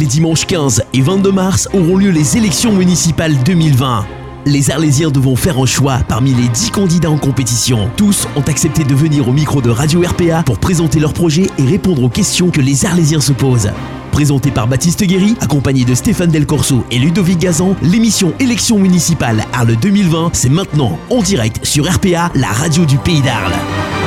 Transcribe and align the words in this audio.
Les 0.00 0.06
dimanches 0.06 0.46
15 0.46 0.84
et 0.94 1.02
22 1.02 1.30
mars 1.30 1.68
auront 1.74 1.98
lieu 1.98 2.08
les 2.08 2.38
élections 2.38 2.72
municipales 2.72 3.36
2020. 3.44 4.06
Les 4.46 4.70
Arlésiens 4.70 5.10
devront 5.10 5.36
faire 5.36 5.58
un 5.58 5.66
choix 5.66 5.98
parmi 6.08 6.32
les 6.32 6.48
10 6.48 6.70
candidats 6.70 7.10
en 7.10 7.18
compétition. 7.18 7.90
Tous 7.98 8.26
ont 8.34 8.40
accepté 8.40 8.82
de 8.82 8.94
venir 8.94 9.28
au 9.28 9.32
micro 9.32 9.60
de 9.60 9.68
Radio 9.68 10.00
RPA 10.00 10.42
pour 10.42 10.58
présenter 10.58 11.00
leur 11.00 11.12
projet 11.12 11.48
et 11.58 11.66
répondre 11.66 12.02
aux 12.02 12.08
questions 12.08 12.48
que 12.48 12.62
les 12.62 12.86
Arlésiens 12.86 13.20
se 13.20 13.34
posent. 13.34 13.72
Présenté 14.10 14.50
par 14.50 14.68
Baptiste 14.68 15.04
Guéry, 15.04 15.36
accompagné 15.42 15.84
de 15.84 15.94
Stéphane 15.94 16.30
Del 16.30 16.46
Corso 16.46 16.82
et 16.90 16.98
Ludovic 16.98 17.38
Gazan, 17.38 17.76
l'émission 17.82 18.32
Élections 18.40 18.78
municipales 18.78 19.44
Arles 19.52 19.76
2020, 19.76 20.30
c'est 20.32 20.48
maintenant 20.48 20.98
en 21.10 21.20
direct 21.20 21.62
sur 21.62 21.86
RPA, 21.86 22.32
la 22.34 22.48
radio 22.48 22.86
du 22.86 22.96
pays 22.96 23.20
d'Arles. 23.20 23.99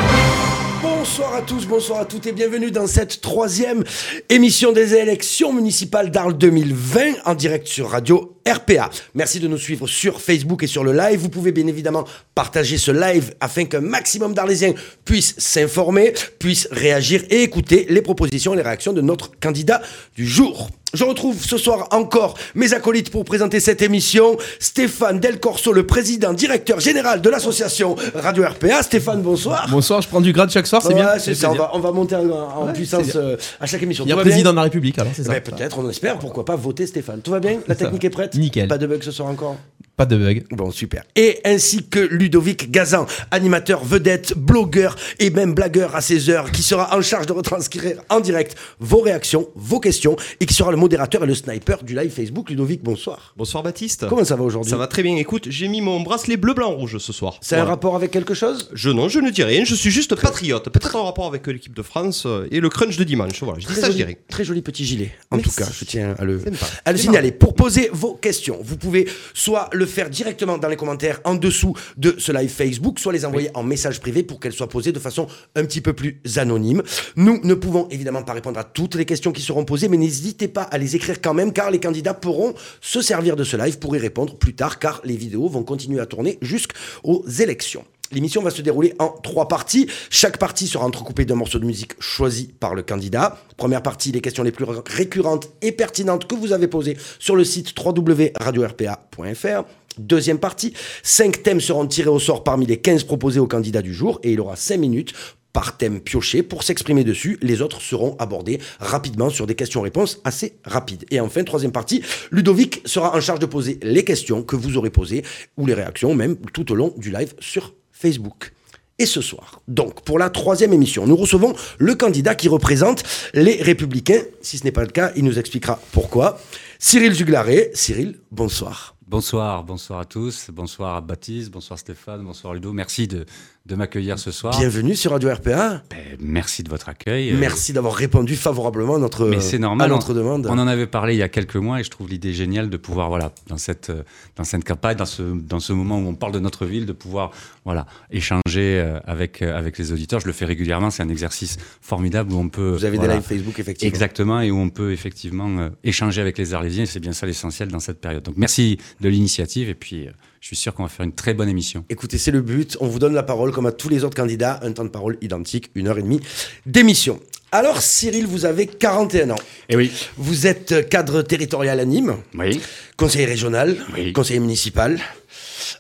Bonsoir 1.34 1.46
à 1.46 1.48
tous, 1.48 1.68
bonsoir 1.68 2.00
à 2.02 2.06
toutes 2.06 2.28
et 2.28 2.32
bienvenue 2.32 2.70
dans 2.70 2.86
cette 2.86 3.20
troisième 3.20 3.84
émission 4.30 4.72
des 4.72 4.94
élections 4.94 5.52
municipales 5.52 6.12
d'Arles 6.12 6.38
2020 6.38 7.26
en 7.26 7.34
direct 7.34 7.66
sur 7.66 7.90
Radio 7.90 8.38
RPA. 8.48 8.90
Merci 9.16 9.40
de 9.40 9.48
nous 9.48 9.58
suivre 9.58 9.88
sur 9.88 10.22
Facebook 10.22 10.64
et 10.64 10.68
sur 10.68 10.84
le 10.84 10.92
live. 10.94 11.20
Vous 11.20 11.30
pouvez 11.30 11.52
bien 11.52 11.68
évidemment 11.68 12.06
partager 12.36 12.78
ce 12.78 12.92
live 12.92 13.34
afin 13.40 13.66
qu'un 13.66 13.82
maximum 13.82 14.34
d'Arlésiens 14.34 14.74
puissent 15.06 15.36
s'informer, 15.38 16.14
puissent 16.40 16.68
réagir 16.72 17.24
et 17.30 17.44
écouter 17.44 17.86
les 17.90 18.02
propositions 18.02 18.54
et 18.54 18.58
les 18.58 18.64
réactions 18.64 18.94
de 18.94 19.02
notre 19.02 19.32
candidat 19.40 19.82
du 20.16 20.28
jour. 20.28 20.70
Je 20.94 21.04
retrouve 21.04 21.44
ce 21.44 21.58
soir 21.58 21.88
encore 21.90 22.38
mes 22.54 22.74
acolytes 22.74 23.10
pour 23.10 23.26
présenter 23.26 23.60
cette 23.60 23.82
émission. 23.82 24.38
Stéphane 24.60 25.20
Del 25.20 25.40
Corso, 25.40 25.74
le 25.74 25.88
président 25.88 26.34
directeur 26.34 26.80
général 26.80 27.20
de 27.20 27.30
l'association 27.32 27.96
Radio 28.14 28.44
RPA. 28.46 28.84
Stéphane, 28.84 29.24
bonsoir. 29.24 29.68
Bonsoir, 29.72 30.04
je 30.04 30.08
prends 30.08 30.22
du 30.22 30.32
grade 30.34 30.52
chaque 30.52 30.68
soir, 30.68 30.84
c'est 30.84 30.90
Ouais, 30.90 30.94
bien. 30.94 31.18
c'est 31.18 31.34
ça, 31.34 31.50
on 31.50 31.56
va, 31.56 31.72
on 31.74 31.80
va 31.80 31.92
monter 31.92 32.16
en, 32.16 32.30
en 32.30 32.68
Ouais, 32.68 32.74
puissance 32.74 33.16
euh, 33.16 33.38
à 33.60 33.66
chaque 33.66 33.82
émission. 33.82 34.06
Il 34.06 34.10
y 34.10 34.14
a 34.14 34.18
président 34.18 34.52
de 34.52 34.56
la 34.58 34.62
République, 34.64 35.00
alors 35.00 35.12
c'est 35.16 35.24
ça. 35.24 35.32
Ben, 35.32 35.42
Peut-être, 35.42 35.80
on 35.80 35.90
espère, 35.90 36.20
pourquoi 36.20 36.46
pas 36.46 36.56
voter 36.56 36.86
Stéphane. 36.86 37.22
Tout 37.24 37.32
va 37.32 37.40
bien? 37.40 37.60
La 37.68 37.74
technique 37.74 38.04
est 38.04 38.12
prête? 38.12 38.33
Nickel. 38.36 38.68
Pas 38.68 38.78
de 38.78 38.88
bug 38.88 39.04
ce 39.04 39.12
soir 39.12 39.30
encore? 39.30 39.58
Pas 39.96 40.08
de 40.08 40.18
bug. 40.18 40.44
Bon, 40.50 40.72
super. 40.72 41.04
Et 41.16 41.40
ainsi 41.46 41.88
que 41.88 42.00
Ludovic 42.00 42.72
Gazan, 42.72 43.06
animateur, 43.30 43.84
vedette, 43.84 44.34
blogueur 44.36 44.96
et 45.20 45.30
même 45.30 45.54
blagueur 45.54 45.96
à 45.96 46.02
16 46.02 46.30
heures, 46.32 46.52
qui 46.52 46.64
sera 46.64 46.98
en 46.98 47.02
charge 47.04 47.28
de 47.28 47.32
retranscrire 47.34 48.02
en 48.10 48.20
direct 48.20 48.56
vos 48.80 49.02
réactions, 49.02 49.50
vos 49.54 49.80
questions, 49.80 50.16
et 50.40 50.48
qui 50.48 50.56
sera 50.56 50.72
le 50.72 50.78
modérateur 50.78 51.24
et 51.24 51.28
le 51.28 51.36
sniper 51.36 51.84
du 51.84 51.96
live 51.96 52.10
Facebook. 52.12 52.50
Ludovic, 52.50 52.82
bonsoir. 52.84 53.36
Bonsoir 53.38 53.62
Baptiste. 53.62 54.08
Comment 54.10 54.24
ça 54.26 54.36
va 54.36 54.44
aujourd'hui 54.44 54.72
Ça 54.72 54.78
va 54.78 54.88
très 54.88 55.04
bien. 55.04 55.16
Écoute, 55.18 55.48
j'ai 55.52 55.68
mis 55.68 55.80
mon 55.82 56.00
bracelet 56.02 56.38
bleu, 56.38 56.56
blanc, 56.56 56.72
rouge 56.72 56.98
ce 56.98 57.14
soir. 57.14 57.38
C'est 57.42 57.56
un 57.58 57.66
rapport 57.66 57.96
avec 57.96 58.10
quelque 58.10 58.34
chose 58.34 58.72
Je 58.74 58.90
non, 58.90 59.10
je 59.10 59.20
ne 59.20 59.30
dis 59.30 59.44
rien. 59.44 59.64
Je 59.64 59.76
suis 59.76 59.92
juste 59.92 60.16
patriote. 60.16 60.70
Peut-être 60.70 60.96
en 60.96 61.04
rapport 61.06 61.28
avec 61.28 61.46
l'équipe 61.46 61.76
de 61.76 61.84
France 61.84 62.24
euh, 62.26 62.48
et 62.50 62.60
le 62.62 62.70
crunch 62.70 62.98
de 62.98 63.04
dimanche. 63.04 63.44
Voilà, 63.44 63.60
je 63.60 63.68
dis 63.68 63.74
Très 63.74 63.82
ça, 63.82 63.88
je 63.88 63.92
joli, 63.92 64.04
rien. 64.06 64.16
très 64.28 64.44
joli 64.44 64.64
petit 64.64 64.86
gilet. 64.86 65.12
En 65.30 65.36
Merci. 65.38 65.52
tout 65.52 65.56
cas, 65.64 65.70
je 65.72 65.86
tiens 65.86 66.16
à 66.18 66.26
le, 66.26 66.42
à 66.84 66.92
le 66.92 66.98
signaler. 66.98 67.32
Pour 67.32 67.54
poser 67.54 67.90
vos 67.94 68.16
questions, 68.16 68.58
vous 68.64 68.78
pouvez 68.78 69.08
soit 69.36 69.70
le 69.72 69.83
faire 69.86 70.10
directement 70.10 70.58
dans 70.58 70.68
les 70.68 70.76
commentaires 70.76 71.20
en 71.24 71.36
dessous 71.36 71.76
de 71.98 72.16
ce 72.18 72.32
live 72.32 72.50
Facebook, 72.50 73.00
soit 73.00 73.14
les 73.14 73.26
envoyer 73.26 73.50
en 73.54 73.64
message 73.64 74.00
privé 74.00 74.24
pour 74.24 74.40
qu'elles 74.40 74.54
soient 74.54 74.70
posées 74.70 74.92
de 74.92 75.00
façon 75.00 75.28
un 75.56 75.66
petit 75.66 75.82
peu 75.82 75.94
plus 75.94 76.22
anonyme. 76.38 76.84
Nous 77.16 77.40
ne 77.44 77.54
pouvons 77.54 77.88
évidemment 77.90 78.24
pas 78.24 78.34
répondre 78.34 78.60
à 78.60 78.64
toutes 78.64 78.96
les 78.96 79.06
questions 79.06 79.32
qui 79.32 79.42
seront 79.42 79.66
posées, 79.66 79.88
mais 79.88 79.98
n'hésitez 79.98 80.48
pas 80.48 80.64
à 80.64 80.78
les 80.78 80.96
écrire 80.96 81.22
quand 81.22 81.34
même, 81.34 81.54
car 81.54 81.72
les 81.72 81.80
candidats 81.80 82.14
pourront 82.14 82.54
se 82.82 83.02
servir 83.02 83.36
de 83.36 83.44
ce 83.44 83.58
live 83.58 83.80
pour 83.80 83.96
y 83.96 84.00
répondre 84.00 84.36
plus 84.36 84.54
tard, 84.54 84.80
car 84.80 85.02
les 85.04 85.16
vidéos 85.16 85.48
vont 85.48 85.64
continuer 85.64 86.00
à 86.00 86.06
tourner 86.06 86.38
jusqu'aux 86.42 87.26
élections. 87.40 87.86
L'émission 88.14 88.42
va 88.42 88.52
se 88.52 88.62
dérouler 88.62 88.94
en 89.00 89.10
trois 89.10 89.48
parties. 89.48 89.88
Chaque 90.10 90.38
partie 90.38 90.68
sera 90.68 90.86
entrecoupée 90.86 91.26
d'un 91.26 91.36
morceau 91.36 91.60
de 91.60 91.66
musique 91.66 91.94
choisi 92.00 92.54
par 92.60 92.76
le 92.76 92.84
candidat. 92.84 93.38
Première 93.58 93.82
partie, 93.82 94.12
les 94.12 94.22
questions 94.22 94.44
les 94.44 94.52
plus 94.52 94.66
récurrentes 94.88 95.50
et 95.62 95.72
pertinentes 95.72 96.28
que 96.28 96.36
vous 96.36 96.54
avez 96.54 96.68
posées 96.68 96.98
sur 97.20 97.36
le 97.36 97.44
site 97.44 97.74
www.radio-rpa.fr. 97.78 99.64
Deuxième 99.98 100.40
partie, 100.40 100.74
cinq 101.04 101.44
thèmes 101.44 101.62
seront 101.62 101.86
tirés 101.86 102.10
au 102.10 102.20
sort 102.20 102.44
parmi 102.44 102.66
les 102.66 102.78
15 102.78 103.04
proposés 103.04 103.40
au 103.40 103.48
candidat 103.48 103.82
du 103.82 103.94
jour 103.94 104.20
et 104.24 104.32
il 104.34 104.40
aura 104.40 104.56
cinq 104.56 104.78
minutes 104.78 105.14
par 105.54 105.78
thème 105.78 106.02
pioché 106.02 106.42
pour 106.44 106.64
s'exprimer 106.64 107.04
dessus. 107.04 107.38
Les 107.42 107.62
autres 107.62 107.80
seront 107.80 108.16
abordés 108.18 108.60
rapidement 108.80 109.30
sur 109.30 109.46
des 109.46 109.56
questions-réponses 109.56 110.20
assez 110.24 110.58
rapides. 110.66 111.06
Et 111.12 111.20
enfin, 111.20 111.44
troisième 111.44 111.72
partie, 111.72 112.02
Ludovic 112.32 112.82
sera 112.86 113.16
en 113.16 113.22
charge 113.22 113.40
de 113.40 113.46
poser 113.46 113.80
les 113.84 114.04
questions 114.04 114.42
que 114.42 114.56
vous 114.56 114.78
aurez 114.78 114.90
posées 114.90 115.24
ou 115.58 115.68
les 115.68 115.76
réactions 115.76 116.16
même 116.16 116.38
tout 116.54 116.72
au 116.72 116.76
long 116.76 116.94
du 116.98 117.12
live 117.12 117.36
sur 117.40 117.74
Facebook. 118.04 118.52
Et 119.00 119.06
ce 119.06 119.22
soir, 119.22 119.62
donc 119.70 120.04
pour 120.04 120.20
la 120.20 120.30
troisième 120.30 120.74
émission, 120.74 121.08
nous 121.08 121.16
recevons 121.16 121.56
le 121.80 121.96
candidat 121.96 122.36
qui 122.36 122.50
représente 122.50 123.04
les 123.34 123.62
Républicains. 123.62 124.22
Si 124.42 124.58
ce 124.58 124.66
n'est 124.66 124.74
pas 124.74 124.84
le 124.84 124.92
cas, 124.92 125.14
il 125.16 125.24
nous 125.24 125.40
expliquera 125.40 125.80
pourquoi. 125.94 126.38
Cyril 126.80 127.16
Juglaré. 127.16 127.72
Cyril, 127.74 128.20
bonsoir. 128.30 128.96
Bonsoir, 129.08 129.64
bonsoir 129.64 130.00
à 130.00 130.06
tous, 130.06 130.50
bonsoir 130.52 130.96
à 130.96 131.02
Baptiste, 131.02 131.50
bonsoir 131.50 131.80
Stéphane, 131.80 132.24
bonsoir 132.24 132.54
Ludo. 132.54 132.74
Merci 132.74 133.08
de, 133.08 133.26
de 133.66 133.76
m'accueillir 133.76 134.20
ce 134.20 134.30
soir. 134.30 134.58
Bienvenue 134.60 134.94
sur 134.94 135.12
Radio 135.12 135.34
RPA. 135.34 135.82
Ben, 135.90 136.18
merci 136.20 136.64
de 136.64 136.70
votre 136.70 136.90
accueil. 136.90 137.32
Euh, 137.32 137.38
Merci 137.40 137.72
d'avoir 137.72 137.94
répondu 137.94 138.36
favorablement 138.36 138.96
à 138.96 139.00
notre, 139.00 139.26
Mais 139.28 139.40
c'est 139.40 139.56
à 139.56 139.60
normal. 139.60 139.90
notre 139.90 140.12
on, 140.12 140.14
demande. 140.14 140.48
on 140.48 140.60
en 140.60 140.68
avait 140.68 140.86
parlé 140.86 141.14
il 141.14 141.20
y 141.20 141.24
a 141.24 141.30
quelques 141.30 141.56
mois 141.56 141.80
et 141.80 141.84
je 141.86 141.90
trouve 141.90 142.10
l'idée 142.10 142.34
géniale 142.34 142.70
de 142.70 142.76
pouvoir, 142.76 143.08
voilà, 143.08 143.32
dans 143.48 143.56
cette, 143.56 143.90
euh, 143.90 144.04
dans 144.36 144.44
cette 144.44 144.66
campagne, 144.66 144.98
dans 144.98 145.06
ce, 145.06 145.24
dans 145.24 145.62
ce 145.62 145.72
moment 145.72 145.98
où 145.98 146.06
on 146.10 146.14
parle 146.14 146.34
de 146.34 146.40
notre 146.40 146.66
ville, 146.66 146.86
de 146.86 146.92
pouvoir, 146.92 147.32
voilà, 147.64 147.86
échanger 148.12 148.42
euh, 148.58 149.00
avec, 149.06 149.42
avec 149.42 149.78
les 149.78 149.94
auditeurs. 149.94 150.20
Je 150.20 150.28
le 150.28 150.34
fais 150.34 150.44
régulièrement. 150.44 150.90
C'est 150.90 151.04
un 151.04 151.08
exercice 151.10 151.56
formidable 151.80 152.34
où 152.34 152.40
on 152.40 152.50
peut. 152.50 152.72
Vous 152.74 152.84
avez 152.84 152.98
voilà, 152.98 153.14
des 153.14 153.20
lives 153.20 153.28
Facebook, 153.30 153.60
effectivement. 153.60 153.88
Exactement, 153.94 154.42
et 154.42 154.52
où 154.52 154.58
on 154.58 154.70
peut 154.72 154.92
effectivement 154.92 155.60
euh, 155.60 155.70
échanger 155.86 156.20
avec 156.20 156.38
les 156.38 156.54
Arlésiens. 156.54 156.84
et 156.84 156.88
C'est 156.88 157.00
bien 157.00 157.14
ça 157.14 157.26
l'essentiel 157.26 157.70
dans 157.70 157.80
cette 157.80 158.02
période. 158.02 158.24
Donc 158.24 158.36
merci 158.36 158.78
de 159.00 159.08
l'initiative 159.08 159.70
et 159.70 159.74
puis 159.76 160.08
euh, 160.08 160.12
je 160.44 160.48
suis 160.48 160.56
sûr 160.58 160.74
qu'on 160.74 160.84
va 160.84 160.90
faire 160.90 161.06
une 161.06 161.14
très 161.14 161.34
bonne 161.34 161.48
émission. 161.48 161.86
Écoutez, 161.90 162.18
c'est 162.18 162.30
le 162.30 162.42
but. 162.42 162.76
On 162.82 162.88
vous 162.88 163.00
donne 163.00 163.14
la 163.14 163.24
parole 163.24 163.54
comme 163.54 163.66
à 163.66 163.72
tous 163.72 163.88
les 163.88 164.04
autres 164.04 164.18
candidats. 164.18 164.60
Un 164.62 164.74
temps 164.74 164.84
de 164.84 164.90
parole 164.90 165.18
identique, 165.22 165.72
une 165.74 165.88
heure 165.88 165.98
et 165.98 166.02
demie 166.02 166.20
d'émission. 166.66 167.22
Alors, 167.54 167.82
Cyril, 167.82 168.28
vous 168.28 168.44
avez 168.44 168.68
41 168.68 169.30
ans. 169.30 169.40
Et 169.70 169.78
oui. 169.78 169.90
Vous 170.18 170.46
êtes 170.46 170.90
cadre 170.90 171.22
territorial 171.22 171.80
à 171.80 171.86
Nîmes, 171.86 172.18
Oui. 172.38 172.60
conseiller 172.98 173.24
régional, 173.24 173.78
Oui. 173.94 174.12
conseiller 174.12 174.42
municipal, 174.42 175.00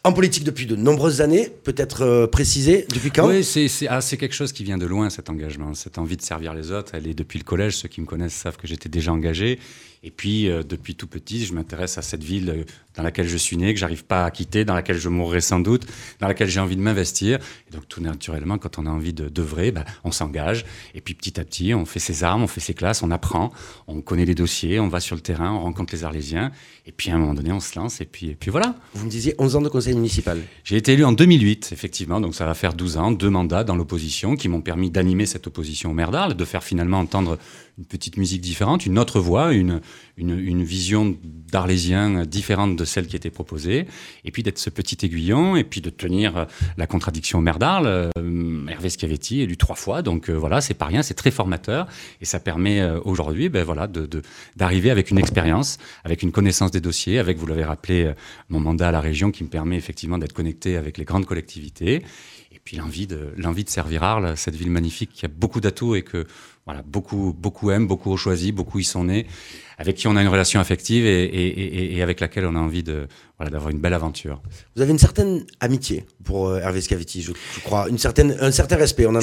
en 0.05 0.13
politique 0.13 0.45
depuis 0.45 0.65
de 0.65 0.77
nombreuses 0.77 1.19
années. 1.19 1.49
Peut-être 1.65 2.03
euh, 2.03 2.27
préciser 2.27 2.85
depuis 2.87 3.11
quand? 3.11 3.27
Oui, 3.27 3.43
c'est 3.43 3.67
ah, 3.89 3.99
c'est 3.99 4.15
quelque 4.15 4.35
chose 4.35 4.53
qui 4.53 4.63
vient 4.63 4.77
de 4.77 4.85
loin, 4.85 5.09
cet 5.09 5.29
engagement, 5.29 5.73
cette 5.73 5.97
envie 5.97 6.15
de 6.15 6.21
servir 6.21 6.53
les 6.53 6.71
autres. 6.71 6.93
Elle 6.95 7.07
est 7.07 7.13
depuis 7.13 7.37
le 7.37 7.43
collège. 7.43 7.75
Ceux 7.75 7.89
qui 7.89 7.99
me 7.99 8.05
connaissent 8.05 8.33
savent 8.35 8.55
que 8.55 8.67
j'étais 8.67 8.87
déjà 8.87 9.11
engagé. 9.11 9.59
Et 10.03 10.11
puis, 10.11 10.49
euh, 10.49 10.63
depuis 10.63 10.95
tout 10.95 11.07
petit, 11.07 11.45
je 11.45 11.53
m'intéresse 11.53 11.97
à 11.97 12.01
cette 12.01 12.23
ville 12.23 12.49
euh, 12.49 12.63
dans 12.95 13.03
laquelle 13.03 13.27
je 13.27 13.37
suis 13.37 13.55
né, 13.55 13.73
que 13.73 13.79
j'arrive 13.79 14.03
pas 14.03 14.25
à 14.25 14.31
quitter, 14.31 14.65
dans 14.65 14.73
laquelle 14.73 14.97
je 14.97 15.09
mourrai 15.09 15.39
sans 15.39 15.59
doute, 15.59 15.87
dans 16.19 16.27
laquelle 16.27 16.49
j'ai 16.49 16.59
envie 16.59 16.75
de 16.75 16.81
m'investir. 16.81 17.39
Et 17.69 17.73
donc, 17.73 17.87
tout 17.87 18.01
naturellement, 18.01 18.57
quand 18.57 18.77
on 18.77 18.85
a 18.85 18.89
envie 18.89 19.13
de 19.13 19.29
d'œuvrer, 19.29 19.71
ben, 19.71 19.85
on 20.03 20.11
s'engage. 20.11 20.65
Et 20.93 21.01
puis, 21.01 21.13
petit 21.13 21.39
à 21.39 21.45
petit, 21.45 21.73
on 21.73 21.85
fait 21.85 21.99
ses 21.99 22.23
armes, 22.23 22.43
on 22.43 22.47
fait 22.47 22.59
ses 22.59 22.73
classes, 22.73 23.01
on 23.01 23.11
apprend, 23.11 23.51
on 23.87 24.01
connaît 24.01 24.25
les 24.25 24.35
dossiers, 24.35 24.79
on 24.79 24.89
va 24.89 24.99
sur 24.99 25.15
le 25.15 25.21
terrain, 25.21 25.53
on 25.53 25.61
rencontre 25.61 25.93
les 25.93 26.03
Arlésiens. 26.03 26.51
Et 26.85 26.91
puis, 26.91 27.09
à 27.09 27.15
un 27.15 27.17
moment 27.17 27.33
donné, 27.33 27.53
on 27.53 27.61
se 27.61 27.79
lance. 27.79 28.01
Et 28.01 28.05
puis, 28.05 28.29
et 28.29 28.35
puis 28.35 28.51
voilà. 28.51 28.75
Vous 28.93 29.05
me 29.05 29.09
disiez 29.09 29.35
11 29.37 29.55
ans 29.55 29.61
de 29.61 29.69
conseil 29.69 29.95
municipal. 29.95 30.39
J'ai 30.65 30.75
été 30.75 30.93
élu 30.93 31.05
en 31.05 31.13
2008, 31.13 31.69
effectivement, 31.71 32.19
donc 32.19 32.35
ça 32.35 32.45
va 32.45 32.53
faire 32.53 32.73
12 32.73 32.97
ans, 32.97 33.11
deux 33.11 33.29
mandats 33.29 33.63
dans 33.63 33.75
l'opposition 33.75 34.35
qui 34.35 34.49
m'ont 34.49 34.61
permis 34.61 34.91
d'animer 34.91 35.25
cette 35.25 35.47
opposition 35.47 35.91
au 35.91 35.93
maire 35.93 36.11
d'Arles, 36.11 36.35
de 36.35 36.45
faire 36.45 36.63
finalement 36.63 36.99
entendre 36.99 37.39
une 37.77 37.85
petite 37.85 38.17
musique 38.17 38.41
différente, 38.41 38.85
une 38.85 38.99
autre 38.99 39.19
voix, 39.19 39.51
une, 39.51 39.81
une, 40.17 40.63
vision 40.63 41.17
d'Arlésien 41.23 42.23
différente 42.25 42.75
de 42.75 42.85
celle 42.85 43.07
qui 43.07 43.15
était 43.15 43.31
proposée, 43.31 43.87
et 44.23 44.31
puis 44.31 44.43
d'être 44.43 44.59
ce 44.59 44.69
petit 44.69 45.03
aiguillon, 45.05 45.55
et 45.55 45.63
puis 45.63 45.81
de 45.81 45.89
tenir 45.89 46.45
la 46.77 46.87
contradiction 46.87 47.39
au 47.39 47.41
maire 47.41 47.57
d'Arles. 47.57 48.11
Euh, 48.17 48.67
Hervé 48.67 48.89
Schiavetti, 48.89 49.41
élu 49.41 49.57
trois 49.57 49.75
fois, 49.75 50.03
donc 50.03 50.29
euh, 50.29 50.33
voilà, 50.33 50.61
c'est 50.61 50.75
pas 50.75 50.85
rien, 50.85 51.01
c'est 51.01 51.15
très 51.15 51.31
formateur, 51.31 51.87
et 52.21 52.25
ça 52.25 52.39
permet 52.39 52.79
euh, 52.79 52.99
aujourd'hui 53.05 53.49
ben, 53.49 53.63
voilà, 53.63 53.87
d'arriver 54.55 54.91
avec 54.91 55.09
une 55.09 55.17
expérience, 55.17 55.79
avec 56.03 56.21
une 56.21 56.31
connaissance 56.31 56.69
des 56.69 56.81
dossiers, 56.81 57.17
avec, 57.17 57.37
vous 57.37 57.47
l'avez 57.47 57.65
rappelé, 57.65 58.13
mon 58.49 58.59
mandat 58.59 58.89
à 58.89 58.91
la 58.91 59.01
région 59.01 59.31
qui 59.31 59.43
me 59.43 59.49
permet 59.49 59.77
effectivement 59.77 60.17
d'être 60.19 60.33
connecté 60.33 60.77
avec 60.77 60.97
les 60.97 61.05
grandes 61.05 61.25
collectivités. 61.25 62.03
Et 62.51 62.59
puis 62.63 62.77
l'envie 62.77 63.07
de, 63.07 63.33
l'envie 63.35 63.63
de 63.63 63.69
servir 63.69 64.03
Arles, 64.03 64.37
cette 64.37 64.55
ville 64.55 64.69
magnifique 64.69 65.11
qui 65.11 65.25
a 65.25 65.27
beaucoup 65.27 65.59
d'atouts 65.59 65.95
et 65.95 66.03
que 66.03 66.25
voilà, 66.65 66.81
beaucoup, 66.83 67.33
beaucoup 67.37 67.71
aiment, 67.71 67.87
beaucoup 67.87 68.11
ont 68.11 68.17
choisi, 68.17 68.51
beaucoup 68.51 68.79
y 68.79 68.83
sont 68.83 69.03
nés, 69.05 69.27
avec 69.77 69.95
qui 69.97 70.07
on 70.07 70.15
a 70.15 70.21
une 70.21 70.27
relation 70.29 70.59
affective 70.59 71.05
et, 71.05 71.23
et- 71.25 71.47
et- 71.47 71.95
et 71.97 72.01
avec 72.01 72.19
laquelle 72.19 72.45
on 72.45 72.55
a 72.55 72.59
envie 72.59 72.83
de, 72.83 73.07
voilà, 73.37 73.49
d'avoir 73.51 73.69
une 73.71 73.79
belle 73.79 73.93
aventure. 73.93 74.41
Vous 74.75 74.81
avez 74.81 74.91
une 74.91 74.99
certaine 74.99 75.45
amitié 75.59 76.05
pour 76.23 76.47
euh, 76.47 76.59
Hervé 76.59 76.79
Scavetti, 76.81 77.21
je, 77.21 77.33
je 77.55 77.59
crois. 77.61 77.89
Une 77.89 77.97
certaine, 77.97 78.37
un 78.39 78.51
certain 78.51 78.77
respect. 78.77 79.05
On 79.05 79.09
en 79.11 79.15
a, 79.15 79.21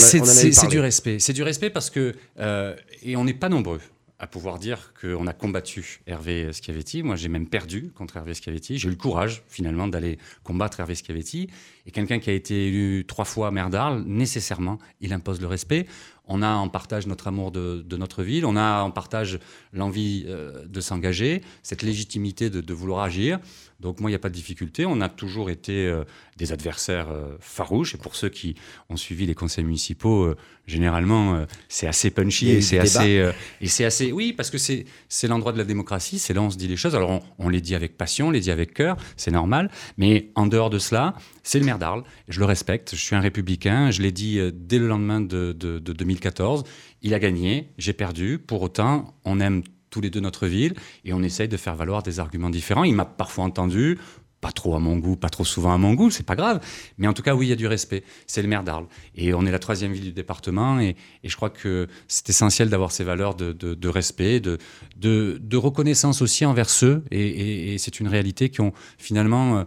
C'est 0.53 0.67
du 0.69 0.81
respect. 0.81 1.19
C'est 1.19 1.33
du 1.33 1.43
respect 1.43 1.71
parce 1.71 1.89
que, 1.89 2.15
euh, 2.41 2.75
et 3.03 3.17
on 3.17 3.25
n'est 3.25 3.33
pas 3.35 3.49
nombreux 3.49 3.81
à 4.23 4.27
pouvoir 4.27 4.59
dire 4.59 4.93
qu'on 5.01 5.27
a 5.27 5.33
combattu 5.33 6.03
Hervé 6.07 6.53
Schiavetti. 6.53 7.03
Moi, 7.03 7.17
j'ai 7.17 7.31
même 7.31 7.47
perdu 7.47 7.91
contre 7.95 8.19
Hervé 8.19 8.35
Schiavetti. 8.35 8.77
J'ai 8.77 8.89
eu 8.89 8.91
le 8.91 8.97
courage, 8.99 9.43
finalement, 9.49 9.89
d'aller 9.89 10.19
combattre 10.45 10.79
Hervé 10.81 10.95
Schiavetti. 10.95 11.49
Et 11.87 11.91
quelqu'un 11.91 12.19
qui 12.19 12.29
a 12.29 12.35
été 12.35 12.67
élu 12.69 13.07
trois 13.09 13.25
fois 13.25 13.51
maire 13.51 13.71
d'Arles, 13.71 14.05
nécessairement, 14.07 14.79
il 15.01 15.15
impose 15.15 15.41
le 15.41 15.47
respect. 15.47 15.87
On 16.31 16.43
a 16.43 16.49
en 16.49 16.69
partage 16.69 17.07
notre 17.07 17.27
amour 17.27 17.51
de, 17.51 17.97
notre 17.97 18.23
ville, 18.23 18.47
on 18.47 18.57
a 18.57 18.83
en 18.83 18.91
partage 18.91 19.41
l'envie 19.73 20.25
euh, 20.29 20.65
de 20.67 20.81
s'engager, 20.81 21.43
cette 21.63 21.83
légitimité 21.83 22.49
de 22.49 22.75
vouloir 22.75 23.03
agir. 23.03 23.41
Donc 23.81 24.01
moi, 24.01 24.11
il 24.11 24.13
n'y 24.13 24.17
a 24.17 24.21
pas 24.21 24.29
de 24.29 24.35
difficulté. 24.35 24.85
On 24.85 25.01
a 25.01 25.09
toujours 25.09 25.49
été 25.49 25.87
euh, 25.87 26.05
des 26.37 26.53
adversaires 26.53 27.09
euh, 27.11 27.37
farouches. 27.41 27.95
Et 27.95 27.99
pour 27.99 28.15
ceux 28.15 28.29
qui 28.29 28.55
ont 28.91 28.97
suivi 28.97 29.25
les 29.25 29.35
conseils 29.35 29.65
municipaux, 29.65 30.25
euh, 30.25 30.37
généralement, 30.67 31.45
c'est 31.69 31.87
assez 31.87 32.11
punchy 32.11 32.51
et 32.51 32.61
c'est 32.61 32.79
assez, 32.79 33.33
et 33.61 33.67
c'est 33.67 33.85
assez. 33.85 34.13
Oui, 34.13 34.33
parce 34.33 34.51
que 34.51 34.59
c'est 34.59 34.85
c'est 35.09 35.27
l'endroit 35.27 35.53
de 35.53 35.59
la 35.59 35.65
démocratie. 35.65 36.19
C'est 36.19 36.35
là 36.35 36.41
où 36.41 36.45
on 36.45 36.51
se 36.51 36.59
dit 36.59 36.69
les 36.69 36.77
choses. 36.77 36.95
Alors 36.95 37.11
on, 37.11 37.23
on 37.39 37.49
les 37.49 37.61
dit 37.61 37.75
avec 37.75 37.97
passion, 37.97 38.29
on 38.29 38.31
les 38.31 38.41
dit 38.41 38.51
avec 38.51 38.75
cœur, 38.75 38.97
c'est 39.17 39.31
normal. 39.33 39.71
Mais 39.97 40.31
en 40.35 40.47
dehors 40.47 40.71
de 40.71 40.79
cela, 40.79 41.15
c'est 41.43 41.59
le 41.59 41.65
maire 41.65 41.79
d'Arles. 41.79 42.05
Je 42.29 42.39
le 42.39 42.47
respecte. 42.47 42.95
Je 42.95 43.01
suis 43.01 43.17
un 43.17 43.21
républicain. 43.21 43.91
Je 43.91 44.03
l'ai 44.03 44.13
dit 44.13 44.39
dès 44.53 44.79
le 44.79 44.87
lendemain 44.87 45.21
de, 45.21 45.53
de, 45.53 45.79
de 45.79 45.93
2014. 45.93 46.65
Il 47.03 47.15
a 47.15 47.19
gagné. 47.19 47.73
J'ai 47.79 47.95
perdu. 47.95 48.39
Pour 48.39 48.63
autant, 48.63 49.15
on 49.25 49.41
aime 49.41 49.63
tous 49.91 50.01
les 50.01 50.11
deux 50.11 50.21
notre 50.21 50.47
ville 50.47 50.75
et 51.05 51.13
on 51.13 51.23
essaye 51.23 51.49
de 51.49 51.57
faire 51.57 51.75
valoir 51.75 52.03
des 52.03 52.21
arguments 52.21 52.51
différents. 52.51 52.85
Il 52.85 52.95
m'a 52.95 53.05
parfois 53.05 53.45
entendu, 53.45 53.99
pas 54.41 54.53
trop 54.53 54.75
à 54.75 54.79
mon 54.79 54.97
goût, 54.97 55.17
pas 55.17 55.29
trop 55.29 55.45
souvent 55.45 55.73
à 55.73 55.79
mon 55.79 55.95
goût, 55.95 56.11
c'est 56.11 56.25
pas 56.25 56.37
grave. 56.37 56.61
Mais 56.99 57.07
en 57.07 57.13
tout 57.13 57.23
cas, 57.23 57.35
oui, 57.35 57.47
il 57.47 57.51
y 57.51 57.53
a 57.53 57.57
du 57.57 57.67
respect. 57.67 58.03
C'est 58.27 58.43
le 58.43 58.49
maire 58.49 58.65
d'Arles. 58.65 58.87
Et 59.15 59.35
on 59.35 59.45
est 59.45 59.51
la 59.51 59.59
troisième 59.59 59.93
ville 59.93 60.05
du 60.05 60.13
département 60.13 60.81
et, 60.81 60.97
je 61.23 61.37
crois 61.37 61.51
que 61.51 61.89
c'est 62.09 62.31
essentiel 62.31 62.71
d'avoir 62.71 62.93
ces 62.93 63.05
valeurs 63.05 63.35
de, 63.35 63.89
respect, 63.89 64.41
de, 64.41 65.57
reconnaissance 65.57 66.23
aussi 66.23 66.47
envers 66.47 66.71
ceux, 66.71 67.05
et, 67.11 67.75
et- 67.75 67.79
c'est 67.79 68.01
une 68.01 68.09
réalité, 68.09 68.49
qui 68.49 68.61
ont 68.61 68.73
finalement 68.99 69.59
euh, 69.59 69.65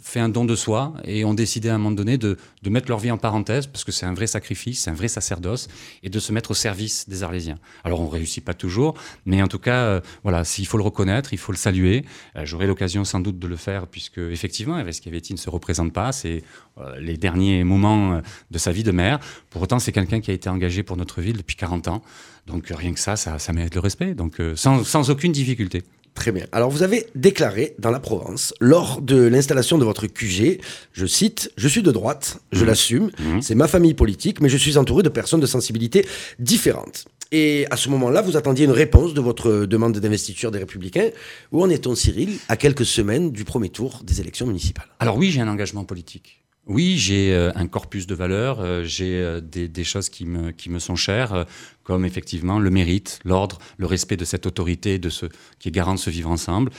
fait 0.00 0.20
un 0.20 0.28
don 0.28 0.44
de 0.44 0.56
soi 0.56 0.94
et 1.04 1.24
ont 1.24 1.34
décidé 1.34 1.68
à 1.68 1.74
un 1.74 1.78
moment 1.78 1.94
donné 1.94 2.18
de, 2.18 2.36
de 2.62 2.70
mettre 2.70 2.88
leur 2.88 2.98
vie 2.98 3.10
en 3.10 3.18
parenthèse, 3.18 3.66
parce 3.66 3.84
que 3.84 3.92
c'est 3.92 4.06
un 4.06 4.14
vrai 4.14 4.26
sacrifice, 4.26 4.82
c'est 4.82 4.90
un 4.90 4.94
vrai 4.94 5.08
sacerdoce, 5.08 5.68
et 6.02 6.10
de 6.10 6.18
se 6.18 6.32
mettre 6.32 6.50
au 6.52 6.54
service 6.54 7.08
des 7.08 7.22
Arlésiens. 7.22 7.58
Alors 7.84 8.00
on 8.00 8.08
réussit 8.08 8.44
pas 8.44 8.54
toujours, 8.54 8.94
mais 9.26 9.42
en 9.42 9.48
tout 9.48 9.58
cas, 9.58 9.84
euh, 9.84 10.00
voilà, 10.22 10.44
s'il 10.44 10.66
faut 10.66 10.78
le 10.78 10.84
reconnaître, 10.84 11.32
il 11.32 11.38
faut 11.38 11.52
le 11.52 11.58
saluer. 11.58 12.04
Euh, 12.36 12.44
J'aurai 12.44 12.66
l'occasion 12.66 13.04
sans 13.04 13.20
doute 13.20 13.38
de 13.38 13.46
le 13.46 13.56
faire, 13.56 13.86
puisque 13.86 14.18
effectivement, 14.18 14.78
Ernest 14.78 15.02
Chiavetti 15.02 15.32
ne 15.32 15.38
se 15.38 15.50
représente 15.50 15.92
pas, 15.92 16.12
c'est 16.12 16.42
euh, 16.78 16.98
les 17.00 17.16
derniers 17.16 17.64
moments 17.64 18.14
euh, 18.14 18.20
de 18.50 18.58
sa 18.58 18.72
vie 18.72 18.82
de 18.82 18.90
maire. 18.90 19.20
Pour 19.50 19.62
autant, 19.62 19.78
c'est 19.78 19.92
quelqu'un 19.92 20.20
qui 20.20 20.30
a 20.30 20.34
été 20.34 20.48
engagé 20.48 20.82
pour 20.82 20.96
notre 20.96 21.20
ville 21.20 21.36
depuis 21.36 21.56
40 21.56 21.88
ans, 21.88 22.02
donc 22.46 22.70
euh, 22.70 22.74
rien 22.76 22.92
que 22.92 23.00
ça, 23.00 23.16
ça, 23.16 23.38
ça 23.38 23.52
mérite 23.52 23.74
le 23.74 23.80
respect, 23.80 24.14
donc 24.14 24.40
euh, 24.40 24.56
sans, 24.56 24.84
sans 24.84 25.10
aucune 25.10 25.32
difficulté. 25.32 25.82
Très 26.14 26.30
bien. 26.30 26.46
Alors, 26.52 26.70
vous 26.70 26.82
avez 26.82 27.06
déclaré 27.14 27.74
dans 27.78 27.90
la 27.90 28.00
Provence, 28.00 28.54
lors 28.60 29.00
de 29.02 29.16
l'installation 29.26 29.78
de 29.78 29.84
votre 29.84 30.06
QG, 30.06 30.60
je 30.92 31.06
cite, 31.06 31.50
Je 31.56 31.66
suis 31.68 31.82
de 31.82 31.90
droite, 31.90 32.38
je 32.52 32.64
l'assume, 32.64 33.10
c'est 33.40 33.56
ma 33.56 33.66
famille 33.68 33.94
politique, 33.94 34.40
mais 34.40 34.48
je 34.48 34.56
suis 34.56 34.78
entouré 34.78 35.02
de 35.02 35.08
personnes 35.08 35.40
de 35.40 35.46
sensibilités 35.46 36.06
différentes. 36.38 37.06
Et 37.32 37.66
à 37.70 37.76
ce 37.76 37.88
moment-là, 37.88 38.22
vous 38.22 38.36
attendiez 38.36 38.64
une 38.64 38.70
réponse 38.70 39.12
de 39.12 39.20
votre 39.20 39.66
demande 39.66 39.98
d'investiture 39.98 40.52
des 40.52 40.60
Républicains. 40.60 41.10
Où 41.50 41.62
en 41.64 41.68
est-on, 41.68 41.96
Cyril, 41.96 42.38
à 42.48 42.56
quelques 42.56 42.86
semaines 42.86 43.32
du 43.32 43.44
premier 43.44 43.70
tour 43.70 44.02
des 44.04 44.20
élections 44.20 44.46
municipales? 44.46 44.86
Alors 45.00 45.16
oui, 45.16 45.32
j'ai 45.32 45.40
un 45.40 45.48
engagement 45.48 45.84
politique. 45.84 46.43
Oui, 46.66 46.96
j'ai 46.96 47.34
euh, 47.34 47.52
un 47.56 47.66
corpus 47.66 48.06
de 48.06 48.14
valeurs, 48.14 48.60
euh, 48.60 48.84
j'ai 48.84 49.18
euh, 49.18 49.40
des, 49.40 49.68
des 49.68 49.84
choses 49.84 50.08
qui 50.08 50.24
me, 50.24 50.50
qui 50.50 50.70
me 50.70 50.78
sont 50.78 50.96
chères, 50.96 51.44
comme 51.82 52.06
effectivement 52.06 52.58
le 52.58 52.70
mérite, 52.70 53.18
l'ordre, 53.24 53.58
le 53.76 53.84
respect 53.84 54.16
de 54.16 54.24
cette 54.24 54.46
autorité, 54.46 54.98
de 54.98 55.10
ce, 55.10 55.26
qui 55.58 55.68
est 55.68 55.72
garant 55.72 55.94
de 55.94 55.98
ce 55.98 56.08
vivre 56.08 56.30
ensemble. 56.30 56.70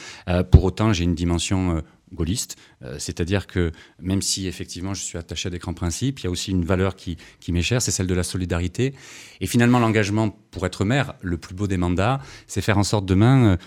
Pour 0.52 0.64
autant, 0.64 0.92
j'ai 0.92 1.04
une 1.04 1.14
dimension 1.14 1.84
gaulliste, 2.12 2.56
c'est-à-dire 2.98 3.46
que 3.46 3.72
même 4.02 4.24
si 4.24 4.48
effectivement 4.48 4.96
je 4.96 5.04
suis 5.04 5.20
attaché 5.20 5.48
à 5.48 5.50
des 5.52 5.60
grands 5.60 5.76
principes, 5.76 6.22
il 6.22 6.24
y 6.24 6.28
a 6.28 6.32
aussi 6.32 6.50
une 6.50 6.66
valeur 6.66 6.96
qui, 6.96 7.18
qui 7.40 7.52
m'est 7.52 7.62
chère, 7.62 7.84
c'est 7.84 7.92
celle 7.92 8.08
de 8.08 8.16
la 8.16 8.24
solidarité. 8.24 8.96
Et 9.42 9.46
finalement, 9.46 9.78
l'engagement 9.78 10.30
pour 10.50 10.66
être 10.66 10.86
maire, 10.86 11.14
le 11.22 11.38
plus 11.38 11.54
beau 11.54 11.68
des 11.68 11.78
mandats, 11.78 12.20
c'est 12.48 12.62
faire 12.62 12.80
en 12.80 12.84
sorte 12.84 13.06
demain 13.06 13.58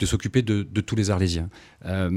de 0.00 0.06
s'occuper 0.06 0.42
de, 0.42 0.62
de 0.64 0.80
tous 0.80 0.96
les 0.96 1.10
Arlésiens. 1.10 1.48
Euh, 1.84 2.10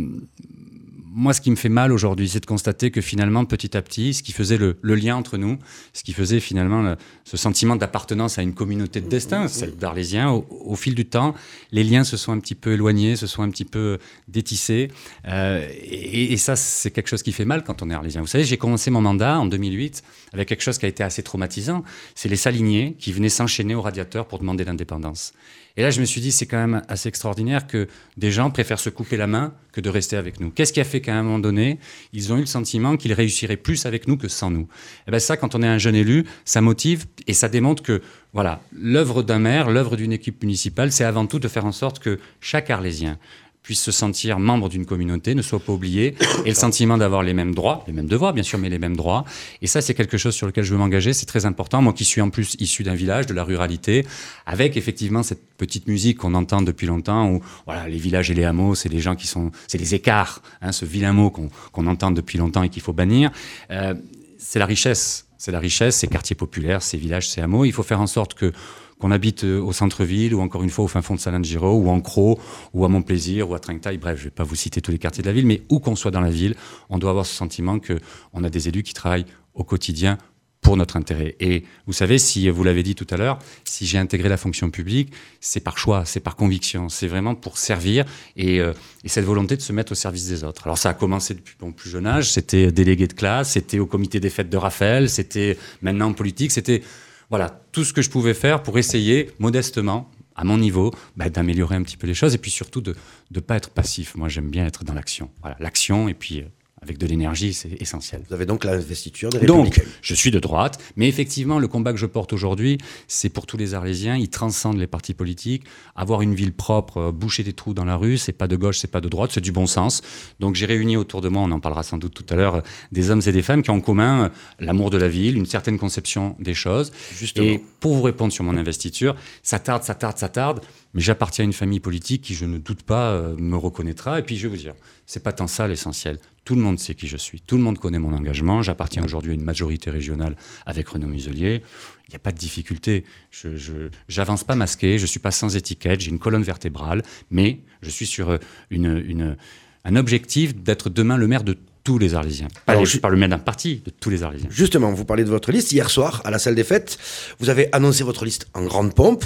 moi, 1.15 1.33
ce 1.33 1.42
qui 1.42 1.51
me 1.51 1.56
fait 1.56 1.69
mal 1.69 1.92
aujourd'hui, 1.92 2.27
c'est 2.27 2.39
de 2.39 2.45
constater 2.45 2.89
que 2.89 3.00
finalement, 3.00 3.45
petit 3.45 3.77
à 3.77 3.81
petit, 3.83 4.13
ce 4.15 4.24
qui 4.24 4.31
faisait 4.31 4.57
le, 4.57 4.77
le 4.81 4.95
lien 4.95 5.15
entre 5.15 5.38
nous, 5.38 5.60
ce 5.94 6.04
qui 6.04 6.12
faisait 6.12 6.39
finalement 6.39 6.81
le- 6.81 6.95
ce 7.24 7.38
sentiment 7.38 7.75
d'appartenance 7.75 8.39
à 8.39 8.42
une 8.42 8.54
communauté 8.54 9.00
de 9.00 9.07
destin, 9.07 9.48
celle 9.48 9.75
d'Arlésiens, 9.75 10.31
au, 10.31 10.45
au 10.50 10.75
fil 10.75 10.95
du 10.95 11.06
temps, 11.06 11.36
les 11.71 11.83
liens 11.83 12.04
se 12.04 12.18
sont 12.18 12.31
un 12.31 12.39
petit 12.39 12.56
peu 12.56 12.74
éloignés, 12.74 13.15
se 13.15 13.27
sont 13.27 13.44
un 13.44 13.50
petit 13.51 13.65
peu 13.65 14.00
détissés. 14.27 14.89
Euh, 15.27 15.68
et, 15.83 16.33
et 16.33 16.38
ça, 16.38 16.56
c'est 16.56 16.92
quelque 16.92 17.07
chose 17.10 17.21
qui 17.24 17.31
fait 17.31 17.45
mal 17.45 17.63
quand 17.63 17.81
on 17.83 17.89
est 17.89 17.94
Arlésien. 17.94 18.21
Vous 18.21 18.27
savez, 18.27 18.44
j'ai 18.44 18.57
commencé 18.57 18.89
mon 18.89 19.01
mandat 19.01 19.39
en 19.39 19.45
2008 19.45 20.04
avec 20.33 20.48
quelque 20.48 20.63
chose 20.63 20.77
qui 20.77 20.86
a 20.86 20.89
été 20.89 21.04
assez 21.04 21.21
traumatisant. 21.24 21.83
C'est 22.16 22.30
les 22.30 22.36
saliniers 22.36 22.95
qui 23.00 23.12
venaient 23.12 23.30
s'enchaîner 23.30 23.75
au 23.75 23.81
radiateur 23.81 24.27
pour 24.27 24.39
demander 24.39 24.63
l'indépendance. 24.63 25.33
Et 25.75 25.81
là, 25.81 25.90
je 25.90 26.00
me 26.00 26.06
suis 26.06 26.22
dit, 26.22 26.31
c'est 26.31 26.46
quand 26.46 26.58
même 26.58 26.84
assez 26.88 27.10
extraordinaire 27.10 27.66
que 27.66 27.88
des 28.16 28.31
gens 28.31 28.52
préfèrent 28.52 28.80
se 28.80 28.92
couper 28.92 29.18
la 29.18 29.25
main 29.25 29.54
que 29.72 29.81
de 29.81 29.90
rester 29.90 30.16
avec 30.16 30.40
nous. 30.40 30.52
Qu'est-ce 30.52 30.72
qui 30.72 30.80
a 30.80 30.84
fait 30.84 31.02
qu'à 31.02 31.16
un 31.16 31.24
moment 31.24 31.40
donné, 31.40 31.80
ils 32.14 32.31
ont 32.31 32.38
eu 32.38 32.42
le 32.42 32.46
sentiment 32.46 32.96
qu'ils 32.96 33.14
réussiraient 33.14 33.58
plus 33.58 33.88
avec 33.88 34.08
nous 34.08 34.16
que 34.16 34.28
sans 34.28 34.52
nous? 34.52 34.68
Et 35.08 35.12
ben 35.12 35.20
ça, 35.20 35.36
quand 35.36 35.56
on 35.56 35.64
est 35.64 35.68
un 35.68 35.80
jeune 35.80 35.96
élu, 35.96 36.25
ça 36.46 36.62
motive 36.62 37.06
et 37.25 37.34
ça 37.34 37.50
démontre 37.50 37.81
que, 37.81 38.04
voilà, 38.34 38.62
l'œuvre 38.72 39.24
d'un 39.24 39.40
maire, 39.40 39.72
l'œuvre 39.72 39.98
d'une 39.98 40.14
équipe 40.14 40.44
municipale, 40.44 40.92
c'est 40.92 41.06
avant 41.06 41.25
tout 41.25 41.40
de 41.40 41.48
faire 41.48 41.66
en 41.66 41.72
sorte 41.72 41.98
que 41.98 42.19
chaque 42.40 42.69
Arlésien 42.69 43.18
puisse 43.63 43.81
se 43.81 43.92
sentir 43.92 44.39
membre 44.39 44.69
d'une 44.69 44.86
communauté, 44.86 45.36
ne 45.36 45.42
soit 45.42 45.60
pas 45.60 45.71
oublié, 45.71 46.15
et 46.45 46.50
le 46.50 46.56
sentiment 46.56 46.98
d'avoir 46.98 47.24
les 47.24 47.33
mêmes 47.33 47.56
droits, 47.56 47.83
les 47.88 47.94
mêmes 47.94 48.07
devoirs 48.07 48.33
bien 48.33 48.44
sûr, 48.44 48.60
mais 48.60 48.69
les 48.69 48.77
mêmes 48.77 48.98
droits. 48.98 49.24
Et 49.62 49.68
ça, 49.68 49.81
c'est 49.81 49.94
quelque 49.94 50.18
chose 50.18 50.36
sur 50.36 50.45
lequel 50.45 50.65
je 50.65 50.74
veux 50.74 50.77
m'engager, 50.77 51.13
c'est 51.13 51.25
très 51.25 51.45
important. 51.45 51.81
Moi 51.81 51.94
qui 51.94 52.04
suis 52.04 52.21
en 52.21 52.30
plus 52.30 52.56
issu 52.60 52.83
d'un 52.83 52.94
village, 52.94 53.25
de 53.25 53.33
la 53.33 53.44
ruralité, 53.44 54.06
avec 54.45 54.75
effectivement 54.77 55.24
cette 55.24 55.44
petite 55.57 55.88
musique 55.88 56.18
qu'on 56.18 56.33
entend 56.33 56.62
depuis 56.62 56.88
longtemps, 56.88 57.30
où 57.30 57.42
voilà, 57.65 57.88
les 57.88 57.98
villages 57.98 58.30
et 58.30 58.33
les 58.33 58.44
hameaux, 58.44 58.75
c'est 58.75 58.89
les 58.89 59.00
gens 59.00 59.15
qui 59.15 59.27
sont, 59.27 59.51
c'est 59.68 59.77
les 59.77 59.95
écarts, 59.95 60.42
hein, 60.62 60.71
ce 60.74 60.86
vilain 60.86 61.13
mot 61.13 61.31
qu'on 61.31 61.88
entend 61.88 62.12
depuis 62.12 62.38
longtemps 62.38 62.63
et 62.63 62.69
qu'il 62.69 62.81
faut 62.81 62.94
bannir. 62.94 63.31
Euh, 63.71 63.94
c'est 64.38 64.59
la 64.59 64.66
richesse. 64.66 65.25
C'est 65.44 65.51
la 65.51 65.60
richesse, 65.60 65.98
ces 65.98 66.07
quartiers 66.07 66.38
populaires, 66.38 66.81
ces 66.81 66.95
villages, 66.95 67.30
ces 67.30 67.42
hameaux. 67.42 67.66
Il 67.66 67.74
faut 67.74 67.84
faire 67.84 68.00
en 68.00 68.07
sorte 68.07 68.34
que 68.34 68.54
qu'on 68.98 69.12
habite 69.12 69.44
euh, 69.44 69.60
au 69.60 69.74
centre-ville 69.74 70.34
ou 70.34 70.40
encore 70.40 70.63
une 70.63 70.69
fois 70.69 70.86
au 70.86 70.88
fin 70.88 71.01
fond 71.01 71.16
de 71.16 71.19
Salin-de-Giraud 71.19 71.81
ou 71.81 71.90
en 71.90 72.00
Cros 72.00 72.40
ou 72.74 72.86
à 72.86 72.88
Montplaisir 72.88 73.50
ou 73.50 73.54
à 73.54 73.60
Trinquetail. 73.60 73.98
Bref, 73.98 74.18
je 74.19 74.24
vais 74.24 74.30
pas 74.30 74.45
vous 74.45 74.56
citer 74.56 74.80
tous 74.80 74.92
les 74.92 75.00
quartiers 75.00 75.22
de 75.22 75.28
la 75.28 75.34
ville, 75.34 75.45
mais 75.45 75.63
où 75.69 75.81
qu'on 75.81 75.98
soit 75.98 76.12
dans 76.12 76.22
la 76.22 76.30
ville, 76.30 76.56
on 76.88 76.98
doit 76.98 77.10
avoir 77.10 77.25
ce 77.25 77.36
sentiment 77.36 77.80
que 77.80 78.00
on 78.31 78.45
a 78.45 78.50
des 78.50 78.69
élus 78.69 78.84
qui 78.84 78.94
travaillent 78.94 79.25
au 79.54 79.66
quotidien 79.66 80.18
pour 80.63 80.77
notre 80.77 80.98
intérêt. 80.98 81.36
Et 81.39 81.63
vous 81.86 81.94
savez, 81.94 82.18
si 82.18 82.50
vous 82.50 82.63
l'avez 82.63 82.81
dit 82.81 82.95
tout 82.95 83.06
à 83.12 83.18
l'heure, 83.18 83.38
si 83.65 83.86
j'ai 83.86 83.98
intégré 83.98 84.30
la 84.30 84.38
fonction 84.38 84.71
publique, 84.71 85.13
c'est 85.39 85.60
par 85.60 85.77
choix, 85.77 86.06
c'est 86.06 86.21
par 86.21 86.36
conviction, 86.36 86.89
c'est 86.89 87.07
vraiment 87.07 87.36
pour 87.36 87.57
servir 87.57 88.06
et, 88.38 88.59
euh, 88.59 88.73
et 89.04 89.09
cette 89.09 89.26
volonté 89.26 89.57
de 89.57 89.61
se 89.61 89.73
mettre 89.73 89.92
au 89.92 89.95
service 89.95 90.28
des 90.28 90.44
autres. 90.44 90.66
Alors 90.66 90.78
ça 90.78 90.90
a 90.90 90.94
commencé 90.94 91.33
depuis 91.33 91.56
mon 91.61 91.71
plus 91.71 91.90
jeune 91.90 92.07
âge, 92.07 92.31
c'était 92.31 92.71
délégué 92.71 93.07
de 93.07 93.14
classe, 93.14 93.52
c'était 93.52 93.80
au 93.80 93.85
comité 93.85 94.19
des 94.19 94.30
fêtes 94.30 94.49
de 94.49 94.57
Raphaël, 94.57 95.09
c'était 95.09 95.57
maintenant 95.81 96.07
en 96.07 96.14
politique, 96.14 96.52
c'était 96.52 96.81
voilà 97.30 97.61
tout 97.71 97.83
ce 97.83 97.94
que 97.94 98.02
je 98.02 98.09
pouvais 98.09 98.33
faire 98.33 98.64
pour 98.64 98.78
essayer 98.78 99.30
modestement 99.40 100.09
à 100.35 100.44
mon 100.44 100.57
niveau, 100.57 100.92
bah, 101.16 101.30
d'améliorer 101.30 101.76
un 101.76 101.83
petit 101.83 101.97
peu 101.97 102.07
les 102.07 102.14
choses 102.14 102.33
et 102.33 102.38
puis 102.38 102.52
surtout 102.52 102.81
de 102.81 102.95
ne 103.31 103.40
pas 103.40 103.56
être 103.56 103.69
passif. 103.69 104.16
Moi, 104.16 104.30
j'aime 104.30 104.49
bien 104.49 104.66
être 104.66 104.83
dans 104.83 104.94
l'action. 104.94 105.30
Voilà, 105.42 105.56
l'action 105.59 106.07
et 106.07 106.14
puis 106.14 106.42
euh, 106.42 106.45
avec 106.83 106.97
de 106.97 107.07
l'énergie, 107.07 107.54
c'est 107.54 107.81
essentiel. 107.81 108.21
Vous 108.28 108.35
avez 108.35 108.45
donc 108.45 108.66
l'investiture 108.66 109.30
des 109.30 109.45
Donc, 109.45 109.81
je 110.02 110.13
suis 110.13 110.31
de 110.31 110.40
droite, 110.40 110.80
mais 110.97 111.07
effectivement, 111.07 111.57
le 111.57 111.68
combat 111.68 111.94
que 111.94 111.99
je 111.99 112.06
porte 112.06 112.33
aujourd'hui, 112.33 112.78
c'est 113.07 113.30
pour 113.30 113.45
tous 113.45 113.56
les 113.56 113.73
Arlésiens. 113.73 114.18
Il 114.18 114.30
transcende 114.30 114.78
les 114.78 114.87
partis 114.87 115.13
politiques. 115.13 115.63
Avoir 115.95 116.21
une 116.21 116.35
ville 116.35 116.52
propre, 116.54 116.97
euh, 116.97 117.11
boucher 117.11 117.44
des 117.44 117.54
trous 117.54 117.73
dans 117.73 117.85
la 117.85 117.95
rue, 117.95 118.18
c'est 118.18 118.33
pas 118.33 118.47
de 118.47 118.57
gauche, 118.57 118.80
c'est 118.80 118.92
pas 118.92 118.99
de 118.99 119.07
droite, 119.07 119.31
c'est 119.33 119.42
du 119.42 119.54
bon 119.54 119.66
sens. 119.66 120.02
Donc, 120.42 120.56
j'ai 120.56 120.66
réuni 120.66 120.97
autour 120.97 121.21
de 121.21 121.30
moi, 121.30 121.42
on 121.42 121.52
en 121.52 121.59
parlera 121.61 121.83
sans 121.83 121.97
doute 121.97 122.13
tout 122.13 122.25
à 122.30 122.35
l'heure, 122.35 122.61
des 122.92 123.09
hommes 123.09 123.21
et 123.25 123.31
des 123.31 123.42
femmes 123.42 123.63
qui 123.63 123.69
ont 123.69 123.75
en 123.75 123.81
commun 123.81 124.25
euh, 124.25 124.30
l'amour 124.59 124.90
de 124.90 124.97
la 124.97 125.07
ville, 125.07 125.37
une 125.37 125.45
certaine 125.45 125.78
conception 125.80 126.35
des 126.40 126.54
choses. 126.54 126.92
Justement. 127.18 127.47
Et 127.47 127.63
pour 127.80 127.94
vous 127.94 128.02
répondre 128.02 128.33
sur 128.33 128.44
mon 128.44 128.57
investiture, 128.57 129.16
ça 129.42 129.59
tarde, 129.59 129.83
ça 129.83 129.95
tarde, 129.95 130.18
ça 130.18 130.28
tarde, 130.28 130.61
mais 130.94 131.02
j'appartiens 131.02 131.45
à 131.45 131.47
une 131.47 131.54
famille 131.54 131.80
politique 131.80 132.23
qui, 132.23 132.33
je 132.33 132.45
ne 132.45 132.57
doute 132.57 132.83
pas, 132.83 133.11
euh, 133.11 133.35
me 133.37 133.56
reconnaîtra. 133.56 134.19
Et 134.19 134.23
puis, 134.23 134.35
je 134.35 134.47
vais 134.47 134.56
vous 134.56 134.61
dire, 134.61 134.73
c'est 135.06 135.22
pas 135.24 135.33
tant 135.33 135.48
ça 135.48 135.68
l'essentiel. 135.68 136.19
Tout 136.45 136.56
le 136.56 136.62
monde 136.62 136.78
sait 136.80 136.94
qui 136.94 137.07
je 137.07 137.16
suis. 137.18 137.40
Tout 137.40 137.56
le 137.57 137.64
monde 137.64 137.80
connaît 137.80 138.00
mon 138.00 138.14
engagement. 138.14 138.62
J'appartiens 138.62 139.04
aujourd'hui 139.06 139.31
à 139.31 139.33
une 139.36 139.44
majorité 139.44 139.90
régionale 139.90 140.36
avec 140.66 140.88
Renaud 140.90 141.07
Muselier. 141.07 141.62
Il 142.07 142.12
n'y 142.12 142.16
a 142.16 142.19
pas 142.19 142.31
de 142.33 142.38
difficulté. 142.38 143.06
Je 143.31 143.88
j'avance 144.10 144.44
pas 144.44 144.56
masqué. 144.56 145.00
Je 145.00 145.06
suis 145.06 145.19
pas 145.22 145.31
sans 145.31 145.56
étiquette. 145.56 146.02
J'ai 146.02 146.10
une 146.12 146.19
colonne 146.19 146.44
vertébrale, 146.44 147.02
mais 147.31 147.60
je 147.81 147.90
suis 147.90 148.06
sur 148.06 148.30
euh, 148.30 148.38
une, 148.69 149.02
une- 149.07 149.38
un 149.86 149.95
objectif 149.95 150.56
d'être 150.56 150.90
demain 150.90 151.16
le 151.18 151.28
maire 151.28 151.44
de 151.44 151.57
tous 151.86 151.98
les 151.98 152.14
Arlésiens. 152.14 152.48
Pas, 152.66 152.74
Alors, 152.74 152.83
les- 152.83 152.90
je- 152.90 152.98
pas 153.00 153.10
le 153.10 153.18
maire 153.18 153.28
d'un 153.30 153.40
parti, 153.40 153.81
de 153.86 153.90
tous 153.92 154.10
les 154.10 154.24
Arlésiens. 154.24 154.48
Justement, 154.50 154.92
vous 154.94 155.04
parlez 155.06 155.24
de 155.26 155.30
votre 155.30 155.52
liste. 155.52 155.72
Hier 155.74 155.90
soir, 155.90 156.22
à 156.26 156.31
la 156.31 156.40
salle 156.40 156.56
des 156.56 156.64
fêtes, 156.64 156.98
vous 157.40 157.50
avez 157.50 157.68
annoncé 157.74 158.04
votre 158.06 158.24
liste 158.26 158.48
en 158.54 158.64
grande 158.66 158.94
pompe, 158.94 159.24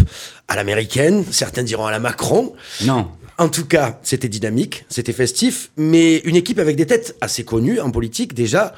à 0.48 0.55
l'américaine, 0.55 1.24
certains 1.31 1.62
diront 1.63 1.86
à 1.86 1.91
la 1.91 2.00
Macron. 2.00 2.55
Non, 2.86 3.12
En 3.39 3.50
tout 3.50 3.65
cas, 3.67 4.00
c'était 4.01 4.29
dynamique, 4.29 4.86
c'était 4.89 5.13
festif, 5.13 5.70
mais 5.77 6.17
une 6.20 6.36
équipe 6.36 6.58
avec 6.58 6.75
des 6.75 6.88
têtes 6.88 7.15
assez 7.22 7.46
connues 7.46 7.79
en 7.79 7.91
politique 7.91 8.34
déjà. 8.34 8.74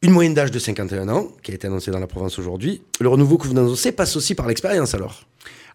Une 0.00 0.10
moyenne 0.10 0.32
d'âge 0.32 0.50
de 0.50 0.58
51 0.58 1.08
ans, 1.10 1.28
qui 1.42 1.52
a 1.52 1.54
été 1.54 1.66
annoncée 1.66 1.90
dans 1.90 2.00
la 2.00 2.06
province 2.06 2.38
aujourd'hui. 2.38 2.82
Le 3.00 3.08
renouveau 3.08 3.36
que 3.36 3.46
vous 3.46 3.52
annoncez 3.52 3.92
passe 3.92 4.16
aussi 4.16 4.34
par 4.34 4.48
l'expérience 4.48 4.94
alors 4.94 5.22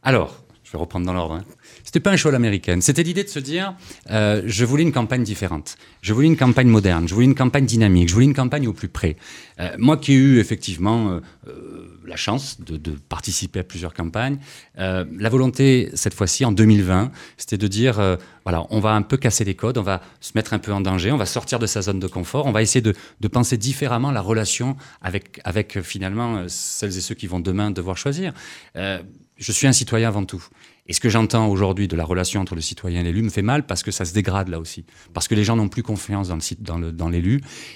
Alors, 0.03 0.43
je 0.67 0.71
vais 0.73 0.79
reprendre 0.79 1.05
dans 1.05 1.13
l'ordre. 1.13 1.35
Hein. 1.35 1.45
C'était 1.85 2.01
pas 2.01 2.11
un 2.11 2.17
choix 2.17 2.29
à 2.29 2.33
l'américaine. 2.33 2.81
C'était 2.81 3.03
l'idée 3.03 3.23
de 3.23 3.29
se 3.29 3.39
dire, 3.39 3.75
euh, 4.09 4.41
je 4.45 4.65
voulais 4.65 4.83
une 4.83 4.91
campagne 4.91 5.23
différente. 5.23 5.77
Je 6.01 6.13
voulais 6.13 6.27
une 6.27 6.35
campagne 6.35 6.67
moderne. 6.67 7.07
Je 7.07 7.13
voulais 7.13 7.25
une 7.25 7.35
campagne 7.35 7.65
dynamique. 7.65 8.09
Je 8.09 8.13
voulais 8.13 8.25
une 8.25 8.33
campagne 8.33 8.67
au 8.67 8.73
plus 8.73 8.89
près. 8.89 9.15
Euh, 9.61 9.69
moi 9.77 9.95
qui 9.95 10.11
ai 10.11 10.15
eu 10.15 10.39
effectivement 10.39 11.11
euh, 11.11 11.19
euh, 11.47 11.96
la 12.07 12.15
chance 12.15 12.61
de, 12.61 12.77
de, 12.77 12.91
participer 12.91 13.59
à 13.59 13.63
plusieurs 13.63 13.93
campagnes, 13.93 14.37
euh, 14.79 15.05
la 15.17 15.29
volonté 15.29 15.89
cette 15.93 16.13
fois-ci 16.13 16.45
en 16.45 16.51
2020, 16.51 17.11
c'était 17.37 17.57
de 17.57 17.67
dire, 17.67 17.99
euh, 17.99 18.15
voilà, 18.43 18.65
on 18.69 18.79
va 18.79 18.91
un 18.91 19.01
peu 19.01 19.17
casser 19.17 19.43
les 19.43 19.55
codes, 19.55 19.77
on 19.77 19.83
va 19.83 20.01
se 20.21 20.31
mettre 20.35 20.53
un 20.53 20.59
peu 20.59 20.73
en 20.73 20.81
danger, 20.81 21.11
on 21.11 21.17
va 21.17 21.25
sortir 21.25 21.59
de 21.59 21.67
sa 21.67 21.81
zone 21.81 21.99
de 21.99 22.07
confort, 22.07 22.45
on 22.45 22.51
va 22.51 22.61
essayer 22.61 22.81
de, 22.81 22.93
de 23.19 23.27
penser 23.27 23.57
différemment 23.57 24.11
la 24.11 24.21
relation 24.21 24.77
avec, 25.01 25.39
avec 25.43 25.81
finalement 25.81 26.45
celles 26.47 26.97
et 26.97 27.01
ceux 27.01 27.15
qui 27.15 27.27
vont 27.27 27.39
demain 27.39 27.71
devoir 27.71 27.97
choisir. 27.97 28.33
je 28.75 29.51
suis 29.51 29.67
un 29.67 29.73
citoyen 29.73 30.07
avant 30.07 30.25
tout. 30.25 30.43
Et 30.87 30.93
ce 30.93 30.99
que 30.99 31.09
j'entends 31.09 31.47
aujourd'hui 31.47 31.87
de 31.87 31.95
la 31.95 32.05
relation 32.05 32.41
entre 32.41 32.55
le 32.55 32.61
citoyen 32.61 33.01
et 33.01 33.03
l'élu 33.03 33.21
me 33.21 33.29
fait 33.29 33.41
mal 33.41 33.65
parce 33.65 33.83
que 33.83 33.91
ça 33.91 34.05
se 34.05 34.13
dégrade 34.13 34.47
là 34.47 34.59
aussi. 34.59 34.85
Parce 35.13 35.27
que 35.27 35.35
les 35.35 35.43
gens 35.43 35.55
n'ont 35.55 35.67
plus 35.67 35.83
confiance 35.83 36.29
dans 36.29 36.35
l'élu. 36.37 36.57
Dans 36.59 36.77
le, 36.77 36.91
dans 36.91 37.11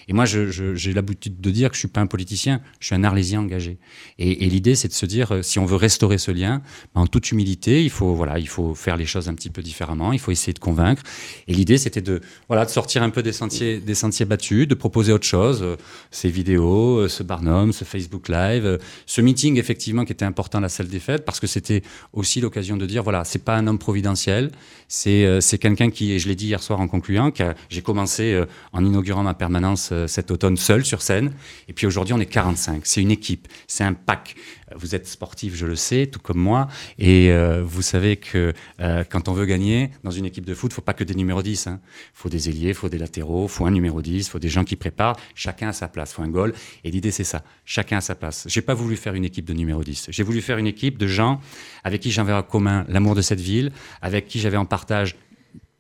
et 0.08 0.14
moi, 0.14 0.26
j'ai 0.26 0.94
l'habitude 0.94 1.42
de 1.42 1.52
dire 1.52 1.70
que 1.70 1.76
je 1.76 1.80
suis 1.80 1.88
pas 1.88 2.02
un 2.02 2.08
politicien, 2.08 2.62
je 2.80 2.88
suis 2.88 2.96
un 2.96 3.04
arlésien 3.04 3.42
engagé. 3.42 3.78
Et, 4.18 4.50
l'idée, 4.50 4.76
c'est 4.76 4.88
de 4.88 4.94
se 4.94 5.06
dire, 5.06 5.32
euh, 5.32 5.42
si 5.42 5.60
on 5.60 5.66
veut 5.66 5.76
restaurer 5.76 6.18
ce 6.18 6.32
lien, 6.32 6.62
ben, 6.94 7.02
en 7.02 7.08
toute 7.08 7.32
humilité, 7.32 7.84
il 7.84 7.90
faut, 7.90 8.14
voilà, 8.14 8.40
il 8.40 8.48
faut 8.48 8.76
faire 8.76 8.98
les 8.98 9.06
choses 9.06 9.30
un 9.30 9.34
petit 9.34 9.50
peu 9.50 9.62
différemment, 9.62 10.14
il 10.14 10.20
faut 10.20 10.32
essayer 10.32 10.54
de 10.54 10.60
convaincre. 10.60 11.04
Et 11.48 11.54
l'idée, 11.54 11.78
c'était 11.78 12.02
de, 12.02 12.22
voilà, 12.48 12.66
de 12.66 12.70
sortir 12.70 13.04
un 13.04 13.10
peu 13.10 13.24
des 13.24 13.32
sentiers, 13.32 13.80
des 13.80 13.96
sentiers 13.96 14.26
battus, 14.26 14.68
de 14.68 14.76
proposer 14.76 15.12
autre 15.12 15.26
chose, 15.26 15.62
euh, 15.64 15.76
ces 16.12 16.30
vidéos, 16.30 16.98
euh, 16.98 17.08
ce 17.08 17.24
Barnum, 17.24 17.74
ce 17.74 17.86
Facebook 17.86 18.30
Live, 18.30 18.80
ce 19.06 19.22
meeting, 19.22 19.58
effectivement, 19.58 20.06
qui 20.06 20.12
était 20.12 20.26
important 20.26 20.60
à 20.60 20.62
la 20.62 20.70
salle 20.70 20.88
des 20.88 21.00
fêtes, 21.00 21.26
parce 21.26 21.40
que 21.40 21.48
c'était 21.48 21.82
aussi 22.14 22.42
l'occasion 22.42 22.78
de 22.78 22.86
dire, 22.86 23.01
dire 23.02 23.04
voilà, 23.04 23.24
c'est 23.24 23.44
pas 23.44 23.56
un 23.56 23.68
homme 23.68 23.80
providentiel, 23.80 24.52
c'est 24.88 25.24
euh, 25.24 25.40
quelqu'un 25.60 25.90
qui, 25.90 26.12
et 26.12 26.20
je 26.20 26.28
l'ai 26.28 26.36
dit 26.36 26.48
hier 26.48 26.62
soir 26.62 26.82
en 26.82 26.88
concluant, 26.90 27.32
j'ai 27.70 27.82
commencé 27.82 28.34
euh, 28.34 28.46
en 28.74 28.84
inaugurant 28.84 29.24
ma 29.24 29.34
permanence 29.34 29.90
euh, 29.94 30.06
cet 30.06 30.32
automne 30.32 30.58
seul 30.58 30.84
sur 30.84 31.02
scène, 31.02 31.32
et 31.70 31.74
puis 31.74 31.88
aujourd'hui 31.88 32.14
on 32.14 32.20
est 32.20 32.26
45. 32.26 32.82
C'est 32.84 33.02
une 33.02 33.12
équipe, 33.12 33.48
c'est 33.68 33.86
un 33.86 33.94
pack. 33.94 34.36
Vous 34.76 34.96
êtes 34.96 35.06
sportif, 35.06 35.54
je 35.56 35.66
le 35.66 35.76
sais, 35.76 36.08
tout 36.08 36.22
comme 36.22 36.38
moi, 36.38 36.70
et 36.98 37.30
vous 37.62 37.82
savez 37.82 38.16
que 38.16 38.54
quand 39.10 39.28
on 39.28 39.34
veut 39.34 39.46
gagner 39.46 39.92
dans 40.06 40.12
une 40.12 40.24
équipe 40.24 40.46
de 40.46 40.54
foot, 40.54 40.72
il 40.72 40.76
faut 40.76 40.82
pas 40.82 40.94
que 40.94 41.04
des 41.04 41.14
numéros 41.14 41.42
10. 41.42 41.66
Il 41.66 41.70
hein. 41.70 41.80
faut 42.14 42.30
des 42.30 42.48
ailiers, 42.48 42.70
il 42.70 42.74
faut 42.74 42.88
des 42.88 42.98
latéraux, 42.98 43.48
il 43.48 43.50
faut 43.50 43.66
un 43.66 43.72
numéro 43.72 44.02
10, 44.02 44.28
il 44.28 44.30
faut 44.30 44.40
des 44.40 44.48
gens 44.48 44.64
qui 44.64 44.78
préparent. 44.78 45.18
Chacun 45.36 45.68
à 45.68 45.74
sa 45.74 45.90
place, 45.90 46.12
il 46.12 46.16
faut 46.16 46.22
un 46.22 46.30
goal. 46.30 46.54
Et 46.86 46.92
l'idée 46.92 47.12
c'est 47.12 47.26
ça, 47.26 47.44
chacun 47.66 47.98
à 47.98 48.02
sa 48.02 48.16
place. 48.16 48.46
J'ai 48.48 48.62
pas 48.62 48.74
voulu 48.74 48.96
faire 48.96 49.14
une 49.14 49.26
équipe 49.26 49.44
de 49.44 49.52
numéro 49.54 49.84
10. 49.84 50.08
J'ai 50.10 50.24
voulu 50.24 50.42
faire 50.42 50.58
une 50.58 50.68
équipe 50.68 50.98
de 50.98 51.08
gens 51.08 51.42
avec 51.84 52.00
qui 52.00 52.10
j'avais 52.10 52.32
en 52.32 52.44
commun 52.44 52.86
l'amour 52.92 53.16
de 53.16 53.22
cette 53.22 53.42
ville, 53.42 53.72
avec 54.02 54.28
qui 54.28 54.40
j'avais 54.40 54.58
en 54.58 54.66
partage 54.66 55.16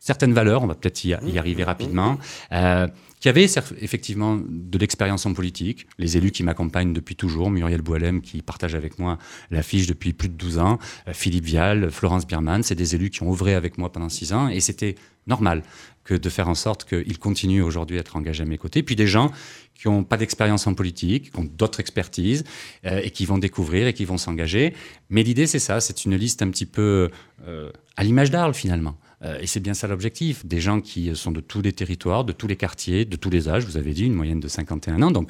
certaines 0.01 0.33
valeurs, 0.33 0.63
on 0.63 0.67
va 0.67 0.75
peut-être 0.75 1.03
y, 1.05 1.09
y, 1.09 1.37
arriver 1.37 1.63
rapidement, 1.63 2.17
euh, 2.51 2.87
qui 3.19 3.29
avait 3.29 3.43
effectivement 3.43 4.39
de 4.43 4.77
l'expérience 4.79 5.27
en 5.27 5.33
politique, 5.33 5.85
les 5.99 6.17
élus 6.17 6.31
qui 6.31 6.41
m'accompagnent 6.41 6.91
depuis 6.91 7.15
toujours, 7.15 7.51
Muriel 7.51 7.83
Boilem 7.83 8.21
qui 8.21 8.41
partage 8.41 8.73
avec 8.73 8.97
moi 8.97 9.19
l'affiche 9.51 9.85
depuis 9.85 10.11
plus 10.11 10.27
de 10.27 10.33
12 10.33 10.57
ans, 10.57 10.79
euh, 11.07 11.13
Philippe 11.13 11.45
Vial, 11.45 11.91
Florence 11.91 12.25
Biermann, 12.25 12.63
c'est 12.63 12.75
des 12.75 12.95
élus 12.95 13.11
qui 13.11 13.21
ont 13.21 13.31
œuvré 13.31 13.53
avec 13.53 13.77
moi 13.77 13.91
pendant 13.91 14.09
6 14.09 14.33
ans 14.33 14.47
et 14.49 14.59
c'était 14.59 14.95
normal 15.27 15.61
que 16.03 16.15
de 16.15 16.29
faire 16.29 16.49
en 16.49 16.55
sorte 16.55 16.85
qu'ils 16.85 17.19
continuent 17.19 17.61
aujourd'hui 17.61 17.97
à 17.97 17.99
être 17.99 18.15
engagés 18.15 18.41
à 18.41 18.47
mes 18.47 18.57
côtés. 18.57 18.81
Puis 18.81 18.95
des 18.95 19.05
gens 19.05 19.31
qui 19.73 19.87
n'ont 19.87 20.03
pas 20.03 20.17
d'expérience 20.17 20.67
en 20.67 20.73
politique, 20.73 21.31
qui 21.31 21.39
ont 21.39 21.43
d'autres 21.43 21.79
expertises 21.79 22.43
euh, 22.85 23.01
et 23.03 23.09
qui 23.09 23.25
vont 23.25 23.37
découvrir 23.37 23.87
et 23.87 23.93
qui 23.93 24.05
vont 24.05 24.17
s'engager. 24.17 24.73
Mais 25.09 25.23
l'idée, 25.23 25.47
c'est 25.47 25.59
ça, 25.59 25.81
c'est 25.81 26.05
une 26.05 26.15
liste 26.15 26.41
un 26.41 26.49
petit 26.49 26.65
peu 26.65 27.09
euh, 27.47 27.71
à 27.95 28.03
l'image 28.03 28.31
d'Arles 28.31 28.53
finalement. 28.53 28.97
Euh, 29.23 29.39
et 29.39 29.47
c'est 29.47 29.59
bien 29.59 29.73
ça 29.73 29.87
l'objectif. 29.87 30.45
Des 30.45 30.61
gens 30.61 30.81
qui 30.81 31.15
sont 31.15 31.31
de 31.31 31.41
tous 31.41 31.61
les 31.61 31.73
territoires, 31.73 32.23
de 32.23 32.33
tous 32.33 32.47
les 32.47 32.55
quartiers, 32.55 33.05
de 33.05 33.15
tous 33.15 33.29
les 33.29 33.49
âges, 33.49 33.65
vous 33.65 33.77
avez 33.77 33.93
dit, 33.93 34.05
une 34.05 34.13
moyenne 34.13 34.39
de 34.39 34.47
51 34.47 35.01
ans. 35.01 35.11
Donc, 35.11 35.29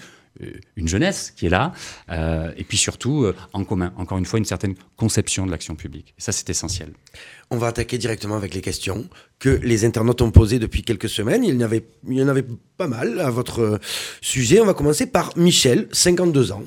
une 0.75 0.87
jeunesse 0.87 1.31
qui 1.35 1.45
est 1.45 1.49
là, 1.49 1.73
euh, 2.09 2.51
et 2.57 2.63
puis 2.63 2.77
surtout 2.77 3.23
euh, 3.23 3.35
en 3.53 3.63
commun, 3.63 3.93
encore 3.97 4.17
une 4.17 4.25
fois, 4.25 4.39
une 4.39 4.45
certaine 4.45 4.75
conception 4.97 5.45
de 5.45 5.51
l'action 5.51 5.75
publique. 5.75 6.13
Et 6.17 6.21
ça, 6.21 6.31
c'est 6.31 6.49
essentiel. 6.49 6.93
On 7.49 7.57
va 7.57 7.67
attaquer 7.67 7.97
directement 7.97 8.37
avec 8.37 8.53
les 8.53 8.61
questions 8.61 9.07
que 9.39 9.49
les 9.49 9.85
internautes 9.85 10.21
ont 10.21 10.31
posées 10.31 10.59
depuis 10.59 10.83
quelques 10.83 11.09
semaines. 11.09 11.43
Il 11.43 11.61
avait, 11.63 11.85
il 12.07 12.17
y 12.17 12.23
en 12.23 12.27
avait 12.27 12.45
pas 12.77 12.87
mal 12.87 13.19
à 13.19 13.29
votre 13.29 13.79
sujet. 14.21 14.61
On 14.61 14.65
va 14.65 14.73
commencer 14.73 15.05
par 15.05 15.37
Michel, 15.37 15.87
52 15.91 16.51
ans. 16.51 16.63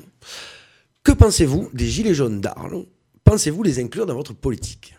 Que 1.03 1.11
pensez-vous 1.11 1.69
des 1.73 1.87
Gilets 1.87 2.13
jaunes 2.13 2.41
d'Arles? 2.41 2.85
Pensez-vous 3.23 3.63
les 3.63 3.79
inclure 3.79 4.05
dans 4.05 4.15
votre 4.15 4.33
politique? 4.33 4.95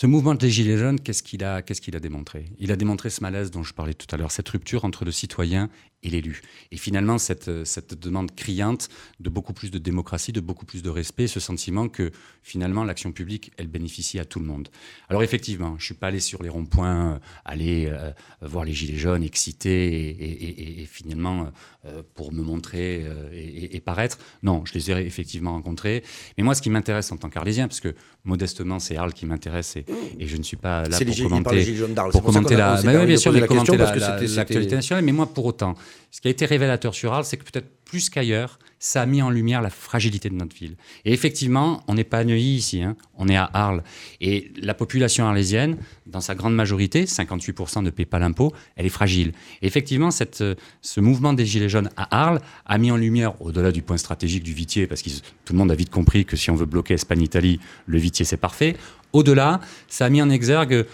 Ce 0.00 0.06
mouvement 0.06 0.36
des 0.36 0.48
Gilets 0.48 0.76
jaunes, 0.76 1.00
qu'est-ce 1.00 1.24
qu'il 1.24 1.42
a, 1.42 1.60
qu'est-ce 1.60 1.80
qu'il 1.80 1.96
a 1.96 1.98
démontré? 1.98 2.44
Il 2.60 2.70
a 2.70 2.76
démontré 2.76 3.10
ce 3.10 3.20
malaise 3.20 3.50
dont 3.50 3.64
je 3.64 3.74
parlais 3.74 3.94
tout 3.94 4.06
à 4.12 4.16
l'heure, 4.16 4.30
cette 4.30 4.48
rupture 4.48 4.84
entre 4.84 5.04
le 5.04 5.10
citoyen 5.10 5.70
et 6.04 6.10
l'élu. 6.10 6.40
Et 6.70 6.76
finalement, 6.76 7.18
cette, 7.18 7.64
cette 7.64 7.98
demande 7.98 8.32
criante 8.36 8.88
de 9.18 9.28
beaucoup 9.28 9.52
plus 9.52 9.72
de 9.72 9.78
démocratie, 9.78 10.30
de 10.30 10.40
beaucoup 10.40 10.66
plus 10.66 10.84
de 10.84 10.88
respect, 10.88 11.26
ce 11.26 11.40
sentiment 11.40 11.88
que 11.88 12.12
finalement 12.44 12.84
l'action 12.84 13.10
publique, 13.10 13.50
elle 13.56 13.66
bénéficie 13.66 14.20
à 14.20 14.24
tout 14.24 14.38
le 14.38 14.46
monde. 14.46 14.68
Alors 15.08 15.24
effectivement, 15.24 15.76
je 15.80 15.86
suis 15.86 15.94
pas 15.94 16.06
allé 16.06 16.20
sur 16.20 16.44
les 16.44 16.48
ronds-points, 16.48 17.14
euh, 17.14 17.18
aller 17.44 17.88
euh, 17.90 18.12
voir 18.40 18.64
les 18.64 18.72
gilets 18.72 18.98
jaunes 18.98 19.24
excités 19.24 19.88
et, 19.88 20.10
et, 20.10 20.82
et, 20.82 20.86
finalement 20.86 21.50
euh, 21.84 22.02
pour 22.14 22.32
me 22.32 22.42
montrer 22.42 23.02
euh, 23.04 23.30
et, 23.32 23.80
paraître. 23.80 24.18
Non, 24.42 24.64
je 24.64 24.74
les 24.74 24.90
ai 24.90 25.06
effectivement 25.06 25.52
rencontrés. 25.52 26.02
Mais 26.36 26.44
moi, 26.44 26.54
ce 26.54 26.62
qui 26.62 26.70
m'intéresse 26.70 27.12
en 27.12 27.16
tant 27.16 27.30
qu'arlésien, 27.30 27.66
parce 27.68 27.80
que 27.80 27.94
modestement, 28.24 28.78
c'est 28.78 28.96
Arles 28.96 29.12
qui 29.12 29.26
m'intéresse 29.26 29.76
je 30.18 30.36
ne 30.36 30.42
suis 30.42 30.56
pas 30.56 30.84
là 30.88 30.98
pour 30.98 31.28
commenter, 31.28 31.74
pour 32.12 32.22
commenter 32.22 32.56
la, 32.56 32.82
bah, 32.82 32.92
oui, 33.00 33.06
bien 33.06 33.16
sûr, 33.16 33.32
commenter 33.46 33.76
l'actualité 33.76 34.74
nationale. 34.74 35.04
Mais 35.04 35.12
moi, 35.12 35.26
pour 35.26 35.46
autant, 35.46 35.74
ce 36.10 36.20
qui 36.20 36.28
a 36.28 36.30
été 36.30 36.46
révélateur 36.46 36.94
sur 36.94 37.12
Arles, 37.12 37.24
c'est 37.24 37.36
que 37.36 37.44
peut-être 37.44 37.68
plus 37.84 38.10
qu'ailleurs, 38.10 38.58
ça 38.78 39.02
a 39.02 39.06
mis 39.06 39.22
en 39.22 39.30
lumière 39.30 39.62
la 39.62 39.70
fragilité 39.70 40.28
de 40.28 40.34
notre 40.34 40.54
ville. 40.54 40.76
Et 41.04 41.12
effectivement, 41.12 41.82
on 41.88 41.94
n'est 41.94 42.04
pas 42.04 42.18
à 42.18 42.24
Neuilly 42.24 42.56
ici, 42.56 42.82
hein, 42.82 42.96
on 43.16 43.28
est 43.28 43.36
à 43.36 43.48
Arles. 43.52 43.82
Et 44.20 44.52
la 44.60 44.74
population 44.74 45.26
arlésienne, 45.26 45.78
dans 46.06 46.20
sa 46.20 46.34
grande 46.34 46.54
majorité, 46.54 47.04
58% 47.04 47.82
ne 47.82 47.90
paie 47.90 48.04
pas 48.04 48.18
l'impôt, 48.18 48.52
elle 48.76 48.86
est 48.86 48.90
fragile. 48.90 49.32
Et 49.62 49.66
effectivement, 49.66 50.10
cette, 50.10 50.44
ce 50.82 51.00
mouvement 51.00 51.32
des 51.32 51.46
Gilets 51.46 51.68
jaunes 51.68 51.90
à 51.96 52.26
Arles 52.26 52.40
a 52.66 52.78
mis 52.78 52.90
en 52.90 52.96
lumière, 52.96 53.40
au-delà 53.42 53.72
du 53.72 53.82
point 53.82 53.96
stratégique 53.96 54.44
du 54.44 54.52
Vitier, 54.52 54.86
parce 54.86 55.02
que 55.02 55.10
tout 55.44 55.52
le 55.52 55.58
monde 55.58 55.72
a 55.72 55.74
vite 55.74 55.90
compris 55.90 56.24
que 56.24 56.36
si 56.36 56.50
on 56.50 56.54
veut 56.54 56.66
bloquer 56.66 56.94
Espagne-Italie, 56.94 57.58
le 57.86 57.98
Vitier 57.98 58.24
c'est 58.24 58.36
parfait, 58.36 58.76
au-delà, 59.12 59.60
ça 59.88 60.06
a 60.06 60.08
mis 60.08 60.22
en 60.22 60.30
exergue 60.30 60.86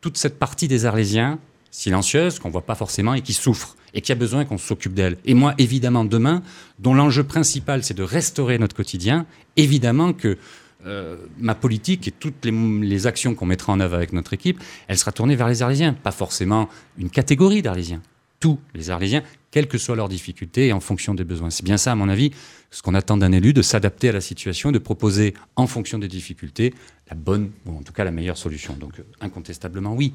toute 0.00 0.16
cette 0.16 0.38
partie 0.38 0.68
des 0.68 0.84
Arlésiens 0.86 1.38
silencieuse, 1.70 2.38
qu'on 2.38 2.50
voit 2.50 2.66
pas 2.66 2.74
forcément 2.74 3.14
et 3.14 3.22
qui 3.22 3.32
souffre 3.32 3.76
et 3.94 4.00
qui 4.00 4.12
a 4.12 4.14
besoin 4.14 4.44
qu'on 4.44 4.58
s'occupe 4.58 4.94
d'elle. 4.94 5.16
Et 5.24 5.34
moi, 5.34 5.54
évidemment, 5.58 6.04
demain, 6.04 6.42
dont 6.78 6.94
l'enjeu 6.94 7.24
principal, 7.24 7.82
c'est 7.82 7.94
de 7.94 8.02
restaurer 8.02 8.58
notre 8.58 8.74
quotidien, 8.74 9.26
évidemment 9.56 10.12
que 10.12 10.38
euh, 10.86 11.16
ma 11.38 11.54
politique 11.54 12.08
et 12.08 12.10
toutes 12.10 12.44
les, 12.44 12.50
les 12.50 13.06
actions 13.06 13.34
qu'on 13.34 13.46
mettra 13.46 13.72
en 13.72 13.80
œuvre 13.80 13.94
avec 13.94 14.12
notre 14.12 14.32
équipe, 14.32 14.60
elle 14.88 14.98
sera 14.98 15.12
tournée 15.12 15.36
vers 15.36 15.48
les 15.48 15.62
Arlésiens, 15.62 15.92
pas 15.92 16.10
forcément 16.10 16.68
une 16.98 17.10
catégorie 17.10 17.62
d'Arlésiens. 17.62 18.02
Tous 18.42 18.58
les 18.74 18.90
Arlésiens, 18.90 19.22
quelles 19.52 19.68
que 19.68 19.78
soient 19.78 19.94
leurs 19.94 20.08
difficultés 20.08 20.66
et 20.66 20.72
en 20.72 20.80
fonction 20.80 21.14
des 21.14 21.22
besoins. 21.22 21.50
C'est 21.50 21.64
bien 21.64 21.76
ça, 21.76 21.92
à 21.92 21.94
mon 21.94 22.08
avis, 22.08 22.32
ce 22.72 22.82
qu'on 22.82 22.92
attend 22.92 23.16
d'un 23.16 23.30
élu, 23.30 23.52
de 23.52 23.62
s'adapter 23.62 24.08
à 24.08 24.12
la 24.12 24.20
situation 24.20 24.70
et 24.70 24.72
de 24.72 24.80
proposer, 24.80 25.32
en 25.54 25.68
fonction 25.68 25.96
des 26.00 26.08
difficultés, 26.08 26.74
la 27.08 27.14
bonne, 27.14 27.52
ou 27.66 27.78
en 27.78 27.84
tout 27.84 27.92
cas 27.92 28.02
la 28.02 28.10
meilleure 28.10 28.36
solution. 28.36 28.74
Donc, 28.74 28.98
euh, 28.98 29.04
incontestablement, 29.20 29.94
oui. 29.94 30.14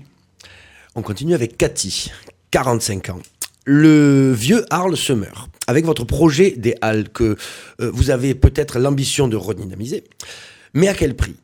On 0.93 1.01
continue 1.03 1.35
avec 1.35 1.55
Cathy, 1.55 2.11
45 2.51 3.11
ans. 3.11 3.19
Le 3.63 4.33
vieux 4.33 4.65
Arles 4.71 4.97
se 4.97 5.13
meurt. 5.13 5.49
Avec 5.65 5.85
votre 5.85 6.03
projet 6.03 6.51
des 6.51 6.75
Halles 6.81 7.07
que 7.07 7.37
euh, 7.79 7.91
vous 7.93 8.09
avez 8.09 8.35
peut-être 8.35 8.77
l'ambition 8.77 9.29
de 9.29 9.37
redynamiser, 9.37 10.03
mais 10.73 10.89
à 10.89 10.93
quel 10.93 11.15
prix? 11.15 11.37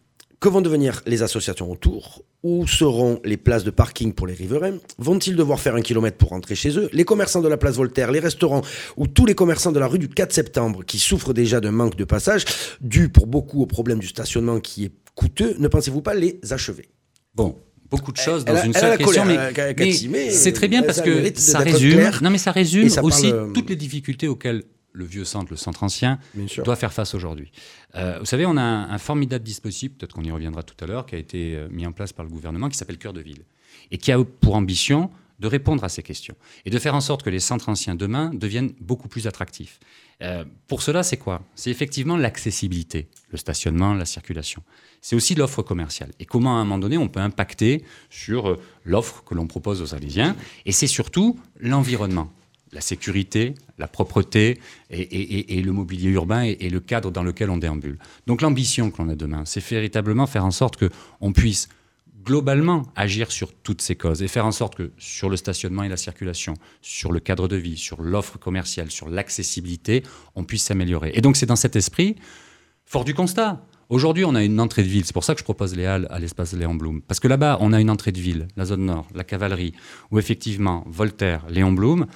Que 0.43 0.49
vont 0.49 0.59
devenir 0.59 1.01
les 1.05 1.23
associations 1.23 1.71
autour? 1.71 2.21
Où 2.43 2.67
seront 2.67 3.21
les 3.23 3.37
places 3.37 3.63
de 3.63 3.71
parking 3.71 4.11
pour 4.11 4.27
les 4.27 4.33
riverains? 4.33 4.77
Vont-ils 4.97 5.37
devoir 5.37 5.57
faire 5.57 5.73
un 5.75 5.81
kilomètre 5.81 6.17
pour 6.17 6.31
rentrer 6.31 6.53
chez 6.53 6.77
eux? 6.77 6.89
Les 6.91 7.05
commerçants 7.05 7.39
de 7.39 7.47
la 7.47 7.55
place 7.55 7.75
Voltaire, 7.75 8.11
les 8.11 8.19
restaurants 8.19 8.61
ou 8.97 9.07
tous 9.07 9.25
les 9.25 9.35
commerçants 9.35 9.71
de 9.71 9.79
la 9.79 9.87
rue 9.87 9.99
du 9.99 10.09
4 10.09 10.33
septembre 10.33 10.83
qui 10.83 10.99
souffrent 10.99 11.33
déjà 11.33 11.61
d'un 11.61 11.71
manque 11.71 11.95
de 11.95 12.03
passage, 12.03 12.43
dû 12.81 13.07
pour 13.07 13.25
beaucoup 13.25 13.61
au 13.61 13.65
problème 13.67 13.99
du 13.99 14.07
stationnement 14.07 14.59
qui 14.59 14.83
est 14.83 14.91
coûteux, 15.15 15.55
ne 15.59 15.69
pensez-vous 15.69 16.01
pas 16.01 16.13
les 16.13 16.41
achever? 16.51 16.89
Bon, 17.33 17.55
beaucoup 17.89 18.11
de 18.11 18.17
choses 18.17 18.43
dans 18.43 18.61
une 18.61 18.73
seule 18.73 18.97
question, 18.97 19.23
mais, 19.23 19.37
mais, 19.55 19.95
mais 20.09 20.29
c'est 20.29 20.51
très 20.51 20.67
bien 20.67 20.83
parce 20.83 20.99
que 20.99 21.31
ça 21.39 21.59
résume. 21.59 22.11
Non, 22.21 22.29
mais 22.29 22.37
ça 22.37 22.51
résume 22.51 22.89
ça 22.89 23.01
aussi 23.01 23.31
parle... 23.31 23.53
toutes 23.53 23.69
les 23.69 23.77
difficultés 23.77 24.27
auxquelles 24.27 24.63
le 24.93 25.05
vieux 25.05 25.25
centre, 25.25 25.51
le 25.51 25.57
centre 25.57 25.83
ancien, 25.83 26.19
doit 26.63 26.75
faire 26.77 26.93
face 26.93 27.13
aujourd'hui. 27.13 27.51
Euh, 27.95 28.19
vous 28.19 28.25
savez, 28.25 28.45
on 28.45 28.55
a 28.55 28.61
un, 28.61 28.89
un 28.89 28.97
formidable 28.97 29.43
dispositif, 29.43 29.91
peut-être 29.97 30.13
qu'on 30.13 30.23
y 30.23 30.31
reviendra 30.31 30.63
tout 30.63 30.81
à 30.83 30.87
l'heure, 30.87 31.05
qui 31.05 31.15
a 31.15 31.17
été 31.17 31.59
mis 31.69 31.85
en 31.85 31.91
place 31.91 32.13
par 32.13 32.23
le 32.23 32.31
gouvernement, 32.31 32.69
qui 32.69 32.77
s'appelle 32.77 32.97
Cœur 32.97 33.13
de 33.13 33.21
Ville, 33.21 33.43
et 33.91 33.97
qui 33.97 34.11
a 34.11 34.23
pour 34.23 34.55
ambition 34.55 35.09
de 35.39 35.47
répondre 35.47 35.83
à 35.83 35.89
ces 35.89 36.03
questions 36.03 36.35
et 36.65 36.69
de 36.69 36.79
faire 36.79 36.95
en 36.95 37.01
sorte 37.01 37.23
que 37.23 37.29
les 37.29 37.39
centres 37.39 37.69
anciens 37.69 37.95
demain 37.95 38.31
deviennent 38.33 38.71
beaucoup 38.79 39.07
plus 39.07 39.27
attractifs. 39.27 39.79
Euh, 40.21 40.45
pour 40.67 40.81
cela, 40.81 41.03
c'est 41.03 41.17
quoi? 41.17 41.41
C'est 41.55 41.69
effectivement 41.69 42.15
l'accessibilité, 42.15 43.07
le 43.29 43.37
stationnement, 43.37 43.93
la 43.93 44.05
circulation. 44.05 44.63
C'est 45.01 45.15
aussi 45.15 45.35
l'offre 45.35 45.61
commerciale. 45.61 46.11
Et 46.19 46.25
comment, 46.25 46.57
à 46.57 46.61
un 46.61 46.63
moment 46.63 46.79
donné, 46.79 46.97
on 46.97 47.09
peut 47.09 47.19
impacter 47.19 47.83
sur 48.09 48.49
euh, 48.49 48.59
l'offre 48.85 49.23
que 49.25 49.35
l'on 49.35 49.47
propose 49.47 49.81
aux 49.81 49.93
Alésiens. 49.93 50.35
Et 50.65 50.71
c'est 50.71 50.87
surtout 50.87 51.37
l'environnement 51.59 52.31
la 52.73 52.81
sécurité, 52.81 53.53
la 53.77 53.87
propreté 53.87 54.59
et, 54.89 55.61
le 55.61 55.71
mobilier 55.71 56.09
urbain 56.09 56.43
et, 56.43 56.69
le 56.69 56.79
cadre 56.79 57.11
dans 57.11 57.23
lequel 57.23 57.49
on 57.49 57.57
déambule. 57.57 57.97
Donc 58.27 58.41
l'ambition 58.41 58.91
que 58.91 59.01
l'on 59.01 59.09
a 59.09 59.15
demain, 59.15 59.43
c'est 59.45 59.63
véritablement 59.63 60.27
faire 60.27 60.45
en 60.45 60.51
sorte 60.51 60.77
qu'on 60.77 61.31
puisse 61.31 61.69
globalement 62.23 62.83
agir 62.95 63.31
sur 63.31 63.53
toutes 63.53 63.81
ces 63.81 63.95
causes 63.95 64.23
et 64.23 64.27
faire 64.27 64.45
en 64.45 64.51
sorte 64.51 64.75
que 64.75 64.91
sur 64.97 65.29
le 65.29 65.35
stationnement 65.35 65.83
et 65.83 65.89
la 65.89 65.97
circulation, 65.97 66.53
sur 66.81 67.11
le 67.11 67.19
cadre 67.19 67.47
de 67.47 67.57
vie, 67.57 67.77
sur 67.77 68.01
l'offre 68.01 68.37
commerciale, 68.39 68.91
sur 68.91 69.09
l'accessibilité, 69.09 70.03
on 70.35 70.43
puisse 70.43 70.63
s'améliorer. 70.63 71.11
Et 71.15 71.21
donc 71.21 71.35
c'est 71.35 71.45
dans 71.45 71.57
cet 71.57 71.75
esprit, 71.75 72.15
fort 72.85 73.03
du 73.03 73.13
constat. 73.13 73.65
Aujourd'hui, 73.89 74.25
on 74.25 74.33
a 74.33 74.43
une 74.43 74.59
entrée 74.59 74.81
de 74.81 74.87
ville. 74.87 75.05
C'est 75.05 75.13
pour 75.13 75.25
ça 75.25 75.35
que 75.35 75.39
je 75.39 75.43
propose 75.43 75.75
les 75.75 75.85
Halles 75.85 76.07
à 76.09 76.17
l'espace 76.17 76.53
Léon 76.53 76.73
Blum. 76.73 77.01
Parce 77.01 77.19
que 77.19 77.27
là-bas, 77.27 77.57
on 77.59 77.73
a 77.73 77.81
une 77.81 77.89
entrée 77.89 78.11
de 78.11 78.19
ville, 78.19 78.47
la 78.55 78.65
zone 78.65 78.85
nord, 78.85 79.07
la 79.13 79.23
cavalerie, 79.23 79.73
où 80.09 80.17
effectivement, 80.17 80.83
Voltaire, 80.87 81.45
Léon 81.49 81.73
Blum. 81.73 82.07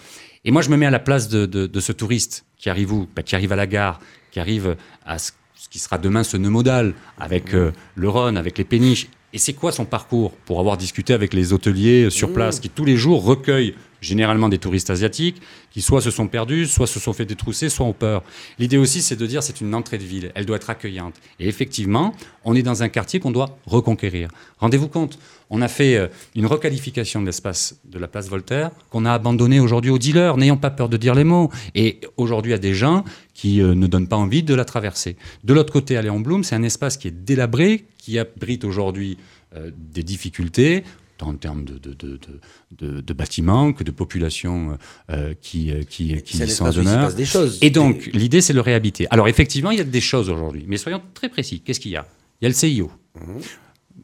Et 0.45 0.51
moi, 0.51 0.61
je 0.61 0.69
me 0.69 0.77
mets 0.77 0.85
à 0.85 0.91
la 0.91 0.99
place 0.99 1.29
de, 1.29 1.79
ce 1.79 1.91
touriste 1.91 2.45
qui 2.57 2.69
arrive 2.69 2.93
où? 2.93 3.07
Bah, 3.15 3.23
Qui 3.23 3.35
arrive 3.35 3.51
à 3.51 3.55
la 3.55 3.67
gare, 3.67 3.99
qui 4.31 4.39
arrive 4.39 4.75
à 5.05 5.17
ce, 5.17 5.31
qui 5.69 5.79
sera 5.79 5.97
demain 5.97 6.23
ce 6.23 6.37
nœud 6.37 6.49
modal, 6.49 6.93
avec 7.19 7.53
euh, 7.53 7.71
le 7.95 8.09
Rhône, 8.09 8.37
avec 8.37 8.57
les 8.57 8.63
péniches. 8.63 9.07
Et 9.33 9.37
c'est 9.37 9.53
quoi 9.53 9.71
son 9.71 9.85
parcours 9.85 10.31
Pour 10.45 10.59
avoir 10.59 10.77
discuté 10.77 11.13
avec 11.13 11.33
les 11.33 11.53
hôteliers 11.53 12.09
sur 12.09 12.31
place, 12.33 12.59
qui 12.59 12.69
tous 12.69 12.85
les 12.85 12.95
jours 12.95 13.23
recueillent 13.23 13.75
généralement 14.01 14.49
des 14.49 14.57
touristes 14.57 14.89
asiatiques, 14.89 15.41
qui 15.71 15.81
soit 15.81 16.01
se 16.01 16.11
sont 16.11 16.27
perdus, 16.27 16.65
soit 16.65 16.87
se 16.87 16.99
sont 16.99 17.13
fait 17.13 17.25
détrousser, 17.25 17.69
soit 17.69 17.85
ont 17.85 17.93
peur. 17.93 18.23
L'idée 18.59 18.77
aussi, 18.77 19.01
c'est 19.01 19.15
de 19.15 19.25
dire 19.25 19.43
c'est 19.43 19.61
une 19.61 19.73
entrée 19.73 19.97
de 19.97 20.03
ville, 20.03 20.31
elle 20.35 20.45
doit 20.45 20.57
être 20.57 20.69
accueillante. 20.69 21.15
Et 21.39 21.47
effectivement, 21.47 22.13
on 22.43 22.55
est 22.55 22.63
dans 22.63 22.83
un 22.83 22.89
quartier 22.89 23.19
qu'on 23.19 23.31
doit 23.31 23.57
reconquérir. 23.65 24.29
Rendez-vous 24.59 24.87
compte, 24.87 25.19
on 25.49 25.61
a 25.61 25.67
fait 25.67 25.95
euh, 25.95 26.07
une 26.35 26.45
requalification 26.45 27.21
de 27.21 27.25
l'espace 27.25 27.79
de 27.85 27.99
la 27.99 28.07
place 28.07 28.27
Voltaire 28.27 28.71
qu'on 28.89 29.05
a 29.05 29.13
abandonné 29.13 29.59
aujourd'hui 29.59 29.91
aux 29.91 29.97
dealers, 29.97 30.37
n'ayant 30.37 30.57
pas 30.57 30.69
peur 30.69 30.89
de 30.89 30.97
dire 30.97 31.15
les 31.15 31.23
mots. 31.23 31.51
Et 31.75 32.01
aujourd'hui, 32.17 32.53
a 32.53 32.57
des 32.57 32.73
gens 32.73 33.03
qui 33.33 33.61
euh, 33.61 33.75
ne 33.75 33.87
donnent 33.87 34.07
pas 34.07 34.17
envie 34.17 34.43
de 34.43 34.53
la 34.53 34.65
traverser. 34.65 35.15
De 35.43 35.53
l'autre 35.53 35.71
côté, 35.71 35.97
à 35.97 36.01
Léon 36.01 36.19
Blum, 36.19 36.43
c'est 36.43 36.55
un 36.55 36.63
espace 36.63 36.97
qui 36.97 37.07
est 37.07 37.11
délabré, 37.11 37.85
qui 37.97 38.19
abrite 38.19 38.63
aujourd'hui 38.63 39.17
euh, 39.55 39.71
des 39.75 40.03
difficultés 40.03 40.83
tant 41.17 41.29
en 41.29 41.35
termes 41.35 41.65
de, 41.65 41.77
de, 41.77 41.93
de, 42.71 43.01
de, 43.01 43.13
bâtiments 43.13 43.73
que 43.73 43.83
de 43.83 43.91
population 43.91 44.77
euh, 45.09 45.33
qui, 45.41 45.71
euh, 45.71 45.83
qui, 45.83 46.21
qui 46.21 46.37
y 46.37 46.49
sont 46.49 46.71
choses. 47.25 47.59
Et 47.61 47.69
donc, 47.69 48.09
l'idée, 48.13 48.41
c'est 48.41 48.53
le 48.53 48.61
réhabiter. 48.61 49.07
Alors, 49.09 49.27
effectivement, 49.27 49.71
il 49.71 49.77
y 49.77 49.81
a 49.81 49.85
des 49.85 50.01
choses 50.01 50.29
aujourd'hui, 50.29 50.65
mais 50.67 50.77
soyons 50.77 51.01
très 51.13 51.29
précis. 51.29 51.61
Qu'est-ce 51.61 51.79
qu'il 51.79 51.91
y 51.91 51.97
a? 51.97 52.07
Il 52.41 52.45
y 52.45 52.47
a 52.47 52.49
le 52.49 52.55
CIO. 52.55 52.91
Mhm. 53.15 53.41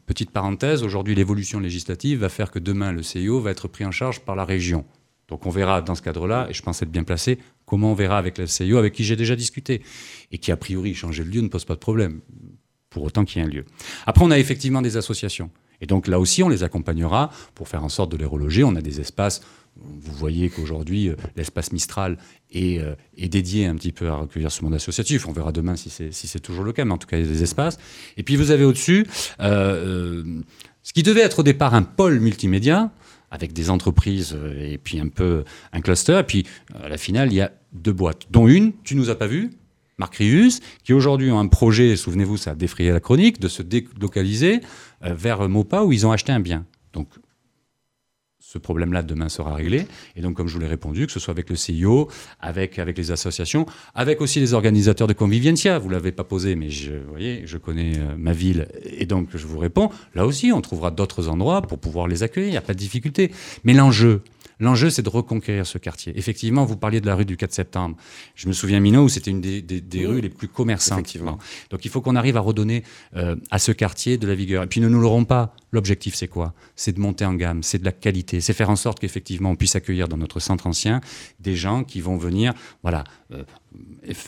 Petite 0.06 0.30
parenthèse, 0.30 0.82
aujourd'hui, 0.82 1.14
l'évolution 1.14 1.60
législative 1.60 2.18
va 2.20 2.28
faire 2.28 2.50
que 2.50 2.58
demain, 2.58 2.92
le 2.92 3.02
CIO 3.02 3.40
va 3.40 3.50
être 3.52 3.68
pris 3.68 3.84
en 3.84 3.92
charge 3.92 4.20
par 4.20 4.36
la 4.36 4.44
région. 4.44 4.84
Donc 5.28 5.46
on 5.46 5.50
verra 5.50 5.80
dans 5.80 5.94
ce 5.94 6.02
cadre-là, 6.02 6.48
et 6.50 6.52
je 6.52 6.62
pense 6.62 6.82
être 6.82 6.90
bien 6.90 7.04
placé, 7.04 7.38
comment 7.64 7.92
on 7.92 7.94
verra 7.94 8.18
avec 8.18 8.36
le 8.36 8.46
CIO, 8.46 8.76
avec 8.76 8.92
qui 8.92 9.04
j'ai 9.04 9.16
déjà 9.16 9.36
discuté, 9.36 9.82
et 10.32 10.38
qui 10.38 10.52
a 10.52 10.56
priori 10.56 10.94
changer 10.94 11.24
le 11.24 11.30
lieu 11.30 11.40
ne 11.40 11.48
pose 11.48 11.64
pas 11.64 11.74
de 11.74 11.80
problème, 11.80 12.20
pour 12.90 13.04
autant 13.04 13.24
qu'il 13.24 13.40
y 13.40 13.44
ait 13.44 13.48
un 13.48 13.50
lieu. 13.50 13.64
Après, 14.06 14.24
on 14.24 14.30
a 14.30 14.38
effectivement 14.38 14.82
des 14.82 14.96
associations. 14.96 15.50
Et 15.84 15.86
donc 15.86 16.08
là 16.08 16.18
aussi, 16.18 16.42
on 16.42 16.48
les 16.48 16.62
accompagnera 16.62 17.30
pour 17.54 17.68
faire 17.68 17.84
en 17.84 17.90
sorte 17.90 18.10
de 18.10 18.16
les 18.16 18.24
reloger. 18.24 18.64
On 18.64 18.74
a 18.74 18.80
des 18.80 19.02
espaces. 19.02 19.42
Vous 19.76 20.14
voyez 20.14 20.48
qu'aujourd'hui, 20.48 21.10
euh, 21.10 21.16
l'espace 21.36 21.72
Mistral 21.72 22.16
euh, 22.56 22.94
est, 23.18 23.28
dédié 23.28 23.66
un 23.66 23.74
petit 23.74 23.92
peu 23.92 24.08
à 24.08 24.14
recueillir 24.14 24.50
ce 24.50 24.64
monde 24.64 24.72
associatif. 24.72 25.28
On 25.28 25.32
verra 25.32 25.52
demain 25.52 25.76
si 25.76 25.90
c'est 25.90 26.40
toujours 26.40 26.64
le 26.64 26.72
cas, 26.72 26.86
mais 26.86 26.92
en 26.92 26.96
tout 26.96 27.06
cas, 27.06 27.18
il 27.18 27.26
y 27.26 27.28
a 27.28 27.30
des 27.30 27.42
espaces. 27.42 27.76
Et 28.16 28.22
puis 28.22 28.36
vous 28.36 28.50
avez 28.50 28.64
au-dessus 28.64 29.06
euh, 29.40 30.40
ce 30.82 30.94
qui 30.94 31.02
devait 31.02 31.20
être 31.20 31.40
au 31.40 31.42
départ 31.42 31.74
un 31.74 31.82
pôle 31.82 32.18
multimédia 32.18 32.90
avec 33.30 33.52
des 33.52 33.68
entreprises 33.68 34.34
et 34.58 34.78
puis 34.78 35.00
un 35.00 35.08
peu 35.08 35.44
un 35.74 35.82
cluster. 35.82 36.20
Et 36.20 36.22
puis 36.22 36.46
à 36.82 36.88
la 36.88 36.96
finale, 36.96 37.30
il 37.30 37.36
y 37.36 37.40
a 37.42 37.52
deux 37.74 37.92
boîtes, 37.92 38.22
dont 38.30 38.48
une, 38.48 38.72
tu 38.84 38.94
nous 38.94 39.10
as 39.10 39.16
pas 39.16 39.26
vu, 39.26 39.50
Marc 39.98 40.16
Rius, 40.16 40.60
qui 40.82 40.92
aujourd'hui 40.92 41.30
ont 41.30 41.38
un 41.38 41.46
projet, 41.46 41.96
souvenez-vous, 41.96 42.36
ça 42.36 42.52
a 42.52 42.54
défrayé 42.54 42.90
la 42.90 43.00
chronique, 43.00 43.40
de 43.40 43.48
se 43.48 43.62
délocaliser 43.62 44.60
vers 45.04 45.48
Mopa 45.48 45.82
où 45.82 45.92
ils 45.92 46.06
ont 46.06 46.12
acheté 46.12 46.32
un 46.32 46.40
bien. 46.40 46.66
Donc, 46.92 47.08
ce 48.54 48.58
problème-là 48.58 49.02
demain 49.02 49.28
sera 49.28 49.54
réglé. 49.54 49.86
Et 50.14 50.20
donc, 50.20 50.36
comme 50.36 50.46
je 50.46 50.54
vous 50.54 50.60
l'ai 50.60 50.68
répondu, 50.68 51.06
que 51.06 51.12
ce 51.12 51.18
soit 51.18 51.32
avec 51.32 51.50
le 51.50 51.56
CIO, 51.56 52.08
avec, 52.40 52.78
avec 52.78 52.96
les 52.96 53.10
associations, 53.10 53.66
avec 53.96 54.20
aussi 54.20 54.38
les 54.38 54.54
organisateurs 54.54 55.08
de 55.08 55.12
Conviviencia. 55.12 55.78
Vous 55.78 55.88
ne 55.88 55.94
l'avez 55.94 56.12
pas 56.12 56.22
posé, 56.22 56.54
mais 56.54 56.70
je, 56.70 56.92
vous 56.92 57.10
voyez, 57.10 57.42
je 57.46 57.58
connais 57.58 57.98
euh, 57.98 58.14
ma 58.16 58.32
ville 58.32 58.68
et 58.84 59.06
donc 59.06 59.30
je 59.34 59.44
vous 59.46 59.58
réponds. 59.58 59.90
Là 60.14 60.24
aussi, 60.24 60.52
on 60.52 60.60
trouvera 60.60 60.92
d'autres 60.92 61.28
endroits 61.28 61.62
pour 61.62 61.80
pouvoir 61.80 62.06
les 62.06 62.22
accueillir. 62.22 62.48
Il 62.48 62.52
n'y 62.52 62.58
a 62.58 62.62
pas 62.62 62.74
de 62.74 62.78
difficulté. 62.78 63.32
Mais 63.64 63.72
l'enjeu, 63.72 64.22
L'enjeu, 64.64 64.88
c'est 64.88 65.02
de 65.02 65.10
reconquérir 65.10 65.66
ce 65.66 65.76
quartier. 65.76 66.14
Effectivement, 66.16 66.64
vous 66.64 66.76
parliez 66.76 67.02
de 67.02 67.06
la 67.06 67.14
rue 67.14 67.26
du 67.26 67.36
4 67.36 67.52
septembre. 67.52 67.96
Je 68.34 68.48
me 68.48 68.54
souviens, 68.54 68.80
Minot, 68.80 69.04
où 69.04 69.08
c'était 69.10 69.30
une 69.30 69.42
des, 69.42 70.06
rues 70.06 70.22
les 70.22 70.30
plus 70.30 70.48
commerçantes. 70.48 71.00
Effectivement. 71.00 71.38
Donc 71.70 71.84
il 71.84 71.90
faut 71.90 72.00
qu'on 72.00 72.16
arrive 72.16 72.38
à 72.38 72.40
redonner 72.40 72.82
euh, 73.14 73.36
à 73.50 73.58
ce 73.58 73.72
quartier 73.72 74.16
de 74.16 74.26
la 74.26 74.34
vigueur. 74.34 74.62
Et 74.62 74.66
puis 74.66 74.80
ne 74.80 74.88
nous 74.88 75.00
l'aurons 75.00 75.26
pas. 75.26 75.54
L'objectif, 75.70 76.14
c'est 76.14 76.28
quoi? 76.28 76.54
C'est 76.76 76.92
de 76.92 77.00
monter 77.00 77.26
en 77.26 77.34
gamme, 77.34 77.62
c'est 77.62 77.78
de 77.78 77.84
la 77.84 77.92
qualité, 77.92 78.40
c'est 78.40 78.54
faire 78.54 78.70
en 78.70 78.76
sorte 78.76 79.00
qu'effectivement 79.00 79.50
on 79.50 79.56
puisse 79.56 79.74
accueillir 79.74 80.08
dans 80.08 80.16
notre 80.16 80.38
centre 80.38 80.66
ancien 80.66 81.00
des 81.40 81.56
gens 81.56 81.82
qui 81.82 82.00
vont 82.00 82.16
venir, 82.16 82.54
voilà, 82.82 83.04
euh, 83.32 83.42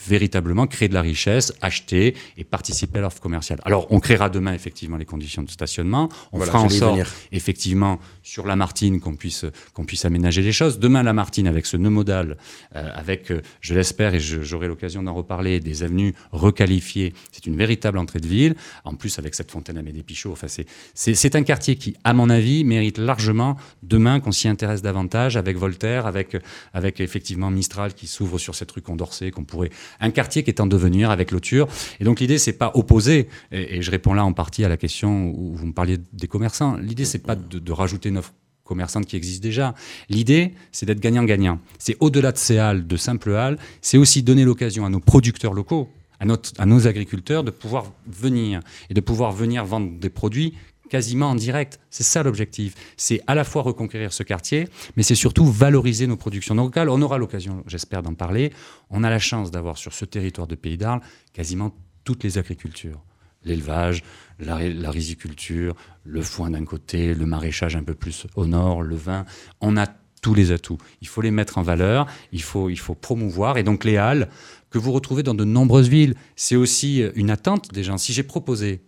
véritablement 0.07 0.67
créer 0.67 0.89
de 0.89 0.93
la 0.93 1.01
richesse, 1.01 1.53
acheter 1.61 2.15
et 2.37 2.43
participer 2.43 2.99
à 2.99 3.03
l'offre 3.03 3.21
commerciale. 3.21 3.59
Alors, 3.63 3.87
on 3.91 3.99
créera 3.99 4.29
demain 4.29 4.53
effectivement 4.53 4.97
les 4.97 5.05
conditions 5.05 5.43
de 5.43 5.49
stationnement. 5.49 6.09
On 6.31 6.39
fera 6.39 6.59
en 6.59 6.69
sorte, 6.69 6.99
effectivement, 7.31 7.99
sur 8.23 8.45
la 8.45 8.55
Martine, 8.55 8.99
qu'on 8.99 9.15
puisse, 9.15 9.45
qu'on 9.73 9.85
puisse 9.85 10.05
aménager 10.05 10.41
les 10.41 10.51
choses. 10.51 10.79
Demain, 10.79 11.03
la 11.03 11.13
Martine, 11.13 11.47
avec 11.47 11.65
ce 11.65 11.77
nœud 11.77 11.89
modal, 11.89 12.37
euh, 12.75 12.89
avec, 12.95 13.31
euh, 13.31 13.41
je 13.61 13.73
l'espère, 13.73 14.13
et 14.15 14.19
j'aurai 14.19 14.67
l'occasion 14.67 15.03
d'en 15.03 15.13
reparler, 15.13 15.59
des 15.59 15.83
avenues 15.83 16.13
requalifiées, 16.31 17.13
c'est 17.31 17.45
une 17.45 17.55
véritable 17.55 17.97
entrée 17.97 18.19
de 18.19 18.27
ville. 18.27 18.55
En 18.83 18.95
plus, 18.95 19.19
avec 19.19 19.35
cette 19.35 19.51
fontaine 19.51 19.77
à 19.77 19.81
Médépichot, 19.81 20.31
enfin, 20.31 20.47
c'est 20.93 21.35
un 21.35 21.43
quartier 21.43 21.75
qui, 21.75 21.95
à 22.03 22.13
mon 22.13 22.29
avis, 22.29 22.63
mérite 22.63 22.97
largement 22.97 23.57
demain 23.83 24.19
qu'on 24.19 24.31
s'y 24.31 24.47
intéresse 24.47 24.81
davantage 24.81 25.37
avec 25.37 25.57
Voltaire, 25.57 26.05
avec, 26.05 26.37
avec 26.73 26.99
effectivement 26.99 27.49
Mistral 27.49 27.93
qui 27.93 28.07
s'ouvre 28.07 28.37
sur 28.37 28.55
cette 28.55 28.71
rue 28.71 28.81
Condorcet, 28.81 29.31
qu'on 29.37 29.43
pourrait 29.43 29.69
un 29.99 30.09
quartier 30.09 30.43
qui 30.43 30.49
est 30.49 30.59
en 30.59 30.67
devenir 30.67 31.11
avec 31.11 31.31
Loture. 31.31 31.67
Et 31.99 32.03
donc 32.03 32.19
l'idée, 32.19 32.39
c'est 32.39 32.53
pas 32.53 32.71
opposer, 32.73 33.27
et, 33.51 33.81
je 33.81 33.91
réponds 33.91 34.13
là 34.13 34.25
en 34.25 34.33
partie 34.33 34.65
à 34.65 34.69
la 34.69 34.77
question 34.77 35.29
où 35.29 35.55
vous 35.55 35.67
me 35.67 35.73
parliez 35.73 35.97
des 36.13 36.27
commerçants, 36.27 36.75
l'idée, 36.77 37.05
c'est 37.05 37.19
pas 37.19 37.35
de, 37.35 37.71
rajouter 37.71 38.09
une 38.09 38.17
offre 38.17 38.33
commerçante 38.63 39.05
qui 39.05 39.15
existe 39.15 39.41
déjà. 39.41 39.75
L'idée, 40.09 40.53
c'est 40.71 40.85
d'être 40.85 40.99
gagnant-gagnant. 40.99 41.59
C'est 41.77 41.95
au-delà 41.99 42.31
de 42.31 42.37
ces 42.37 42.57
halles, 42.57 42.87
de 42.87 42.97
simples 42.97 43.33
halles, 43.33 43.57
c'est 43.81 43.97
aussi 43.97 44.23
donner 44.23 44.43
l'occasion 44.43 44.85
à 44.85 44.89
nos 44.89 44.99
producteurs 44.99 45.53
locaux, 45.53 45.89
à, 46.19 46.25
notre, 46.25 46.51
à 46.57 46.65
nos 46.65 46.87
agriculteurs 46.87 47.43
de 47.43 47.51
pouvoir 47.51 47.93
venir 48.07 48.61
et 48.89 48.93
de 48.93 49.01
pouvoir 49.01 49.31
venir 49.31 49.63
vendre 49.63 49.91
des 49.99 50.09
produits 50.09 50.55
quasiment 50.89 51.31
en 51.31 51.35
direct. 51.35 51.79
C'est 51.89 52.03
ça 52.03 52.23
l'objectif. 52.23 52.73
C'est 52.97 53.21
à 53.27 53.35
la 53.35 53.43
fois 53.43 53.61
reconquérir 53.61 54.13
ce 54.13 54.23
quartier, 54.23 54.67
mais 54.95 55.03
c'est 55.03 55.15
surtout 55.15 55.45
valoriser 55.45 56.07
nos 56.07 56.17
productions 56.17 56.55
locales. 56.55 56.89
On 56.89 57.01
aura 57.01 57.17
l'occasion, 57.17 57.63
j'espère, 57.67 58.03
d'en 58.03 58.13
parler. 58.13 58.51
On 58.89 59.03
a 59.03 59.09
la 59.09 59.19
chance 59.19 59.51
d'avoir 59.51 59.77
sur 59.77 59.93
ce 59.93 60.05
territoire 60.05 60.47
de 60.47 60.55
Pays 60.55 60.77
d'Arles 60.77 61.01
quasiment 61.33 61.73
toutes 62.03 62.23
les 62.23 62.37
agricultures. 62.37 63.01
L'élevage, 63.43 64.03
la, 64.39 64.55
riziculture, 64.89 65.75
le 66.03 66.21
foin 66.21 66.49
d'un 66.49 66.65
côté, 66.65 67.13
le 67.13 67.25
maraîchage 67.25 67.75
un 67.75 67.83
peu 67.83 67.93
plus 67.93 68.27
au 68.35 68.45
nord, 68.45 68.81
le 68.81 68.95
vin. 68.95 69.25
On 69.61 69.77
a 69.77 69.87
tous 70.21 70.33
les 70.33 70.51
atouts. 70.51 70.77
Il 71.01 71.07
faut 71.07 71.21
les 71.21 71.31
mettre 71.31 71.57
en 71.57 71.61
valeur, 71.61 72.07
il 72.31 72.41
faut, 72.41 72.69
il 72.69 72.79
faut 72.79 72.95
promouvoir. 72.95 73.57
Et 73.57 73.63
donc 73.63 73.83
les 73.83 73.97
halles 73.97 74.29
que 74.69 74.77
vous 74.77 74.91
retrouvez 74.91 75.23
dans 75.23 75.35
de 75.35 75.45
nombreuses 75.45 75.87
villes, 75.87 76.15
c'est 76.35 76.55
aussi 76.55 77.03
une 77.15 77.29
attente 77.29 77.73
des 77.73 77.83
gens. 77.83 77.97
Si 77.97 78.13
j'ai 78.13 78.23
proposé 78.23 78.81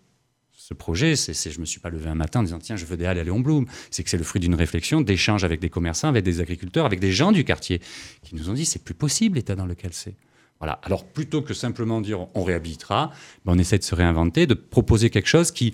ce 0.69 0.75
projet, 0.75 1.15
c'est, 1.15 1.33
je 1.33 1.55
ne 1.55 1.61
me 1.61 1.65
suis 1.65 1.79
pas 1.79 1.89
levé 1.89 2.11
un 2.11 2.15
matin 2.15 2.41
en 2.41 2.43
disant 2.43 2.59
tiens, 2.59 2.75
je 2.75 2.85
veux 2.85 2.93
aller 2.93 3.19
à 3.19 3.23
Léon 3.23 3.39
Blum. 3.39 3.65
C'est 3.89 4.03
que 4.03 4.09
c'est 4.11 4.19
le 4.19 4.23
fruit 4.23 4.39
d'une 4.39 4.53
réflexion, 4.53 5.01
d'échanges 5.01 5.43
avec 5.43 5.59
des 5.59 5.71
commerçants, 5.71 6.09
avec 6.09 6.23
des 6.23 6.41
agriculteurs, 6.41 6.85
avec 6.85 6.99
des 6.99 7.11
gens 7.11 7.31
du 7.31 7.43
quartier 7.43 7.81
qui 8.21 8.35
nous 8.35 8.51
ont 8.51 8.53
dit 8.53 8.67
c'est 8.67 8.83
plus 8.83 8.93
possible 8.93 9.37
l'état 9.37 9.55
dans 9.55 9.65
lequel 9.65 9.93
c'est. 9.93 10.13
Voilà. 10.59 10.73
Alors 10.83 11.05
plutôt 11.05 11.41
que 11.41 11.55
simplement 11.55 12.01
dire 12.01 12.27
on 12.35 12.43
réhabilitera, 12.43 13.11
ben, 13.45 13.53
on 13.55 13.57
essaie 13.57 13.79
de 13.79 13.83
se 13.83 13.95
réinventer, 13.95 14.45
de 14.45 14.53
proposer 14.53 15.09
quelque 15.09 15.25
chose 15.25 15.49
qui, 15.49 15.73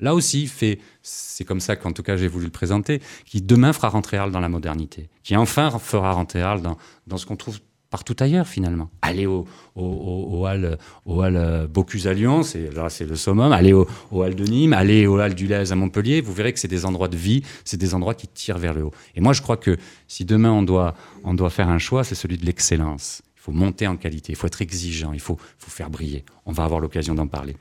là 0.00 0.14
aussi, 0.14 0.48
fait, 0.48 0.80
c'est 1.00 1.46
comme 1.46 1.60
ça 1.60 1.74
qu'en 1.74 1.92
tout 1.92 2.02
cas 2.02 2.18
j'ai 2.18 2.28
voulu 2.28 2.44
le 2.44 2.50
présenter, 2.50 3.00
qui 3.24 3.40
demain 3.40 3.72
fera 3.72 3.88
rentrer 3.88 4.18
Arles 4.18 4.32
dans 4.32 4.40
la 4.40 4.50
modernité, 4.50 5.08
qui 5.22 5.34
enfin 5.34 5.70
fera 5.78 6.12
rentrer 6.12 6.42
Arles 6.42 6.60
dans, 6.60 6.76
dans 7.06 7.16
ce 7.16 7.24
qu'on 7.24 7.36
trouve 7.36 7.58
partout 7.90 8.16
ailleurs 8.20 8.46
finalement. 8.46 8.90
Allez 9.02 9.26
au, 9.26 9.46
au, 9.74 9.82
au, 9.82 10.38
au 10.38 10.46
hall, 10.46 10.78
au 11.04 11.22
hall 11.22 11.68
Bocuse 11.68 12.06
à 12.06 12.14
Lyon, 12.14 12.42
c'est 12.42 12.72
là 12.74 12.88
c'est 12.90 13.04
le 13.04 13.16
summum. 13.16 13.52
Allez 13.52 13.72
au, 13.72 13.86
au 14.10 14.22
hall 14.22 14.34
de 14.34 14.44
Nîmes, 14.44 14.72
allez 14.72 15.06
au 15.06 15.18
hall 15.18 15.34
du 15.34 15.46
Lez 15.46 15.72
à 15.72 15.74
Montpellier. 15.76 16.20
Vous 16.20 16.32
verrez 16.32 16.52
que 16.52 16.58
c'est 16.58 16.68
des 16.68 16.84
endroits 16.84 17.08
de 17.08 17.16
vie, 17.16 17.42
c'est 17.64 17.76
des 17.76 17.94
endroits 17.94 18.14
qui 18.14 18.28
tirent 18.28 18.58
vers 18.58 18.74
le 18.74 18.84
haut. 18.84 18.92
Et 19.14 19.20
moi 19.20 19.32
je 19.32 19.42
crois 19.42 19.56
que 19.56 19.76
si 20.08 20.24
demain 20.24 20.52
on 20.52 20.62
doit, 20.62 20.94
on 21.24 21.34
doit 21.34 21.50
faire 21.50 21.68
un 21.68 21.78
choix, 21.78 22.04
c'est 22.04 22.14
celui 22.14 22.38
de 22.38 22.46
l'excellence. 22.46 23.22
Il 23.36 23.40
faut 23.40 23.52
monter 23.52 23.86
en 23.86 23.96
qualité, 23.96 24.32
il 24.32 24.36
faut 24.36 24.48
être 24.48 24.60
exigeant, 24.62 25.12
il 25.12 25.20
faut, 25.20 25.38
faut 25.58 25.70
faire 25.70 25.88
briller. 25.88 26.24
On 26.46 26.52
va 26.52 26.64
avoir 26.64 26.80
l'occasion 26.80 27.14
d'en 27.14 27.28
parler. 27.28 27.56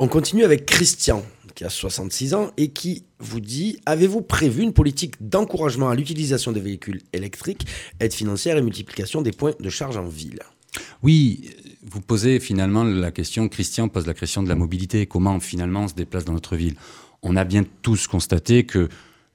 On 0.00 0.08
continue 0.08 0.44
avec 0.44 0.64
Christian, 0.66 1.24
qui 1.58 1.64
a 1.64 1.70
66 1.70 2.34
ans 2.34 2.52
et 2.56 2.68
qui 2.68 3.02
vous 3.18 3.40
dit 3.40 3.80
Avez-vous 3.84 4.22
prévu 4.22 4.62
une 4.62 4.72
politique 4.72 5.14
d'encouragement 5.20 5.88
à 5.88 5.96
l'utilisation 5.96 6.52
des 6.52 6.60
véhicules 6.60 7.02
électriques, 7.12 7.66
aide 7.98 8.12
financière 8.12 8.56
et 8.56 8.62
multiplication 8.62 9.22
des 9.22 9.32
points 9.32 9.54
de 9.58 9.68
charge 9.68 9.96
en 9.96 10.06
ville? 10.06 10.38
Oui, 11.02 11.50
vous 11.82 12.00
posez 12.00 12.38
finalement 12.38 12.84
la 12.84 13.10
question, 13.10 13.48
Christian 13.48 13.88
pose 13.88 14.06
la 14.06 14.14
question 14.14 14.44
de 14.44 14.48
la 14.48 14.54
mobilité, 14.54 15.06
comment 15.06 15.40
finalement 15.40 15.82
on 15.82 15.88
se 15.88 15.94
déplace 15.94 16.24
dans 16.24 16.32
notre 16.32 16.54
ville. 16.54 16.76
On 17.24 17.34
a 17.34 17.42
bien 17.42 17.64
tous 17.82 18.06
constaté 18.06 18.64
que 18.64 18.88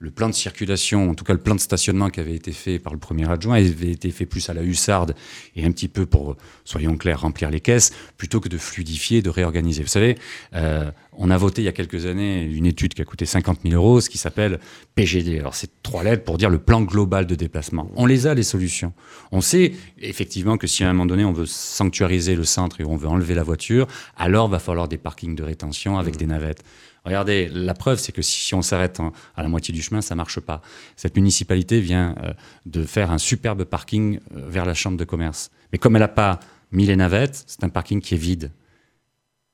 le 0.04 0.10
plan 0.10 0.28
de 0.28 0.34
circulation, 0.34 1.10
en 1.10 1.14
tout 1.14 1.24
cas 1.24 1.32
le 1.32 1.40
plan 1.40 1.54
de 1.54 1.60
stationnement 1.60 2.10
qui 2.10 2.20
avait 2.20 2.34
été 2.34 2.52
fait 2.52 2.78
par 2.78 2.92
le 2.92 2.98
premier 2.98 3.28
adjoint, 3.28 3.56
avait 3.56 3.90
été 3.90 4.10
fait 4.10 4.26
plus 4.26 4.50
à 4.50 4.54
la 4.54 4.62
hussarde 4.62 5.14
et 5.56 5.64
un 5.64 5.72
petit 5.72 5.88
peu 5.88 6.04
pour, 6.04 6.36
soyons 6.64 6.96
clairs, 6.98 7.22
remplir 7.22 7.50
les 7.50 7.60
caisses, 7.60 7.92
plutôt 8.18 8.38
que 8.38 8.50
de 8.50 8.58
fluidifier, 8.58 9.22
de 9.22 9.30
réorganiser. 9.30 9.82
Vous 9.82 9.88
savez, 9.88 10.18
euh, 10.54 10.90
on 11.16 11.30
a 11.30 11.38
voté 11.38 11.62
il 11.62 11.64
y 11.64 11.68
a 11.68 11.72
quelques 11.72 12.04
années 12.04 12.42
une 12.42 12.66
étude 12.66 12.92
qui 12.92 13.00
a 13.00 13.06
coûté 13.06 13.24
50 13.24 13.60
000 13.64 13.74
euros, 13.74 14.02
ce 14.02 14.10
qui 14.10 14.18
s'appelle 14.18 14.60
PGD. 14.94 15.38
Alors 15.38 15.54
c'est 15.54 15.70
trois 15.82 16.04
lettres 16.04 16.24
pour 16.24 16.36
dire 16.36 16.50
le 16.50 16.58
plan 16.58 16.82
global 16.82 17.26
de 17.26 17.34
déplacement. 17.34 17.90
On 17.96 18.04
les 18.04 18.26
a, 18.26 18.34
les 18.34 18.42
solutions. 18.42 18.92
On 19.32 19.40
sait 19.40 19.72
effectivement 19.98 20.58
que 20.58 20.66
si 20.66 20.84
à 20.84 20.90
un 20.90 20.92
moment 20.92 21.06
donné 21.06 21.24
on 21.24 21.32
veut 21.32 21.46
sanctuariser 21.46 22.36
le 22.36 22.44
centre 22.44 22.82
et 22.82 22.84
on 22.84 22.96
veut 22.96 23.08
enlever 23.08 23.34
la 23.34 23.42
voiture, 23.42 23.86
alors 24.18 24.48
va 24.48 24.58
falloir 24.58 24.86
des 24.86 24.98
parkings 24.98 25.34
de 25.34 25.42
rétention 25.42 25.98
avec 25.98 26.16
des 26.16 26.26
navettes. 26.26 26.62
Regardez, 27.04 27.48
la 27.52 27.74
preuve, 27.74 27.98
c'est 27.98 28.12
que 28.12 28.22
si 28.22 28.54
on 28.54 28.62
s'arrête 28.62 28.98
à 29.36 29.42
la 29.42 29.48
moitié 29.48 29.74
du 29.74 29.82
chemin, 29.82 30.00
ça 30.00 30.14
marche 30.14 30.40
pas. 30.40 30.62
Cette 30.96 31.16
municipalité 31.16 31.80
vient 31.80 32.14
euh, 32.22 32.32
de 32.66 32.82
faire 32.84 33.10
un 33.10 33.18
superbe 33.18 33.64
parking 33.64 34.18
euh, 34.36 34.46
vers 34.48 34.64
la 34.64 34.74
chambre 34.74 34.96
de 34.96 35.04
commerce. 35.04 35.50
Mais 35.72 35.78
comme 35.78 35.96
elle 35.96 36.00
n'a 36.02 36.08
pas 36.08 36.40
mis 36.72 36.86
les 36.86 36.96
navettes, 36.96 37.44
c'est 37.46 37.62
un 37.64 37.68
parking 37.68 38.00
qui 38.00 38.14
est 38.14 38.18
vide 38.18 38.50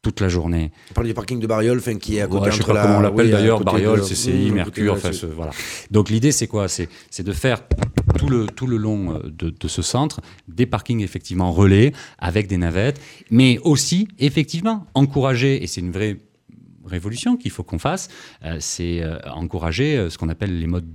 toute 0.03 0.21
la 0.21 0.31
journée. 0.31 0.73
On 0.93 0.95
parle 0.95 1.09
du 1.09 1.13
parking 1.15 1.39
de 1.41 1.47
Bariol, 1.47 1.77
enfin, 1.77 1.99
qui 1.99 2.17
est 2.17 2.23
à 2.23 2.27
côté 2.27 2.47
Ouais, 2.47 2.51
je 2.53 2.57
sais 2.59 2.65
pas 2.65 2.73
la- 2.73 2.83
comment 2.85 2.97
on 2.99 3.01
l'appelle 3.01 3.27
oui, 3.27 3.33
d'ailleurs, 3.33 3.63
Bariol, 3.63 3.99
de- 4.01 4.05
CCI, 4.05 4.51
Mercure, 4.51 4.95
enfin 4.95 5.13
ce- 5.13 5.27
voilà. 5.27 5.51
Donc 5.91 6.09
l'idée 6.09 6.33
c'est 6.33 6.47
quoi? 6.47 6.69
C'est 6.69 6.89
c'est 7.11 7.23
de 7.23 7.33
faire 7.33 7.61
tout 8.19 8.31
le, 8.31 8.47
tout 8.47 8.67
le 8.67 8.79
long 8.79 9.17
euh, 9.17 9.19
de, 9.25 9.51
de 9.51 9.69
ce 9.69 9.83
centre 9.83 10.23
des 10.49 10.65
parkings 10.65 11.01
effectivement 11.03 11.53
relais 11.53 11.93
avec 12.19 12.47
des 12.47 12.57
navettes, 12.57 12.99
mais 13.31 13.59
aussi 13.59 14.09
effectivement 14.19 14.87
encourager, 14.95 15.63
et 15.63 15.67
c'est 15.67 15.83
une 15.83 15.93
vraie 15.93 16.17
révolution 16.85 17.37
qu'il 17.37 17.51
faut 17.51 17.63
qu'on 17.63 17.79
fasse, 17.79 18.09
euh, 18.45 18.57
c'est 18.61 19.03
euh, 19.03 19.19
encourager 19.33 19.97
euh, 19.97 20.11
ce 20.11 20.19
qu'on 20.19 20.29
appelle 20.29 20.59
les 20.59 20.67
modes 20.67 20.89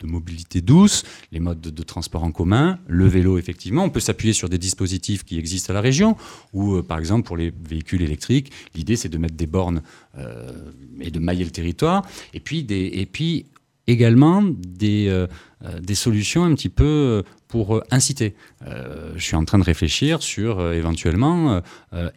de 0.00 0.06
mobilité 0.06 0.62
douce, 0.62 1.02
les 1.30 1.40
modes 1.40 1.60
de, 1.60 1.82
transport 1.82 2.24
en 2.24 2.32
commun, 2.32 2.78
le 2.86 3.06
vélo 3.06 3.36
effectivement. 3.36 3.84
On 3.84 3.90
peut 3.90 4.00
s'appuyer 4.00 4.32
sur 4.32 4.48
des 4.48 4.56
dispositifs 4.56 5.24
qui 5.24 5.38
existent 5.38 5.72
à 5.72 5.74
la 5.74 5.82
région, 5.82 6.16
ou 6.54 6.82
par 6.82 6.98
exemple 6.98 7.26
pour 7.26 7.36
les 7.36 7.52
véhicules 7.68 8.00
électriques, 8.00 8.50
l'idée 8.74 8.96
c'est 8.96 9.10
de 9.10 9.18
mettre 9.18 9.34
des 9.34 9.46
bornes 9.46 9.82
et 11.00 11.10
de 11.10 11.18
mailler 11.18 11.44
le 11.44 11.50
territoire, 11.50 12.06
et 12.32 12.40
puis, 12.40 13.44
également 13.86 14.42
des, 14.42 15.26
des 15.82 15.94
solutions 15.94 16.44
un 16.44 16.54
petit 16.54 16.70
peu 16.70 17.22
pour 17.46 17.82
inciter. 17.90 18.34
Je 18.62 19.22
suis 19.22 19.36
en 19.36 19.44
train 19.44 19.58
de 19.58 19.64
réfléchir 19.64 20.22
sur 20.22 20.72
éventuellement 20.72 21.60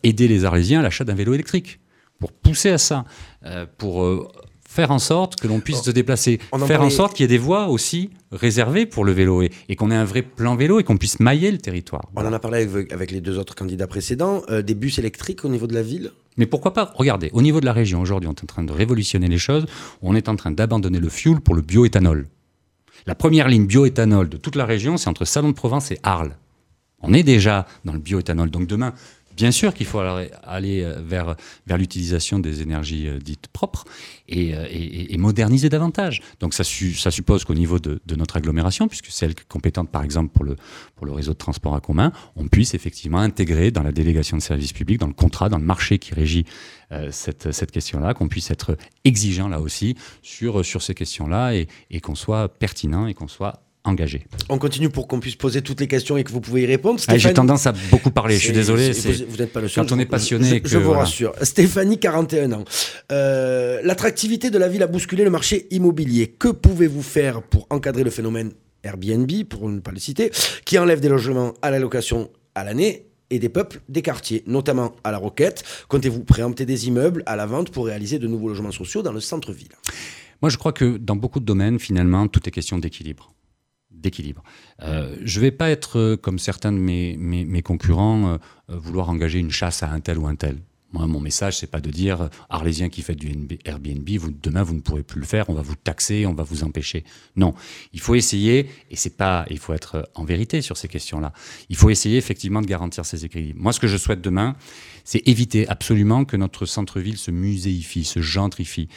aider 0.04 0.30
les 0.30 0.46
Arlésiens 0.46 0.80
à 0.80 0.84
l'achat 0.84 1.04
d'un 1.04 1.16
vélo 1.16 1.34
électrique, 1.34 1.80
pour 2.24 2.32
pousser 2.32 2.70
à 2.70 2.78
ça, 2.78 3.04
euh, 3.46 3.66
pour 3.78 4.02
euh, 4.06 4.26
faire 4.66 4.92
en 4.92 5.00
sorte 5.00 5.36
que 5.42 5.48
l'on 5.50 5.60
puisse 5.60 5.82
se 5.82 5.92
déplacer, 5.92 6.40
faire 6.66 6.82
en 6.82 6.90
sorte 6.90 7.14
qu'il 7.14 7.26
y 7.26 7.26
ait 7.26 7.38
des 7.38 7.38
voies 7.38 7.68
aussi 7.68 8.12
réservées 8.32 8.86
pour 8.86 9.04
le 9.04 9.12
vélo 9.12 9.42
et, 9.42 9.52
et 9.68 9.76
qu'on 9.76 9.92
ait 9.92 9.96
un 9.96 10.06
vrai 10.06 10.22
plan 10.22 10.56
vélo 10.56 10.80
et 10.80 10.86
qu'on 10.86 10.96
puisse 10.96 11.20
mailler 11.20 11.52
le 11.52 11.58
territoire. 11.58 12.06
On 12.16 12.26
en 12.26 12.32
a 12.32 12.40
parlé 12.40 12.62
avec, 12.62 12.94
avec 12.94 13.12
les 13.12 13.20
deux 13.20 13.38
autres 13.38 13.56
candidats 13.56 13.88
précédents, 13.88 14.42
euh, 14.50 14.62
des 14.62 14.74
bus 14.74 15.00
électriques 15.00 15.44
au 15.44 15.50
niveau 15.50 15.68
de 15.68 15.74
la 15.74 15.82
ville? 15.82 16.12
Mais 16.38 16.46
pourquoi 16.46 16.72
pas? 16.72 16.94
Regardez, 16.96 17.30
au 17.34 17.42
niveau 17.42 17.60
de 17.60 17.66
la 17.66 17.74
région, 17.74 18.00
aujourd'hui, 18.00 18.30
on 18.30 18.34
est 18.34 18.44
en 18.44 18.48
train 18.48 18.64
de 18.64 18.72
révolutionner 18.72 19.28
les 19.28 19.38
choses. 19.38 19.66
On 20.02 20.16
est 20.16 20.30
en 20.30 20.38
train 20.38 20.52
d'abandonner 20.52 21.02
le 21.02 21.10
fuel 21.10 21.42
pour 21.42 21.56
le 21.56 21.62
bioéthanol. 21.62 22.28
La 23.06 23.16
première 23.16 23.50
ligne 23.50 23.68
bioéthanol 23.68 24.30
de 24.30 24.38
toute 24.38 24.56
la 24.56 24.66
région, 24.66 24.96
c'est 24.96 25.10
entre 25.10 25.26
Salon 25.26 25.50
de 25.50 25.56
Provence 25.56 25.92
et 25.92 26.00
Arles. 26.04 26.38
On 27.06 27.12
est 27.14 27.24
déjà 27.24 27.68
dans 27.84 27.92
le 27.92 28.00
bioéthanol. 28.00 28.50
Donc 28.50 28.66
demain, 28.66 28.94
bien 29.36 29.52
sûr 29.52 29.74
qu'il 29.74 29.86
faut 29.86 30.00
aller 30.00 30.82
euh, 30.84 31.02
vers, 31.04 31.36
vers 31.68 31.78
l'utilisation 31.78 32.40
des 32.40 32.62
énergies 32.62 33.08
euh, 33.08 33.20
dites 33.20 33.48
propres 33.48 33.86
et, 34.28 34.56
euh, 34.56 34.66
et- 34.70 35.18
moderniser 35.18 35.70
davantage. 35.70 36.22
Donc 36.40 36.54
ça, 36.54 36.64
su- 36.64 36.94
ça 36.96 37.10
suppose 37.12 37.46
qu'au 37.46 37.54
niveau 37.54 37.80
de, 37.80 38.00
notre 38.16 38.38
agglomération, 38.38 38.88
puisque 38.88 39.08
c'est 39.10 39.26
elle 39.26 39.36
qui 39.36 39.42
est 39.42 39.48
compétente 39.48 39.90
par 39.90 40.04
exemple 40.04 40.32
pour 40.34 40.44
le, 40.44 40.56
pour 40.96 41.06
le 41.06 41.14
réseau 41.14 41.32
de 41.34 41.38
transport 41.38 41.74
en 41.74 41.80
commun, 41.80 42.12
on 42.36 42.48
puisse 42.48 42.74
effectivement 42.74 43.20
intégrer 43.20 43.72
dans 43.72 43.84
la 43.84 43.92
délégation 43.92 44.36
de 44.38 44.42
services 44.42 44.74
publics, 44.74 45.00
dans 45.00 45.08
le 45.08 45.14
contrat, 45.14 45.50
dans 45.50 45.58
le 45.60 45.66
marché 45.66 45.98
qui 46.00 46.14
régit 46.14 46.46
cette, 47.10 47.52
cette 47.52 47.72
question-là, 47.72 48.14
qu'on 48.14 48.28
puisse 48.28 48.52
être 48.52 48.78
exigeant 49.04 49.48
là 49.48 49.60
aussi 49.60 49.96
sur, 50.22 50.64
sur 50.64 50.82
ces 50.84 50.94
questions-là 50.94 51.54
et 51.56 52.00
qu'on 52.02 52.16
soit 52.16 52.50
pertinent 52.50 53.08
et 53.08 53.14
qu'on 53.14 53.28
soit 53.28 53.64
engagé. 53.86 54.26
On 54.50 54.58
continue 54.58 54.90
pour 54.90 55.08
qu'on 55.08 55.20
puisse 55.20 55.36
poser 55.36 55.62
toutes 55.62 55.80
les 55.82 55.88
questions 55.88 56.16
et 56.18 56.24
que 56.24 56.32
vous 56.32 56.42
pouvez 56.42 56.62
y 56.62 56.66
répondre. 56.66 57.02
Ah, 57.08 57.18
J'ai 57.18 57.34
tendance 57.34 57.68
à 57.68 57.74
beaucoup 57.92 58.12
parler, 58.12 58.36
je 58.36 58.44
suis 58.46 58.54
désolé. 58.54 58.92
Vous 58.92 59.38
n'êtes 59.38 59.52
pas 59.52 59.62
le 59.62 59.68
seul. 59.68 59.86
quand 59.86 59.94
on 59.96 60.00
est 60.00 60.04
je- 60.04 60.08
passionné 60.08 60.48
Je, 60.50 60.56
que, 60.60 60.70
je 60.70 60.78
vous 60.78 60.86
voilà. 60.86 61.02
rassure. 61.02 61.34
Stéphanie, 61.42 62.00
41 62.00 62.52
ans. 62.54 62.64
Euh, 63.12 63.82
L'attractivité 63.84 64.50
de 64.50 64.58
la 64.58 64.68
ville 64.70 64.84
a 64.84 64.88
bousculé 64.88 65.24
le 65.24 65.30
marché 65.30 65.68
immobilier. 65.72 66.28
Que 66.28 66.48
pouvez-vous 66.50 67.02
faire 67.02 67.42
pour 67.44 67.68
encadrer 67.70 68.04
le 68.04 68.10
phénomène 68.10 68.52
Airbnb, 68.84 69.30
pour 69.50 69.70
ne 69.70 69.80
pas 69.80 69.92
le 69.92 70.00
citer, 70.00 70.32
qui 70.66 70.78
enlève 70.78 71.00
des 71.00 71.10
logements 71.10 71.54
à 71.62 71.72
la 71.72 71.80
location 71.80 72.30
à 72.56 72.64
l'année 72.64 73.08
et 73.30 73.40
des 73.40 73.50
peuples 73.50 73.82
des 73.90 74.02
quartiers, 74.02 74.44
notamment 74.48 74.94
à 75.04 75.12
la 75.12 75.18
Roquette? 75.18 75.64
Comptez-vous 75.88 76.24
préempter 76.24 76.66
des 76.66 76.88
immeubles 76.88 77.24
à 77.26 77.36
la 77.36 77.46
vente 77.46 77.70
pour 77.72 77.86
réaliser 77.88 78.20
de 78.20 78.28
nouveaux 78.28 78.50
logements 78.50 78.72
sociaux 78.72 79.02
dans 79.02 79.12
le 79.14 79.20
centre-ville? 79.22 79.70
Moi, 80.42 80.50
je 80.50 80.58
crois 80.58 80.74
que 80.74 80.98
dans 80.98 81.16
beaucoup 81.16 81.40
de 81.40 81.46
domaines, 81.46 81.80
finalement, 81.80 82.28
tout 82.28 82.42
est 82.48 82.52
question 82.52 82.78
d'équilibre. 82.78 83.34
D'équilibre. 84.04 84.44
Euh, 84.82 85.16
je 85.24 85.40
ne 85.40 85.46
vais 85.46 85.52
pas 85.52 85.70
être, 85.70 85.98
euh, 85.98 86.18
comme 86.18 86.38
certains 86.38 86.74
de 86.74 86.78
mes, 86.78 87.16
mes, 87.16 87.62
concurrents, 87.62 88.34
euh, 88.34 88.38
vouloir 88.68 89.08
engager 89.08 89.40
une 89.40 89.50
chasse 89.50 89.82
à 89.82 89.90
un 89.90 90.02
tel 90.02 90.18
ou 90.18 90.28
un 90.28 90.36
tel. 90.36 90.58
Moi, 90.92 91.08
mon 91.08 91.22
message, 91.22 91.58
c'est 91.58 91.72
pas 91.72 91.80
de 91.80 91.90
dire 91.90 92.30
Arlésien 92.50 92.90
qui 92.90 93.02
fait 93.02 93.16
du 93.16 93.32
NB 93.32 93.54
Airbnb, 93.64 94.08
vous, 94.20 94.32
demain 94.32 94.62
vous 94.62 94.76
ne 94.76 94.82
pourrez 94.82 95.04
plus 95.04 95.22
le 95.22 95.26
faire, 95.26 95.50
on 95.50 95.54
va 95.54 95.62
vous 95.62 95.76
taxer, 95.76 96.26
on 96.26 96.34
va 96.34 96.44
vous 96.44 96.66
empêcher. 96.66 97.06
Non, 97.38 97.54
il 97.94 98.02
faut 98.02 98.14
essayer, 98.14 98.70
et 98.92 98.96
c'est 98.98 99.16
pas, 99.16 99.46
il 99.50 99.58
faut 99.58 99.74
être 99.74 100.08
en 100.16 100.26
vérité 100.26 100.62
sur 100.62 100.76
ces 100.76 100.90
questions-là. 100.90 101.32
Il 101.70 101.78
faut 101.78 101.90
essayer 101.90 102.18
effectivement 102.18 102.62
de 102.62 102.68
garantir 102.68 103.06
ces 103.06 103.24
équilibres. 103.24 103.62
Moi, 103.62 103.72
ce 103.72 103.80
que 103.80 103.88
je 103.88 103.96
souhaite 103.96 104.22
demain, 104.22 104.56
c'est 105.06 105.26
éviter 105.28 105.66
absolument 105.70 106.26
que 106.26 106.36
notre 106.36 106.66
centre-ville 106.66 107.18
se 107.18 107.32
muséifie, 107.32 108.04
se 108.04 108.22
gentrifie. 108.22 108.90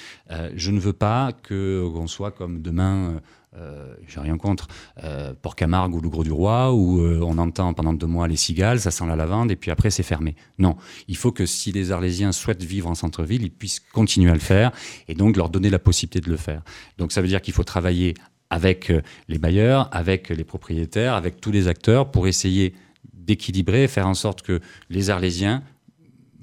Je 0.55 0.71
ne 0.73 0.81
veux 0.81 0.93
pas 0.93 1.33
que 1.33 1.89
qu'on 1.95 2.09
soit 2.09 2.33
comme 2.33 2.61
demain. 2.61 3.23
Euh, 3.59 3.95
j'ai 4.07 4.21
rien 4.21 4.37
contre, 4.37 4.69
euh, 5.05 5.33
Port-Camargue 5.41 5.95
ou 5.95 6.01
le 6.01 6.09
Gros 6.09 6.25
du 6.25 6.33
Roi, 6.33 6.73
où 6.73 7.01
euh, 7.01 7.21
on 7.23 7.39
entend 7.39 7.73
pendant 7.75 7.93
deux 7.93 8.07
mois 8.07 8.29
les 8.29 8.37
cigales, 8.37 8.81
ça 8.81 8.91
sent 8.91 9.07
la 9.07 9.17
lavande, 9.17 9.51
et 9.51 9.57
puis 9.57 9.71
après 9.71 9.91
c'est 9.91 10.03
fermé. 10.03 10.35
Non, 10.59 10.77
il 11.09 11.17
faut 11.17 11.33
que 11.33 11.47
si 11.47 11.73
les 11.73 11.93
Arlésiens 11.93 12.33
souhaitent 12.33 12.63
vivre 12.63 12.89
en 12.89 12.95
centre-ville, 12.95 13.43
ils 13.43 13.51
puissent 13.51 13.81
continuer 13.81 14.31
à 14.31 14.35
le 14.35 14.41
faire, 14.41 14.73
et 15.09 15.15
donc 15.15 15.37
leur 15.37 15.49
donner 15.49 15.71
la 15.71 15.79
possibilité 15.79 16.21
de 16.21 16.31
le 16.31 16.37
faire. 16.37 16.63
Donc 16.99 17.13
ça 17.13 17.21
veut 17.23 17.29
dire 17.29 17.41
qu'il 17.41 17.55
faut 17.55 17.65
travailler 17.65 18.15
avec 18.51 18.91
euh, 18.91 19.03
les 19.29 19.39
bailleurs, 19.39 19.89
avec 19.93 20.29
les 20.29 20.45
propriétaires, 20.45 21.15
avec 21.15 21.41
tous 21.41 21.51
les 21.51 21.69
acteurs, 21.69 22.11
pour 22.11 22.29
essayer 22.29 22.75
d'équilibrer, 23.13 23.89
faire 23.89 24.07
en 24.07 24.15
sorte 24.15 24.43
que 24.43 24.61
les 24.89 25.11
Arlésiens 25.11 25.63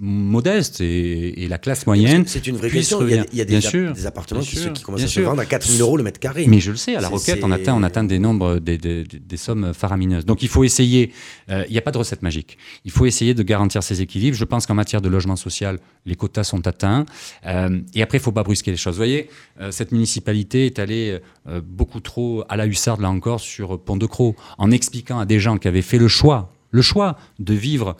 modestes 0.06 0.82
et, 0.82 1.44
et 1.44 1.48
la 1.48 1.58
classe 1.58 1.88
moyenne 1.88 2.26
C'est 2.28 2.46
une 2.48 2.58
vraie 2.58 2.70
question. 2.70 3.08
Il 3.08 3.16
y 3.16 3.18
a, 3.20 3.26
il 3.32 3.38
y 3.38 3.42
a 3.42 3.46
des, 3.46 3.62
sûr, 3.62 3.94
des 3.94 4.06
appartements 4.06 4.42
qui, 4.42 4.58
sûr, 4.58 4.74
qui 4.74 4.84
commencent 4.84 5.04
à 5.04 5.08
se 5.08 5.22
vendre 5.22 5.40
à 5.40 5.46
4 5.46 5.66
000 5.66 5.82
euros 5.88 5.96
le 5.96 6.04
mètre 6.04 6.20
carré. 6.20 6.46
Mais 6.48 6.60
je 6.60 6.72
le 6.72 6.78
sais, 6.78 6.96
à 6.96 7.02
la 7.02 7.08
Roquette, 7.08 7.42
on 7.44 7.52
atteint, 7.52 7.74
on 7.74 7.84
atteint 7.84 8.04
des 8.04 8.20
nombres, 8.20 8.60
des, 8.60 8.78
des- 8.78 9.04
des 9.06 9.38
sommes 9.38 9.74
faramineuses. 9.74 10.26
Donc 10.26 10.44
il 10.44 10.50
faut 10.50 10.64
essayer, 10.66 11.12
euh, 11.50 11.64
il 11.68 11.72
n'y 11.72 11.78
a 11.78 11.82
pas 11.82 11.92
de 11.92 11.98
recette 11.98 12.22
magique, 12.22 12.58
il 12.84 12.92
faut 12.92 13.06
essayer 13.06 13.34
de 13.34 13.44
garantir 13.44 13.82
ces 13.82 14.02
équilibres. 14.02 14.36
Je 14.36 14.46
pense 14.46 14.66
qu'en 14.66 14.74
matière 14.76 15.02
de 15.02 15.08
logement 15.10 15.38
social, 15.38 15.80
les 16.06 16.16
quotas 16.16 16.44
sont 16.44 16.68
atteints. 16.68 17.06
Euh, 17.46 17.80
et 17.96 18.02
après, 18.04 18.18
il 18.18 18.22
ne 18.22 18.26
faut 18.26 18.32
pas 18.34 18.44
brusquer 18.44 18.72
les 18.72 18.78
choses. 18.78 18.96
Vous 18.96 18.98
voyez, 19.00 19.30
euh, 19.62 19.72
cette 19.72 19.94
municipalité 19.94 20.66
est 20.66 20.80
allée 20.80 21.20
euh, 21.48 21.62
beaucoup 21.66 22.02
trop 22.02 22.44
à 22.50 22.58
la 22.58 22.66
hussarde, 22.68 23.00
là 23.00 23.10
encore, 23.10 23.40
sur 23.40 23.80
Pont 23.80 23.96
de 23.96 24.06
Croix, 24.06 24.34
en 24.58 24.70
expliquant 24.72 25.20
à 25.20 25.26
des 25.26 25.40
gens 25.40 25.58
qui 25.58 25.68
avaient 25.70 25.82
fait 25.82 25.98
le 25.98 26.08
choix, 26.10 26.52
le 26.72 26.82
choix 26.82 27.18
de 27.40 27.54
vivre 27.54 27.96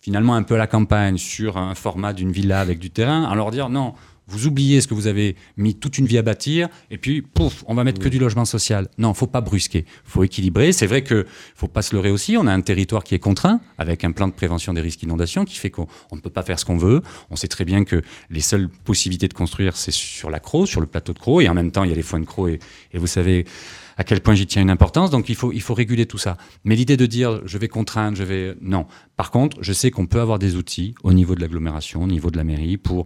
finalement 0.00 0.34
un 0.34 0.42
peu 0.42 0.54
à 0.54 0.58
la 0.58 0.66
campagne 0.66 1.18
sur 1.18 1.56
un 1.56 1.74
format 1.74 2.12
d'une 2.12 2.32
villa 2.32 2.60
avec 2.60 2.78
du 2.78 2.90
terrain, 2.90 3.24
en 3.24 3.34
leur 3.34 3.50
dire 3.50 3.68
non, 3.68 3.94
vous 4.30 4.46
oubliez 4.46 4.80
ce 4.80 4.86
que 4.86 4.94
vous 4.94 5.08
avez 5.08 5.36
mis 5.56 5.74
toute 5.74 5.98
une 5.98 6.06
vie 6.06 6.16
à 6.16 6.22
bâtir, 6.22 6.68
et 6.90 6.98
puis, 6.98 7.20
pouf, 7.20 7.64
on 7.66 7.74
va 7.74 7.84
mettre 7.84 8.00
que 8.00 8.08
du 8.08 8.18
logement 8.18 8.44
social. 8.44 8.88
Non, 8.96 9.12
faut 9.12 9.26
pas 9.26 9.40
brusquer, 9.40 9.84
faut 10.04 10.22
équilibrer. 10.22 10.72
C'est 10.72 10.86
vrai 10.86 11.02
que 11.02 11.26
faut 11.54 11.68
pas 11.68 11.82
se 11.82 11.94
leurrer 11.94 12.10
aussi. 12.10 12.36
On 12.36 12.46
a 12.46 12.52
un 12.52 12.60
territoire 12.60 13.02
qui 13.02 13.14
est 13.14 13.18
contraint, 13.18 13.60
avec 13.76 14.04
un 14.04 14.12
plan 14.12 14.28
de 14.28 14.32
prévention 14.32 14.72
des 14.72 14.80
risques 14.80 15.00
d'inondation, 15.00 15.44
qui 15.44 15.58
fait 15.58 15.70
qu'on 15.70 15.88
on 16.12 16.16
ne 16.16 16.20
peut 16.20 16.30
pas 16.30 16.42
faire 16.42 16.58
ce 16.58 16.64
qu'on 16.64 16.76
veut. 16.76 17.02
On 17.30 17.36
sait 17.36 17.48
très 17.48 17.64
bien 17.64 17.84
que 17.84 18.02
les 18.30 18.40
seules 18.40 18.68
possibilités 18.68 19.26
de 19.26 19.34
construire, 19.34 19.76
c'est 19.76 19.90
sur 19.90 20.30
la 20.30 20.38
Croix, 20.38 20.66
sur 20.66 20.80
le 20.80 20.86
plateau 20.86 21.12
de 21.12 21.18
Croix, 21.18 21.42
et 21.42 21.48
en 21.48 21.54
même 21.54 21.72
temps, 21.72 21.82
il 21.82 21.90
y 21.90 21.92
a 21.92 21.96
les 21.96 22.02
foins 22.02 22.20
de 22.20 22.24
Croix, 22.24 22.50
et, 22.50 22.60
et 22.92 22.98
vous 22.98 23.08
savez 23.08 23.44
à 24.00 24.02
quel 24.04 24.22
point 24.22 24.34
j'y 24.34 24.46
tiens 24.46 24.62
une 24.62 24.70
importance. 24.70 25.10
Donc 25.10 25.28
il 25.28 25.34
faut, 25.34 25.52
il 25.52 25.60
faut 25.60 25.74
réguler 25.74 26.06
tout 26.06 26.16
ça. 26.16 26.38
Mais 26.64 26.74
l'idée 26.74 26.96
de 26.96 27.04
dire 27.04 27.42
je 27.44 27.58
vais 27.58 27.68
contraindre, 27.68 28.16
je 28.16 28.24
vais. 28.24 28.56
Non. 28.62 28.86
Par 29.16 29.30
contre, 29.30 29.58
je 29.60 29.74
sais 29.74 29.90
qu'on 29.90 30.06
peut 30.06 30.20
avoir 30.22 30.38
des 30.38 30.56
outils 30.56 30.94
au 31.02 31.12
niveau 31.12 31.34
de 31.34 31.40
l'agglomération, 31.42 32.02
au 32.02 32.06
niveau 32.06 32.30
de 32.30 32.38
la 32.38 32.44
mairie, 32.44 32.78
pour, 32.78 33.04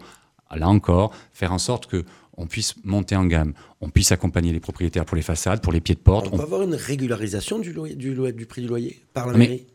là 0.55 0.69
encore, 0.69 1.13
faire 1.33 1.53
en 1.53 1.59
sorte 1.59 1.87
que 1.89 2.05
on 2.37 2.47
puisse 2.47 2.77
monter 2.85 3.17
en 3.17 3.27
gamme, 3.27 3.55
on 3.81 3.89
puisse 3.91 4.13
accompagner 4.13 4.53
les 4.53 4.61
propriétaires 4.61 5.05
pour 5.05 5.17
les 5.17 5.23
façades, 5.23 5.61
pour 5.63 5.73
les 5.73 5.81
pieds 5.81 5.97
de 5.97 6.01
porte. 6.01 6.29
On, 6.33 6.37
peut 6.37 6.43
avoir 6.45 6.63
une 6.63 6.75
régularisation 6.77 7.59
du, 7.59 7.73
loyer, 7.73 7.97
du, 7.97 8.15
loyer, 8.15 8.33
du 8.33 8.47
prix 8.47 8.63
du 8.63 8.69
loyer 8.69 9.01
par 9.15 9.27
la 9.27 9.33
Mais 9.33 9.39
mairie? 9.49 9.67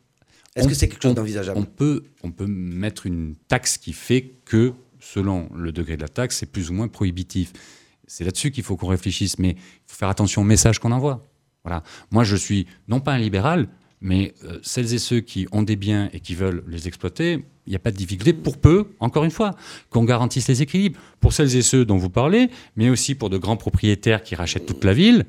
Est-ce 0.55 0.65
on- 0.65 0.69
que 0.69 0.75
c'est 0.75 0.87
quelque 0.87 1.03
chose 1.03 1.11
on- 1.11 1.15
d'envisageable? 1.15 1.59
on 1.59 1.63
peut, 1.65 2.03
on 2.23 2.31
peut 2.31 2.47
mettre 2.47 3.05
une 3.05 3.35
taxe 3.49 3.77
qui 3.77 3.91
fait 3.91 4.35
que, 4.45 4.71
selon 5.01 5.49
le 5.53 5.73
degré 5.73 5.97
de 5.97 6.01
la 6.01 6.07
taxe, 6.09 6.37
c'est 6.37 6.45
plus 6.51 6.69
ou 6.69 6.73
moins 6.73 6.87
prohibitif. 6.87 7.51
C'est 8.09 8.23
là-dessus 8.23 8.49
qu'il 8.49 8.63
faut 8.63 8.75
qu'on 8.75 8.87
réfléchisse, 8.87 9.37
mais 9.37 9.51
il 9.51 9.81
faut 9.85 9.97
faire 9.97 10.09
attention 10.09 10.41
au 10.41 10.45
message 10.45 10.79
qu'on 10.79 10.91
envoie. 10.91 11.27
Voilà. 11.63 11.83
Moi, 12.11 12.23
je 12.23 12.35
suis 12.35 12.65
non 12.87 12.99
pas 12.99 13.13
un 13.13 13.19
libéral, 13.19 13.69
mais 14.01 14.33
euh, 14.45 14.59
celles 14.63 14.93
et 14.93 14.97
ceux 14.97 15.19
qui 15.19 15.47
ont 15.51 15.61
des 15.61 15.75
biens 15.75 16.09
et 16.11 16.19
qui 16.19 16.33
veulent 16.33 16.63
les 16.67 16.87
exploiter, 16.87 17.45
il 17.67 17.69
n'y 17.69 17.75
a 17.75 17.79
pas 17.79 17.91
de 17.91 17.97
difficulté 17.97 18.33
pour 18.33 18.57
peu, 18.57 18.87
encore 18.99 19.25
une 19.25 19.31
fois, 19.31 19.55
qu'on 19.91 20.05
garantisse 20.05 20.47
les 20.47 20.63
équilibres. 20.63 20.99
Pour 21.19 21.33
celles 21.33 21.55
et 21.55 21.61
ceux 21.61 21.85
dont 21.85 21.97
vous 21.97 22.09
parlez, 22.09 22.49
mais 22.75 22.89
aussi 22.89 23.13
pour 23.13 23.29
de 23.29 23.37
grands 23.37 23.57
propriétaires 23.57 24.23
qui 24.23 24.33
rachètent 24.33 24.65
toute 24.65 24.83
la 24.83 24.93
ville, 24.93 25.25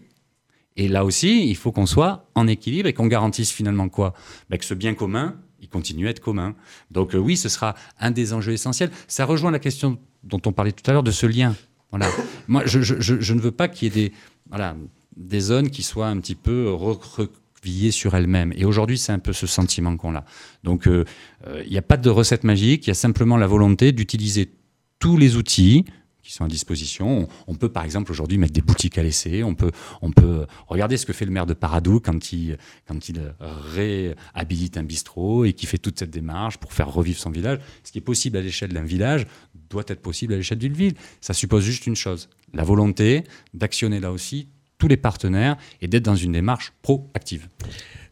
et 0.76 0.88
là 0.88 1.04
aussi, 1.04 1.50
il 1.50 1.56
faut 1.56 1.72
qu'on 1.72 1.84
soit 1.84 2.30
en 2.34 2.46
équilibre 2.46 2.88
et 2.88 2.94
qu'on 2.94 3.08
garantisse 3.08 3.50
finalement 3.50 3.90
quoi? 3.90 4.14
Ben, 4.48 4.56
Que 4.56 4.64
ce 4.64 4.72
bien 4.72 4.94
commun, 4.94 5.36
il 5.60 5.68
continue 5.68 6.06
à 6.06 6.10
être 6.10 6.20
commun. 6.20 6.54
Donc 6.90 7.14
euh, 7.14 7.18
oui, 7.18 7.36
ce 7.36 7.50
sera 7.50 7.74
un 7.98 8.10
des 8.10 8.32
enjeux 8.32 8.52
essentiels. 8.52 8.90
Ça 9.06 9.26
rejoint 9.26 9.50
la 9.50 9.58
question 9.58 9.98
dont 10.22 10.40
on 10.46 10.52
parlait 10.52 10.72
tout 10.72 10.88
à 10.88 10.94
l'heure 10.94 11.02
de 11.02 11.10
ce 11.10 11.26
lien. 11.26 11.54
Voilà. 11.90 12.08
Moi, 12.48 12.62
je, 12.66 13.32
ne 13.32 13.40
veux 13.40 13.50
pas 13.50 13.68
qu'il 13.68 13.88
y 13.88 13.98
ait 13.98 14.08
des, 14.08 14.12
voilà, 14.48 14.76
des 15.16 15.40
zones 15.40 15.70
qui 15.70 15.82
soient 15.82 16.08
un 16.08 16.18
petit 16.20 16.34
peu 16.34 16.72
recroquevillées 16.72 17.90
sur 17.90 18.14
elles-mêmes. 18.14 18.52
Et 18.56 18.64
aujourd'hui, 18.64 18.98
c'est 18.98 19.12
un 19.12 19.18
peu 19.18 19.32
ce 19.32 19.46
sentiment 19.46 19.96
qu'on 19.96 20.14
a. 20.16 20.24
Donc 20.64 20.86
euh, 20.86 21.04
euh, 21.46 21.62
il 21.64 21.70
n'y 21.70 21.78
a 21.78 21.82
pas 21.82 21.96
de 21.96 22.10
recette 22.10 22.44
magique, 22.44 22.86
il 22.86 22.90
y 22.90 22.92
a 22.92 22.94
simplement 22.94 23.36
la 23.36 23.46
volonté 23.46 23.92
d'utiliser 23.92 24.50
tous 24.98 25.16
les 25.16 25.36
outils 25.36 25.84
qui 26.22 26.34
sont 26.34 26.44
à 26.44 26.48
disposition. 26.48 27.28
On, 27.46 27.54
peut 27.54 27.70
par 27.70 27.84
exemple 27.84 28.12
aujourd'hui 28.12 28.38
mettre 28.38 28.52
des 28.52 28.60
boutiques 28.60 28.98
à 28.98 29.02
l'essai, 29.02 29.42
on 29.42 29.54
peut, 29.54 29.70
on 30.02 30.12
peut 30.12 30.46
regarder 30.68 30.96
ce 30.96 31.06
que 31.06 31.12
fait 31.12 31.24
le 31.24 31.30
maire 31.30 31.46
de 31.46 31.54
Paradou 31.54 31.98
quand 31.98 32.32
il, 32.32 32.58
quand 32.86 33.08
il 33.08 33.34
réhabilite 33.40 34.76
un 34.76 34.82
bistrot 34.82 35.46
et 35.46 35.54
qui 35.54 35.66
fait 35.66 35.78
toute 35.78 35.98
cette 35.98 36.10
démarche 36.10 36.58
pour 36.58 36.72
faire 36.72 36.92
revivre 36.92 37.18
son 37.18 37.30
village. 37.30 37.58
Ce 37.82 37.90
qui 37.90 37.98
est 37.98 38.02
possible 38.02 38.36
à 38.36 38.42
l'échelle 38.42 38.72
d'un 38.72 38.82
village 38.82 39.26
doit 39.70 39.84
être 39.86 40.02
possible 40.02 40.34
à 40.34 40.36
l'échelle 40.36 40.58
d'une 40.58 40.74
ville. 40.74 40.94
Ça 41.20 41.32
suppose 41.32 41.64
juste 41.64 41.86
une 41.86 41.96
chose, 41.96 42.28
la 42.52 42.64
volonté 42.64 43.24
d'actionner 43.54 44.00
là 44.00 44.12
aussi 44.12 44.48
tous 44.78 44.88
les 44.88 44.96
partenaires 44.96 45.56
et 45.80 45.88
d'être 45.88 46.04
dans 46.04 46.16
une 46.16 46.32
démarche 46.32 46.72
proactive. 46.82 47.48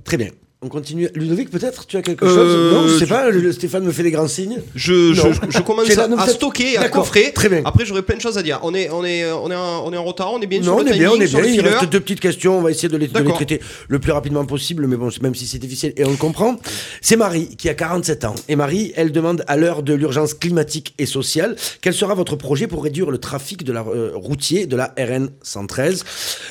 Très 0.05 0.17
bien. 0.17 0.31
On 0.61 0.69
continue. 0.69 1.09
Ludovic, 1.15 1.51
peut-être 1.51 1.87
Tu 1.87 1.97
as 1.97 2.03
quelque 2.03 2.25
Euh, 2.25 2.35
chose 2.35 2.73
Non, 2.75 2.89
je 2.89 2.99
sais 2.99 3.05
je- 3.07 3.11
pas. 3.11 3.31
le- 3.31 3.53
Stéphane 3.53 3.85
me 3.85 3.93
fait 3.93 4.03
des 4.03 4.11
grands 4.11 4.27
signes. 4.27 4.59
Je, 4.75 5.13
je, 5.15 5.23
je 5.51 5.61
commence 5.61 5.89
à, 5.97 6.27
stocker, 6.27 6.77
à 6.77 6.89
coffrer. 6.89 7.33
très 7.33 7.49
bien. 7.49 7.63
Après, 7.65 7.87
j'aurai 7.87 8.03
plein 8.03 8.17
de 8.17 8.21
choses 8.21 8.37
à 8.39 8.43
dire. 8.43 8.59
On 8.65 8.75
est, 8.75 8.91
on 8.91 9.05
est, 9.05 9.31
on 9.31 9.49
est, 9.53 9.55
en, 9.55 9.87
on 9.87 9.93
est 9.93 9.97
en 9.97 10.03
retard, 10.03 10.33
on 10.33 10.41
est 10.41 10.49
bien 10.49 10.59
non, 10.59 10.65
sur 10.65 10.75
on 10.75 10.83
le 10.83 10.89
est 10.89 10.99
bien, 10.99 11.11
on 11.13 11.21
est 11.21 11.29
bien. 11.33 11.45
Il 11.45 11.61
reste 11.61 11.85
deux 11.93 12.01
petites 12.01 12.19
questions. 12.19 12.59
On 12.59 12.63
va 12.63 12.73
essayer 12.73 12.89
de 12.89 12.97
les, 12.97 13.07
de 13.07 13.13
les 13.13 13.21
D'accord. 13.21 13.35
traiter 13.37 13.61
le 13.87 13.99
plus 14.01 14.11
rapidement 14.11 14.45
possible, 14.47 14.89
mais 14.89 14.97
bon, 14.97 15.11
même 15.23 15.35
si 15.37 15.47
c'est 15.47 15.59
difficile 15.61 15.93
et 15.97 16.05
on 16.05 16.11
le 16.11 16.17
comprend. 16.17 16.57
C'est 17.03 17.15
Marie 17.17 17.55
qui 17.57 17.69
a 17.69 17.75
47 17.75 18.25
ans. 18.25 18.35
Et 18.49 18.57
Marie, 18.57 18.93
elle 18.97 19.13
demande 19.13 19.45
à 19.47 19.57
l'heure 19.57 19.85
de 19.85 19.95
l'urgence 19.95 20.35
climatique 20.35 20.93
et 20.99 21.07
sociale, 21.07 21.55
quel 21.83 21.95
sera 21.95 22.15
votre 22.17 22.35
projet 22.35 22.67
pour 22.67 22.83
réduire 22.83 23.13
le 23.13 23.19
trafic 23.19 23.63
de 23.63 23.73
la 23.73 23.83
euh, 23.87 24.11
routier 24.15 24.67
de 24.67 24.75
la 24.75 24.93
RN 24.99 25.31
113 25.43 26.05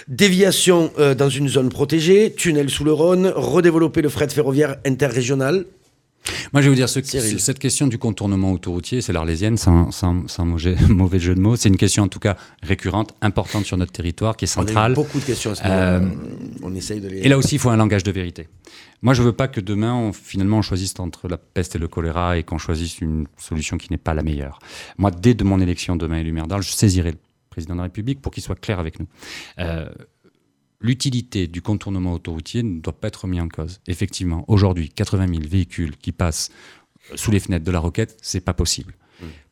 Déviation 0.07 0.91
euh, 0.97 1.13
dans 1.13 1.29
une 1.29 1.49
zone 1.49 1.67
protégée, 1.67 2.33
tunnel 2.35 2.69
sous 2.69 2.85
le 2.85 2.93
Rhône, 2.93 3.33
redévelopper 3.35 3.96
le 4.01 4.09
fret 4.09 4.29
ferroviaire 4.29 4.77
interrégional. 4.85 5.65
Moi, 6.51 6.61
je 6.61 6.65
vais 6.67 6.69
vous 6.71 6.75
dire, 6.75 6.89
ce, 6.89 7.01
Cyril. 7.01 7.39
cette 7.39 7.59
question 7.59 7.87
du 7.87 7.97
contournement 7.97 8.51
autoroutier, 8.51 9.01
c'est 9.01 9.13
l'Arlésienne, 9.13 9.55
sans, 9.57 9.91
sans, 9.91 10.27
sans 10.27 10.45
mauvais, 10.89 11.19
jeu 11.19 11.35
de 11.35 11.39
mots. 11.39 11.55
C'est 11.55 11.69
une 11.69 11.77
question, 11.77 12.03
en 12.03 12.07
tout 12.09 12.19
cas, 12.19 12.35
récurrente, 12.63 13.15
importante 13.21 13.65
sur 13.65 13.77
notre 13.77 13.93
territoire, 13.93 14.35
qui 14.35 14.45
est 14.45 14.57
On 14.57 14.61
a 14.61 14.63
eu 14.63 14.67
centrale. 14.67 14.93
beaucoup 14.93 15.19
de 15.19 15.25
questions 15.25 15.51
à 15.51 15.55
ce 15.55 15.61
Euh. 15.65 16.01
On 16.63 16.75
essaye 16.75 16.99
de 16.99 17.07
les. 17.07 17.19
Et 17.19 17.29
là 17.29 17.37
aussi, 17.37 17.55
il 17.55 17.59
faut 17.59 17.69
un 17.69 17.77
langage 17.77 18.03
de 18.03 18.11
vérité. 18.11 18.49
Moi, 19.01 19.13
je 19.13 19.21
veux 19.21 19.31
pas 19.31 19.47
que 19.47 19.61
demain, 19.61 19.93
on, 19.93 20.11
finalement, 20.11 20.57
on 20.57 20.61
choisisse 20.61 20.99
entre 20.99 21.27
la 21.27 21.37
peste 21.37 21.75
et 21.75 21.79
le 21.79 21.87
choléra 21.87 22.37
et 22.37 22.43
qu'on 22.43 22.57
choisisse 22.57 22.99
une 22.99 23.27
solution 23.37 23.77
qui 23.77 23.87
n'est 23.91 23.97
pas 23.97 24.13
la 24.13 24.23
meilleure. 24.23 24.59
Moi, 24.97 25.11
dès 25.11 25.33
de 25.33 25.43
mon 25.43 25.59
élection 25.61 25.95
demain 25.95 26.17
élu 26.17 26.31
maire 26.31 26.47
d'Arles, 26.47 26.63
je 26.63 26.71
saisirai 26.71 27.11
le 27.11 27.17
président 27.49 27.75
de 27.75 27.79
la 27.79 27.83
République 27.83 28.21
pour 28.21 28.31
qu'il 28.31 28.43
soit 28.43 28.59
clair 28.59 28.79
avec 28.79 28.99
nous. 28.99 29.07
Euh, 29.59 29.87
L'utilité 30.79 31.47
du 31.47 31.61
contournement 31.61 32.13
autoroutier 32.13 32.61
ne 32.61 32.79
doit 32.79 32.99
pas 32.99 33.07
être 33.07 33.23
remis 33.23 33.41
en 33.41 33.47
cause. 33.47 33.79
Effectivement, 33.87 34.45
aujourd'hui, 34.47 34.89
80 34.89 35.27
000 35.27 35.39
véhicules 35.47 35.97
qui 35.97 36.11
passent 36.11 36.51
sous 37.15 37.31
les 37.31 37.39
fenêtres 37.39 37.65
de 37.65 37.71
la 37.71 37.79
roquette, 37.79 38.17
c'est 38.21 38.41
pas 38.41 38.53
possible. 38.53 38.93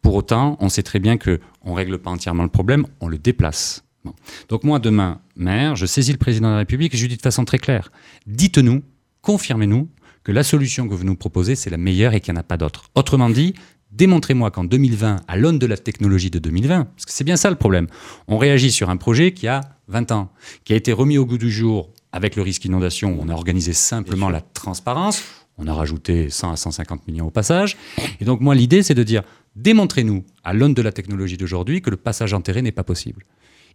Pour 0.02 0.14
autant, 0.14 0.58
on 0.60 0.70
sait 0.70 0.84
très 0.84 1.00
bien 1.00 1.18
que 1.18 1.40
on 1.62 1.74
règle 1.74 1.98
pas 1.98 2.12
entièrement 2.12 2.44
le 2.44 2.50
problème, 2.50 2.86
on 3.00 3.08
le 3.08 3.18
déplace. 3.18 3.84
Bon. 4.04 4.14
Donc 4.50 4.64
moi, 4.64 4.78
demain, 4.78 5.20
maire, 5.36 5.76
je 5.76 5.88
saisis 5.88 6.12
le 6.12 6.20
président 6.20 6.50
de 6.50 6.54
la 6.54 6.60
République 6.60 6.94
et 6.94 6.98
je 6.98 7.02
lui 7.02 7.10
dis 7.10 7.18
de 7.18 7.22
façon 7.22 7.44
très 7.44 7.58
claire, 7.58 7.92
dites-nous, 8.28 8.84
confirmez-nous 9.22 9.90
que 10.24 10.32
la 10.32 10.44
solution 10.44 10.88
que 10.88 10.94
vous 10.94 11.04
nous 11.04 11.16
proposez, 11.16 11.56
c'est 11.56 11.70
la 11.70 11.78
meilleure 11.78 12.14
et 12.14 12.20
qu'il 12.20 12.34
n'y 12.34 12.38
en 12.38 12.42
a 12.42 12.44
pas 12.44 12.58
d'autre. 12.58 12.90
Autrement 12.94 13.30
dit, 13.30 13.56
démontrez-moi 13.96 14.52
qu'en 14.52 14.64
2020, 14.64 15.22
à 15.28 15.38
l'aune 15.38 15.60
de 15.60 15.66
la 15.66 15.78
technologie 15.78 16.30
de 16.30 16.40
2020, 16.40 16.86
parce 16.86 17.06
que 17.06 17.12
c'est 17.12 17.24
bien 17.24 17.38
ça 17.38 17.50
le 17.50 17.56
problème, 17.56 17.88
on 18.28 18.38
réagit 18.38 18.72
sur 18.72 18.90
un 18.90 18.98
projet 18.98 19.32
qui 19.32 19.48
a 19.48 19.62
20 19.88 20.12
ans, 20.12 20.32
qui 20.64 20.74
a 20.74 20.76
été 20.76 20.92
remis 20.92 21.18
au 21.18 21.26
goût 21.26 21.38
du 21.38 21.52
jour 21.52 21.90
avec 22.12 22.36
le 22.36 22.42
risque 22.42 22.66
inondation, 22.66 23.14
où 23.14 23.22
on 23.22 23.30
a 23.30 23.34
organisé 23.34 23.74
simplement 23.74 24.30
la 24.30 24.42
transparence, 24.42 25.24
on 25.58 25.68
a 25.68 25.74
rajouté 25.74 26.30
100 26.30 26.52
à 26.52 26.56
150 26.56 27.08
millions 27.08 27.28
au 27.28 27.32
passage. 27.32 27.78
Et 28.20 28.26
donc 28.26 28.42
moi, 28.42 28.56
l'idée, 28.56 28.84
c'est 28.84 28.94
de 28.94 29.04
dire, 29.04 29.24
démontrez-nous, 29.56 30.24
à 30.44 30.54
l'aune 30.54 30.74
de 30.74 30.82
la 30.82 30.92
technologie 30.92 31.38
d'aujourd'hui, 31.38 31.82
que 31.82 31.90
le 31.90 31.98
passage 31.98 32.34
enterré 32.34 32.62
n'est 32.62 32.72
pas 32.72 32.84
possible. 32.84 33.24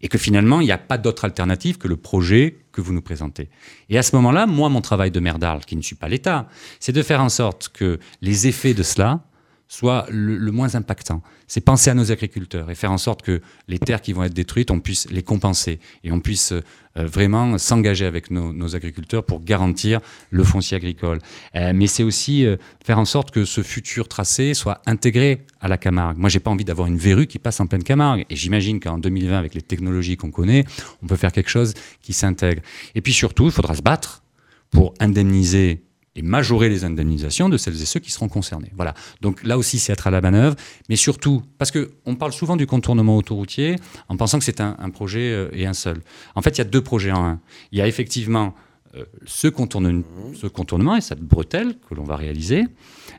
Et 0.02 0.08
que 0.08 0.16
finalement, 0.16 0.60
il 0.60 0.64
n'y 0.64 0.72
a 0.72 0.78
pas 0.78 0.96
d'autre 0.96 1.26
alternative 1.26 1.76
que 1.76 1.88
le 1.88 1.96
projet 1.96 2.58
que 2.72 2.80
vous 2.80 2.94
nous 2.94 3.02
présentez. 3.02 3.50
Et 3.90 3.98
à 3.98 4.02
ce 4.02 4.16
moment-là, 4.16 4.46
moi, 4.46 4.70
mon 4.70 4.80
travail 4.80 5.10
de 5.10 5.20
maire 5.20 5.38
d'Arles, 5.38 5.64
qui 5.66 5.76
ne 5.76 5.82
suis 5.82 5.96
pas 5.96 6.08
l'État, 6.08 6.48
c'est 6.80 6.92
de 6.92 7.02
faire 7.02 7.22
en 7.22 7.28
sorte 7.28 7.68
que 7.68 7.98
les 8.22 8.46
effets 8.46 8.72
de 8.72 8.82
cela 8.82 9.22
soient 9.70 10.04
le, 10.10 10.36
le 10.36 10.50
moins 10.50 10.74
impactants. 10.74 11.22
C'est 11.46 11.60
penser 11.60 11.90
à 11.90 11.94
nos 11.94 12.10
agriculteurs 12.10 12.72
et 12.72 12.74
faire 12.74 12.90
en 12.90 12.98
sorte 12.98 13.22
que 13.22 13.40
les 13.68 13.78
terres 13.78 14.02
qui 14.02 14.12
vont 14.12 14.24
être 14.24 14.34
détruites, 14.34 14.72
on 14.72 14.80
puisse 14.80 15.08
les 15.10 15.22
compenser 15.22 15.78
et 16.02 16.10
on 16.10 16.18
puisse 16.18 16.50
euh, 16.50 16.60
vraiment 16.96 17.56
s'engager 17.56 18.04
avec 18.04 18.32
nos, 18.32 18.52
nos 18.52 18.74
agriculteurs 18.74 19.24
pour 19.24 19.44
garantir 19.44 20.00
le 20.30 20.42
foncier 20.42 20.76
agricole. 20.76 21.20
Euh, 21.54 21.70
mais 21.72 21.86
c'est 21.86 22.02
aussi 22.02 22.44
euh, 22.44 22.56
faire 22.84 22.98
en 22.98 23.04
sorte 23.04 23.30
que 23.30 23.44
ce 23.44 23.62
futur 23.62 24.08
tracé 24.08 24.54
soit 24.54 24.82
intégré 24.86 25.46
à 25.60 25.68
la 25.68 25.78
Camargue. 25.78 26.18
Moi, 26.18 26.30
j'ai 26.30 26.40
pas 26.40 26.50
envie 26.50 26.64
d'avoir 26.64 26.88
une 26.88 26.98
verrue 26.98 27.28
qui 27.28 27.38
passe 27.38 27.60
en 27.60 27.68
pleine 27.68 27.84
Camargue. 27.84 28.26
Et 28.28 28.34
j'imagine 28.34 28.80
qu'en 28.80 28.98
2020, 28.98 29.38
avec 29.38 29.54
les 29.54 29.62
technologies 29.62 30.16
qu'on 30.16 30.32
connaît, 30.32 30.64
on 31.00 31.06
peut 31.06 31.16
faire 31.16 31.30
quelque 31.30 31.50
chose 31.50 31.74
qui 32.02 32.12
s'intègre. 32.12 32.62
Et 32.96 33.02
puis 33.02 33.12
surtout, 33.12 33.44
il 33.44 33.52
faudra 33.52 33.76
se 33.76 33.82
battre 33.82 34.24
pour 34.72 34.94
indemniser 34.98 35.84
et 36.16 36.22
majorer 36.22 36.68
les 36.68 36.84
indemnisations 36.84 37.48
de 37.48 37.56
celles 37.56 37.80
et 37.80 37.84
ceux 37.84 38.00
qui 38.00 38.10
seront 38.10 38.28
concernés. 38.28 38.72
Voilà. 38.74 38.94
Donc 39.20 39.44
là 39.44 39.56
aussi, 39.56 39.78
c'est 39.78 39.92
être 39.92 40.06
à 40.08 40.10
la 40.10 40.20
manœuvre, 40.20 40.56
mais 40.88 40.96
surtout, 40.96 41.42
parce 41.56 41.70
que 41.70 41.92
on 42.04 42.16
parle 42.16 42.32
souvent 42.32 42.56
du 42.56 42.66
contournement 42.66 43.16
autoroutier 43.16 43.76
en 44.08 44.16
pensant 44.16 44.38
que 44.38 44.44
c'est 44.44 44.60
un, 44.60 44.76
un 44.80 44.90
projet 44.90 45.30
euh, 45.32 45.48
et 45.52 45.66
un 45.66 45.72
seul. 45.72 46.00
En 46.34 46.42
fait, 46.42 46.50
il 46.50 46.58
y 46.58 46.62
a 46.62 46.64
deux 46.64 46.82
projets 46.82 47.12
en 47.12 47.24
un. 47.24 47.40
Il 47.70 47.78
y 47.78 47.80
a 47.82 47.86
effectivement 47.86 48.54
euh, 48.96 49.04
ce, 49.24 49.46
contourne- 49.46 50.02
ce 50.34 50.48
contournement 50.48 50.96
et 50.96 51.00
cette 51.00 51.20
bretelle 51.20 51.76
que 51.88 51.94
l'on 51.94 52.02
va 52.04 52.16
réaliser. 52.16 52.64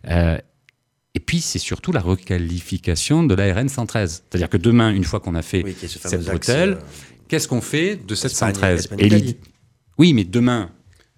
Euh, 0.10 0.38
et 1.16 1.20
puis, 1.22 1.40
c'est 1.42 1.60
surtout 1.60 1.92
la 1.94 2.02
requalification 2.02 3.24
de 3.24 3.34
la 3.36 3.54
RN 3.54 3.70
113. 3.70 4.24
C'est-à-dire 4.30 4.50
que 4.50 4.58
demain, 4.58 4.92
une 4.94 5.04
fois 5.04 5.20
qu'on 5.20 5.36
a 5.36 5.42
fait 5.42 5.64
Oui, 5.64 5.76
ce 5.80 5.88
cette 5.88 6.24
bretelle, 6.26 6.72
euh, 6.74 6.80
qu'est-ce 7.28 7.48
qu'on 7.48 7.62
fait 7.62 7.96
de 7.96 8.16
cette 8.16 8.32
Espagne- 8.32 8.54
113 8.54 8.80
Espagne- 8.82 9.00
Et 9.00 9.06
Italie. 9.08 9.22
l'idée- 9.24 9.40
Oui, 9.98 10.14
mais 10.14 10.24
demain, 10.24 10.72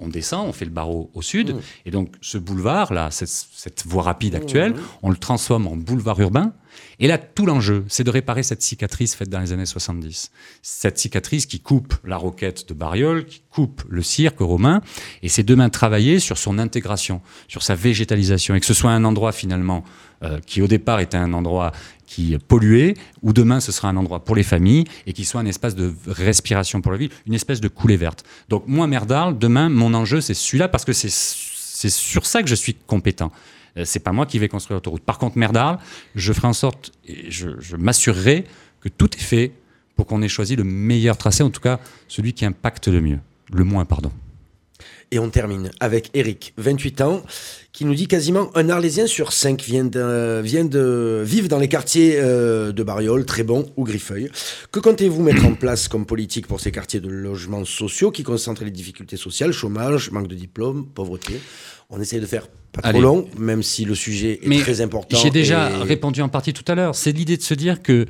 on 0.04 0.08
descend, 0.10 0.48
on 0.48 0.54
fait 0.54 0.66
le 0.66 0.72
barreau 0.72 1.10
au 1.14 1.22
sud, 1.22 1.56
Mmh. 1.56 1.60
et 1.86 1.92
donc 1.92 2.10
ce 2.22 2.38
boulevard-là, 2.38 3.10
cette, 3.12 3.30
cette 3.30 3.86
voie 3.86 4.04
rapide 4.04 4.36
actuelle, 4.36 4.76
on 5.02 5.10
le 5.10 5.18
transforme 5.18 5.68
en 5.68 5.76
boulevard 5.76 6.20
urbain. 6.20 6.54
Et 7.00 7.08
là, 7.08 7.18
tout 7.18 7.46
l'enjeu, 7.46 7.86
c'est 7.88 8.04
de 8.04 8.10
réparer 8.10 8.44
cette 8.44 8.62
cicatrice 8.62 9.16
faite 9.16 9.30
dans 9.30 9.40
les 9.40 9.52
années 9.52 9.66
70. 9.66 10.32
Cette 10.62 10.98
cicatrice 10.98 11.46
qui 11.46 11.60
coupe 11.60 11.96
la 12.04 12.18
roquette 12.18 12.68
de 12.70 12.74
Bariol, 12.74 13.26
qui 13.26 13.42
coupe 13.50 13.84
le 13.90 14.02
cirque 14.02 14.40
romain, 14.40 14.82
et 15.22 15.30
c'est 15.30 15.44
demain 15.44 15.70
travailler 15.70 16.20
sur 16.20 16.38
son 16.38 16.60
intégration, 16.60 17.22
sur 17.48 17.64
sa 17.64 17.76
végétalisation, 17.76 18.56
et 18.56 18.60
que 18.60 18.66
ce 18.66 18.74
soit 18.74 18.92
un 18.92 19.04
endroit 19.04 19.32
finalement 19.32 19.84
euh, 20.24 20.40
qui 20.46 20.62
au 20.62 20.68
départ 20.68 21.00
était 21.00 21.18
un 21.18 21.34
endroit 21.34 21.74
qui 22.06 22.38
polluait, 22.48 22.94
ou 23.24 23.34
demain 23.34 23.60
ce 23.60 23.72
sera 23.72 23.90
un 23.90 23.98
endroit 23.98 24.24
pour 24.24 24.36
les 24.36 24.44
familles 24.44 24.86
et 25.08 25.14
qui 25.14 25.26
soit 25.26 25.42
un 25.42 25.46
espace 25.46 25.76
de 25.76 25.94
respiration 26.08 26.80
pour 26.80 26.92
la 26.92 26.98
ville, 26.98 27.10
une 27.26 27.34
espèce 27.34 27.60
de 27.60 27.68
coulée 27.68 27.98
verte. 27.98 28.24
Donc 28.50 28.64
moi, 28.68 28.88
d'Arles, 28.88 29.38
demain, 29.38 29.70
mon 29.70 29.94
enjeu, 29.94 30.22
c'est 30.22 30.34
celui-là 30.34 30.68
parce 30.68 30.86
que 30.86 30.94
c'est 30.94 31.10
sur 31.90 32.26
ça 32.26 32.42
que 32.42 32.48
je 32.48 32.56
suis 32.56 32.76
compétent. 32.76 33.32
Euh, 33.78 33.86
C'est 33.86 34.00
pas 34.00 34.12
moi 34.12 34.26
qui 34.26 34.40
vais 34.40 34.48
construire 34.50 34.78
l'autoroute. 34.78 35.04
Par 35.04 35.18
contre, 35.18 35.38
d'Arles, 35.52 35.80
je 36.16 36.34
ferai 36.34 36.48
en 36.48 36.54
sorte, 36.54 36.92
et 37.06 37.30
je, 37.32 37.50
je 37.60 37.76
m'assurerai 37.76 38.46
que 38.82 38.90
tout 38.90 39.16
est 39.16 39.22
fait 39.22 39.52
pour 39.96 40.08
qu'on 40.08 40.22
ait 40.22 40.28
choisi 40.28 40.56
le 40.56 40.64
meilleur 40.64 41.18
tracé, 41.18 41.44
en 41.44 41.50
tout 41.50 41.62
cas 41.62 41.80
celui 42.08 42.34
qui 42.34 42.46
impacte 42.46 42.88
le 42.88 43.02
mieux, 43.02 43.20
le 43.52 43.64
moins, 43.64 43.86
pardon. 43.86 44.12
Et 45.14 45.20
on 45.20 45.30
termine 45.30 45.70
avec 45.80 46.10
Eric, 46.16 46.56
28 46.58 47.02
ans, 47.02 47.22
qui 47.72 47.86
nous 47.86 47.94
dit 47.94 48.08
quasiment 48.08 48.50
un 48.58 48.68
Arlésien 48.70 49.06
sur 49.06 49.32
cinq 49.32 49.62
vient 49.62 49.86
de, 49.86 50.42
vient 50.44 50.66
de 50.66 51.22
vivre 51.24 51.48
dans 51.48 51.60
les 51.60 51.68
quartiers 51.68 52.16
euh, 52.18 52.72
de 52.72 52.82
Bariol, 52.82 53.24
Trébon 53.24 53.72
ou 53.78 53.84
Griffeuil. 53.84 54.32
Que 54.72 54.80
comptez-vous 54.80 55.22
mettre 55.22 55.46
en 55.46 55.54
place 55.54 55.88
comme 55.88 56.08
politique 56.08 56.48
pour 56.48 56.60
ces 56.60 56.72
quartiers 56.72 57.00
de 57.00 57.10
logements 57.10 57.64
sociaux 57.64 58.10
qui 58.10 58.24
concentrent 58.24 58.64
les 58.64 58.72
difficultés 58.72 59.16
sociales, 59.16 59.52
chômage, 59.52 60.10
manque 60.10 60.28
de 60.30 60.34
diplôme, 60.34 60.88
pauvreté? 60.88 61.40
On 61.92 62.02
essaie 62.02 62.20
de 62.20 62.26
faire 62.26 62.48
pas 62.72 62.82
trop 62.82 63.00
long, 63.00 63.28
même 63.38 63.62
si 63.62 63.86
le 63.86 63.94
sujet 63.94 64.40
est 64.42 64.48
Mais 64.48 64.62
très 64.62 64.82
important. 64.82 65.16
J'ai 65.16 65.30
déjà 65.30 65.70
et- 65.70 65.84
répondu 65.84 66.24
en 66.24 66.30
partie 66.30 66.54
tout 66.54 66.66
à 66.72 66.74
l'heure. 66.74 66.96
C'est 66.96 67.12
l'idée 67.12 67.38
de 67.38 67.44
se 67.44 67.54
dire 67.54 67.84
que 67.84 68.08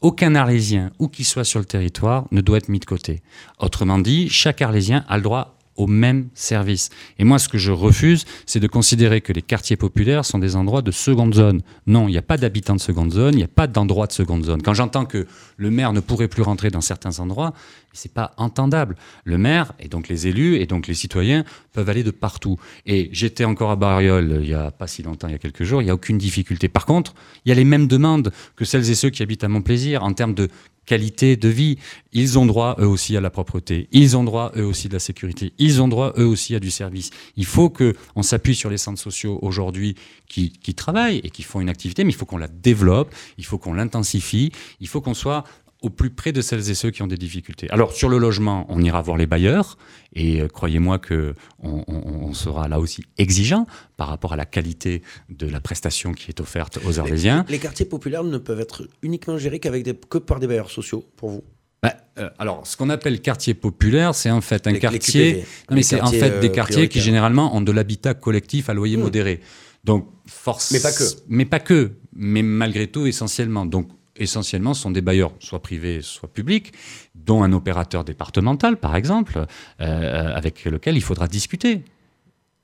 aucun 0.00 0.34
Arlésien, 0.34 0.90
où 0.98 1.08
qu'il 1.08 1.26
soit 1.26 1.44
sur 1.44 1.58
le 1.58 1.66
territoire, 1.66 2.24
ne 2.30 2.40
doit 2.40 2.56
être 2.56 2.70
mis 2.70 2.78
de 2.80 2.86
côté. 2.86 3.20
Autrement 3.58 3.98
dit, 3.98 4.30
chaque 4.30 4.62
Arlésien 4.62 5.04
a 5.06 5.18
le 5.18 5.22
droit 5.22 5.55
au 5.76 5.86
même 5.86 6.28
service. 6.34 6.90
Et 7.18 7.24
moi, 7.24 7.38
ce 7.38 7.48
que 7.48 7.58
je 7.58 7.72
refuse, 7.72 8.24
c'est 8.46 8.60
de 8.60 8.66
considérer 8.66 9.20
que 9.20 9.32
les 9.32 9.42
quartiers 9.42 9.76
populaires 9.76 10.24
sont 10.24 10.38
des 10.38 10.56
endroits 10.56 10.82
de 10.82 10.90
seconde 10.90 11.34
zone. 11.34 11.62
Non, 11.86 12.08
il 12.08 12.12
n'y 12.12 12.18
a 12.18 12.22
pas 12.22 12.36
d'habitants 12.36 12.76
de 12.76 12.80
seconde 12.80 13.12
zone, 13.12 13.34
il 13.34 13.38
n'y 13.38 13.44
a 13.44 13.48
pas 13.48 13.66
d'endroit 13.66 14.06
de 14.06 14.12
seconde 14.12 14.44
zone. 14.44 14.62
Quand 14.62 14.74
j'entends 14.74 15.04
que 15.04 15.26
le 15.56 15.70
maire 15.70 15.92
ne 15.92 16.00
pourrait 16.00 16.28
plus 16.28 16.42
rentrer 16.42 16.70
dans 16.70 16.80
certains 16.80 17.18
endroits, 17.18 17.52
c'est 17.96 18.12
pas 18.12 18.32
entendable. 18.36 18.96
Le 19.24 19.38
maire, 19.38 19.72
et 19.78 19.88
donc 19.88 20.08
les 20.08 20.26
élus, 20.26 20.56
et 20.56 20.66
donc 20.66 20.86
les 20.86 20.94
citoyens, 20.94 21.44
peuvent 21.72 21.88
aller 21.88 22.02
de 22.02 22.10
partout. 22.10 22.58
Et 22.86 23.08
j'étais 23.12 23.44
encore 23.44 23.70
à 23.70 23.76
Bariol 23.76 24.38
il 24.42 24.48
y 24.48 24.54
a 24.54 24.70
pas 24.70 24.86
si 24.86 25.02
longtemps, 25.02 25.28
il 25.28 25.32
y 25.32 25.34
a 25.34 25.38
quelques 25.38 25.64
jours, 25.64 25.82
il 25.82 25.86
n'y 25.86 25.90
a 25.90 25.94
aucune 25.94 26.18
difficulté. 26.18 26.68
Par 26.68 26.86
contre, 26.86 27.14
il 27.44 27.48
y 27.48 27.52
a 27.52 27.54
les 27.54 27.64
mêmes 27.64 27.86
demandes 27.86 28.32
que 28.54 28.64
celles 28.64 28.88
et 28.90 28.94
ceux 28.94 29.10
qui 29.10 29.22
habitent 29.22 29.44
à 29.44 29.48
Montplaisir 29.48 30.04
en 30.04 30.12
termes 30.12 30.34
de 30.34 30.48
qualité 30.86 31.36
de 31.36 31.48
vie. 31.48 31.78
Ils 32.12 32.38
ont 32.38 32.46
droit 32.46 32.76
eux 32.78 32.86
aussi 32.86 33.16
à 33.16 33.20
la 33.20 33.28
propreté. 33.28 33.88
Ils 33.92 34.16
ont 34.16 34.24
droit 34.24 34.52
eux 34.56 34.64
aussi 34.64 34.88
de 34.88 34.94
la 34.94 35.00
sécurité. 35.00 35.52
Ils 35.58 35.82
ont 35.82 35.88
droit 35.88 36.14
eux 36.16 36.24
aussi 36.24 36.54
à 36.54 36.60
du 36.60 36.70
service. 36.70 37.10
Il 37.36 37.44
faut 37.44 37.68
que 37.68 37.94
on 38.14 38.22
s'appuie 38.22 38.54
sur 38.54 38.70
les 38.70 38.78
centres 38.78 39.00
sociaux 39.00 39.38
aujourd'hui 39.42 39.96
qui 40.28 40.74
travaillent 40.74 41.20
et 41.24 41.30
qui 41.30 41.42
font 41.42 41.60
une 41.60 41.68
activité, 41.68 42.04
mais 42.04 42.10
il 42.10 42.16
faut 42.16 42.26
qu'on 42.26 42.38
la 42.38 42.48
développe, 42.48 43.14
il 43.38 43.44
faut 43.44 43.58
qu'on 43.58 43.74
l'intensifie, 43.74 44.52
il 44.80 44.88
faut 44.88 45.00
qu'on 45.00 45.14
soit 45.14 45.44
au 45.82 45.90
plus 45.90 46.10
près 46.10 46.32
de 46.32 46.40
celles 46.40 46.70
et 46.70 46.74
ceux 46.74 46.90
qui 46.90 47.02
ont 47.02 47.06
des 47.06 47.16
difficultés. 47.18 47.68
Alors 47.70 47.92
sur 47.92 48.08
le 48.08 48.18
logement, 48.18 48.64
on 48.68 48.80
ira 48.80 49.02
voir 49.02 49.16
les 49.16 49.26
bailleurs 49.26 49.76
et 50.14 50.40
euh, 50.40 50.48
croyez-moi 50.48 50.98
que 50.98 51.34
on, 51.62 51.84
on- 51.86 52.26
on 52.28 52.32
sera 52.32 52.66
là 52.68 52.80
aussi 52.80 53.04
exigeant 53.18 53.66
par 53.96 54.08
rapport 54.08 54.32
à 54.32 54.36
la 54.36 54.46
qualité 54.46 55.02
de 55.28 55.46
la 55.48 55.60
prestation 55.60 56.12
qui 56.12 56.30
est 56.30 56.40
offerte 56.40 56.78
aux 56.86 56.98
Arlésiens. 56.98 57.44
Les 57.48 57.58
quartiers 57.58 57.86
populaires 57.86 58.24
ne 58.24 58.38
peuvent 58.38 58.60
être 58.60 58.88
uniquement 59.02 59.36
gérés 59.38 59.58
qu'avec 59.60 59.84
des, 59.84 59.94
que 59.94 60.18
par 60.18 60.40
des 60.40 60.46
bailleurs 60.46 60.70
sociaux, 60.70 61.04
pour 61.16 61.30
vous? 61.30 61.44
Bah, 61.82 61.94
euh, 62.18 62.30
alors, 62.38 62.66
ce 62.66 62.74
qu'on 62.76 62.88
appelle 62.88 63.20
quartier 63.20 63.52
populaire, 63.52 64.14
c'est 64.14 64.30
en 64.30 64.40
fait 64.40 64.66
un 64.66 64.72
Les- 64.72 64.78
quartier. 64.80 65.44
Non, 65.68 65.76
mais 65.76 65.82
c'est 65.82 66.00
en 66.00 66.06
fait 66.10 66.40
des 66.40 66.48
euh, 66.48 66.52
quartiers 66.52 66.88
qui 66.88 67.00
généralement 67.00 67.54
ont 67.54 67.60
de 67.60 67.70
l'habitat 67.70 68.14
collectif 68.14 68.70
à 68.70 68.74
loyer 68.74 68.96
Mmh. 68.96 69.00
modéré. 69.02 69.40
Donc, 69.84 70.08
force. 70.26 70.72
Mais 70.72 70.80
pas 70.80 70.90
que. 70.90 71.04
Mais 71.28 71.44
pas 71.44 71.60
que. 71.60 71.92
Mais 72.14 72.42
malgré 72.42 72.86
tout, 72.86 73.06
essentiellement. 73.06 73.66
Donc, 73.66 73.88
essentiellement, 74.18 74.74
sont 74.74 74.90
des 74.90 75.00
bailleurs, 75.00 75.32
soit 75.40 75.60
privés, 75.60 76.00
soit 76.02 76.28
publics, 76.28 76.72
dont 77.14 77.42
un 77.42 77.52
opérateur 77.52 78.04
départemental, 78.04 78.76
par 78.76 78.96
exemple, 78.96 79.46
euh, 79.80 80.34
avec 80.34 80.64
lequel 80.64 80.96
il 80.96 81.02
faudra 81.02 81.28
discuter. 81.28 81.82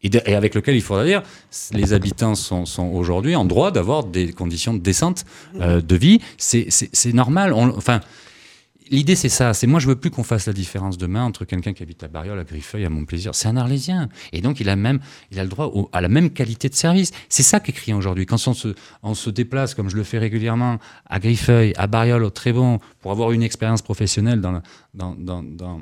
Et, 0.02 0.34
avec 0.34 0.54
lequel 0.54 0.74
il 0.74 0.82
faudra 0.82 1.04
dire, 1.04 1.22
les 1.72 1.92
habitants 1.92 2.34
sont, 2.34 2.64
aujourd'hui 2.92 3.36
en 3.36 3.44
droit 3.44 3.70
d'avoir 3.70 4.04
des 4.04 4.32
conditions 4.32 4.74
décentes 4.74 5.24
euh, 5.60 5.80
de 5.80 5.96
vie. 5.96 6.20
C'est 6.38 7.12
normal. 7.12 7.52
Enfin, 7.52 8.00
L'idée, 8.90 9.16
c'est 9.16 9.28
ça. 9.28 9.54
C'est 9.54 9.66
moi, 9.66 9.80
je 9.80 9.86
veux 9.88 9.96
plus 9.96 10.10
qu'on 10.10 10.22
fasse 10.24 10.46
la 10.46 10.52
différence 10.52 10.98
demain 10.98 11.24
entre 11.24 11.44
quelqu'un 11.44 11.72
qui 11.72 11.82
habite 11.82 12.02
à 12.02 12.08
Bariol, 12.08 12.38
à 12.38 12.44
Griffeuil, 12.44 12.84
à 12.84 12.90
Montplaisir. 12.90 13.34
C'est 13.34 13.48
un 13.48 13.56
Arlésien. 13.56 14.08
Et 14.32 14.40
donc, 14.40 14.60
il 14.60 14.68
a 14.68 14.76
même, 14.76 15.00
il 15.30 15.38
a 15.38 15.44
le 15.44 15.48
droit 15.48 15.66
au- 15.66 15.88
à 15.92 16.00
la 16.00 16.08
même 16.08 16.30
qualité 16.30 16.68
de 16.68 16.74
service. 16.74 17.12
C'est 17.28 17.42
ça 17.42 17.60
qui 17.60 17.70
est 17.90 17.94
aujourd'hui. 17.94 18.26
Quand 18.26 18.36
on 18.48 18.54
se, 18.54 18.74
on 19.02 19.14
se 19.14 19.30
déplace, 19.30 19.74
comme 19.74 19.88
je 19.88 19.96
le 19.96 20.02
fais 20.04 20.18
régulièrement, 20.18 20.78
à 21.06 21.18
Griffeuil, 21.20 21.72
à 21.76 21.86
Bariol, 21.86 22.22
au 22.24 22.30
Trébon, 22.30 22.78
pour 23.00 23.12
avoir 23.12 23.32
une 23.32 23.42
expérience 23.42 23.82
professionnelle 23.82 24.40
dans 24.40 24.52
la, 24.52 24.62
dans, 24.94 25.14
dans, 25.14 25.42
dans, 25.42 25.80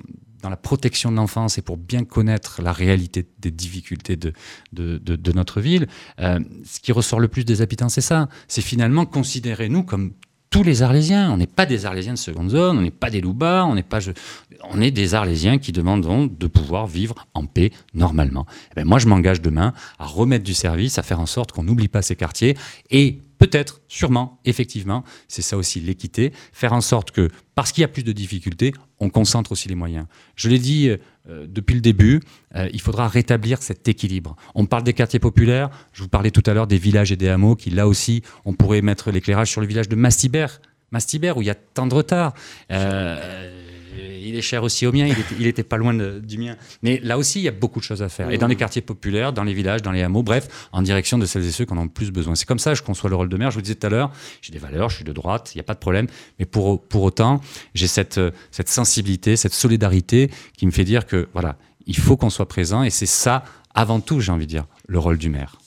la 0.48 0.56
protection 0.56 1.10
de 1.10 1.16
l'enfance 1.16 1.58
et 1.58 1.62
pour 1.62 1.76
bien 1.76 2.04
connaître 2.04 2.62
la 2.62 2.72
réalité 2.72 3.26
des 3.40 3.50
difficultés 3.50 4.16
de, 4.16 4.32
de, 4.72 4.96
de, 4.98 5.14
de 5.16 5.32
notre 5.32 5.60
ville, 5.60 5.86
euh, 6.18 6.40
ce 6.64 6.80
qui 6.80 6.92
ressort 6.92 7.20
le 7.20 7.28
plus 7.28 7.44
des 7.44 7.60
habitants, 7.60 7.88
c'est 7.90 8.00
ça. 8.00 8.28
C'est 8.48 8.62
finalement 8.62 9.04
considérer 9.04 9.68
nous 9.68 9.82
comme 9.82 10.12
tous 10.50 10.64
les 10.64 10.82
Arlésiens. 10.82 11.32
On 11.32 11.36
n'est 11.36 11.46
pas 11.46 11.64
des 11.64 11.86
Arlésiens 11.86 12.12
de 12.12 12.18
seconde 12.18 12.50
zone, 12.50 12.78
on 12.78 12.82
n'est 12.82 12.90
pas 12.90 13.08
des 13.08 13.20
loupards, 13.20 13.68
on 13.68 13.74
n'est 13.74 13.84
pas, 13.84 14.00
on 14.70 14.80
est 14.80 14.90
des 14.90 15.14
Arlésiens 15.14 15.58
qui 15.58 15.72
demandons 15.72 16.26
de 16.26 16.46
pouvoir 16.48 16.86
vivre 16.86 17.26
en 17.34 17.46
paix 17.46 17.70
normalement. 17.94 18.46
Eh 18.72 18.74
ben, 18.74 18.84
moi, 18.84 18.98
je 18.98 19.06
m'engage 19.06 19.40
demain 19.40 19.72
à 19.98 20.06
remettre 20.06 20.44
du 20.44 20.54
service, 20.54 20.98
à 20.98 21.02
faire 21.02 21.20
en 21.20 21.26
sorte 21.26 21.52
qu'on 21.52 21.62
n'oublie 21.62 21.88
pas 21.88 22.02
ces 22.02 22.16
quartiers 22.16 22.56
et 22.90 23.20
peut-être, 23.38 23.80
sûrement, 23.88 24.40
effectivement, 24.44 25.04
c'est 25.28 25.42
ça 25.42 25.56
aussi 25.56 25.80
l'équité, 25.80 26.32
faire 26.52 26.72
en 26.72 26.80
sorte 26.80 27.12
que 27.12 27.30
parce 27.54 27.72
qu'il 27.72 27.82
y 27.82 27.84
a 27.84 27.88
plus 27.88 28.04
de 28.04 28.12
difficultés, 28.12 28.72
on 29.00 29.10
concentre 29.10 29.52
aussi 29.52 29.68
les 29.68 29.74
moyens. 29.74 30.06
Je 30.36 30.48
l'ai 30.48 30.58
dit 30.58 30.88
euh, 31.28 31.46
depuis 31.48 31.74
le 31.74 31.80
début, 31.80 32.20
euh, 32.54 32.68
il 32.72 32.80
faudra 32.80 33.08
rétablir 33.08 33.62
cet 33.62 33.88
équilibre. 33.88 34.36
On 34.54 34.66
parle 34.66 34.84
des 34.84 34.92
quartiers 34.92 35.18
populaires, 35.18 35.70
je 35.92 36.02
vous 36.02 36.08
parlais 36.08 36.30
tout 36.30 36.42
à 36.46 36.54
l'heure 36.54 36.66
des 36.66 36.78
villages 36.78 37.12
et 37.12 37.16
des 37.16 37.28
hameaux, 37.28 37.56
qui 37.56 37.70
là 37.70 37.86
aussi, 37.86 38.22
on 38.44 38.52
pourrait 38.52 38.82
mettre 38.82 39.10
l'éclairage 39.10 39.50
sur 39.50 39.60
le 39.60 39.66
village 39.66 39.88
de 39.88 39.96
Mastibert, 39.96 40.60
Mastibert, 40.92 41.36
où 41.36 41.42
il 41.42 41.46
y 41.46 41.50
a 41.50 41.54
tant 41.54 41.86
de 41.86 41.94
retard. 41.94 42.34
Euh, 42.70 43.69
il 44.20 44.36
est 44.36 44.42
cher 44.42 44.62
aussi 44.62 44.86
au 44.86 44.92
mien, 44.92 45.06
il 45.38 45.46
était, 45.46 45.62
pas 45.62 45.76
loin 45.76 45.94
du 45.94 46.38
mien. 46.38 46.56
Mais 46.82 47.00
là 47.02 47.18
aussi, 47.18 47.40
il 47.40 47.42
y 47.42 47.48
a 47.48 47.52
beaucoup 47.52 47.80
de 47.80 47.84
choses 47.84 48.02
à 48.02 48.08
faire. 48.08 48.30
Et 48.30 48.38
dans 48.38 48.46
les 48.46 48.56
quartiers 48.56 48.82
populaires, 48.82 49.32
dans 49.32 49.44
les 49.44 49.54
villages, 49.54 49.82
dans 49.82 49.92
les 49.92 50.02
hameaux, 50.02 50.22
bref, 50.22 50.68
en 50.72 50.82
direction 50.82 51.18
de 51.18 51.26
celles 51.26 51.44
et 51.44 51.50
ceux 51.50 51.64
qui 51.64 51.72
en 51.72 51.78
ont 51.78 51.84
le 51.84 51.88
plus 51.88 52.10
besoin. 52.10 52.34
C'est 52.34 52.46
comme 52.46 52.58
ça 52.58 52.72
que 52.72 52.78
je 52.78 52.82
conçois 52.82 53.10
le 53.10 53.16
rôle 53.16 53.28
de 53.28 53.36
maire. 53.36 53.50
Je 53.50 53.56
vous 53.56 53.62
disais 53.62 53.74
tout 53.74 53.86
à 53.86 53.90
l'heure, 53.90 54.10
j'ai 54.42 54.52
des 54.52 54.58
valeurs, 54.58 54.88
je 54.90 54.96
suis 54.96 55.04
de 55.04 55.12
droite, 55.12 55.52
il 55.54 55.58
n'y 55.58 55.60
a 55.60 55.64
pas 55.64 55.74
de 55.74 55.78
problème. 55.78 56.06
Mais 56.38 56.46
pour, 56.46 56.82
pour 56.82 57.02
autant, 57.02 57.40
j'ai 57.74 57.86
cette, 57.86 58.20
cette 58.50 58.68
sensibilité, 58.68 59.36
cette 59.36 59.54
solidarité 59.54 60.30
qui 60.56 60.66
me 60.66 60.70
fait 60.70 60.84
dire 60.84 61.06
que, 61.06 61.28
voilà, 61.32 61.56
il 61.86 61.96
faut 61.96 62.16
qu'on 62.16 62.30
soit 62.30 62.48
présent. 62.48 62.82
Et 62.82 62.90
c'est 62.90 63.06
ça, 63.06 63.44
avant 63.74 64.00
tout, 64.00 64.20
j'ai 64.20 64.32
envie 64.32 64.46
de 64.46 64.50
dire, 64.50 64.66
le 64.86 64.98
rôle 64.98 65.18
du 65.18 65.30
maire. 65.30 65.59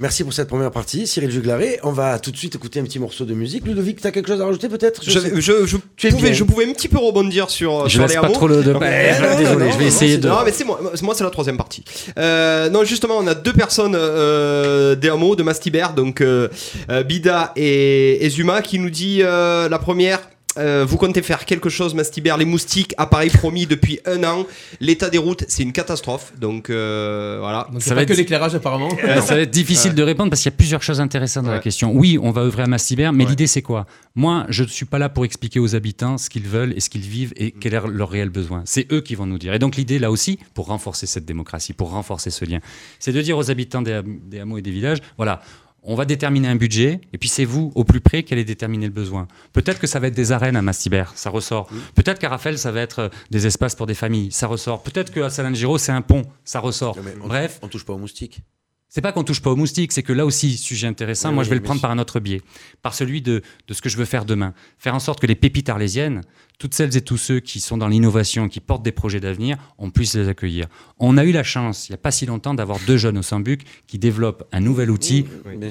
Merci 0.00 0.22
pour 0.22 0.32
cette 0.32 0.46
première 0.46 0.70
partie, 0.70 1.08
Cyril 1.08 1.28
Juglaré. 1.28 1.80
On 1.82 1.90
va 1.90 2.20
tout 2.20 2.30
de 2.30 2.36
suite 2.36 2.54
écouter 2.54 2.78
un 2.78 2.84
petit 2.84 3.00
morceau 3.00 3.24
de 3.24 3.34
musique. 3.34 3.66
Ludovic, 3.66 4.00
tu 4.00 4.06
as 4.06 4.12
quelque 4.12 4.28
chose 4.28 4.40
à 4.40 4.44
rajouter 4.46 4.68
peut-être? 4.68 5.02
Je 5.04 5.10
Je, 5.18 5.40
je, 5.40 5.66
je 5.66 5.76
Tu 5.96 6.06
es 6.06 6.10
pouvais, 6.10 6.32
je 6.32 6.44
pouvais 6.44 6.66
un 6.68 6.72
petit 6.72 6.86
peu 6.86 6.98
rebondir 6.98 7.50
sur, 7.50 7.88
Je 7.88 7.94
sur 7.94 8.02
laisse 8.02 8.14
les 8.14 8.20
pas 8.20 8.28
trop 8.28 8.46
le. 8.46 8.62
de- 8.62 8.72
non, 8.74 8.78
désolé, 8.78 9.64
non, 9.64 9.72
je 9.72 9.76
vais 9.76 9.82
non, 9.84 9.88
essayer 9.88 10.18
de. 10.18 10.28
Non, 10.28 10.36
mais 10.44 10.52
c'est 10.52 10.62
moi, 10.64 10.80
moi 11.02 11.14
c'est 11.16 11.24
la 11.24 11.30
troisième 11.30 11.56
partie. 11.56 11.82
Euh, 12.16 12.70
non, 12.70 12.84
justement, 12.84 13.16
on 13.18 13.26
a 13.26 13.34
deux 13.34 13.52
personnes 13.52 13.96
euh, 13.96 14.94
des 14.94 15.08
hameaux 15.08 15.34
de 15.34 15.42
Mastibert, 15.42 15.94
donc 15.94 16.20
euh, 16.20 16.46
euh, 16.90 17.02
Bida 17.02 17.52
et, 17.56 18.24
et 18.24 18.30
Zuma, 18.30 18.62
qui 18.62 18.78
nous 18.78 18.90
dit 18.90 19.22
euh, 19.24 19.68
la 19.68 19.80
première. 19.80 20.20
Euh, 20.58 20.84
vous 20.86 20.96
comptez 20.96 21.22
faire 21.22 21.44
quelque 21.44 21.68
chose, 21.68 21.94
Mastibert, 21.94 22.36
les 22.36 22.44
moustiques, 22.44 22.94
appareil 22.98 23.30
promis 23.30 23.66
depuis 23.66 24.00
un 24.04 24.22
an. 24.24 24.46
L'état 24.80 25.08
des 25.10 25.18
routes, 25.18 25.44
c'est 25.48 25.62
une 25.62 25.72
catastrophe. 25.72 26.32
Donc 26.38 26.68
euh, 26.70 27.38
voilà. 27.40 27.66
Donc 27.72 27.80
Ça 27.82 27.88
c'est 27.88 27.94
va 27.94 28.00
pas 28.02 28.06
que 28.06 28.12
être- 28.12 28.18
l'éclairage 28.18 28.54
apparemment. 28.54 28.88
Euh, 29.04 29.20
ça 29.20 29.34
va 29.34 29.40
être 29.42 29.50
difficile 29.50 29.94
de 29.94 30.02
répondre 30.02 30.30
parce 30.30 30.42
qu'il 30.42 30.50
y 30.50 30.54
a 30.54 30.56
plusieurs 30.56 30.82
choses 30.82 31.00
intéressantes 31.00 31.44
dans 31.46 31.52
la 31.52 31.58
question. 31.60 31.92
Oui, 31.94 32.18
on 32.20 32.30
va 32.30 32.42
œuvrer 32.42 32.64
à 32.64 32.66
Mastibert, 32.66 33.12
mais 33.12 33.24
Ouais. 33.24 33.30
l'idée 33.30 33.46
c'est 33.46 33.62
quoi? 33.62 33.86
Moi, 34.14 34.46
je 34.48 34.64
ne 34.64 34.68
suis 34.68 34.84
pas 34.86 34.98
là 34.98 35.08
pour 35.08 35.24
expliquer 35.24 35.60
aux 35.60 35.74
habitants 35.76 36.18
ce 36.18 36.28
qu'ils 36.28 36.46
veulent 36.48 36.72
et 36.76 36.80
ce 36.80 36.90
qu'ils 36.90 37.02
vivent 37.02 37.32
et 37.36 37.52
quel 37.52 37.74
est 37.74 37.80
leur 37.88 38.10
réel 38.10 38.30
besoin. 38.30 38.62
C'est 38.64 38.90
eux 38.92 39.00
qui 39.00 39.14
vont 39.14 39.26
nous 39.26 39.38
dire. 39.38 39.54
Et 39.54 39.58
donc 39.58 39.76
l'idée 39.76 39.98
là 39.98 40.10
aussi, 40.10 40.38
pour 40.54 40.66
renforcer 40.66 41.06
cette 41.06 41.24
démocratie, 41.24 41.72
pour 41.72 41.90
renforcer 41.90 42.30
ce 42.30 42.44
lien, 42.44 42.58
c'est 42.98 43.12
de 43.12 43.22
dire 43.22 43.38
aux 43.38 43.50
habitants 43.50 43.82
des, 43.82 44.00
des 44.04 44.40
hameaux 44.40 44.58
et 44.58 44.62
des 44.62 44.70
villages, 44.72 44.98
voilà. 45.16 45.40
On 45.84 45.94
va 45.94 46.04
déterminer 46.04 46.48
un 46.48 46.56
budget, 46.56 47.00
et 47.12 47.18
puis 47.18 47.28
c'est 47.28 47.44
vous, 47.44 47.72
au 47.74 47.84
plus 47.84 48.00
près, 48.00 48.22
qui 48.22 48.34
allez 48.34 48.44
déterminer 48.44 48.86
le 48.86 48.92
besoin. 48.92 49.26
Peut-être 49.52 49.78
que 49.80 49.86
ça 49.86 50.00
va 50.00 50.08
être 50.08 50.14
des 50.14 50.32
arènes 50.32 50.56
à 50.56 50.62
Mastibert, 50.62 51.12
ça 51.14 51.30
ressort. 51.30 51.68
Peut-être 51.94 52.18
qu'à 52.18 52.28
Raphaël, 52.28 52.58
ça 52.58 52.72
va 52.72 52.80
être 52.80 52.98
euh, 52.98 53.08
des 53.30 53.46
espaces 53.46 53.74
pour 53.74 53.86
des 53.86 53.94
familles, 53.94 54.30
ça 54.32 54.46
ressort. 54.48 54.82
Peut-être 54.82 55.12
qu'à 55.12 55.30
Salingiro, 55.30 55.78
c'est 55.78 55.92
un 55.92 56.02
pont, 56.02 56.22
ça 56.44 56.60
ressort. 56.60 56.96
Non, 56.96 57.02
on- 57.24 57.28
Bref, 57.28 57.58
On 57.62 57.68
touche 57.68 57.84
pas 57.84 57.92
aux 57.94 57.98
moustiques. 57.98 58.40
C'est 58.88 59.00
pas 59.00 59.12
qu'on 59.12 59.24
touche 59.24 59.40
pas 59.42 59.50
aux 59.50 59.56
moustiques, 59.56 59.92
c'est 59.92 60.02
que 60.02 60.12
là 60.12 60.24
aussi, 60.24 60.56
sujet 60.56 60.86
intéressant, 60.86 61.28
Oui, 61.28 61.34
moi 61.34 61.42
oui, 61.42 61.44
je 61.46 61.50
vais 61.50 61.56
le 61.56 61.62
prendre 61.62 61.80
par 61.80 61.90
un 61.90 61.98
autre 61.98 62.20
biais, 62.20 62.40
par 62.82 62.94
celui 62.94 63.20
de, 63.22 63.42
de 63.66 63.74
ce 63.74 63.82
que 63.82 63.88
je 63.88 63.96
veux 63.96 64.04
faire 64.04 64.24
demain. 64.24 64.54
Faire 64.78 64.94
en 64.94 64.98
sorte 64.98 65.20
que 65.20 65.26
les 65.26 65.34
pépites 65.34 65.68
arlésiennes, 65.68 66.22
toutes 66.58 66.74
celles 66.74 66.96
et 66.96 67.02
tous 67.02 67.18
ceux 67.18 67.40
qui 67.40 67.60
sont 67.60 67.76
dans 67.76 67.88
l'innovation, 67.88 68.48
qui 68.48 68.60
portent 68.60 68.82
des 68.82 68.92
projets 68.92 69.20
d'avenir, 69.20 69.56
on 69.78 69.90
puisse 69.90 70.14
les 70.14 70.28
accueillir. 70.28 70.66
On 70.98 71.16
a 71.16 71.24
eu 71.24 71.32
la 71.32 71.42
chance, 71.44 71.88
il 71.88 71.92
n'y 71.92 71.94
a 71.94 71.98
pas 71.98 72.10
si 72.10 72.26
longtemps, 72.26 72.54
d'avoir 72.54 72.78
deux 72.86 72.96
jeunes 72.96 73.18
au 73.18 73.22
Sambuc 73.22 73.64
qui 73.86 73.98
développent 73.98 74.44
un 74.52 74.60
nouvel 74.60 74.90
outil. 74.90 75.26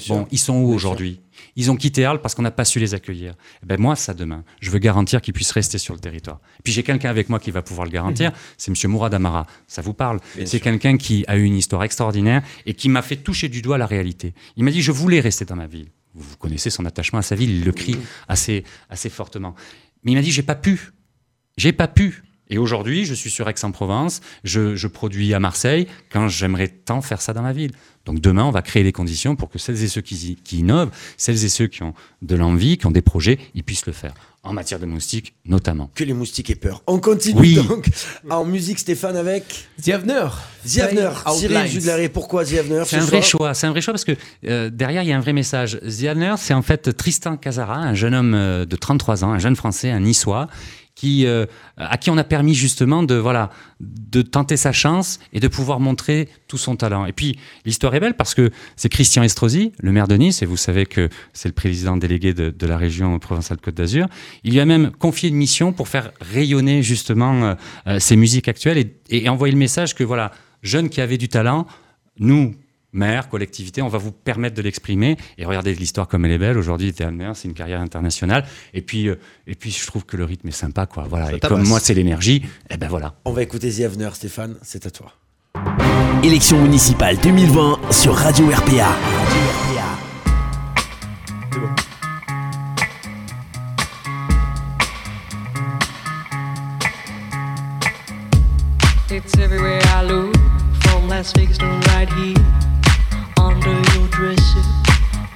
Bon, 0.07 0.28
ils 0.32 0.39
sont 0.39 0.55
où 0.55 0.74
aujourd'hui? 0.74 1.20
Ils 1.55 1.71
ont 1.71 1.75
quitté 1.75 2.05
Arles 2.05 2.21
parce 2.21 2.35
qu'on 2.35 2.41
n'a 2.41 2.51
pas 2.51 2.65
su 2.65 2.79
les 2.79 2.93
accueillir. 2.93 3.33
Eh 3.63 3.65
ben 3.65 3.79
moi, 3.79 3.95
ça 3.95 4.13
demain, 4.13 4.43
je 4.59 4.71
veux 4.71 4.79
garantir 4.79 5.21
qu'ils 5.21 5.33
puissent 5.33 5.51
rester 5.51 5.77
sur 5.77 5.93
le 5.93 5.99
territoire. 5.99 6.39
Et 6.59 6.63
puis 6.63 6.73
j'ai 6.73 6.83
quelqu'un 6.83 7.09
avec 7.09 7.29
moi 7.29 7.39
qui 7.39 7.51
va 7.51 7.61
pouvoir 7.61 7.85
le 7.85 7.91
garantir, 7.91 8.31
c'est 8.57 8.71
Monsieur 8.71 8.88
Mourad 8.88 9.13
Amara. 9.13 9.47
Ça 9.67 9.81
vous 9.81 9.93
parle 9.93 10.19
C'est 10.45 10.59
quelqu'un 10.59 10.97
qui 10.97 11.25
a 11.27 11.38
eu 11.38 11.43
une 11.43 11.55
histoire 11.55 11.83
extraordinaire 11.83 12.43
et 12.65 12.73
qui 12.73 12.89
m'a 12.89 13.01
fait 13.01 13.17
toucher 13.17 13.49
du 13.49 13.61
doigt 13.61 13.77
la 13.77 13.85
réalité. 13.85 14.33
Il 14.55 14.63
m'a 14.63 14.71
dit 14.71 14.81
je 14.81 14.91
voulais 14.91 15.19
rester 15.19 15.45
dans 15.45 15.55
ma 15.55 15.67
ville. 15.67 15.88
Vous 16.13 16.38
connaissez 16.38 16.69
son 16.69 16.85
attachement 16.85 17.19
à 17.19 17.21
sa 17.21 17.35
ville, 17.35 17.51
il 17.51 17.63
le 17.63 17.71
crie 17.71 17.97
assez, 18.27 18.63
assez 18.89 19.09
fortement. 19.09 19.53
Mais 20.03 20.13
il 20.13 20.15
m'a 20.15 20.21
dit 20.21 20.31
j'ai 20.31 20.43
pas 20.43 20.55
pu. 20.55 20.91
J'ai 21.57 21.73
pas 21.73 21.88
pu. 21.88 22.23
Et 22.49 22.57
aujourd'hui, 22.57 23.05
je 23.05 23.13
suis 23.13 23.29
sur 23.29 23.47
Aix-en-Provence, 23.49 24.21
je, 24.43 24.75
je 24.75 24.87
produis 24.87 25.33
à 25.33 25.39
Marseille, 25.39 25.87
quand 26.11 26.27
j'aimerais 26.27 26.67
tant 26.67 27.01
faire 27.01 27.21
ça 27.21 27.33
dans 27.33 27.41
ma 27.41 27.53
ville. 27.53 27.71
Donc 28.05 28.21
demain, 28.21 28.45
on 28.45 28.51
va 28.51 28.61
créer 28.61 28.83
les 28.83 28.93
conditions 28.93 29.35
pour 29.35 29.49
que 29.49 29.59
celles 29.59 29.83
et 29.83 29.87
ceux 29.89 29.99
qui, 29.99 30.37
qui 30.41 30.59
innovent, 30.59 30.91
celles 31.17 31.43
et 31.43 31.49
ceux 31.49 31.67
qui 31.67 31.83
ont 31.83 31.93
de 32.21 32.35
l'envie, 32.35 32.77
qui 32.77 32.85
ont 32.85 32.91
des 32.91 33.01
projets, 33.01 33.37
ils 33.53 33.63
puissent 33.63 33.85
le 33.85 33.91
faire. 33.91 34.13
En 34.43 34.53
matière 34.53 34.79
de 34.79 34.85
moustiques, 34.85 35.33
notamment. 35.45 35.91
Que 35.93 36.05
les 36.05 36.13
moustiques 36.13 36.49
aient 36.49 36.55
peur. 36.55 36.81
On 36.87 36.99
continue 36.99 37.37
Oui. 37.37 37.55
donc 37.55 37.89
en 38.29 38.45
musique, 38.45 38.79
Stéphane, 38.79 39.17
avec 39.17 39.67
The 39.83 39.89
Avener. 39.89 40.27
The 40.65 40.77
Avener. 40.79 41.09
Cyril. 41.37 41.67
Juglaré, 41.67 42.07
pourquoi 42.07 42.45
The 42.45 42.53
Avener 42.53 42.83
C'est 42.85 42.95
ce 42.99 43.01
un 43.01 43.05
vrai 43.07 43.21
choix. 43.21 43.53
C'est 43.53 43.67
un 43.67 43.71
vrai 43.71 43.81
choix 43.81 43.93
parce 43.93 44.05
que 44.05 44.15
euh, 44.45 44.69
derrière, 44.69 45.03
il 45.03 45.09
y 45.09 45.11
a 45.11 45.17
un 45.17 45.21
vrai 45.21 45.33
message. 45.33 45.77
The 45.81 46.37
c'est 46.37 46.53
en 46.53 46.61
fait 46.61 46.95
Tristan 46.95 47.35
Casara, 47.35 47.75
un 47.75 47.93
jeune 47.93 48.15
homme 48.15 48.33
euh, 48.35 48.63
de 48.63 48.75
33 48.77 49.25
ans, 49.25 49.33
un 49.33 49.39
jeune 49.39 49.57
Français, 49.57 49.89
un 49.91 49.99
Niçois, 49.99 50.47
qui, 50.97 51.27
euh, 51.27 51.45
à 51.77 51.97
qui 51.99 52.09
on 52.09 52.17
a 52.17 52.23
permis 52.23 52.55
justement 52.55 53.03
de, 53.03 53.13
voilà, 53.13 53.51
de 53.79 54.23
tenter 54.23 54.57
sa 54.57 54.71
chance 54.71 55.19
et 55.31 55.39
de 55.39 55.47
pouvoir 55.47 55.79
montrer 55.79 56.27
tout 56.47 56.57
son 56.57 56.75
talent. 56.75 57.05
Et 57.05 57.13
puis, 57.13 57.37
l'histoire 57.65 57.93
est 57.93 57.99
belle 57.99 58.15
parce 58.15 58.33
que 58.33 58.49
c'est 58.75 58.89
Christian 58.89 59.21
Estrosi, 59.21 59.73
le 59.79 59.91
maire 59.91 60.07
de 60.07 60.15
Nice, 60.15 60.41
et 60.41 60.47
vous 60.47 60.57
savez 60.57 60.87
que 60.87 61.09
c'est 61.33 61.49
le 61.49 61.53
président 61.53 61.97
délégué 61.97 62.33
de, 62.33 62.67
la 62.67 62.77
région 62.77 63.19
Provençale-Côte 63.19 63.75
d'Azur. 63.75 64.07
Il 64.43 64.53
lui 64.53 64.59
a 64.59 64.65
même 64.65 64.89
confié 64.89 65.29
une 65.29 65.35
mission 65.35 65.71
pour 65.71 65.87
faire 65.87 66.11
rayonner 66.19 66.81
justement 66.81 67.43
euh, 67.43 67.53
euh, 67.85 67.99
ses 67.99 68.15
musiques 68.15 68.47
actuelles 68.47 68.79
et, 68.79 68.97
et 69.09 69.29
envoyer 69.29 69.51
le 69.51 69.59
message 69.59 69.93
que, 69.93 70.03
voilà, 70.03 70.31
jeunes 70.63 70.89
qui 70.89 70.99
avaient 70.99 71.19
du 71.19 71.29
talent, 71.29 71.67
nous, 72.17 72.55
maire, 72.97 73.29
collectivité, 73.29 73.81
on 73.81 73.87
va 73.87 73.97
vous 73.97 74.11
permettre 74.11 74.55
de 74.55 74.61
l'exprimer. 74.61 75.17
Et 75.37 75.45
regardez 75.45 75.73
l'histoire 75.73 76.07
comme 76.07 76.25
elle 76.25 76.31
est 76.31 76.37
belle. 76.37 76.57
Aujourd'hui, 76.57 76.93
Théâtre 76.93 77.15
c'est 77.35 77.47
une 77.47 77.53
carrière 77.53 77.79
internationale. 77.81 78.45
Et 78.73 78.81
puis, 78.81 79.07
euh, 79.07 79.15
et 79.45 79.55
puis, 79.55 79.71
je 79.71 79.85
trouve 79.87 80.05
que 80.05 80.17
le 80.17 80.25
rythme 80.25 80.47
est 80.49 80.51
sympa, 80.51 80.85
quoi. 80.85 81.05
Voilà. 81.09 81.31
Et 81.31 81.39
tabasse. 81.39 81.59
comme 81.59 81.67
moi, 81.67 81.79
c'est 81.79 81.93
l'énergie, 81.93 82.43
et 82.69 82.77
ben 82.77 82.87
voilà. 82.87 83.15
On 83.25 83.31
va 83.31 83.43
écouter 83.43 83.71
The 83.71 83.81
Avener, 83.81 84.09
Stéphane, 84.13 84.57
c'est 84.61 84.85
à 84.85 84.91
toi. 84.91 85.13
Élection 86.23 86.61
municipale 86.61 87.17
2020 87.17 87.91
sur 87.91 88.15
Radio 88.15 88.47
RPA. 88.47 88.95
It's 99.09 99.37
everywhere 99.37 99.81
I 99.85 100.03
look, 100.03 100.35
from 100.81 101.07
Las 101.07 101.31
Vegas 101.33 101.57
to 101.59 101.65
right 101.65 102.09
here, 102.09 102.35
under 103.39 103.69
your 103.69 104.07
dresser, 104.09 104.61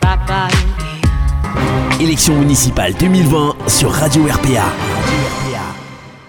right 0.03 0.19
by 0.27 0.49
your 0.61 0.75
ear. 0.79 2.01
Élection 2.01 2.35
municipale 2.35 2.93
2020 2.93 3.55
sur 3.67 3.91
Radio 3.91 4.23
RPA. 4.23 5.10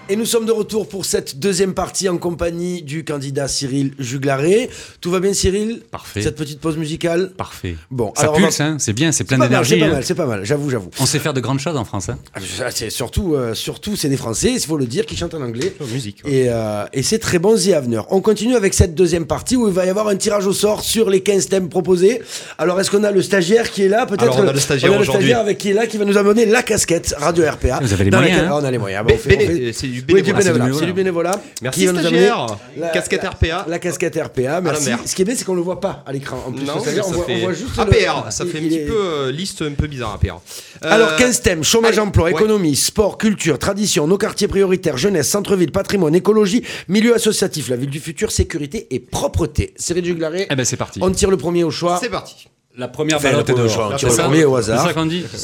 Et 0.09 0.17
nous 0.17 0.25
sommes 0.25 0.45
de 0.45 0.51
retour 0.51 0.89
pour 0.89 1.05
cette 1.05 1.39
deuxième 1.39 1.73
partie 1.73 2.09
en 2.09 2.17
compagnie 2.17 2.81
du 2.83 3.05
candidat 3.05 3.47
Cyril 3.47 3.93
Juglaré. 3.97 4.69
Tout 4.99 5.09
va 5.09 5.21
bien, 5.21 5.33
Cyril? 5.33 5.81
Parfait. 5.91 6.21
Cette 6.21 6.35
petite 6.35 6.59
pause 6.59 6.75
musicale? 6.77 7.31
Parfait. 7.37 7.77
Bon, 7.89 8.11
ça 8.15 8.23
alors 8.23 8.35
on 8.35 8.39
va- 8.41 8.47
pulse, 8.47 8.59
hein, 8.59 8.75
c'est 8.79 8.91
bien, 8.91 9.13
c'est 9.13 9.23
plein 9.23 9.37
mal, 9.37 9.47
C'est 9.47 9.49
d'énergie. 9.49 9.79
pas 9.79 9.85
hein. 9.85 9.89
mal, 9.91 10.03
c'est 10.03 10.13
pas 10.15 10.25
mal, 10.25 10.43
j'avoue, 10.43 10.69
j'avoue. 10.69 10.89
On 10.99 11.05
sait 11.05 11.19
faire 11.19 11.33
de 11.33 11.39
grandes 11.39 11.61
choses 11.61 11.77
en 11.77 11.85
France. 11.85 12.09
hein. 12.09 12.19
Ah, 12.35 12.39
C'est 12.69 12.89
surtout, 12.89 13.33
euh, 13.33 13.53
surtout, 13.53 13.95
c'est 13.95 14.09
des 14.09 14.17
Français, 14.17 14.51
il 14.53 14.59
faut 14.59 14.75
le 14.77 14.85
dire, 14.87 15.05
qui 15.05 15.15
chantent 15.15 15.35
en 15.35 15.41
anglais. 15.41 15.73
musique. 15.93 16.21
ouais. 16.25 16.31
Et, 16.33 16.45
euh, 16.49 16.83
et 16.91 17.01
c'est 17.01 17.19
très 17.19 17.39
bon 17.39 17.55
The 17.55 17.69
Avener. 17.69 18.01
On 18.09 18.19
continue 18.19 18.55
avec 18.57 18.73
cette 18.73 18.95
deuxième 18.95 19.25
partie 19.25 19.55
où 19.55 19.69
il 19.69 19.73
va 19.73 19.85
y 19.85 19.89
avoir 19.89 20.09
un 20.09 20.17
tirage 20.17 20.45
au 20.47 20.53
sort 20.53 20.81
sur 20.83 21.09
les 21.09 21.21
15 21.21 21.47
thèmes 21.47 21.69
proposés. 21.69 22.21
Alors 22.57 22.77
est-ce 22.81 22.91
qu'on 22.91 23.05
a 23.05 23.11
le 23.11 23.21
stagiaire 23.21 23.71
qui 23.71 23.83
est 23.83 23.89
là? 23.89 24.05
Peut-être 24.05 24.37
on 24.37 24.47
a 24.47 24.51
le 24.51 24.59
stagiaire 24.59 24.91
on 24.91 24.95
a 24.95 24.97
le 24.97 25.01
aujourd'hui. 25.03 25.21
stagiaire 25.29 25.39
avec 25.39 25.57
qui 25.59 25.69
est 25.69 25.73
là 25.73 25.87
qui 25.87 25.97
va 25.97 26.03
nous 26.03 26.17
amener 26.17 26.45
la 26.45 26.61
casquette 26.61 27.15
Radio 27.17 27.45
RPA. 27.49 27.79
Vous 27.81 27.93
avez 27.93 28.03
les 28.03 28.11
moyens, 28.11 28.31
laquelle- 28.31 28.45
hein. 28.47 28.51
Ah, 28.53 28.59
on 28.61 28.65
a 28.65 28.71
les 28.71 28.77
moyens. 28.77 29.05
Bon, 29.07 29.13
on 29.13 29.17
fait- 29.17 29.33
on 29.35 29.39
béné- 29.39 29.65
fait- 29.67 29.73
c'est 29.73 29.92
du 29.93 30.13
Oui, 30.13 30.21
bénévolat. 30.21 30.43
du 30.43 30.49
bénévolat. 30.51 30.65
Ah, 30.73 30.77
c'est 30.79 30.85
du 30.85 30.93
bénévolat. 30.93 31.41
Merci, 31.61 31.79
qui 31.81 31.87
stagiaire. 31.87 32.47
la- 32.77 32.89
Casquette 32.89 33.23
RPA. 33.23 33.65
La 33.67 33.79
casquette 33.79 34.15
RPA, 34.15 34.61
merci. 34.61 34.89
mer. 34.89 34.99
Ce 35.05 35.15
qui 35.15 35.21
est 35.21 35.25
bien, 35.25 35.35
c'est 35.35 35.45
qu'on 35.45 35.55
le 35.55 35.61
voit 35.61 35.79
pas 35.79 36.03
à 36.05 36.11
l'écran. 36.13 36.43
En 36.47 36.51
plus, 36.51 36.65
Non, 36.65 36.73
ça 36.83 36.91
on 37.05 37.11
voit, 37.11 37.25
fait 37.25 37.35
on 37.35 37.39
voit 37.39 37.53
juste 37.53 37.75
le- 37.77 37.81
APR, 37.81 38.31
ça 38.31 38.45
fait 38.45 38.57
un 38.57 38.61
petit 38.61 38.75
est- 38.75 38.85
peu 38.85 38.95
euh, 38.97 39.31
liste 39.31 39.61
un 39.61 39.71
peu 39.71 39.87
bizarre 39.87 40.13
APR. 40.13 40.41
Euh, 40.83 40.91
Alors 40.91 41.15
15 41.15 41.41
thèmes, 41.41 41.63
chômage, 41.63 41.91
allez, 41.97 41.99
emploi, 42.07 42.25
ouais. 42.25 42.31
économie, 42.31 42.75
sport, 42.75 43.17
culture, 43.17 43.57
tradition, 43.59 44.07
nos 44.07 44.17
quartiers 44.17 44.47
prioritaires, 44.47 44.97
jeunesse, 44.97 45.29
centre-ville, 45.29 45.71
patrimoine, 45.71 46.15
écologie, 46.15 46.63
milieu 46.87 47.15
associatif, 47.15 47.69
la 47.69 47.75
ville 47.75 47.89
du 47.89 47.99
futur, 47.99 48.31
sécurité 48.31 48.87
et 48.91 48.99
propreté. 48.99 49.73
Cyril 49.77 50.03
Juglaré, 50.05 50.47
Eh 50.49 50.55
ben 50.55 50.65
c'est 50.65 50.77
parti. 50.77 50.99
on 51.01 51.11
tire 51.11 51.29
le 51.31 51.37
premier 51.37 51.63
au 51.63 51.71
choix. 51.71 51.99
C'est 52.01 52.09
parti. 52.09 52.47
La 52.75 52.87
première 52.87 53.17
Enfin, 53.17 53.37
au 53.37 53.43
dehors. 53.43 53.69
choix, 53.69 53.95
tire 53.97 54.09
le 54.09 54.15
premier 54.15 54.45
au 54.45 54.55
hasard. 54.55 54.89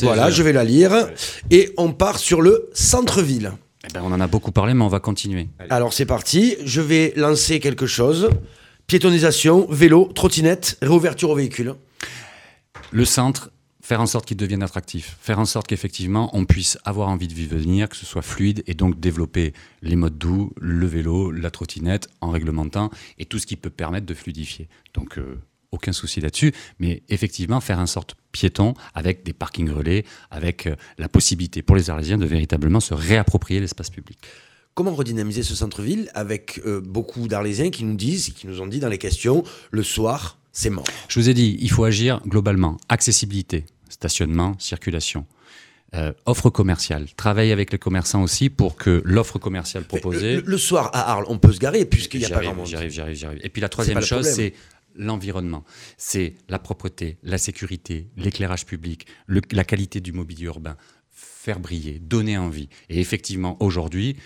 Voilà, 0.01 0.31
je 0.31 0.41
vais 0.41 0.51
la 0.51 0.63
lire. 0.63 1.07
Et 1.51 1.71
on 1.77 1.91
part 1.91 2.17
sur 2.17 2.41
le 2.41 2.69
centre-ville. 2.73 3.51
Eh 3.85 3.93
ben, 3.93 4.01
on 4.03 4.11
en 4.11 4.19
a 4.19 4.27
beaucoup 4.27 4.51
parlé, 4.51 4.73
mais 4.73 4.83
on 4.83 4.89
va 4.89 4.99
continuer. 4.99 5.47
Alors 5.69 5.93
c'est 5.93 6.05
parti, 6.05 6.57
je 6.65 6.81
vais 6.81 7.13
lancer 7.15 7.59
quelque 7.59 7.87
chose. 7.87 8.29
Piétonisation, 8.87 9.67
vélo, 9.69 10.11
trottinette, 10.13 10.77
réouverture 10.81 11.29
aux 11.29 11.35
véhicules. 11.35 11.75
Le 12.91 13.05
centre, 13.05 13.51
faire 13.81 14.01
en 14.01 14.05
sorte 14.05 14.25
qu'il 14.25 14.37
devienne 14.37 14.63
attractif, 14.63 15.17
faire 15.21 15.39
en 15.39 15.45
sorte 15.45 15.67
qu'effectivement 15.67 16.29
on 16.35 16.45
puisse 16.45 16.77
avoir 16.85 17.07
envie 17.07 17.27
de 17.27 17.33
vivre 17.33 17.57
venir, 17.57 17.87
que 17.87 17.95
ce 17.95 18.05
soit 18.05 18.21
fluide 18.21 18.63
et 18.67 18.73
donc 18.73 18.99
développer 18.99 19.53
les 19.81 19.95
modes 19.95 20.17
doux, 20.17 20.51
le 20.59 20.85
vélo, 20.85 21.31
la 21.31 21.49
trottinette 21.51 22.07
en 22.19 22.31
réglementant 22.31 22.89
et 23.17 23.25
tout 23.25 23.39
ce 23.39 23.47
qui 23.47 23.55
peut 23.55 23.69
permettre 23.69 24.05
de 24.05 24.13
fluidifier. 24.13 24.67
Donc 24.93 25.17
euh, 25.17 25.39
aucun 25.71 25.91
souci 25.91 26.19
là-dessus, 26.19 26.53
mais 26.79 27.03
effectivement 27.09 27.61
faire 27.61 27.79
en 27.79 27.87
sorte 27.87 28.15
piéton 28.31 28.73
avec 28.93 29.23
des 29.23 29.33
parkings 29.33 29.69
relais, 29.69 30.05
avec 30.31 30.67
euh, 30.67 30.75
la 30.97 31.09
possibilité 31.09 31.61
pour 31.61 31.75
les 31.75 31.89
Arlésiens 31.89 32.17
de 32.17 32.25
véritablement 32.25 32.79
se 32.79 32.93
réapproprier 32.93 33.59
l'espace 33.59 33.89
public. 33.89 34.19
Comment 34.73 34.95
redynamiser 34.95 35.43
ce 35.43 35.55
centre-ville 35.55 36.09
avec 36.13 36.61
euh, 36.65 36.79
beaucoup 36.81 37.27
d'Arlésiens 37.27 37.69
qui 37.69 37.83
nous 37.83 37.95
disent, 37.95 38.29
qui 38.29 38.47
nous 38.47 38.61
ont 38.61 38.67
dit 38.67 38.79
dans 38.79 38.87
les 38.87 38.97
questions, 38.97 39.43
le 39.71 39.83
soir, 39.83 40.37
c'est 40.51 40.69
mort. 40.69 40.85
Je 41.07 41.19
vous 41.19 41.29
ai 41.29 41.33
dit, 41.33 41.57
il 41.59 41.69
faut 41.69 41.83
agir 41.83 42.21
globalement. 42.25 42.77
Accessibilité, 42.87 43.65
stationnement, 43.89 44.55
circulation. 44.59 45.25
Euh, 45.95 46.13
offre 46.27 46.51
commerciale. 46.51 47.07
Travaille 47.17 47.51
avec 47.51 47.71
les 47.71 47.79
commerçants 47.79 48.21
aussi 48.21 48.51
pour 48.51 48.75
que 48.75 49.01
l'offre 49.05 49.39
commerciale 49.39 49.85
proposée. 49.85 50.35
Le, 50.35 50.43
le 50.45 50.57
soir 50.59 50.91
à 50.93 51.11
Arles, 51.11 51.25
on 51.29 51.39
peut 51.39 51.51
se 51.51 51.57
garer 51.59 51.83
puisqu'il 51.83 52.19
n'y 52.19 52.27
a 52.27 52.29
pas 52.29 52.43
grand 52.43 52.53
monde. 52.53 52.67
J'y 52.67 52.75
arrive, 52.75 52.91
j'y 52.91 53.01
arrive, 53.01 53.15
j'y 53.15 53.25
arrive. 53.25 53.39
Et 53.43 53.49
puis 53.49 53.59
la 53.59 53.69
troisième 53.69 54.01
chose, 54.01 54.27
c'est 54.27 54.53
l'environnement. 54.99 55.63
C'est 55.97 56.35
la 56.47 56.59
propreté, 56.59 57.17
la 57.23 57.39
sécurité, 57.39 58.11
l'éclairage 58.17 58.65
public, 58.65 59.07
la 59.27 59.63
qualité 59.63 60.01
du 60.01 60.11
mobilier 60.11 60.45
urbain. 60.45 60.77
Faire 61.09 61.59
briller, 61.59 61.99
donner 61.99 62.37
envie. 62.37 62.69
Et 62.89 62.99
effectivement, 62.99 63.57
aujourd'hui, 63.61 64.17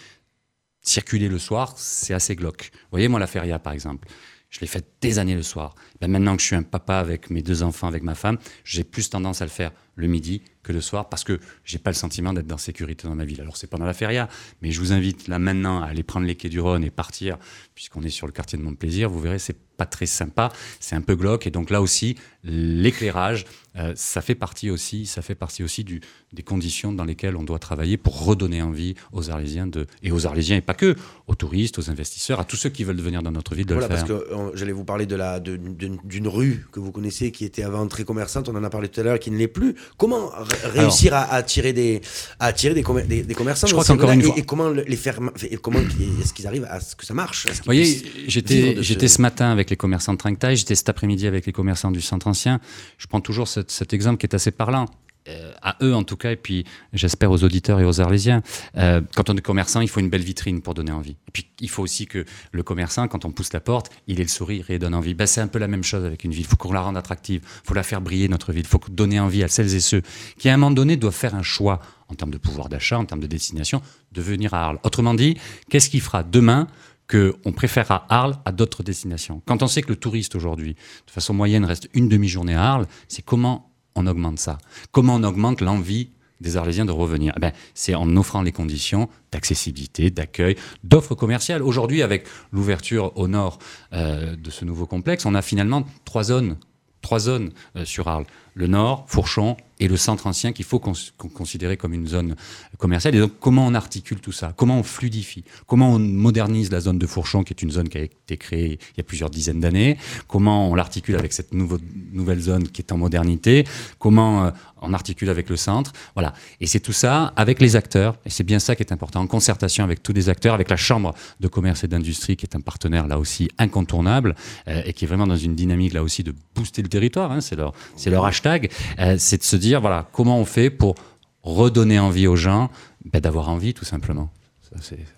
circuler 0.81 1.29
le 1.29 1.39
soir, 1.39 1.77
c'est 1.77 2.13
assez 2.13 2.35
glauque. 2.35 2.71
Voyez, 2.91 3.07
moi, 3.07 3.19
la 3.19 3.27
feria, 3.27 3.59
par 3.59 3.71
exemple, 3.71 4.07
je 4.53 4.59
l'ai 4.59 4.67
faite 4.67 4.85
des 5.01 5.17
années 5.17 5.33
le 5.33 5.41
soir. 5.41 5.73
Ben, 5.99 6.07
maintenant 6.07 6.35
que 6.35 6.41
je 6.41 6.47
suis 6.47 6.55
un 6.55 6.61
papa 6.61 6.97
avec 6.97 7.31
mes 7.31 7.41
deux 7.41 7.63
enfants, 7.63 7.87
avec 7.87 8.03
ma 8.03 8.13
femme, 8.13 8.37
j'ai 8.63 8.83
plus 8.83 9.09
tendance 9.09 9.41
à 9.41 9.45
le 9.45 9.49
faire 9.49 9.71
le 9.95 10.05
midi 10.05 10.43
que 10.61 10.71
le 10.71 10.79
soir 10.79 11.09
parce 11.09 11.23
que 11.23 11.39
j'ai 11.63 11.79
pas 11.79 11.89
le 11.89 11.95
sentiment 11.95 12.33
d'être 12.33 12.45
dans 12.45 12.59
sécurité 12.59 13.07
dans 13.07 13.15
ma 13.15 13.25
ville. 13.25 13.41
Alors 13.41 13.57
c'est 13.57 13.65
pendant 13.65 13.85
la 13.85 13.95
feria, 13.95 14.29
mais 14.61 14.69
je 14.69 14.79
vous 14.79 14.93
invite 14.93 15.27
là 15.27 15.39
maintenant 15.39 15.81
à 15.81 15.87
aller 15.87 16.03
prendre 16.03 16.27
les 16.27 16.35
quais 16.35 16.49
du 16.49 16.59
Rhône 16.59 16.83
et 16.83 16.91
partir, 16.91 17.39
puisqu'on 17.73 18.03
est 18.03 18.09
sur 18.09 18.27
le 18.27 18.31
quartier 18.31 18.59
de 18.59 18.63
Montplaisir. 18.63 19.09
Vous 19.09 19.19
verrez, 19.19 19.39
c'est 19.39 19.57
pas 19.83 19.85
très 19.97 20.05
sympa, 20.05 20.51
c'est 20.79 20.95
un 20.95 21.01
peu 21.01 21.15
glauque. 21.15 21.45
Et 21.47 21.51
donc 21.51 21.69
là 21.69 21.81
aussi, 21.81 22.15
l'éclairage, 22.43 23.45
euh, 23.75 23.93
ça 23.95 24.21
fait 24.21 24.35
partie 24.35 24.69
aussi, 24.69 25.05
ça 25.07 25.21
fait 25.23 25.33
partie 25.35 25.63
aussi 25.63 25.83
du, 25.83 25.99
des 26.31 26.43
conditions 26.43 26.93
dans 26.93 27.05
lesquelles 27.05 27.35
on 27.35 27.43
doit 27.43 27.57
travailler 27.59 27.97
pour 27.97 28.23
redonner 28.23 28.61
envie 28.61 28.93
aux 29.11 29.31
Arlésiens 29.31 29.65
de, 29.65 29.87
et 30.03 30.11
aux 30.11 30.27
Arlésiens 30.27 30.57
et 30.57 30.61
pas 30.61 30.75
que, 30.75 30.95
aux 31.27 31.33
touristes, 31.35 31.79
aux 31.79 31.89
investisseurs, 31.89 32.39
à 32.39 32.45
tous 32.45 32.55
ceux 32.55 32.69
qui 32.69 32.83
veulent 32.83 33.01
venir 33.01 33.23
dans 33.23 33.31
notre 33.31 33.55
ville 33.55 33.65
de 33.65 33.73
Voilà, 33.73 33.87
le 33.87 33.95
parce 33.95 34.07
faire. 34.07 34.19
que 34.19 34.33
euh, 34.33 34.51
j'allais 34.53 34.71
vous 34.73 34.83
parler 34.85 35.05
de 35.07 35.15
la 35.15 35.39
de- 35.39 35.57
d'une 35.57 36.27
rue 36.27 36.65
que 36.71 36.79
vous 36.79 36.91
connaissez 36.91 37.31
qui 37.31 37.45
était 37.45 37.63
avant 37.63 37.87
très 37.87 38.03
commerçante. 38.03 38.47
On 38.47 38.55
en 38.55 38.63
a 38.63 38.69
parlé 38.69 38.89
tout 38.89 38.99
à 39.01 39.03
l'heure, 39.03 39.17
qui 39.19 39.31
ne 39.31 39.37
l'est 39.37 39.47
plus. 39.47 39.75
Comment 39.97 40.29
ré- 40.29 40.81
réussir 40.81 41.13
à, 41.15 41.21
à 41.23 41.35
attirer 41.37 41.73
des 41.73 42.01
à 42.39 42.45
attirer 42.47 42.75
des, 42.75 42.83
commer- 42.83 43.07
des, 43.07 43.23
des 43.23 43.33
commerçants 43.33 43.65
Je 43.67 43.73
crois 43.73 43.83
qu'encore 43.85 44.11
une 44.11 44.21
fois- 44.21 44.35
et 44.37 44.43
comment 44.43 44.69
le- 44.69 44.83
les 44.83 44.95
faire 44.97 45.19
et 45.49 45.57
comment 45.57 45.79
est-ce 45.79 46.33
qu'ils 46.33 46.45
arrivent 46.47 46.67
à 46.69 46.79
ce 46.79 46.95
que 46.95 47.05
ça 47.07 47.15
marche? 47.15 47.47
Vous 47.47 47.53
voyez, 47.65 48.03
j'étais 48.27 48.75
ce- 48.83 49.07
ce 49.07 49.21
matin 49.21 49.51
avec 49.51 49.71
les 49.73 49.77
commerçants 49.77 50.13
de 50.13 50.19
Trinquetail, 50.19 50.55
j'étais 50.55 50.75
cet 50.75 50.89
après-midi 50.89 51.25
avec 51.25 51.47
les 51.47 51.51
commerçants 51.51 51.91
du 51.91 52.01
centre 52.01 52.27
ancien. 52.27 52.59
Je 52.99 53.07
prends 53.07 53.21
toujours 53.21 53.47
cet, 53.47 53.91
exemple 53.91 54.17
qui 54.17 54.27
est 54.27 54.35
assez 54.35 54.51
parlant. 54.51 54.85
euh, 55.29 55.53
à 55.61 55.77
eux 55.81 55.95
en 55.95 56.03
tout 56.03 56.17
cas, 56.17 56.31
et 56.31 56.35
puis 56.35 56.65
j'espère 56.91 57.31
aux 57.31 57.45
auditeurs 57.45 57.79
et 57.79 57.85
aux 57.85 58.01
Arlésiens, 58.01 58.41
euh, 58.77 58.99
quand 59.15 59.29
on 59.29 59.37
est 59.37 59.41
commerçant, 59.41 59.79
il 59.79 59.87
faut 59.87 60.01
une 60.01 60.09
belle 60.09 60.21
vitrine 60.21 60.61
pour 60.61 60.73
donner 60.73 60.91
envie. 60.91 61.15
Puis 61.31 61.47
il 61.61 61.69
faut 61.69 61.81
aussi 61.81 62.07
que 62.07 62.25
le 62.51 62.61
commerçant, 62.61 63.07
quand 63.07 63.23
on 63.23 63.31
pousse 63.31 63.53
la 63.53 63.61
porte, 63.61 63.89
il 64.07 64.19
ait 64.19 64.23
le 64.23 64.29
sourire 64.29 64.69
et 64.69 64.79
donne 64.79 64.93
envie. 64.93 65.13
Ben, 65.13 65.25
c'est 65.25 65.39
un 65.39 65.47
peu 65.47 65.59
la 65.59 65.69
même 65.69 65.83
chose 65.83 66.03
avec 66.03 66.25
une 66.25 66.31
ville. 66.31 66.41
Il 66.41 66.47
faut 66.47 66.57
qu'on 66.57 66.73
la 66.73 66.81
rende 66.81 66.97
attractive, 66.97 67.41
il 67.45 67.67
faut 67.67 67.73
la 67.73 67.83
faire 67.83 68.01
briller, 68.01 68.27
notre 68.27 68.51
ville. 68.51 68.65
Il 68.65 68.67
faut 68.67 68.81
donner 68.89 69.19
envie 69.21 69.43
à 69.43 69.47
celles 69.47 69.73
et 69.73 69.79
ceux 69.79 70.01
qui, 70.37 70.49
à 70.49 70.53
un 70.53 70.57
moment 70.57 70.71
donné, 70.71 70.97
doivent 70.97 71.15
faire 71.15 71.35
un 71.35 71.41
choix 71.41 71.79
en 72.09 72.15
termes 72.15 72.31
de 72.31 72.37
pouvoir 72.37 72.67
d'achat, 72.67 72.99
en 72.99 73.05
termes 73.05 73.21
de 73.21 73.27
destination, 73.27 73.81
de 74.11 74.21
venir 74.21 74.53
à 74.53 74.65
Arles. 74.65 74.79
Autrement 74.83 75.13
dit, 75.13 75.37
qu'est-ce 75.69 75.89
qui 75.89 76.01
fera 76.01 76.23
demain 76.23 76.67
qu'on 77.09 77.51
préférera 77.51 78.05
Arles 78.09 78.35
à 78.45 78.51
d'autres 78.51 78.83
destinations 78.83 79.41
Quand 79.45 79.61
on 79.63 79.67
sait 79.67 79.81
que 79.81 79.89
le 79.89 79.95
touriste 79.95 80.35
aujourd'hui, 80.35 80.75
de 81.05 81.11
façon 81.11 81.33
moyenne, 81.33 81.65
reste 81.65 81.89
une 81.93 82.09
demi-journée 82.09 82.55
à 82.55 82.63
Arles, 82.63 82.87
c'est 83.07 83.23
comment 83.23 83.69
on 83.95 84.07
augmente 84.07 84.39
ça? 84.39 84.57
Comment 84.91 85.15
on 85.15 85.23
augmente 85.23 85.61
l'envie 85.61 86.09
des 86.41 86.57
Arlésiens 86.57 86.85
de 86.85 86.91
revenir? 86.91 87.33
Eh 87.37 87.39
ben, 87.39 87.51
C'est 87.73 87.95
en 87.95 88.15
offrant 88.17 88.41
les 88.41 88.51
conditions 88.51 89.09
d'accessibilité, 89.31 90.09
d'accueil, 90.09 90.55
d'offres 90.83 91.15
commerciales. 91.15 91.61
Aujourd'hui, 91.61 92.01
avec 92.01 92.25
l'ouverture 92.51 93.11
au 93.17 93.27
nord 93.27 93.59
euh, 93.93 94.35
de 94.35 94.49
ce 94.49 94.65
nouveau 94.65 94.85
complexe, 94.85 95.25
on 95.25 95.35
a 95.35 95.41
finalement 95.41 95.85
trois 96.05 96.23
zones, 96.23 96.57
trois 97.01 97.19
zones 97.19 97.51
euh, 97.75 97.85
sur 97.85 98.07
Arles. 98.07 98.25
Le 98.55 98.67
nord, 98.67 99.05
Fourchon 99.07 99.57
et 99.83 99.87
le 99.89 99.97
centre 99.97 100.27
ancien 100.27 100.53
qu'il 100.53 100.63
faut 100.63 100.79
cons- 100.79 100.93
con- 101.17 101.27
considérer 101.27 101.75
comme 101.75 101.93
une 101.93 102.07
zone 102.07 102.35
commerciale. 102.77 103.15
Et 103.15 103.19
donc, 103.19 103.33
comment 103.39 103.67
on 103.67 103.73
articule 103.73 104.19
tout 104.21 104.31
ça? 104.31 104.53
Comment 104.55 104.79
on 104.79 104.83
fluidifie? 104.83 105.43
Comment 105.67 105.89
on 105.91 105.99
modernise 105.99 106.71
la 106.71 106.79
zone 106.79 106.97
de 106.97 107.05
Fourchon, 107.05 107.43
qui 107.43 107.51
est 107.53 107.61
une 107.61 107.71
zone 107.71 107.89
qui 107.89 107.97
a 107.97 108.01
été 108.01 108.37
créée 108.37 108.79
il 108.93 108.97
y 108.97 109.01
a 109.01 109.03
plusieurs 109.03 109.29
dizaines 109.29 109.59
d'années? 109.59 109.97
Comment 110.29 110.69
on 110.71 110.75
l'articule 110.75 111.15
avec 111.17 111.33
cette 111.33 111.51
nouvelle 111.53 112.39
zone 112.39 112.63
qui 112.69 112.81
est 112.81 112.91
en 112.93 112.97
modernité? 112.97 113.65
Comment 113.99 114.45
euh, 114.45 114.51
on 114.83 114.93
articule 114.93 115.29
avec 115.29 115.49
le 115.49 115.55
centre 115.55 115.91
Voilà. 116.13 116.33
Et 116.61 116.67
c'est 116.67 116.79
tout 116.79 116.93
ça 116.93 117.33
avec 117.35 117.59
les 117.59 117.75
acteurs, 117.75 118.17
et 118.25 118.29
c'est 118.29 118.43
bien 118.43 118.59
ça 118.59 118.75
qui 118.75 118.83
est 118.83 118.91
important, 118.91 119.21
en 119.21 119.27
concertation 119.27 119.83
avec 119.83 120.03
tous 120.03 120.13
les 120.13 120.29
acteurs, 120.29 120.53
avec 120.53 120.69
la 120.69 120.77
Chambre 120.77 121.13
de 121.39 121.47
commerce 121.47 121.83
et 121.83 121.87
d'industrie, 121.87 122.35
qui 122.35 122.45
est 122.45 122.55
un 122.55 122.61
partenaire 122.61 123.07
là 123.07 123.17
aussi 123.17 123.49
incontournable, 123.57 124.35
euh, 124.67 124.81
et 124.85 124.93
qui 124.93 125.05
est 125.05 125.07
vraiment 125.07 125.27
dans 125.27 125.37
une 125.37 125.55
dynamique 125.55 125.93
là 125.93 126.03
aussi 126.03 126.23
de 126.23 126.33
booster 126.55 126.81
le 126.81 126.89
territoire, 126.89 127.31
hein, 127.31 127.41
c'est 127.41 127.55
leur, 127.55 128.25
hashtag, 128.25 128.69
euh, 128.99 129.15
c'est 129.17 129.37
de 129.37 129.43
se 129.43 129.55
dire, 129.55 129.81
voilà, 129.81 130.07
comment 130.11 130.37
on 130.37 130.45
fait 130.45 130.69
pour 130.69 130.95
redonner 131.43 131.99
envie 131.99 132.27
aux 132.27 132.35
gens 132.35 132.69
ben, 133.05 133.19
d'avoir 133.19 133.49
envie, 133.49 133.73
tout 133.73 133.85
simplement. 133.85 134.29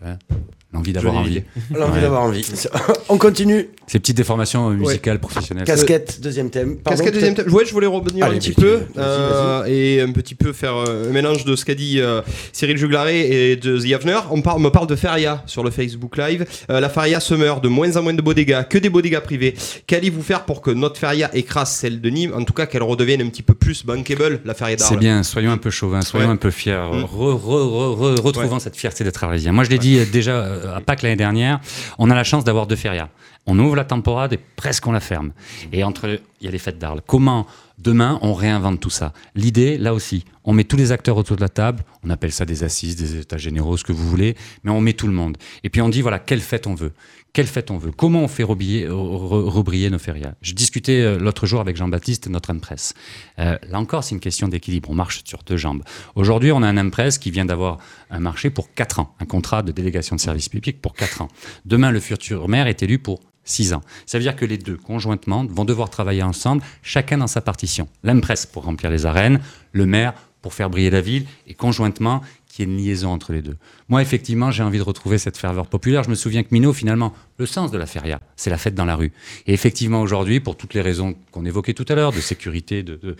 Hein, 0.03 0.17
l'envie 0.73 0.91
d'avoir 0.93 1.15
envie. 1.15 1.43
L'envie 1.73 1.93
Ouais. 1.93 2.01
d'avoir 2.01 2.23
envie. 2.23 2.45
On 3.09 3.17
continue. 3.17 3.69
Ces 3.87 3.99
petites 3.99 4.17
déformations 4.17 4.69
musicales 4.71 5.19
professionnelles. 5.19 5.63
Casquette, 5.65 6.19
deuxième 6.21 6.49
thème. 6.49 6.77
Pardon, 6.77 6.97
Casquette 6.97 7.13
deuxième 7.13 7.35
thème. 7.35 7.51
Ouais, 7.53 7.65
je 7.65 7.71
voulais 7.71 7.87
revenir 7.87 8.25
Allez, 8.25 8.35
un 8.35 8.39
petit 8.39 8.51
peu 8.51 8.81
euh, 8.97 9.63
et 9.65 10.01
un 10.01 10.11
petit 10.11 10.35
peu 10.35 10.53
faire 10.53 10.75
euh, 10.75 11.09
un 11.09 11.13
mélange 11.13 11.45
de 11.45 11.55
ce 11.55 11.63
qu'a 11.65 11.75
dit 11.75 11.99
euh, 12.01 12.21
Cyril 12.51 12.77
Juglaré 12.77 13.51
et 13.51 13.55
de 13.55 13.77
The 13.79 13.93
Avener. 13.93 14.19
On, 14.31 14.41
parle, 14.41 14.57
on 14.57 14.61
me 14.61 14.69
parle 14.69 14.87
de 14.87 14.95
Feria 14.95 15.43
sur 15.45 15.63
le 15.63 15.71
Facebook 15.71 16.17
Live. 16.17 16.45
Euh, 16.69 16.79
la 16.79 16.89
Feria 16.89 17.19
se 17.19 17.33
meurt 17.33 17.63
de 17.63 17.69
moins 17.69 17.95
en 17.95 18.01
moins 18.03 18.13
de 18.13 18.21
beaux 18.21 18.33
dégâts, 18.33 18.63
que 18.69 18.77
des 18.77 18.89
beaux 18.89 19.01
dégâts 19.01 19.19
privés. 19.19 19.55
Qu'allez-vous 19.87 20.21
faire 20.23 20.45
pour 20.45 20.61
que 20.61 20.71
notre 20.71 20.97
Feria 20.99 21.29
écrase 21.35 21.71
celle 21.71 22.01
de 22.01 22.09
Nîmes? 22.09 22.33
En 22.35 22.43
tout 22.43 22.53
cas, 22.53 22.65
qu'elle 22.65 22.83
redevienne 22.83 23.21
un 23.21 23.29
petit 23.29 23.43
peu 23.43 23.53
plus 23.53 23.85
bankable, 23.85 24.41
la 24.45 24.53
Feria 24.53 24.75
d'Arles. 24.75 24.89
C'est 24.93 24.99
bien, 24.99 25.23
soyons 25.23 25.51
un 25.51 25.57
peu 25.57 25.69
chauvins, 25.69 26.01
soyons 26.01 26.27
Ouais. 26.27 26.33
un 26.33 26.37
peu 26.37 26.51
fiers, 26.51 26.73
Mm. 26.91 27.03
re- 27.03 27.39
re- 27.39 27.39
re- 27.39 28.15
re- 28.17 28.21
retrouvons 28.21 28.59
cette 28.59 28.75
fierté 28.75 29.03
d'être 29.03 29.23
arlésien. 29.23 29.44
Moi, 29.51 29.63
je 29.63 29.69
l'ai 29.69 29.79
dit 29.79 29.97
euh, 29.97 30.05
déjà 30.05 30.31
euh, 30.31 30.75
à 30.75 30.81
Pâques 30.81 31.01
l'année 31.01 31.15
dernière, 31.15 31.59
on 31.97 32.09
a 32.09 32.15
la 32.15 32.23
chance 32.23 32.43
d'avoir 32.43 32.67
deux 32.67 32.75
férias. 32.75 33.09
On 33.45 33.59
ouvre 33.59 33.75
la 33.75 33.83
temporade 33.83 34.33
et 34.33 34.39
presque 34.55 34.87
on 34.87 34.91
la 34.91 34.99
ferme. 34.99 35.31
Et 35.71 35.83
entre, 35.83 36.19
il 36.41 36.45
y 36.45 36.47
a 36.47 36.51
les 36.51 36.57
fêtes 36.57 36.79
d'Arles. 36.79 37.01
Comment 37.05 37.45
demain 37.77 38.17
on 38.21 38.33
réinvente 38.33 38.79
tout 38.79 38.89
ça? 38.89 39.13
L'idée, 39.35 39.77
là 39.77 39.93
aussi, 39.93 40.25
on 40.43 40.53
met 40.53 40.63
tous 40.63 40.77
les 40.77 40.91
acteurs 40.91 41.17
autour 41.17 41.35
de 41.35 41.41
la 41.41 41.49
table, 41.49 41.83
on 42.03 42.09
appelle 42.09 42.31
ça 42.31 42.45
des 42.45 42.63
assises, 42.63 42.95
des 42.95 43.19
états 43.19 43.37
généraux, 43.37 43.77
ce 43.77 43.83
que 43.83 43.91
vous 43.91 44.07
voulez, 44.07 44.35
mais 44.63 44.71
on 44.71 44.81
met 44.81 44.93
tout 44.93 45.07
le 45.07 45.13
monde. 45.13 45.37
Et 45.63 45.69
puis 45.69 45.81
on 45.81 45.89
dit, 45.89 46.01
voilà, 46.01 46.19
quelle 46.19 46.41
fête 46.41 46.65
on 46.65 46.73
veut? 46.73 46.91
Quelle 47.35 47.47
fête 47.47 47.69
on 47.69 47.77
veut? 47.77 47.91
Comment 47.91 48.21
on 48.21 48.29
fait 48.29 48.43
rebriller, 48.43 48.87
re- 48.87 49.49
rebriller 49.49 49.89
nos 49.89 49.99
férias? 49.99 50.35
Je 50.41 50.53
discutais 50.53 51.01
euh, 51.01 51.19
l'autre 51.19 51.45
jour 51.45 51.59
avec 51.59 51.75
Jean-Baptiste, 51.75 52.29
notre 52.29 52.49
impresse. 52.49 52.93
Euh, 53.39 53.57
là 53.69 53.77
encore, 53.77 54.05
c'est 54.05 54.15
une 54.15 54.21
question 54.21 54.47
d'équilibre. 54.47 54.89
On 54.89 54.95
marche 54.95 55.21
sur 55.25 55.39
deux 55.45 55.57
jambes. 55.57 55.83
Aujourd'hui, 56.15 56.53
on 56.53 56.63
a 56.63 56.67
un 56.67 56.77
impresse 56.77 57.17
qui 57.17 57.31
vient 57.31 57.43
d'avoir 57.43 57.79
un 58.09 58.19
marché 58.19 58.49
pour 58.49 58.73
4 58.73 58.99
ans, 58.99 59.13
un 59.19 59.25
contrat 59.25 59.63
de 59.63 59.73
délégation 59.73 60.15
de 60.15 60.21
service 60.21 60.47
public 60.47 60.81
pour 60.81 60.93
4 60.93 61.23
ans. 61.23 61.27
Demain, 61.65 61.91
le 61.91 61.99
futur 61.99 62.47
maire 62.47 62.67
est 62.67 62.81
élu 62.83 62.99
pour 62.99 63.19
6 63.43 63.73
ans. 63.73 63.81
Ça 64.05 64.17
veut 64.17 64.23
dire 64.23 64.37
que 64.37 64.45
les 64.45 64.57
deux, 64.57 64.77
conjointement, 64.77 65.45
vont 65.45 65.65
devoir 65.65 65.89
travailler 65.89 66.23
ensemble, 66.23 66.63
chacun 66.83 67.17
dans 67.17 67.27
sa 67.27 67.41
partition. 67.41 67.89
L'impresse 68.03 68.45
pour 68.45 68.63
remplir 68.63 68.89
les 68.89 69.05
arènes, 69.05 69.41
le 69.73 69.85
maire 69.85 70.13
pour 70.41 70.53
faire 70.53 70.69
briller 70.69 70.89
la 70.89 71.01
ville, 71.01 71.25
et 71.47 71.53
conjointement, 71.53 72.21
qu'il 72.47 72.69
y 72.69 72.71
ait 72.71 72.71
une 72.71 72.79
liaison 72.79 73.09
entre 73.11 73.33
les 73.33 73.41
deux. 73.41 73.57
Moi, 73.87 74.01
effectivement, 74.01 74.49
j'ai 74.49 74.63
envie 74.63 74.79
de 74.79 74.83
retrouver 74.83 75.19
cette 75.19 75.37
ferveur 75.37 75.67
populaire. 75.67 76.03
Je 76.03 76.09
me 76.09 76.15
souviens 76.15 76.41
que 76.41 76.47
Minot, 76.51 76.73
finalement, 76.73 77.13
le 77.37 77.45
sens 77.45 77.69
de 77.69 77.77
la 77.77 77.85
feria, 77.85 78.19
c'est 78.35 78.49
la 78.49 78.57
fête 78.57 78.73
dans 78.73 78.85
la 78.85 78.95
rue. 78.95 79.11
Et 79.45 79.53
effectivement, 79.53 80.01
aujourd'hui, 80.01 80.39
pour 80.39 80.57
toutes 80.57 80.73
les 80.73 80.81
raisons 80.81 81.15
qu'on 81.31 81.45
évoquait 81.45 81.73
tout 81.73 81.85
à 81.89 81.93
l'heure, 81.93 82.11
de 82.11 82.19
sécurité, 82.19 82.81
de, 82.81 83.15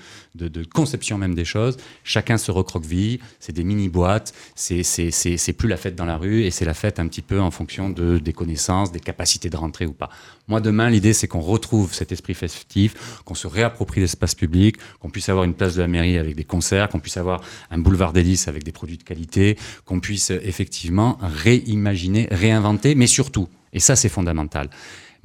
conception 0.73 1.19
même 1.19 1.35
des 1.35 1.45
choses, 1.45 1.77
chacun 2.03 2.37
se 2.37 2.49
recroqueville, 2.49 3.19
c'est 3.39 3.53
des 3.53 3.63
mini-boîtes, 3.63 4.33
c'est 4.55 5.53
plus 5.55 5.69
la 5.69 5.77
fête 5.77 5.95
dans 5.95 6.05
la 6.05 6.17
rue, 6.17 6.43
et 6.43 6.51
c'est 6.51 6.65
la 6.65 6.73
fête 6.73 6.99
un 6.99 7.07
petit 7.07 7.21
peu 7.21 7.39
en 7.39 7.51
fonction 7.51 7.89
de, 7.89 8.17
des 8.17 8.33
connaissances, 8.33 8.91
des 8.91 8.99
capacités 8.99 9.51
de 9.51 9.57
rentrer 9.57 9.85
ou 9.85 9.93
pas. 9.93 10.09
Moi, 10.47 10.61
demain, 10.61 10.89
l'idée, 10.89 11.13
c'est 11.13 11.27
qu'on 11.27 11.41
retrouve 11.41 11.93
cet 11.93 12.11
esprit 12.11 12.33
festif, 12.33 13.21
qu'on 13.25 13.35
se 13.35 13.47
réapproprie 13.47 14.01
l'espace 14.01 14.33
public, 14.33 14.77
qu'on 14.99 15.09
puisse 15.09 15.29
avoir 15.29 15.43
une 15.43 15.53
place 15.53 15.75
de 15.75 15.81
la 15.81 15.87
mairie 15.87 16.17
avec 16.17 16.35
des 16.35 16.43
concerts, 16.43 16.89
qu'on 16.89 16.99
puisse 16.99 17.17
avoir 17.17 17.41
un 17.69 17.77
boulevard 17.77 18.13
d'hélice 18.13 18.47
avec 18.47 18.63
des 18.63 18.71
produits 18.71 18.97
de 18.97 19.03
qualité, 19.03 19.57
qu'on 19.85 19.99
puisse 19.99 20.31
effectivement 20.55 21.17
réimaginer, 21.21 22.27
réinventer, 22.31 22.95
mais 22.95 23.07
surtout, 23.07 23.47
et 23.73 23.79
ça 23.79 23.95
c'est 23.95 24.09
fondamental, 24.09 24.69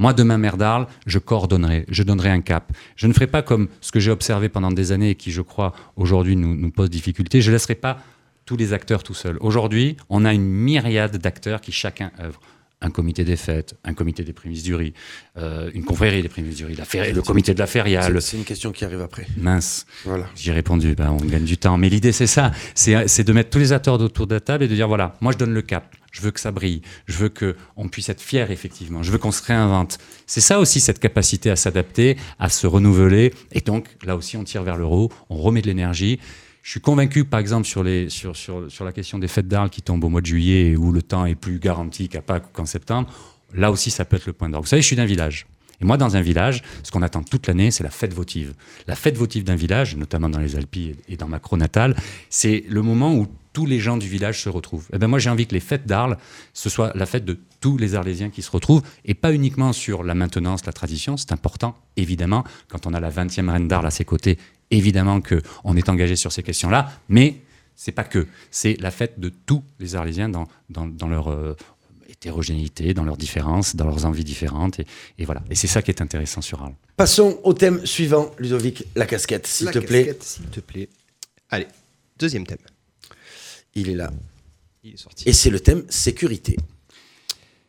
moi, 0.01 0.15
demain, 0.15 0.39
maire 0.39 0.57
d'Arles, 0.57 0.87
je 1.05 1.19
coordonnerai, 1.19 1.85
je 1.91 2.03
donnerai 2.03 2.31
un 2.31 2.41
cap. 2.41 2.73
Je 2.97 3.07
ne 3.07 3.13
ferai 3.13 3.27
pas 3.27 3.43
comme 3.43 3.69
ce 3.83 3.93
que 3.93 4.01
j'ai 4.01 4.11
observé 4.11 4.49
pendant 4.49 4.71
des 4.71 4.93
années 4.93 5.11
et 5.11 5.15
qui, 5.15 5.31
je 5.31 5.43
crois, 5.43 5.75
aujourd'hui 5.95 6.37
nous, 6.37 6.55
nous 6.55 6.71
pose 6.71 6.89
difficulté. 6.89 7.43
Je 7.43 7.51
ne 7.51 7.57
laisserai 7.57 7.75
pas 7.75 7.99
tous 8.47 8.57
les 8.57 8.73
acteurs 8.73 9.03
tout 9.03 9.13
seuls. 9.13 9.37
Aujourd'hui, 9.43 9.99
on 10.09 10.25
a 10.25 10.33
une 10.33 10.49
myriade 10.49 11.19
d'acteurs 11.19 11.61
qui 11.61 11.71
chacun 11.71 12.13
œuvre. 12.19 12.41
Un 12.83 12.91
comité 12.91 13.25
des 13.25 13.37
fêtes, 13.37 13.75
un 13.85 13.93
comité 13.93 14.25
des 14.25 14.33
prémices 14.33 14.63
du 14.63 14.75
riz, 14.75 14.95
euh, 15.37 15.71
une 15.75 15.85
confrérie 15.85 16.23
des 16.23 16.31
prémices 16.31 16.57
du 16.57 16.65
riz, 16.65 16.75
la 16.75 16.87
feria- 16.87 17.13
le 17.13 17.21
comité 17.21 17.53
de 17.53 17.59
la 17.59 17.67
feria, 17.67 18.09
C'est- 18.21 18.37
une 18.39 18.45
question 18.45 18.73
qui 18.73 18.87
arrive 18.87 19.03
après. 19.03 19.27
mince. 19.37 19.85
Voilà. 20.07 20.27
J'ai 20.35 20.53
répondu, 20.53 20.95
ben, 20.95 21.11
on 21.11 21.23
gagne 21.25 21.45
du 21.45 21.59
temps. 21.59 21.77
Mais 21.77 21.91
l'idée, 21.91 22.13
c'est 22.13 22.27
ça. 22.27 22.53
C'est 22.75 23.07
c'est 23.07 23.23
de 23.25 23.33
mettre 23.35 23.51
tous 23.51 23.59
les 23.59 23.73
acteurs 23.73 24.01
autour 24.01 24.27
de 24.27 24.35
la 24.35 24.41
table 24.41 24.65
et 24.65 24.69
de 24.69 24.75
dire, 24.75 24.89
voilà, 24.89 25.15
moi, 25.21 25.31
je 25.33 25.37
donne 25.37 25.53
le 25.53 25.61
cap. 25.63 25.95
Je 26.11 26.23
veux 26.23 26.31
que 26.31 26.41
ça 26.41 26.53
brille. 26.53 26.81
Je 27.07 27.19
veux 27.19 27.29
qu'on 27.29 27.89
puisse 27.89 28.09
être 28.09 28.21
fier, 28.23 28.51
effectivement. 28.51 29.03
Je 29.03 29.13
veux 29.13 29.19
qu'on 29.19 29.31
se 29.31 29.43
réinvente. 29.45 29.99
C'est 30.27 30.41
ça 30.41 30.59
aussi, 30.59 30.81
cette 30.81 30.99
capacité 31.01 31.51
à 31.51 31.57
s'adapter, 31.57 32.17
à 32.39 32.49
se 32.49 32.67
renouveler. 32.67 33.33
Et 33.53 33.61
donc, 33.61 33.89
là 34.05 34.17
aussi, 34.17 34.37
on 34.39 34.43
tire 34.45 34.63
vers 34.63 34.77
le 34.79 34.85
haut, 34.87 35.11
on 35.29 35.37
remet 35.37 35.61
de 35.63 35.67
l'énergie. 35.67 36.19
Je 36.63 36.71
suis 36.73 36.81
convaincu, 36.81 37.25
par 37.25 37.41
exemple, 37.41 37.67
sur, 37.67 37.85
la 37.85 38.93
question 38.93 39.19
des 39.19 39.29
fêtes 39.29 39.49
d'Arles 39.49 39.71
qui 39.71 39.83
tombent 39.83 40.05
au 40.05 40.09
mois 40.09 40.21
de 40.21 40.27
juillet 40.27 40.73
et 40.73 40.77
où 40.77 40.93
le 40.93 41.03
temps 41.03 41.25
est 41.25 41.35
plus 41.35 41.59
garanti 41.59 42.09
qu'à 42.09 42.23
Pâques 42.23 42.47
ou 42.47 42.51
qu'en 42.53 42.67
septembre. 42.67 43.11
Là 43.55 43.71
aussi, 43.71 43.91
ça 43.91 44.05
peut 44.05 44.17
être 44.17 44.27
le 44.27 44.33
point 44.33 44.49
d'orgue. 44.49 44.65
Vous 44.65 44.69
savez, 44.69 44.83
je 44.83 44.87
suis 44.87 44.97
d'un 44.97 45.07
village. 45.07 45.47
Et 45.81 45.85
moi, 45.85 45.97
dans 45.97 46.17
un 46.17 46.21
village, 46.21 46.63
ce 46.83 46.91
qu'on 46.91 47.03
attend 47.03 47.23
toute 47.23 47.47
l'année, 47.47 47.71
c'est 47.71 47.83
la 47.83 47.91
fête 47.91 48.13
votive. 48.13 48.53
La 48.87 48.95
fête 48.95 49.17
votive 49.17 49.45
d'un 49.45 49.57
village, 49.57 49.97
notamment 49.97 50.29
dans 50.29 50.39
les 50.39 50.57
Alpes 50.57 50.77
et 51.09 51.17
dans 51.17 51.29
ma 51.29 51.41
natale, 51.53 51.97
c'est 52.29 52.65
le 52.69 52.83
moment 52.83 53.15
où 53.15 53.27
tous 53.53 53.67
les 53.67 53.81
gens 53.81 53.97
du 53.97 54.09
village 54.09 54.43
se 54.43 54.49
retrouvent. 54.49 54.87
Et 54.93 54.99
ben 54.99 55.07
moi, 55.09 55.19
j'ai 55.19 55.31
envie 55.31 55.47
que 55.47 55.55
les 55.55 55.61
fêtes 55.61 55.87
d'Arles, 55.87 56.17
ce 56.55 56.69
soit 56.71 56.93
la 56.95 57.07
fête 57.07 57.25
de 57.25 57.39
tous 57.61 57.77
les 57.79 57.95
Arlésiens 57.95 58.31
qui 58.31 58.43
se 58.43 58.51
retrouvent, 58.51 58.83
et 59.05 59.15
pas 59.15 59.33
uniquement 59.33 59.73
sur 59.73 60.03
la 60.05 60.15
maintenance, 60.15 60.65
la 60.67 60.73
tradition. 60.73 61.17
C'est 61.17 61.33
important, 61.33 61.77
évidemment, 61.97 62.45
quand 62.69 62.87
on 62.87 62.95
a 62.95 63.01
la 63.01 63.11
20e 63.11 63.51
reine 63.51 63.69
d'Arles 63.69 63.87
à 63.87 63.91
ses 63.91 64.05
côtés, 64.05 64.39
évidemment 64.71 65.21
qu'on 65.21 65.77
est 65.77 65.89
engagé 65.89 66.17
sur 66.17 66.31
ces 66.33 66.43
questions-là, 66.43 66.93
mais 67.09 67.37
c'est 67.75 67.93
pas 67.93 68.05
que. 68.05 68.27
C'est 68.51 68.81
la 68.81 68.91
fête 68.91 69.19
de 69.19 69.31
tous 69.31 69.65
les 69.79 69.95
Arlésiens 69.97 70.29
dans, 70.29 70.47
dans, 70.69 70.87
dans 70.87 71.09
leur 71.09 71.29
euh, 71.31 71.57
hétérogénéité, 72.09 72.95
dans 72.95 73.05
leurs 73.05 73.17
différences, 73.17 73.75
dans 73.75 73.87
leurs 73.87 74.05
envies 74.05 74.25
différentes. 74.25 74.79
Et, 74.81 74.87
et 75.19 75.25
voilà. 75.25 75.43
Et 75.51 75.55
c'est 75.55 75.67
ça 75.67 75.81
qui 75.83 75.91
est 75.91 76.03
intéressant 76.03 76.43
sur 76.43 76.63
Arles. 76.63 76.75
Passons 76.97 77.41
au 77.43 77.55
thème 77.55 77.85
suivant, 77.87 78.31
Ludovic, 78.39 78.85
la 78.95 79.07
casquette, 79.07 79.47
s'il 79.47 79.67
La 79.67 79.73
te 79.73 79.79
plaît. 79.79 80.05
casquette, 80.07 80.23
S'il 80.23 80.45
te 80.47 80.61
plaît. 80.61 80.89
Allez, 81.49 81.67
deuxième 82.19 82.47
thème. 82.47 82.59
Il 83.75 83.89
est 83.89 83.95
là. 83.95 84.11
Il 84.83 84.95
est 84.95 84.97
sorti. 84.97 85.29
Et 85.29 85.33
c'est 85.33 85.51
le 85.51 85.61
thème 85.61 85.85
sécurité. 85.89 86.57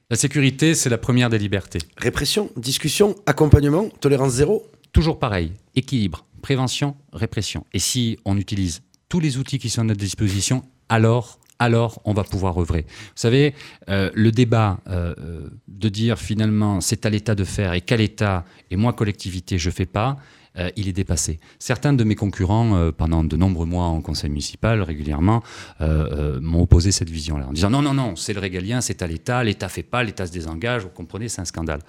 La 0.09 0.17
sécurité, 0.17 0.75
c'est 0.75 0.89
la 0.89 0.97
première 0.97 1.29
des 1.29 1.37
libertés. 1.37 1.79
Répression, 1.97 2.51
discussion, 2.57 3.15
accompagnement, 3.25 3.89
tolérance 4.01 4.33
zéro. 4.33 4.67
Toujours 4.91 5.19
pareil, 5.19 5.53
équilibre, 5.75 6.25
prévention, 6.41 6.97
répression. 7.13 7.65
Et 7.73 7.79
si 7.79 8.17
on 8.25 8.35
utilise 8.37 8.81
tous 9.07 9.19
les 9.19 9.37
outils 9.37 9.57
qui 9.57 9.69
sont 9.69 9.81
à 9.81 9.85
notre 9.85 9.99
disposition, 9.99 10.63
alors, 10.89 11.39
alors 11.59 12.01
on 12.03 12.13
va 12.13 12.25
pouvoir 12.25 12.59
œuvrer. 12.59 12.81
Vous 12.89 13.11
savez, 13.15 13.53
euh, 13.89 14.11
le 14.13 14.31
débat 14.31 14.81
euh, 14.87 15.13
euh, 15.17 15.49
de 15.69 15.89
dire 15.89 16.19
finalement 16.19 16.81
c'est 16.81 17.05
à 17.05 17.09
l'État 17.09 17.35
de 17.35 17.45
faire 17.45 17.73
et 17.73 17.81
quel 17.81 18.01
État 18.01 18.43
et 18.69 18.75
moi 18.75 18.91
collectivité 18.91 19.57
je 19.57 19.69
fais 19.69 19.85
pas, 19.85 20.17
euh, 20.57 20.69
il 20.75 20.87
est 20.87 20.93
dépassé. 20.93 21.39
Certains 21.59 21.93
de 21.93 22.03
mes 22.03 22.15
concurrents, 22.15 22.75
euh, 22.75 22.91
pendant 22.91 23.23
de 23.23 23.37
nombreux 23.37 23.65
mois 23.65 23.85
en 23.85 24.01
conseil 24.01 24.29
municipal, 24.29 24.81
régulièrement, 24.81 25.43
euh, 25.79 26.39
m'ont 26.41 26.63
opposé 26.63 26.91
cette 26.91 27.09
vision-là, 27.09 27.47
en 27.47 27.53
disant 27.53 27.69
non, 27.69 27.81
non, 27.81 27.93
non, 27.93 28.15
c'est 28.15 28.33
le 28.33 28.39
régalien, 28.39 28.81
c'est 28.81 29.01
à 29.01 29.07
l'État, 29.07 29.43
l'État 29.43 29.69
fait 29.69 29.83
pas, 29.83 30.03
l'État 30.03 30.27
se 30.27 30.31
désengage, 30.31 30.83
vous 30.83 30.89
comprenez, 30.89 31.29
c'est 31.29 31.41
un 31.41 31.45
scandale. 31.45 31.79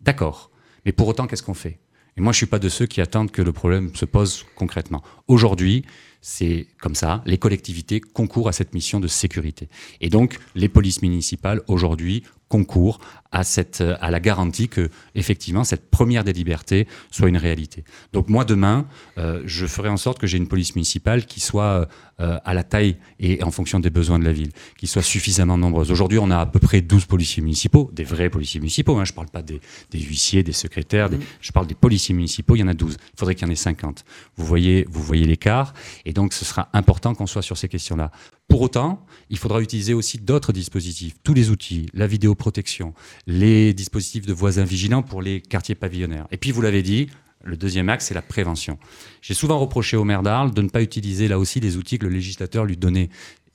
D'accord, 0.00 0.50
mais 0.84 0.92
pour 0.92 1.08
autant, 1.08 1.26
qu'est-ce 1.26 1.42
qu'on 1.42 1.54
fait? 1.54 1.78
Et 2.16 2.22
moi, 2.22 2.32
je 2.32 2.38
suis 2.38 2.46
pas 2.46 2.58
de 2.58 2.70
ceux 2.70 2.86
qui 2.86 3.02
attendent 3.02 3.30
que 3.30 3.42
le 3.42 3.52
problème 3.52 3.94
se 3.94 4.06
pose 4.06 4.46
concrètement. 4.54 5.02
Aujourd'hui, 5.28 5.84
c'est 6.22 6.66
comme 6.80 6.94
ça, 6.94 7.22
les 7.26 7.36
collectivités 7.36 8.00
concourent 8.00 8.48
à 8.48 8.52
cette 8.52 8.72
mission 8.72 9.00
de 9.00 9.06
sécurité. 9.06 9.68
Et 10.00 10.08
donc, 10.08 10.38
les 10.54 10.68
polices 10.68 11.02
municipales, 11.02 11.60
aujourd'hui, 11.68 12.22
concourent 12.48 12.98
à, 13.32 13.44
cette, 13.44 13.80
euh, 13.80 13.96
à 14.00 14.10
la 14.10 14.20
garantie 14.20 14.68
que, 14.68 14.88
effectivement, 15.14 15.64
cette 15.64 15.90
première 15.90 16.24
des 16.24 16.32
libertés 16.32 16.86
soit 17.10 17.28
une 17.28 17.36
réalité. 17.36 17.84
Donc, 18.12 18.28
moi, 18.28 18.44
demain, 18.44 18.86
euh, 19.18 19.42
je 19.46 19.66
ferai 19.66 19.88
en 19.88 19.96
sorte 19.96 20.18
que 20.18 20.26
j'ai 20.26 20.38
une 20.38 20.48
police 20.48 20.74
municipale 20.74 21.26
qui 21.26 21.40
soit 21.40 21.88
euh, 22.20 22.38
à 22.44 22.54
la 22.54 22.62
taille 22.64 22.96
et 23.20 23.42
en 23.42 23.50
fonction 23.50 23.78
des 23.80 23.90
besoins 23.90 24.18
de 24.18 24.24
la 24.24 24.32
ville, 24.32 24.50
qui 24.78 24.86
soit 24.86 25.02
suffisamment 25.02 25.58
nombreuse. 25.58 25.90
Aujourd'hui, 25.90 26.18
on 26.18 26.30
a 26.30 26.38
à 26.38 26.46
peu 26.46 26.58
près 26.60 26.80
12 26.80 27.04
policiers 27.06 27.42
municipaux, 27.42 27.90
des 27.92 28.04
vrais 28.04 28.30
policiers 28.30 28.60
municipaux. 28.60 28.96
Hein, 28.98 29.04
je 29.04 29.12
ne 29.12 29.16
parle 29.16 29.28
pas 29.28 29.42
des, 29.42 29.60
des 29.90 30.00
huissiers, 30.00 30.42
des 30.42 30.52
secrétaires, 30.52 31.10
des- 31.10 31.18
je 31.40 31.52
parle 31.52 31.66
des 31.66 31.74
policiers 31.74 32.14
municipaux, 32.14 32.56
il 32.56 32.60
y 32.60 32.62
en 32.62 32.68
a 32.68 32.74
12. 32.74 32.96
Il 33.14 33.18
faudrait 33.18 33.34
qu'il 33.34 33.46
y 33.46 33.50
en 33.50 33.52
ait 33.52 33.56
50. 33.56 34.04
Vous 34.36 34.46
voyez, 34.46 34.86
vous 34.88 35.02
voyez 35.02 35.24
l'écart. 35.26 35.74
Et 36.04 36.12
donc, 36.12 36.32
ce 36.32 36.44
sera 36.44 36.68
important 36.72 37.14
qu'on 37.14 37.26
soit 37.26 37.42
sur 37.42 37.56
ces 37.58 37.68
questions-là. 37.68 38.10
Pour 38.48 38.60
autant, 38.62 39.04
il 39.28 39.38
faudra 39.38 39.60
utiliser 39.60 39.92
aussi 39.92 40.18
d'autres 40.18 40.52
dispositifs, 40.52 41.14
tous 41.24 41.34
les 41.34 41.50
outils, 41.50 41.88
la 41.94 42.06
vidéoprotection, 42.06 42.94
les 43.26 43.74
dispositifs 43.74 44.26
de 44.26 44.32
voisins 44.32 44.64
vigilants 44.64 45.02
pour 45.02 45.22
les 45.22 45.40
quartiers 45.40 45.74
pavillonnaires. 45.74 46.26
Et 46.30 46.36
puis, 46.36 46.52
vous 46.52 46.62
l'avez 46.62 46.82
dit, 46.82 47.08
le 47.44 47.56
deuxième 47.56 47.88
axe, 47.88 48.06
c'est 48.06 48.14
la 48.14 48.22
prévention. 48.22 48.78
J'ai 49.22 49.34
souvent 49.34 49.58
reproché 49.58 49.96
au 49.96 50.04
maire 50.04 50.22
d'Arles 50.22 50.52
de 50.52 50.62
ne 50.62 50.68
pas 50.68 50.82
utiliser 50.82 51.28
là 51.28 51.38
aussi 51.38 51.60
les 51.60 51.76
outils 51.76 51.98
que 51.98 52.06
le 52.06 52.12
législateur 52.12 52.64
lui 52.64 52.76
donnait. 52.76 53.08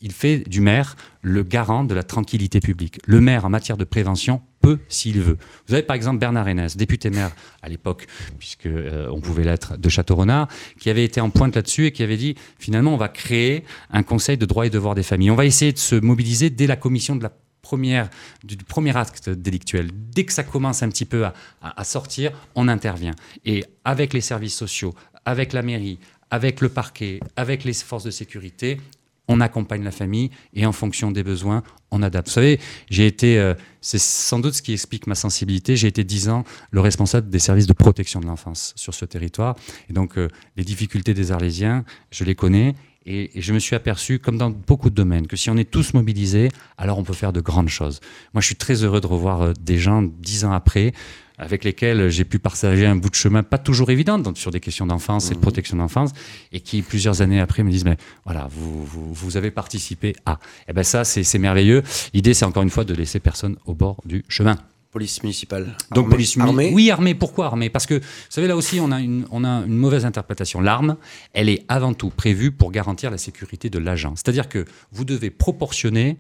Il 0.03 0.13
fait 0.13 0.39
du 0.39 0.61
maire 0.61 0.95
le 1.22 1.43
garant 1.43 1.84
de 1.84 1.93
la 1.93 2.03
tranquillité 2.03 2.59
publique. 2.59 2.99
Le 3.05 3.22
maire, 3.22 3.45
en 3.45 3.49
matière 3.49 3.78
de 3.78 3.84
prévention, 3.84 4.41
peut 4.61 4.80
s'il 4.88 5.19
veut. 5.19 5.38
Vous 5.67 5.74
avez 5.74 5.84
par 5.84 5.95
exemple 5.95 6.19
Bernard 6.19 6.47
Hénès, 6.47 6.76
député 6.76 7.09
maire 7.09 7.32
à 7.61 7.69
l'époque, 7.69 8.07
puisque 8.39 8.65
euh, 8.65 9.07
on 9.11 9.19
pouvait 9.19 9.43
l'être, 9.43 9.78
de 9.78 9.89
Château-Renard, 9.89 10.47
qui 10.80 10.89
avait 10.89 11.03
été 11.03 11.22
en 11.22 11.30
pointe 11.30 11.55
là-dessus 11.55 11.88
et 11.88 11.91
qui 11.91 12.01
avait 12.01 12.17
dit 12.17 12.36
finalement 12.57 12.93
on 12.93 12.97
va 12.97 13.09
créer 13.09 13.63
un 13.91 14.03
conseil 14.03 14.38
de 14.38 14.45
droits 14.45 14.65
et 14.65 14.69
devoirs 14.69 14.95
des 14.95 15.03
familles. 15.03 15.32
On 15.32 15.36
va 15.36 15.45
essayer 15.45 15.74
de 15.74 15.78
se 15.78 15.95
mobiliser 15.95 16.49
dès 16.49 16.67
la 16.67 16.76
commission 16.76 17.15
de 17.15 17.24
la 17.24 17.32
première, 17.62 18.09
du, 18.43 18.57
premier 18.57 18.95
acte 18.95 19.30
délictuel. 19.30 19.89
Dès 19.93 20.26
que 20.26 20.34
ça 20.34 20.43
commence 20.43 20.84
un 20.84 20.89
petit 20.89 21.05
peu 21.05 21.26
à 21.62 21.84
sortir, 21.84 22.32
on 22.55 22.68
intervient. 22.68 23.16
Et 23.45 23.64
avec 23.86 24.14
les 24.14 24.22
services 24.22 24.55
sociaux, 24.55 24.93
avec 25.26 25.53
la 25.53 25.62
mairie, 25.62 25.99
avec 26.30 26.62
le 26.62 26.70
parquet, 26.70 27.20
avec 27.36 27.64
les 27.64 27.74
forces 27.74 28.03
de 28.03 28.12
sécurité, 28.12 28.80
on 29.28 29.39
accompagne 29.39 29.84
la 29.84 29.91
famille 29.91 30.30
et 30.53 30.66
en 30.66 30.72
fonction 30.72 31.12
des 31.12 31.24
besoins, 31.24 31.64
on 31.91 32.01
adapte. 32.03 32.28
Vous 32.28 32.34
savez, 32.34 32.59
j'ai 32.89 33.07
été, 33.07 33.39
euh, 33.39 33.53
c'est 33.80 33.99
sans 33.99 34.39
doute 34.39 34.53
ce 34.53 34.62
qui 34.62 34.74
explique 34.74 35.07
ma 35.07 35.16
sensibilité, 35.16 35.76
j'ai 35.76 35.88
été 35.88 36.03
dix 36.03 36.30
ans 36.30 36.43
le 36.72 36.82
responsable 36.82 37.30
des 37.30 37.39
services 37.39 37.68
de 37.68 37.74
protection 37.74 38.20
de 38.20 38.26
l'enfance 38.26 38.74
sur 38.76 38.93
ce 38.93 39.05
territoire. 39.05 39.55
Et 39.89 39.93
donc, 39.93 40.18
euh, 40.18 40.28
les 40.57 40.64
difficultés 40.64 41.14
des 41.14 41.32
Arlésiens, 41.32 41.86
je 42.12 42.24
les 42.24 42.36
connais. 42.36 42.76
Et, 43.06 43.38
et 43.38 43.41
je 43.41 43.54
me 43.54 43.60
suis 43.60 43.76
aperçu, 43.76 44.20
comme 44.20 44.38
dans 44.38 44.49
beaucoup 44.49 44.89
de 44.89 44.95
domaines, 44.95 45.28
que 45.28 45.36
si 45.36 45.49
on 45.49 45.58
est 45.58 45.70
tous 45.70 45.93
mobilisés, 45.93 46.49
alors 46.78 46.99
on 46.99 47.04
peut 47.04 47.14
faire 47.14 47.34
de 47.34 47.41
grandes 47.41 47.70
choses. 47.70 47.99
Moi, 48.34 48.41
je 48.41 48.45
suis 48.45 48.56
très 48.56 48.84
heureux 48.84 49.02
de 49.02 49.08
revoir 49.08 49.41
euh, 49.41 49.54
des 49.60 49.78
gens 49.78 50.04
dix 50.04 50.45
ans 50.45 50.52
après, 50.52 50.93
avec 51.41 51.64
lesquels 51.64 52.10
j'ai 52.10 52.24
pu 52.24 52.38
partager 52.38 52.86
un 52.86 52.95
bout 52.95 53.10
de 53.10 53.16
chemin 53.16 53.41
pas 53.41 53.58
toujours 53.58 53.89
évident 53.89 54.20
donc, 54.20 54.38
sur 54.38 54.52
des 54.52 54.60
questions 54.60 54.86
d'enfance 54.86 55.32
et 55.32 55.34
de 55.34 55.39
protection 55.39 55.76
d'enfance, 55.78 56.12
et 56.52 56.60
qui 56.60 56.84
plusieurs 56.84 57.22
années 57.22 57.41
après 57.41 57.64
me 57.64 57.72
disent 57.72 57.86
mais 57.86 57.97
voilà 58.26 58.47
vous 58.52 58.86
vous, 58.86 59.12
vous 59.12 59.38
avez 59.38 59.49
participé 59.49 60.16
à. 60.26 60.39
Et 60.68 60.74
ben 60.74 60.84
ça 60.84 61.04
c'est 61.04 61.39
merveilleux. 61.39 61.82
L'idée 62.14 62.36
c'est 62.36 62.45
encore 62.45 62.62
une 62.64 62.70
fois 62.70 62.84
de 62.84 62.93
laisser 62.93 63.20
personne 63.20 63.58
au 63.66 63.74
bord 63.74 63.97
du 64.06 64.24
chemin. 64.30 64.56
Police 64.91 65.23
municipale. 65.23 65.77
Donc 65.95 66.05
Armée- 66.05 66.09
police 66.09 66.37
armée. 66.37 66.71
Oui, 66.73 66.91
armée. 66.91 67.15
Pourquoi 67.15 67.45
armée? 67.45 67.69
Parce 67.69 67.85
que, 67.85 67.95
vous 67.95 68.05
savez, 68.29 68.47
là 68.47 68.57
aussi, 68.57 68.79
on 68.81 68.91
a, 68.91 68.99
une, 68.99 69.25
on 69.31 69.43
a 69.45 69.63
une 69.65 69.77
mauvaise 69.77 70.05
interprétation. 70.05 70.59
L'arme, 70.59 70.97
elle 71.33 71.47
est 71.47 71.63
avant 71.69 71.93
tout 71.93 72.09
prévue 72.09 72.51
pour 72.51 72.71
garantir 72.71 73.09
la 73.09 73.17
sécurité 73.17 73.69
de 73.69 73.79
l'agent. 73.79 74.13
C'est-à-dire 74.17 74.49
que 74.49 74.65
vous 74.91 75.05
devez 75.05 75.29
proportionner 75.29 76.17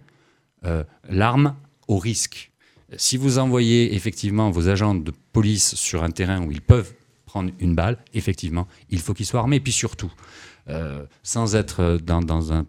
euh, 0.65 0.83
l'arme 1.09 1.55
au 1.89 1.97
risque. 1.97 2.51
Si 2.95 3.17
vous 3.17 3.39
envoyez 3.39 3.93
effectivement 3.95 4.49
vos 4.51 4.69
agents 4.69 4.95
de 4.95 5.11
police 5.33 5.75
sur 5.75 6.03
un 6.03 6.11
terrain 6.11 6.41
où 6.45 6.51
ils 6.51 6.61
peuvent 6.61 6.93
prendre 7.25 7.51
une 7.59 7.75
balle, 7.75 7.97
effectivement, 8.13 8.67
il 8.89 8.99
faut 8.99 9.13
qu'ils 9.13 9.25
soient 9.25 9.39
armés. 9.41 9.57
Et 9.57 9.61
puis 9.61 9.71
surtout, 9.73 10.11
euh, 10.69 11.03
sans 11.23 11.55
être 11.55 11.97
dans, 12.03 12.21
dans 12.21 12.53
un 12.53 12.65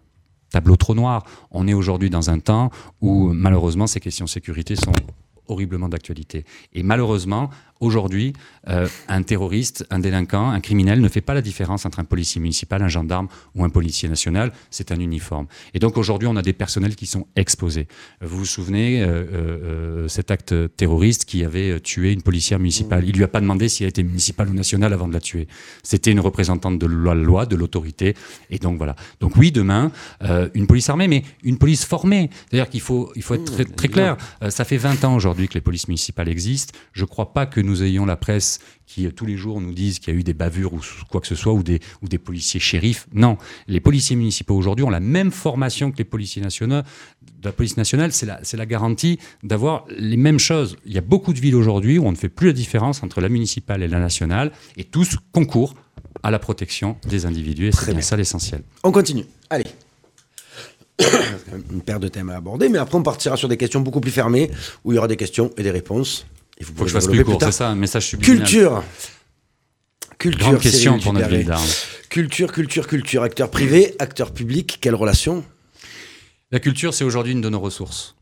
tableau 0.49 0.75
trop 0.75 0.95
noir, 0.95 1.23
on 1.51 1.67
est 1.67 1.73
aujourd'hui 1.73 2.09
dans 2.09 2.29
un 2.29 2.39
temps 2.39 2.71
où 3.01 3.31
malheureusement 3.33 3.87
ces 3.87 3.99
questions 3.99 4.25
de 4.25 4.29
sécurité 4.29 4.75
sont 4.75 4.91
horriblement 5.47 5.89
d'actualité. 5.89 6.45
Et 6.73 6.83
malheureusement, 6.83 7.49
aujourd'hui, 7.83 8.33
euh, 8.69 8.87
un 9.07 9.23
terroriste, 9.23 9.85
un 9.89 9.99
délinquant, 9.99 10.49
un 10.49 10.59
criminel 10.61 11.01
ne 11.01 11.09
fait 11.09 11.21
pas 11.21 11.33
la 11.33 11.41
différence 11.41 11.85
entre 11.85 11.99
un 11.99 12.03
policier 12.03 12.39
municipal, 12.39 12.81
un 12.81 12.87
gendarme 12.87 13.27
ou 13.55 13.63
un 13.63 13.69
policier 13.69 14.07
national. 14.09 14.51
C'est 14.69 14.91
un 14.91 14.99
uniforme. 14.99 15.47
Et 15.73 15.79
donc 15.79 15.97
aujourd'hui, 15.97 16.27
on 16.27 16.35
a 16.35 16.41
des 16.41 16.53
personnels 16.53 16.95
qui 16.95 17.05
sont 17.05 17.27
exposés. 17.35 17.87
Vous 18.21 18.37
vous 18.37 18.45
souvenez, 18.45 19.01
euh, 19.01 19.07
euh, 19.07 20.07
cet 20.07 20.31
acte 20.31 20.53
terroriste 20.75 21.25
qui 21.25 21.43
avait 21.43 21.79
tué 21.79 22.11
une 22.11 22.21
policière 22.21 22.59
municipale. 22.59 23.03
Il 23.07 23.15
lui 23.15 23.23
a 23.23 23.27
pas 23.27 23.41
demandé 23.41 23.69
si 23.69 23.83
elle 23.83 23.89
était 23.89 24.03
municipale 24.03 24.49
ou 24.49 24.53
nationale 24.53 24.93
avant 24.93 25.07
de 25.07 25.13
la 25.13 25.21
tuer. 25.21 25.47
C'était 25.83 26.11
une 26.11 26.19
représentante 26.19 26.79
de 26.79 26.87
la 26.87 27.13
loi, 27.13 27.45
de 27.45 27.55
l'autorité. 27.55 28.15
Et 28.49 28.59
donc 28.59 28.77
voilà. 28.77 28.95
Donc 29.19 29.35
oui, 29.35 29.51
demain, 29.51 29.91
une 30.53 30.67
police 30.67 30.89
armée, 30.89 31.07
mais 31.07 31.23
une 31.43 31.57
police 31.57 31.85
formée. 31.85 32.29
C'est-à-dire 32.49 32.69
qu'il 32.69 32.81
faut, 32.81 33.11
il 33.15 33.23
faut 33.23 33.35
être 33.35 33.51
très, 33.51 33.65
très 33.65 33.87
clair. 33.87 34.17
Ça 34.49 34.63
fait 34.63 34.77
20 34.77 35.03
ans 35.05 35.15
aujourd'hui 35.15 35.47
que 35.47 35.55
les 35.55 35.61
polices 35.61 35.87
municipales 35.87 36.29
existent. 36.29 36.73
Je 36.93 37.01
ne 37.01 37.07
crois 37.07 37.33
pas 37.33 37.45
que 37.45 37.61
nous 37.61 37.72
ayons 37.81 38.05
la 38.05 38.15
presse 38.15 38.59
qui 38.85 39.07
euh, 39.07 39.11
tous 39.11 39.25
les 39.25 39.37
jours 39.37 39.59
nous 39.61 39.73
disent 39.73 39.99
qu'il 39.99 40.13
y 40.13 40.17
a 40.17 40.19
eu 40.19 40.23
des 40.23 40.33
bavures 40.33 40.73
ou 40.73 40.81
quoi 41.09 41.21
que 41.21 41.27
ce 41.27 41.35
soit, 41.35 41.53
ou 41.53 41.63
des, 41.63 41.79
ou 42.01 42.07
des 42.07 42.17
policiers 42.17 42.59
shérifs. 42.59 43.07
Non, 43.13 43.37
les 43.67 43.79
policiers 43.79 44.15
municipaux 44.15 44.55
aujourd'hui 44.55 44.85
ont 44.85 44.89
la 44.89 44.99
même 44.99 45.31
formation 45.31 45.91
que 45.91 45.97
les 45.97 46.03
policiers 46.03 46.41
nationaux. 46.41 46.81
De 47.39 47.49
la 47.49 47.51
police 47.51 47.77
nationale, 47.77 48.11
c'est 48.11 48.25
la, 48.25 48.39
la 48.53 48.65
garantie 48.65 49.19
d'avoir 49.41 49.85
les 49.89 50.17
mêmes 50.17 50.39
choses. 50.39 50.77
Il 50.85 50.93
y 50.93 50.97
a 50.97 51.01
beaucoup 51.01 51.33
de 51.33 51.39
villes 51.39 51.55
aujourd'hui 51.55 51.97
où 51.97 52.05
on 52.05 52.11
ne 52.11 52.17
fait 52.17 52.29
plus 52.29 52.47
la 52.47 52.53
différence 52.53 53.03
entre 53.03 53.21
la 53.21 53.29
municipale 53.29 53.81
et 53.83 53.87
la 53.87 53.99
nationale, 53.99 54.51
et 54.77 54.83
tous 54.83 55.17
concourent 55.31 55.73
à 56.21 56.31
la 56.31 56.39
protection 56.39 56.97
des 57.07 57.25
individus, 57.25 57.67
et 57.67 57.71
c'est 57.71 58.01
ça 58.01 58.15
l'essentiel. 58.15 58.61
On 58.83 58.91
continue. 58.91 59.25
Allez. 59.49 59.65
Une 61.71 61.81
paire 61.81 61.99
de 61.99 62.07
thèmes 62.07 62.29
à 62.29 62.35
aborder, 62.35 62.69
mais 62.69 62.77
après 62.77 62.97
on 62.97 63.03
partira 63.03 63.35
sur 63.35 63.49
des 63.49 63.57
questions 63.57 63.81
beaucoup 63.81 63.99
plus 63.99 64.11
fermées, 64.11 64.51
où 64.83 64.91
il 64.91 64.95
y 64.95 64.97
aura 64.97 65.07
des 65.07 65.17
questions 65.17 65.51
et 65.57 65.63
des 65.63 65.71
réponses. 65.71 66.25
Et 66.57 66.63
vous 66.63 66.73
Faut 66.75 66.83
que 66.83 66.89
je 66.89 66.93
fasse 66.93 67.07
plus 67.07 67.23
court, 67.23 67.39
c'est 67.41 67.51
ça, 67.51 67.69
un 67.69 67.75
message 67.75 68.07
subliminal. 68.07 68.45
Culture. 68.45 68.83
Culture. 70.17 70.39
Grande 70.39 70.59
question 70.59 70.99
pour 70.99 71.13
notre 71.13 71.27
ville 71.27 71.45
d'Arles. 71.45 71.67
Culture, 72.09 72.51
culture, 72.51 72.87
culture. 72.87 73.23
Acteur 73.23 73.49
privé, 73.49 73.95
acteur 73.99 74.33
public, 74.33 74.77
quelle 74.79 74.95
relation? 74.95 75.43
La 76.51 76.59
culture, 76.59 76.93
c'est 76.93 77.03
aujourd'hui 77.03 77.33
une 77.33 77.41
de 77.41 77.49
nos 77.49 77.59
ressources. 77.59 78.15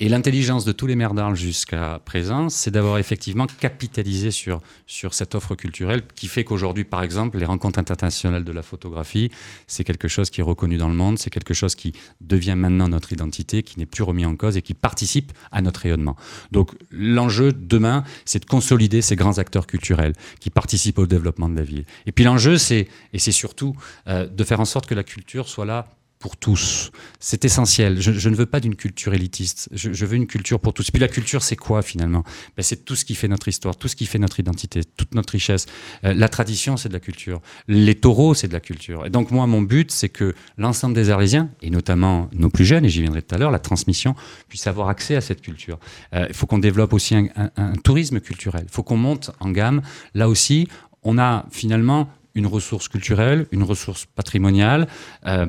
Et 0.00 0.08
l'intelligence 0.08 0.64
de 0.64 0.72
tous 0.72 0.88
les 0.88 0.96
maires 0.96 1.14
d'Arles 1.14 1.36
jusqu'à 1.36 2.00
présent, 2.04 2.48
c'est 2.48 2.72
d'avoir 2.72 2.98
effectivement 2.98 3.46
capitalisé 3.46 4.32
sur, 4.32 4.60
sur 4.88 5.14
cette 5.14 5.36
offre 5.36 5.54
culturelle 5.54 6.02
qui 6.16 6.26
fait 6.26 6.42
qu'aujourd'hui, 6.42 6.82
par 6.82 7.04
exemple, 7.04 7.38
les 7.38 7.44
rencontres 7.44 7.78
internationales 7.78 8.42
de 8.42 8.50
la 8.50 8.62
photographie, 8.62 9.30
c'est 9.68 9.84
quelque 9.84 10.08
chose 10.08 10.30
qui 10.30 10.40
est 10.40 10.44
reconnu 10.44 10.78
dans 10.78 10.88
le 10.88 10.96
monde, 10.96 11.20
c'est 11.20 11.30
quelque 11.30 11.54
chose 11.54 11.76
qui 11.76 11.92
devient 12.20 12.56
maintenant 12.56 12.88
notre 12.88 13.12
identité, 13.12 13.62
qui 13.62 13.78
n'est 13.78 13.86
plus 13.86 14.02
remis 14.02 14.26
en 14.26 14.34
cause 14.34 14.56
et 14.56 14.62
qui 14.62 14.74
participe 14.74 15.32
à 15.52 15.62
notre 15.62 15.82
rayonnement. 15.82 16.16
Donc 16.50 16.72
l'enjeu 16.90 17.52
demain, 17.52 18.02
c'est 18.24 18.40
de 18.40 18.46
consolider 18.46 19.00
ces 19.00 19.14
grands 19.14 19.38
acteurs 19.38 19.68
culturels 19.68 20.14
qui 20.40 20.50
participent 20.50 20.98
au 20.98 21.06
développement 21.06 21.48
de 21.48 21.54
la 21.54 21.62
ville. 21.62 21.84
Et 22.06 22.10
puis 22.10 22.24
l'enjeu, 22.24 22.58
c'est, 22.58 22.88
et 23.12 23.20
c'est 23.20 23.30
surtout 23.30 23.76
euh, 24.08 24.26
de 24.26 24.42
faire 24.42 24.58
en 24.58 24.64
sorte 24.64 24.86
que 24.86 24.94
la 24.96 25.04
culture 25.04 25.48
soit 25.48 25.66
là 25.66 25.86
pour 26.24 26.38
tous. 26.38 26.90
C'est 27.20 27.44
essentiel. 27.44 28.00
Je, 28.00 28.30
ne 28.30 28.34
veux 28.34 28.46
pas 28.46 28.58
d'une 28.58 28.76
culture 28.76 29.12
élitiste. 29.12 29.68
Je, 29.72 30.06
veux 30.06 30.16
une 30.16 30.26
culture 30.26 30.58
pour 30.58 30.72
tous. 30.72 30.90
Puis 30.90 30.98
la 30.98 31.08
culture, 31.08 31.42
c'est 31.42 31.54
quoi 31.54 31.82
finalement? 31.82 32.24
Ben, 32.56 32.62
C'est 32.62 32.86
tout 32.86 32.96
ce 32.96 33.04
qui 33.04 33.14
fait 33.14 33.28
notre 33.28 33.46
histoire, 33.48 33.76
tout 33.76 33.88
ce 33.88 33.94
qui 33.94 34.06
fait 34.06 34.18
notre 34.18 34.40
identité, 34.40 34.80
toute 34.96 35.14
notre 35.14 35.34
richesse. 35.34 35.66
Euh, 36.02 36.14
la 36.14 36.30
tradition, 36.30 36.78
c'est 36.78 36.88
de 36.88 36.94
la 36.94 37.00
culture. 37.00 37.42
Les 37.68 37.94
taureaux, 37.94 38.32
c'est 38.32 38.48
de 38.48 38.54
la 38.54 38.60
culture. 38.60 39.04
Et 39.04 39.10
donc 39.10 39.32
moi, 39.32 39.46
mon 39.46 39.60
but, 39.60 39.90
c'est 39.90 40.08
que 40.08 40.34
l'ensemble 40.56 40.94
des 40.94 41.10
Arlésiens, 41.10 41.50
et 41.60 41.68
notamment 41.68 42.30
nos 42.32 42.48
plus 42.48 42.64
jeunes, 42.64 42.86
et 42.86 42.88
j'y 42.88 43.02
viendrai 43.02 43.20
tout 43.20 43.34
à 43.34 43.38
l'heure, 43.38 43.50
la 43.50 43.58
transmission, 43.58 44.14
puisse 44.48 44.66
avoir 44.66 44.88
accès 44.88 45.16
à 45.16 45.20
cette 45.20 45.42
culture. 45.42 45.78
Euh, 46.14 46.24
il 46.30 46.34
faut 46.34 46.46
qu'on 46.46 46.56
développe 46.56 46.94
aussi 46.94 47.14
un 47.36 47.72
tourisme 47.84 48.20
culturel. 48.20 48.64
Il 48.66 48.72
faut 48.72 48.82
qu'on 48.82 48.96
monte 48.96 49.30
en 49.40 49.50
gamme. 49.50 49.82
Là 50.14 50.30
aussi, 50.30 50.68
on 51.02 51.18
a 51.18 51.44
finalement 51.50 52.08
une 52.34 52.46
ressource 52.46 52.88
culturelle, 52.88 53.46
une 53.52 53.62
ressource 53.62 54.06
patrimoniale. 54.06 54.88
Euh, 55.26 55.46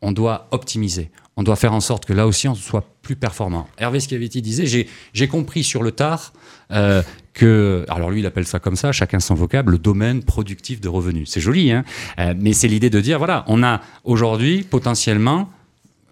on 0.00 0.12
doit 0.12 0.48
optimiser. 0.50 1.10
on 1.36 1.42
doit 1.42 1.56
faire 1.56 1.72
en 1.72 1.80
sorte 1.80 2.04
que 2.04 2.12
là 2.12 2.26
aussi 2.26 2.48
on 2.48 2.54
soit 2.54 2.84
plus 3.02 3.16
performant. 3.16 3.68
Hervé 3.78 4.00
Schiavetti 4.00 4.42
disait 4.42 4.86
j'ai, 5.12 5.28
compris 5.28 5.62
sur 5.62 5.82
le 5.82 5.92
tard 5.92 6.32
euh, 6.72 7.02
que, 7.32 7.84
alors 7.88 8.10
lui 8.10 8.20
il 8.20 8.26
appelle 8.26 8.46
ça 8.46 8.58
comme 8.58 8.76
ça, 8.76 8.92
chacun 8.92 9.20
son 9.20 9.34
vocable, 9.34 9.72
le 9.72 9.78
domaine 9.78 10.22
productif 10.22 10.80
de 10.80 10.88
revenus. 10.88 11.30
C'est 11.30 11.40
joli, 11.40 11.70
hein 11.70 11.84
Euh, 12.18 12.34
mais 12.36 12.52
c'est 12.52 12.68
l'idée 12.68 12.90
de 12.90 13.00
dire 13.00 13.18
voilà, 13.18 13.44
on 13.46 13.62
a 13.62 13.80
aujourd'hui 14.04 14.62
potentiellement 14.62 15.50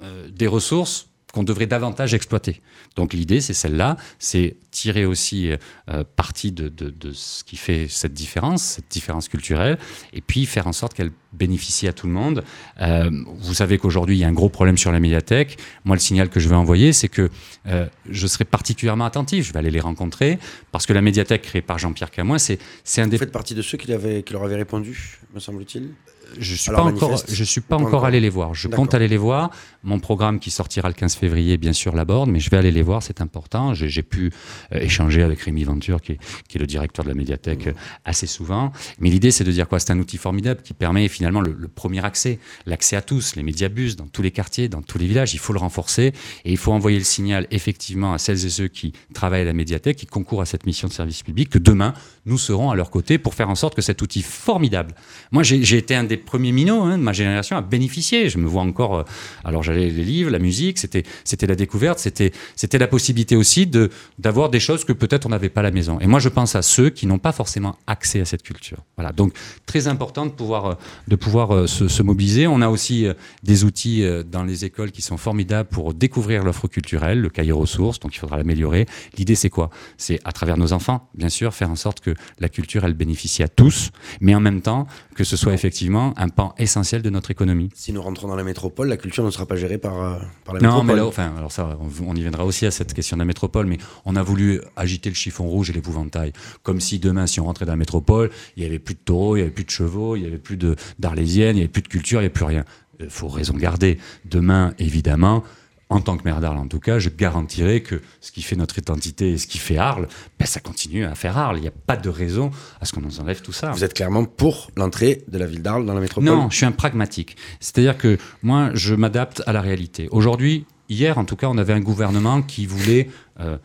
euh, 0.03 0.29
des 0.31 0.47
ressources 0.47 1.09
qu'on 1.37 1.43
devrait 1.45 1.67
davantage 1.67 2.15
exploiter. 2.15 2.63
Donc 2.97 3.13
l'idée, 3.13 3.43
c'est 3.43 3.53
celle-là, 3.53 3.99
c'est 4.19 4.57
tirer 4.71 5.05
aussi 5.05 5.51
euh, 5.51 6.03
parti 6.17 6.51
de, 6.51 6.69
de- 6.71 6.89
de 6.89 7.13
ce 7.13 7.45
qui 7.45 7.59
fait 7.59 7.89
cette 7.89 8.15
différence, 8.15 8.63
cette 8.63 8.89
différence 8.91 9.29
culturelle, 9.29 9.77
et 10.15 10.23
puis 10.23 10.47
faire 10.47 10.67
en 10.67 10.73
sorte 10.73 10.95
qu'elle 10.95 11.11
bénéficie 11.35 11.87
à 11.89 11.93
tout 11.93 12.07
le 12.07 12.15
monde. 12.15 12.43
Euh, 12.81 13.11
vous 13.39 13.53
savez 13.53 13.77
qu'aujourd'hui, 13.77 14.17
il 14.17 14.21
y 14.21 14.25
a 14.25 14.29
un 14.29 14.33
gros 14.33 14.49
problème 14.49 14.79
sur 14.79 14.93
la 14.93 15.01
médiathèque. 15.01 15.59
Moi, 15.85 15.95
le 15.97 16.01
signal 16.01 16.31
que 16.31 16.41
je 16.41 16.49
vais 16.49 16.55
envoyer, 16.55 16.95
c'est 16.95 17.09
que 17.11 17.29
euh, 17.67 17.87
je 18.09 18.27
serai 18.27 18.47
particulièrement 18.47 19.05
attentif. 19.05 19.47
Je 19.47 19.53
vais 19.53 19.59
aller 19.59 19.71
les 19.71 19.81
rencontrer, 19.81 20.39
parce 20.73 20.87
que 20.87 20.95
la 20.95 21.03
médiathèque 21.03 21.43
créée 21.43 21.61
par 21.61 21.79
Jean-Pierre 21.79 22.11
Camoin, 22.11 22.39
c'est 22.39 22.59
un 22.97 23.05
Vous 23.05 23.11
des 23.11 23.19
faites 23.19 23.31
partie 23.31 23.55
de 23.55 23.61
ceux 23.61 23.77
qui, 23.77 23.89
qui 24.25 24.33
leur 24.33 24.45
avaient 24.45 24.57
répondu, 24.57 25.19
me 25.35 25.41
semble-t-il? 25.41 25.91
Je 26.39 26.55
suis 26.55 26.71
Alors, 26.71 26.85
pas 26.85 26.91
encore, 26.93 27.23
je 27.29 27.45
suis 27.45 27.61
pas 27.61 27.77
encore 27.77 28.05
allé 28.05 28.21
les 28.21 28.29
voir. 28.29 28.55
Je 28.55 28.69
compte 28.69 28.95
aller 28.95 29.09
les 29.09 29.17
voir. 29.17 29.51
Mon 29.83 29.99
programme 30.01 30.39
qui 30.39 30.51
sortira 30.51 30.89
le 30.89 30.95
15 30.95 31.15
février, 31.15 31.57
bien 31.57 31.73
sûr, 31.73 31.95
l'aborde, 31.95 32.31
mais 32.31 32.41
je 32.41 32.51
vais 32.51 32.57
aller 32.57 32.73
les 32.73 32.83
voir. 32.83 33.03
C'est 33.03 33.21
important. 33.21 33.75
J'ai 33.75 34.03
pu 34.03 34.33
euh, 34.73 34.81
échanger 34.81 35.23
avec 35.23 35.41
Rémi 35.41 35.65
Venture, 35.65 36.01
qui 36.01 36.13
est, 36.13 36.19
qui 36.49 36.59
est 36.59 36.61
le 36.61 36.67
directeur 36.67 37.05
de 37.05 37.11
la 37.11 37.15
médiathèque, 37.15 37.69
euh, 37.69 37.73
assez 38.05 38.27
souvent. 38.27 38.73
Mais 38.99 39.11
l'idée, 39.11 39.31
c'est 39.31 39.45
de 39.45 39.53
dire 39.53 39.69
quoi? 39.69 39.79
C'est 39.79 39.93
un 39.93 39.99
outil 39.99 40.19
formidable 40.19 40.63
qui 40.63 40.75
permet 40.75 41.09
finalement 41.09 41.41
le, 41.41 41.55
le 41.59 41.69
premier 41.69 42.05
accès, 42.05 42.39
l'accès 42.67 42.97
à 42.97 43.03
tous. 43.03 43.37
Les 43.37 43.43
médias 43.43 43.69
bus 43.69 43.97
dans 43.97 44.07
tous 44.07 44.23
les 44.23 44.31
quartiers, 44.31 44.69
dans 44.69 44.83
tous 44.83 44.99
les 44.99 45.07
villages. 45.07 45.35
Il 45.35 45.39
faut 45.39 45.53
le 45.53 45.61
renforcer 45.61 46.13
et 46.45 46.51
il 46.51 46.57
faut 46.57 46.73
envoyer 46.73 46.99
le 46.99 47.05
signal 47.05 47.47
effectivement 47.51 48.13
à 48.13 48.19
celles 48.19 48.45
et 48.45 48.51
ceux 48.51 48.69
qui 48.69 48.93
travaillent 49.15 49.43
à 49.43 49.45
la 49.45 49.53
médiathèque, 49.53 49.97
qui 49.97 50.07
concourent 50.07 50.43
à 50.43 50.47
cette 50.47 50.67
mission 50.67 50.89
de 50.89 50.93
service 50.93 51.23
public, 51.23 51.51
que 51.51 51.59
demain 51.59 51.95
nous 52.27 52.39
serons 52.39 52.71
à 52.71 52.75
leur 52.75 52.91
côté 52.91 53.19
pour 53.19 53.35
faire 53.35 53.49
en 53.49 53.55
sorte 53.55 53.75
que 53.75 53.83
cet 53.83 54.03
outil 54.03 54.23
formidable. 54.23 54.95
Moi, 55.31 55.43
j'ai 55.43 55.77
été 55.77 55.95
un 55.95 56.05
des 56.05 56.16
premiers 56.17 56.53
minots 56.53 56.83
hein, 56.83 56.99
de 56.99 57.03
ma 57.03 57.13
génération 57.13 57.57
à 57.57 57.61
bénéficier. 57.61 58.29
Je 58.29 58.39
me 58.39 58.47
vois 58.47 58.63
encore. 58.63 58.97
euh, 58.97 59.03
alors, 59.45 59.63
j'allais 59.63 59.91
les 59.91 60.05
livres, 60.05 60.31
la 60.31 60.39
musique, 60.39 60.79
c'était 60.79 61.05
c'était 61.25 61.47
la 61.47 61.55
découverte, 61.55 61.99
c'était 61.99 62.33
c'était 62.55 62.79
la 62.79 62.89
possibilité 62.89 63.37
aussi 63.37 63.67
de 63.67 63.91
d'avoir 64.19 64.51
des 64.51 64.61
choses 64.61 64.85
que 64.85 64.93
peut-être 64.93 65.27
on 65.27 65.31
n'avait 65.31 65.49
pas 65.49 65.61
à 65.61 65.65
la 65.65 65.71
maison. 65.71 65.99
Et 66.01 66.07
moi, 66.07 66.21
je 66.21 66.29
pense 66.29 66.55
à 66.55 66.63
ceux 66.63 66.91
qui 66.91 67.07
n'ont 67.07 67.19
pas 67.19 67.33
forcément 67.33 67.77
accès 67.87 68.21
à 68.21 68.25
cette 68.25 68.43
culture. 68.43 68.79
Voilà. 68.97 69.13
Donc, 69.13 69.33
très 69.67 69.89
important 69.89 70.27
de 70.27 70.31
pouvoir 70.31 70.67
euh, 70.67 70.75
de 71.09 71.17
pouvoir 71.17 71.55
euh, 71.55 71.67
se, 71.67 71.89
se 71.89 72.03
mobiliser. 72.03 72.47
On 72.47 72.61
a 72.63 72.69
aussi 72.69 73.07
des 73.43 73.65
outils 73.65 74.05
dans 74.31 74.45
les 74.45 74.65
écoles 74.65 74.91
qui 74.91 75.03
sont 75.03 75.17
formidables 75.17 75.69
pour 75.69 75.95
découvrir 75.95 76.45
l'offre 76.45 76.69
culturelle, 76.69 77.21
le 77.21 77.29
cahier 77.29 77.53
ressources. 77.53 78.01
Donc, 78.01 78.15
il 78.15 78.19
faudra 78.19 78.37
l'améliorer. 78.37 78.87
L'idée, 79.17 79.35
c'est 79.35 79.51
quoi? 79.51 79.71
C'est 79.97 80.21
à 80.25 80.33
travers 80.33 80.57
nos 80.57 80.73
enfants, 80.73 81.09
bien 81.15 81.29
sûr, 81.29 81.55
faire 81.55 81.71
en 81.71 81.77
sorte 81.77 82.01
que 82.01 82.15
la 82.39 82.49
culture, 82.49 82.85
elle 82.85 82.95
bénéficie 82.95 83.43
à 83.43 83.49
tous, 83.49 83.91
mais 84.21 84.35
en 84.35 84.41
même 84.41 84.61
temps 84.61 84.87
que 85.15 85.25
ce 85.25 85.37
soit 85.37 85.55
effectivement 85.55 86.06
un 86.17 86.29
pan 86.29 86.55
essentiel 86.59 87.03
de 87.03 87.11
notre 87.11 87.31
économie. 87.31 87.69
Si 87.75 87.93
nous 87.93 88.03
rentrons 88.03 88.29
dans 88.29 88.37
la 88.37 88.45
métropole, 88.45 88.89
la 88.89 88.97
culture 88.97 89.25
ne 89.25 89.31
sera 89.31 89.47
pas 89.47 89.57
gérée 89.57 89.79
par, 89.79 90.01
euh, 90.03 90.19
par 90.45 90.55
la 90.55 90.61
Non, 90.61 90.69
métropole. 90.69 90.87
mais 90.87 90.95
là, 90.97 91.07
enfin, 91.07 91.33
alors 91.37 91.53
ça, 91.53 91.79
on, 91.81 91.89
on 92.09 92.15
y 92.15 92.21
viendra 92.21 92.45
aussi 92.45 92.67
à 92.67 92.71
cette 92.71 92.93
question 92.95 93.17
de 93.17 93.21
la 93.23 93.25
métropole, 93.27 93.67
mais 93.67 93.79
on 94.05 94.17
a 94.17 94.23
voulu 94.23 94.61
agiter 94.77 95.09
le 95.09 95.15
chiffon 95.15 95.47
rouge 95.49 95.71
et 95.71 95.73
l'épouvantail, 95.73 96.33
comme 96.63 96.81
si 96.81 96.99
demain, 96.99 97.27
si 97.27 97.41
on 97.41 97.45
rentrait 97.45 97.67
dans 97.67 97.73
la 97.73 97.77
métropole, 97.77 98.31
il 98.57 98.63
y 98.63 98.67
avait 98.67 98.79
plus 98.79 98.95
de 98.95 99.01
taureaux, 99.05 99.37
il 99.37 99.41
y 99.41 99.43
avait 99.43 99.51
plus 99.51 99.65
de 99.65 99.71
chevaux, 99.71 100.17
il 100.17 100.23
y 100.23 100.27
avait 100.27 100.39
plus 100.39 100.59
d'arlésiennes, 100.99 101.57
il 101.57 101.61
y 101.61 101.63
avait 101.63 101.69
plus 101.73 101.83
de 101.83 101.89
culture, 101.89 102.21
il 102.21 102.25
y 102.25 102.27
avait 102.27 102.33
plus 102.33 102.45
rien. 102.45 102.65
Il 103.01 103.11
faut 103.11 103.29
raison 103.29 103.55
garder. 103.55 103.99
Demain, 104.25 104.73
évidemment. 104.79 105.43
En 105.89 106.01
tant 106.01 106.17
que 106.17 106.25
maire 106.25 106.41
d'Arles, 106.41 106.59
en 106.59 106.67
tout 106.67 106.81
cas, 106.81 106.99
je 106.99 107.11
garantirai 107.11 107.81
que 107.81 108.03
ce 108.21 108.33
qui 108.33 108.43
fait 108.43 108.57
notre 108.57 108.77
identité 108.77 109.31
et 109.31 109.39
ce 109.39 109.47
qui 109.47 109.59
fait 109.59 109.77
Arles, 109.77 110.09
ben, 110.37 110.45
ça 110.45 110.59
continue 110.59 111.05
à 111.05 111.15
faire 111.15 111.39
Arles. 111.39 111.59
Il 111.59 111.61
n'y 111.61 111.69
a 111.69 111.73
pas 111.87 111.97
de 111.97 112.09
raison 112.09 112.51
à 112.81 112.87
ce 112.87 112.93
qu'on 112.93 113.03
nous 113.03 113.21
enlève 113.21 113.41
tout 113.41 113.53
ça. 113.53 113.71
Vous 113.71 113.85
êtes 113.85 113.95
clairement 113.95 114.25
pour 114.25 114.73
l'entrée 114.77 115.23
de 115.29 115.39
la 115.39 115.47
ville 115.47 115.63
d'Arles 115.63 115.87
dans 115.87 115.95
la 115.95 116.01
métropole? 116.01 116.25
Non, 116.25 116.51
je 116.51 116.57
suis 116.57 116.67
un 116.67 116.73
pragmatique. 116.73 117.37
C'est-à-dire 117.61 117.97
que 117.97 118.19
moi, 118.43 118.71
je 118.75 118.97
m'adapte 118.97 119.45
à 119.47 119.53
la 119.53 119.61
réalité. 119.61 120.09
Aujourd'hui, 120.11 120.67
hier 120.89 121.19
en 121.19 121.25
tout 121.25 121.37
cas, 121.37 121.47
on 121.47 121.57
avait 121.57 121.73
un 121.73 121.81
gouvernement 121.81 122.43
qui 122.43 122.67
voulait, 122.67 123.09
euh, 123.39 123.57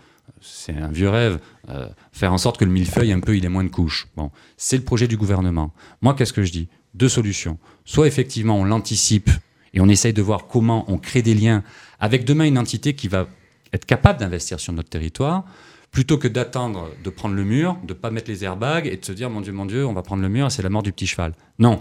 c'est 0.41 0.77
un 0.77 0.89
vieux 0.89 1.09
rêve, 1.09 1.39
euh, 1.69 1.87
faire 2.11 2.33
en 2.33 2.37
sorte 2.37 2.59
que 2.59 2.65
le 2.65 2.71
millefeuille, 2.71 3.13
un 3.13 3.19
peu, 3.19 3.35
il 3.35 3.45
ait 3.45 3.49
moins 3.49 3.63
de 3.63 3.69
couches. 3.69 4.07
Bon, 4.15 4.29
c'est 4.57 4.77
le 4.77 4.83
projet 4.83 5.07
du 5.07 5.17
gouvernement. 5.17 5.73
Moi, 6.03 6.13
qu'est-ce 6.13 6.33
que 6.33 6.43
je 6.43 6.51
dis? 6.51 6.67
Deux 6.93 7.09
solutions. 7.09 7.57
Soit 7.83 8.05
effectivement, 8.05 8.59
on 8.59 8.63
l'anticipe 8.63 9.31
et 9.73 9.81
on 9.81 9.87
essaye 9.87 10.13
de 10.13 10.21
voir 10.21 10.47
comment 10.47 10.85
on 10.91 10.97
crée 10.97 11.21
des 11.21 11.33
liens 11.33 11.63
avec 12.01 12.25
demain 12.25 12.45
une 12.45 12.57
entité 12.57 12.93
qui 12.93 13.07
va 13.07 13.27
être 13.71 13.85
capable 13.85 14.19
d'investir 14.19 14.59
sur 14.59 14.73
notre 14.73 14.89
territoire, 14.89 15.45
plutôt 15.91 16.17
que 16.17 16.27
d'attendre 16.27 16.89
de 17.03 17.09
prendre 17.09 17.35
le 17.35 17.43
mur, 17.43 17.77
de 17.87 17.93
pas 17.93 18.11
mettre 18.11 18.29
les 18.29 18.43
airbags 18.43 18.87
et 18.87 18.97
de 18.97 19.05
se 19.05 19.11
dire 19.11 19.29
mon 19.29 19.41
Dieu, 19.41 19.53
mon 19.53 19.65
Dieu, 19.65 19.85
on 19.85 19.93
va 19.93 20.01
prendre 20.01 20.21
le 20.21 20.29
mur 20.29 20.51
c'est 20.51 20.63
la 20.63 20.69
mort 20.69 20.83
du 20.83 20.91
petit 20.91 21.07
cheval. 21.07 21.33
Non. 21.59 21.79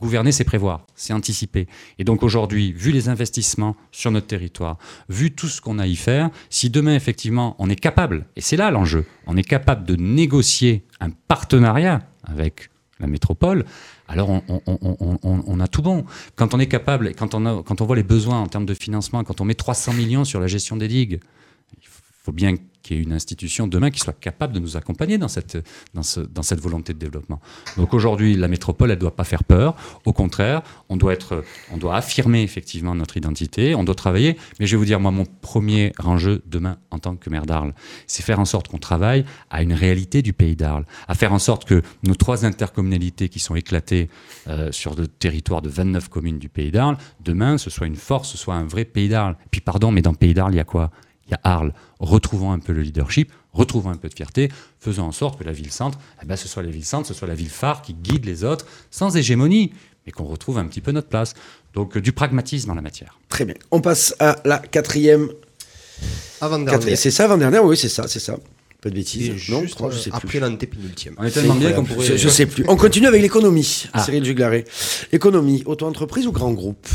Gouverner, 0.00 0.32
c'est 0.32 0.42
prévoir, 0.42 0.84
c'est 0.96 1.12
anticiper. 1.12 1.68
Et 2.00 2.04
donc 2.04 2.24
aujourd'hui, 2.24 2.72
vu 2.72 2.90
les 2.90 3.08
investissements 3.08 3.76
sur 3.92 4.10
notre 4.10 4.26
territoire, 4.26 4.76
vu 5.08 5.30
tout 5.30 5.46
ce 5.46 5.60
qu'on 5.60 5.78
a 5.78 5.84
à 5.84 5.86
y 5.86 5.94
faire, 5.94 6.30
si 6.50 6.68
demain, 6.68 6.96
effectivement, 6.96 7.54
on 7.60 7.70
est 7.70 7.76
capable, 7.76 8.26
et 8.34 8.40
c'est 8.40 8.56
là 8.56 8.72
l'enjeu, 8.72 9.06
on 9.28 9.36
est 9.36 9.44
capable 9.44 9.86
de 9.86 9.94
négocier 9.94 10.84
un 10.98 11.10
partenariat 11.10 12.00
avec 12.24 12.70
la 12.98 13.06
métropole, 13.06 13.64
alors 14.08 14.28
on, 14.28 15.60
a 15.60 15.66
tout 15.68 15.82
bon. 15.82 16.04
Quand 16.36 16.54
on 16.54 16.60
est 16.60 16.66
capable, 16.66 17.14
quand 17.14 17.34
on, 17.34 17.46
a- 17.46 17.62
quand 17.62 17.80
on 17.80 17.86
voit 17.86 17.96
les 17.96 18.02
besoins 18.02 18.40
en 18.40 18.46
termes 18.46 18.66
de 18.66 18.74
financement, 18.74 19.24
quand 19.24 19.40
on 19.40 19.44
met 19.44 19.54
300 19.54 19.94
millions 19.94 20.24
sur 20.24 20.40
la 20.40 20.46
gestion 20.46 20.76
des 20.76 20.88
digues, 20.88 21.20
faut 22.24 22.32
bien 22.32 22.56
qu'il 22.82 22.96
y 22.96 23.00
ait 23.00 23.02
une 23.02 23.12
institution 23.12 23.66
demain 23.66 23.90
qui 23.90 24.00
soit 24.00 24.18
capable 24.18 24.52
de 24.52 24.58
nous 24.58 24.76
accompagner 24.76 25.18
dans 25.18 25.28
cette, 25.28 25.56
volonté 26.60 26.92
de 26.92 26.98
développement. 26.98 27.40
Donc 27.76 27.94
aujourd'hui, 27.94 28.34
la 28.34 28.48
métropole, 28.48 28.90
elle 28.90 28.96
ne 28.96 29.00
doit 29.00 29.16
pas 29.16 29.24
faire 29.24 29.44
peur. 29.44 29.74
Au 30.04 30.12
contraire, 30.12 30.62
on 30.88 30.96
doit, 30.96 31.12
être, 31.12 31.44
on 31.72 31.76
doit 31.76 31.96
affirmer 31.96 32.42
effectivement 32.42 32.94
notre 32.94 33.16
identité, 33.16 33.74
on 33.74 33.84
doit 33.84 33.94
travailler. 33.94 34.36
Mais 34.58 34.66
je 34.66 34.72
vais 34.72 34.78
vous 34.78 34.84
dire, 34.84 35.00
moi, 35.00 35.10
mon 35.10 35.24
premier 35.24 35.92
enjeu 36.02 36.42
demain 36.46 36.78
en 36.90 36.98
tant 36.98 37.16
que 37.16 37.28
maire 37.30 37.46
d'Arles, 37.46 37.74
c'est 38.06 38.22
faire 38.22 38.40
en 38.40 38.44
sorte 38.44 38.68
qu'on 38.68 38.78
travaille 38.78 39.24
à 39.50 39.62
une 39.62 39.72
réalité 39.72 40.22
du 40.22 40.32
pays 40.32 40.56
d'Arles, 40.56 40.84
à 41.08 41.14
faire 41.14 41.32
en 41.32 41.38
sorte 41.38 41.64
que 41.64 41.82
nos 42.04 42.14
trois 42.14 42.44
intercommunalités 42.44 43.28
qui 43.28 43.38
sont 43.38 43.54
éclatées 43.54 44.08
euh, 44.48 44.72
sur 44.72 44.94
le 44.94 45.08
territoire 45.08 45.62
de 45.62 45.68
29 45.68 46.08
communes 46.08 46.38
du 46.38 46.48
pays 46.48 46.70
d'Arles, 46.70 46.96
demain, 47.20 47.58
ce 47.58 47.70
soit 47.70 47.86
une 47.86 47.96
force, 47.96 48.30
ce 48.30 48.38
soit 48.38 48.54
un 48.54 48.64
vrai 48.64 48.84
pays 48.84 49.08
d'Arles. 49.08 49.36
Puis 49.50 49.60
pardon, 49.60 49.90
mais 49.90 50.02
dans 50.02 50.12
le 50.12 50.16
pays 50.16 50.34
d'Arles, 50.34 50.54
il 50.54 50.58
y 50.58 50.60
a 50.60 50.64
quoi? 50.64 50.90
Il 51.26 51.32
y 51.32 51.34
a 51.34 51.40
Arles. 51.44 51.72
Retrouvons 52.00 52.52
un 52.52 52.58
peu 52.58 52.72
le 52.72 52.82
leadership, 52.82 53.32
retrouvons 53.52 53.90
un 53.90 53.96
peu 53.96 54.08
de 54.08 54.14
fierté, 54.14 54.50
faisons 54.80 55.04
en 55.04 55.12
sorte 55.12 55.38
que 55.38 55.44
la 55.44 55.52
ville-centre, 55.52 55.98
eh 56.22 56.26
ben, 56.26 56.36
ce 56.36 56.48
soit 56.48 56.62
la 56.62 56.70
ville-centre, 56.70 57.06
ce 57.08 57.14
soit 57.14 57.28
la 57.28 57.34
ville 57.34 57.48
phare 57.50 57.82
qui 57.82 57.94
guide 57.94 58.24
les 58.24 58.44
autres, 58.44 58.66
sans 58.90 59.16
hégémonie, 59.16 59.72
mais 60.06 60.12
qu'on 60.12 60.24
retrouve 60.24 60.58
un 60.58 60.66
petit 60.66 60.80
peu 60.80 60.92
notre 60.92 61.08
place. 61.08 61.34
Donc 61.72 61.96
euh, 61.96 62.00
du 62.00 62.12
pragmatisme 62.12 62.70
en 62.70 62.74
la 62.74 62.82
matière. 62.82 63.18
Très 63.28 63.44
bien. 63.44 63.54
On 63.70 63.80
passe 63.80 64.14
à 64.20 64.36
la 64.44 64.58
quatrième. 64.58 65.28
Avant 66.40 66.58
dernier. 66.58 66.70
quatrième- 66.72 66.96
C'est 66.98 67.10
ça, 67.10 67.24
avant-dernière 67.24 67.64
Oui, 67.64 67.76
c'est 67.76 67.88
ça, 67.88 68.06
c'est 68.08 68.20
ça. 68.20 68.36
Pas 68.82 68.90
de 68.90 68.94
bêtises. 68.96 69.28
Et 69.28 69.52
non, 69.52 69.62
juste 69.62 69.76
trois, 69.76 69.90
je 69.90 69.96
sais 69.98 70.10
plus. 70.10 70.16
après 70.18 70.40
l'antépénultième. 70.40 71.14
On 71.16 71.24
est 71.24 71.30
C'est 71.30 71.40
tellement 71.40 71.54
bien 71.54 71.72
qu'on 71.72 71.84
pourrait... 71.84 72.04
Je, 72.04 72.16
je 72.18 72.28
sais 72.28 72.44
plus. 72.44 72.64
On 72.68 72.76
continue 72.76 73.06
avec 73.06 73.22
l'économie. 73.22 73.86
Ah. 73.94 74.02
Cyril 74.04 74.24
Juglaré. 74.24 74.66
Économie, 75.10 75.62
auto-entreprise 75.64 76.26
ou 76.26 76.32
grand 76.32 76.52
groupe? 76.52 76.86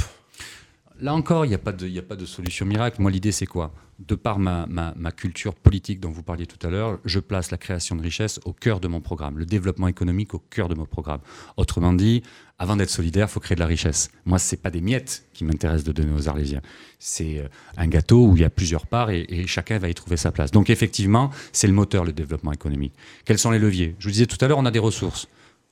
Là 1.02 1.14
encore, 1.14 1.46
il 1.46 1.50
n'y 1.50 1.56
a, 1.56 1.60
pas 1.60 1.72
de- 1.72 2.26
solution 2.26 2.66
miracle. 2.66 3.02
Moi, 3.02 3.12
l'idée, 3.12 3.32
c'est 3.32 3.46
quoi? 3.46 3.74
De 4.00 4.16
par 4.16 4.40
ma 4.40 5.12
culture 5.12 5.54
politique 5.56 6.00
dont 6.00 6.10
vous 6.10 6.24
parliez 6.24 6.46
tout 6.46 6.66
à 6.66 6.70
l'heure, 6.70 7.00
je 7.06 7.20
place 7.20 7.52
la 7.52 7.58
création 7.58 7.96
de 7.96 8.02
richesse 8.02 8.40
au 8.46 8.54
cœur 8.54 8.80
de 8.80 8.88
mon 8.88 9.02
programme, 9.02 9.38
le 9.38 9.46
développement 9.46 9.88
économique 9.88 10.34
au 10.34 10.40
cœur 10.40 10.70
de 10.70 10.76
mon 10.76 10.86
programme. 10.86 11.20
Autrement 11.58 11.92
dit, 11.94 12.24
avant 12.60 12.76
d'être 12.76 12.90
solidaire, 12.90 13.28
il 13.30 13.32
faut 13.32 13.40
créer 13.40 13.56
de 13.56 13.60
la 13.62 13.66
richesse. 13.66 14.10
Moi, 14.26 14.40
ce 14.40 14.56
n'est 14.56 14.62
pas 14.62 14.72
des 14.72 14.82
miettes 14.82 15.26
qui 15.34 15.44
m'intéressent 15.44 15.86
de 15.86 15.92
donner 15.92 16.14
aux 16.14 16.28
Arlésiens. 16.30 16.62
C'est 16.98 17.40
euh, 17.40 17.48
un 17.78 17.88
gâteau 17.88 18.26
où 18.26 18.36
il 18.36 18.42
y 18.42 18.46
a 18.46 18.50
plusieurs 18.50 18.88
parts 18.88 19.10
et, 19.10 19.26
et 19.30 19.48
chacun 19.48 19.80
va 19.80 19.90
y 19.90 19.94
trouver 19.94 20.18
sa 20.18 20.32
place. 20.32 20.52
Donc, 20.52 20.70
effectivement, 20.70 21.30
c'est 21.54 21.68
le 21.68 21.74
moteur, 21.74 22.04
le 22.06 22.14
développement 22.14 22.52
économique. 22.54 22.94
Quels 23.26 23.40
sont 23.40 23.52
les 23.52 23.60
leviers? 23.60 23.96
Je 24.00 24.06
vous 24.06 24.12
disais 24.12 24.26
tout 24.26 24.38
à 24.44 24.48
l'heure, 24.48 24.58
on 24.58 24.66
a 24.66 24.72
des 24.72 24.80
ressources 24.80 25.28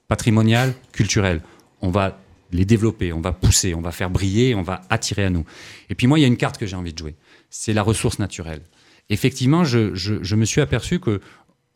patrimoniales, 0.07 0.73
culturelles. 0.91 1.41
On 1.81 1.89
va 1.91 2.19
les 2.51 2.65
développer, 2.65 3.13
on 3.13 3.21
va 3.21 3.31
pousser, 3.33 3.73
on 3.73 3.81
va 3.81 3.91
faire 3.91 4.09
briller, 4.09 4.55
on 4.55 4.61
va 4.63 4.81
attirer 4.89 5.25
à 5.25 5.29
nous. 5.29 5.45
Et 5.89 5.95
puis 5.95 6.07
moi, 6.07 6.17
il 6.19 6.21
y 6.21 6.25
a 6.25 6.27
une 6.27 6.37
carte 6.37 6.57
que 6.57 6.65
j'ai 6.65 6.75
envie 6.75 6.93
de 6.93 6.97
jouer. 6.97 7.15
C'est 7.49 7.73
la 7.73 7.81
ressource 7.83 8.19
naturelle. 8.19 8.61
Effectivement, 9.09 9.63
je, 9.63 9.93
je- 9.95 10.21
je 10.21 10.35
me 10.35 10.45
suis 10.45 10.61
aperçu 10.61 10.99
que 10.99 11.21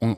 on, 0.01 0.17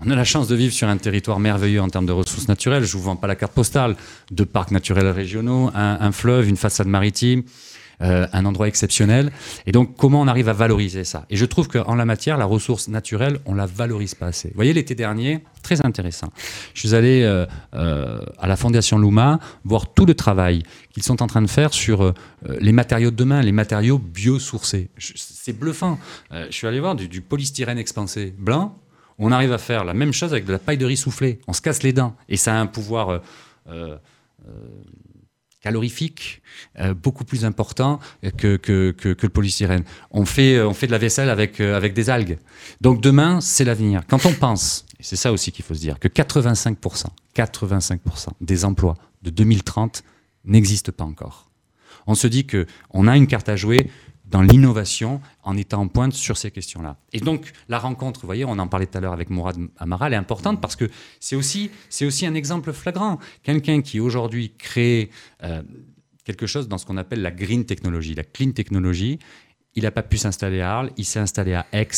on 0.00 0.10
a 0.10 0.14
la 0.14 0.24
chance 0.24 0.48
de 0.48 0.54
vivre 0.54 0.72
sur 0.72 0.88
un 0.88 0.96
territoire 0.96 1.38
merveilleux 1.38 1.80
en 1.80 1.88
termes 1.88 2.06
de 2.06 2.12
ressources 2.12 2.48
naturelles. 2.48 2.84
Je 2.84 2.92
vous 2.96 3.02
vends 3.02 3.16
pas 3.16 3.26
la 3.26 3.36
carte 3.36 3.52
postale. 3.52 3.96
Deux 4.30 4.44
parcs 4.46 4.70
naturels 4.70 5.08
régionaux, 5.08 5.70
un, 5.74 5.98
un 6.00 6.12
fleuve, 6.12 6.48
une 6.48 6.56
façade 6.56 6.86
maritime. 6.86 7.42
Euh, 8.02 8.26
un 8.34 8.44
endroit 8.44 8.68
exceptionnel. 8.68 9.32
Et 9.66 9.72
donc, 9.72 9.96
comment 9.96 10.20
on 10.20 10.28
arrive 10.28 10.50
à 10.50 10.52
valoriser 10.52 11.04
ça? 11.04 11.24
Et 11.30 11.36
je 11.36 11.46
trouve 11.46 11.66
qu'en 11.66 11.94
la 11.94 12.04
matière, 12.04 12.36
la 12.36 12.44
ressource 12.44 12.88
naturelle, 12.88 13.38
on 13.46 13.54
la 13.54 13.64
valorise 13.64 14.14
pas 14.14 14.26
assez. 14.26 14.48
Vous 14.48 14.54
voyez, 14.54 14.74
l'été 14.74 14.94
dernier, 14.94 15.42
très 15.62 15.84
intéressant. 15.84 16.30
Je 16.74 16.80
suis 16.80 16.94
allé 16.94 17.22
euh, 17.22 17.46
euh, 17.74 18.20
à 18.38 18.46
la 18.48 18.56
Fondation 18.56 18.98
Luma 18.98 19.40
voir 19.64 19.94
tout 19.94 20.04
le 20.04 20.14
travail 20.14 20.62
qu'ils 20.92 21.04
sont 21.04 21.22
en 21.22 21.26
train 21.26 21.40
de 21.40 21.46
faire 21.46 21.72
sur 21.72 22.12
les 22.60 22.72
matériaux 22.72 23.10
de 23.10 23.16
demain, 23.16 23.40
les 23.40 23.52
matériaux 23.52 23.98
biosourcés. 23.98 24.90
C'est 24.98 25.58
bluffant. 25.58 25.98
Je 26.30 26.50
suis 26.50 26.66
allé 26.66 26.80
voir 26.80 26.94
du, 26.96 27.20
polystyrène 27.20 27.78
expansé 27.78 28.34
blanc. 28.36 28.78
On 29.18 29.32
arrive 29.32 29.52
à 29.52 29.58
faire 29.58 29.84
la 29.84 29.94
même 29.94 30.12
chose 30.12 30.32
avec 30.32 30.44
de 30.44 30.52
la 30.52 30.58
paille 30.58 30.78
de 30.78 30.84
riz 30.84 30.96
soufflée. 30.98 31.40
On 31.46 31.54
se 31.54 31.62
casse 31.62 31.82
les 31.82 31.92
dents. 31.92 32.14
Et 32.28 32.36
ça 32.36 32.54
a 32.54 32.58
un 32.58 32.66
pouvoir 32.66 33.20
calorifique 35.66 36.42
euh, 36.78 36.94
beaucoup 36.94 37.24
plus 37.24 37.44
important 37.44 37.98
que, 38.36 38.56
que, 38.56 38.92
que, 38.92 39.16
le 39.20 39.28
polystyrène. 39.28 39.82
On 40.12 40.24
fait, 40.24 40.54
euh, 40.54 40.68
on 40.68 40.74
fait 40.74 40.86
de 40.86 40.92
la 40.92 40.98
vaisselle 40.98 41.28
avec, 41.28 41.60
euh, 41.60 41.76
avec 41.76 41.92
des 41.92 42.08
algues. 42.08 42.38
Donc 42.80 43.00
demain, 43.00 43.40
c'est 43.40 43.64
l'avenir. 43.64 44.02
Quand 44.08 44.24
on 44.26 44.32
pense, 44.32 44.86
et 45.00 45.02
c'est 45.02 45.16
ça 45.16 45.32
aussi 45.32 45.50
qu'il 45.50 45.64
faut 45.64 45.74
se 45.74 45.80
dire, 45.80 45.98
que 45.98 46.06
85%, 46.06 47.06
85% 47.34 48.28
des 48.40 48.64
emplois 48.64 48.94
de 49.22 49.30
2030 49.30 50.04
n'existent 50.44 50.92
pas 50.92 51.02
encore. 51.04 51.50
On 52.06 52.14
se 52.14 52.28
dit 52.28 52.46
que 52.46 52.66
on 52.90 53.08
a 53.08 53.16
une 53.16 53.26
carte 53.26 53.48
à 53.48 53.56
jouer 53.56 53.90
dans 54.26 54.42
l'innovation 54.42 55.20
en 55.42 55.56
étant 55.56 55.82
en 55.82 55.88
pointe 55.88 56.12
sur 56.12 56.36
ces 56.36 56.50
questions-là. 56.50 56.96
Et 57.12 57.20
donc 57.20 57.52
la 57.68 57.78
rencontre, 57.78 58.20
vous 58.20 58.26
voyez, 58.26 58.44
on 58.44 58.58
en 58.58 58.66
parlait 58.66 58.86
tout 58.86 58.98
à 58.98 59.00
l'heure 59.00 59.12
avec 59.12 59.30
Mourad 59.30 59.56
Amara, 59.78 60.08
elle 60.08 60.14
est 60.14 60.16
importante 60.16 60.60
parce 60.60 60.76
que 60.76 60.90
c'est 61.20 61.36
aussi, 61.36 61.70
aussi 62.02 62.26
un 62.26 62.34
exemple 62.34 62.72
flagrant. 62.72 63.18
Quelqu'un 63.42 63.82
qui 63.82 64.00
aujourd'hui 64.00 64.52
crée 64.56 65.10
euh, 65.44 65.62
quelque 66.24 66.46
chose 66.46 66.68
dans 66.68 66.78
ce 66.78 66.86
qu'on 66.86 66.96
appelle 66.96 67.22
la 67.22 67.30
green 67.30 67.64
technology, 67.64 68.14
la 68.14 68.24
clean 68.24 68.50
technology, 68.50 69.18
il 69.74 69.84
n'a 69.84 69.90
pas 69.90 70.02
pu 70.02 70.18
s'installer 70.18 70.60
à 70.60 70.76
Arles, 70.76 70.90
il 70.96 71.04
s'est 71.04 71.20
installé 71.20 71.54
à 71.54 71.66
Aix, 71.72 71.88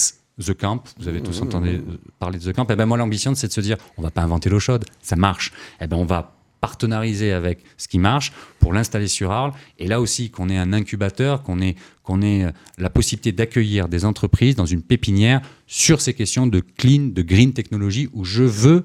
The 0.44 0.54
Camp, 0.54 0.82
vous 0.98 1.08
avez 1.08 1.20
tous 1.20 1.40
entendu 1.42 1.82
parler 2.18 2.38
de 2.38 2.52
The 2.52 2.54
Camp. 2.54 2.70
Et 2.70 2.76
ben 2.76 2.86
moi, 2.86 2.96
l'ambition, 2.96 3.34
c'est 3.34 3.48
de 3.48 3.52
se 3.52 3.60
dire, 3.60 3.76
on 3.96 4.02
va 4.02 4.10
pas 4.10 4.22
inventer 4.22 4.48
l'eau 4.48 4.60
chaude, 4.60 4.84
ça 5.02 5.16
marche. 5.16 5.52
Et 5.80 5.86
ben 5.86 5.96
on 5.96 6.04
va 6.04 6.37
partenariser 6.60 7.32
avec 7.32 7.62
ce 7.76 7.88
qui 7.88 7.98
marche 7.98 8.32
pour 8.58 8.72
l'installer 8.72 9.08
sur 9.08 9.30
Arles. 9.32 9.52
Et 9.78 9.86
là 9.86 10.00
aussi, 10.00 10.30
qu'on 10.30 10.48
ait 10.48 10.58
un 10.58 10.72
incubateur, 10.72 11.42
qu'on 11.42 11.60
ait, 11.60 11.76
qu'on 12.02 12.22
ait 12.22 12.44
euh, 12.44 12.50
la 12.78 12.90
possibilité 12.90 13.32
d'accueillir 13.32 13.88
des 13.88 14.04
entreprises 14.04 14.56
dans 14.56 14.66
une 14.66 14.82
pépinière 14.82 15.40
sur 15.66 16.00
ces 16.00 16.14
questions 16.14 16.46
de 16.46 16.60
clean, 16.60 17.08
de 17.12 17.22
green 17.22 17.52
technology, 17.52 18.08
où 18.12 18.24
je 18.24 18.42
veux 18.42 18.84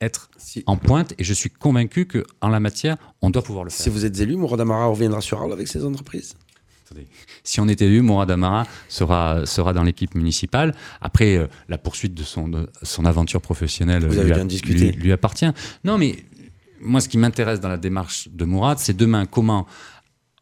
être 0.00 0.28
Si, 0.36 0.62
en 0.66 0.76
pointe 0.76 1.14
et 1.18 1.24
je 1.24 1.32
suis 1.32 1.50
convaincu 1.50 2.06
qu'en 2.06 2.48
la 2.48 2.60
matière, 2.60 2.96
on 3.22 3.30
doit 3.30 3.42
pouvoir 3.42 3.64
le 3.64 3.70
faire. 3.70 3.80
si 3.80 3.90
vous 3.90 4.04
êtes 4.04 4.18
élu, 4.20 4.36
Mourad 4.36 4.60
Amara 4.60 4.86
reviendra 4.86 5.20
sur 5.20 5.40
Arles 5.40 5.52
avec 5.52 5.68
ses 5.68 5.84
entreprises. 5.84 6.34
Si 7.42 7.60
on 7.60 7.66
est 7.66 7.80
élu, 7.82 8.02
Mourad 8.02 8.30
Amara 8.30 8.66
sera, 8.88 9.46
sera 9.46 9.72
dans 9.72 9.82
l'équipe 9.82 10.14
municipale. 10.14 10.74
Après, 11.00 11.36
euh, 11.36 11.46
la 11.68 11.76
poursuite 11.78 12.14
de 12.14 12.22
son, 12.22 12.46
de 12.46 12.68
son 12.82 13.04
aventure 13.04 13.40
professionnelle 13.40 14.06
Vous 14.06 14.18
avez 14.18 14.28
lui, 14.28 14.34
bien 14.34 14.44
discuté. 14.44 14.92
lui- 14.92 15.02
lui 15.02 15.12
appartient. 15.12 15.48
Non, 15.82 15.98
mais 15.98 16.16
moi, 16.84 17.00
ce 17.00 17.08
qui 17.08 17.18
m'intéresse 17.18 17.60
dans 17.60 17.68
la 17.68 17.76
démarche 17.76 18.28
de 18.30 18.44
Mourad, 18.44 18.78
c'est 18.78 18.96
demain 18.96 19.26
comment, 19.26 19.66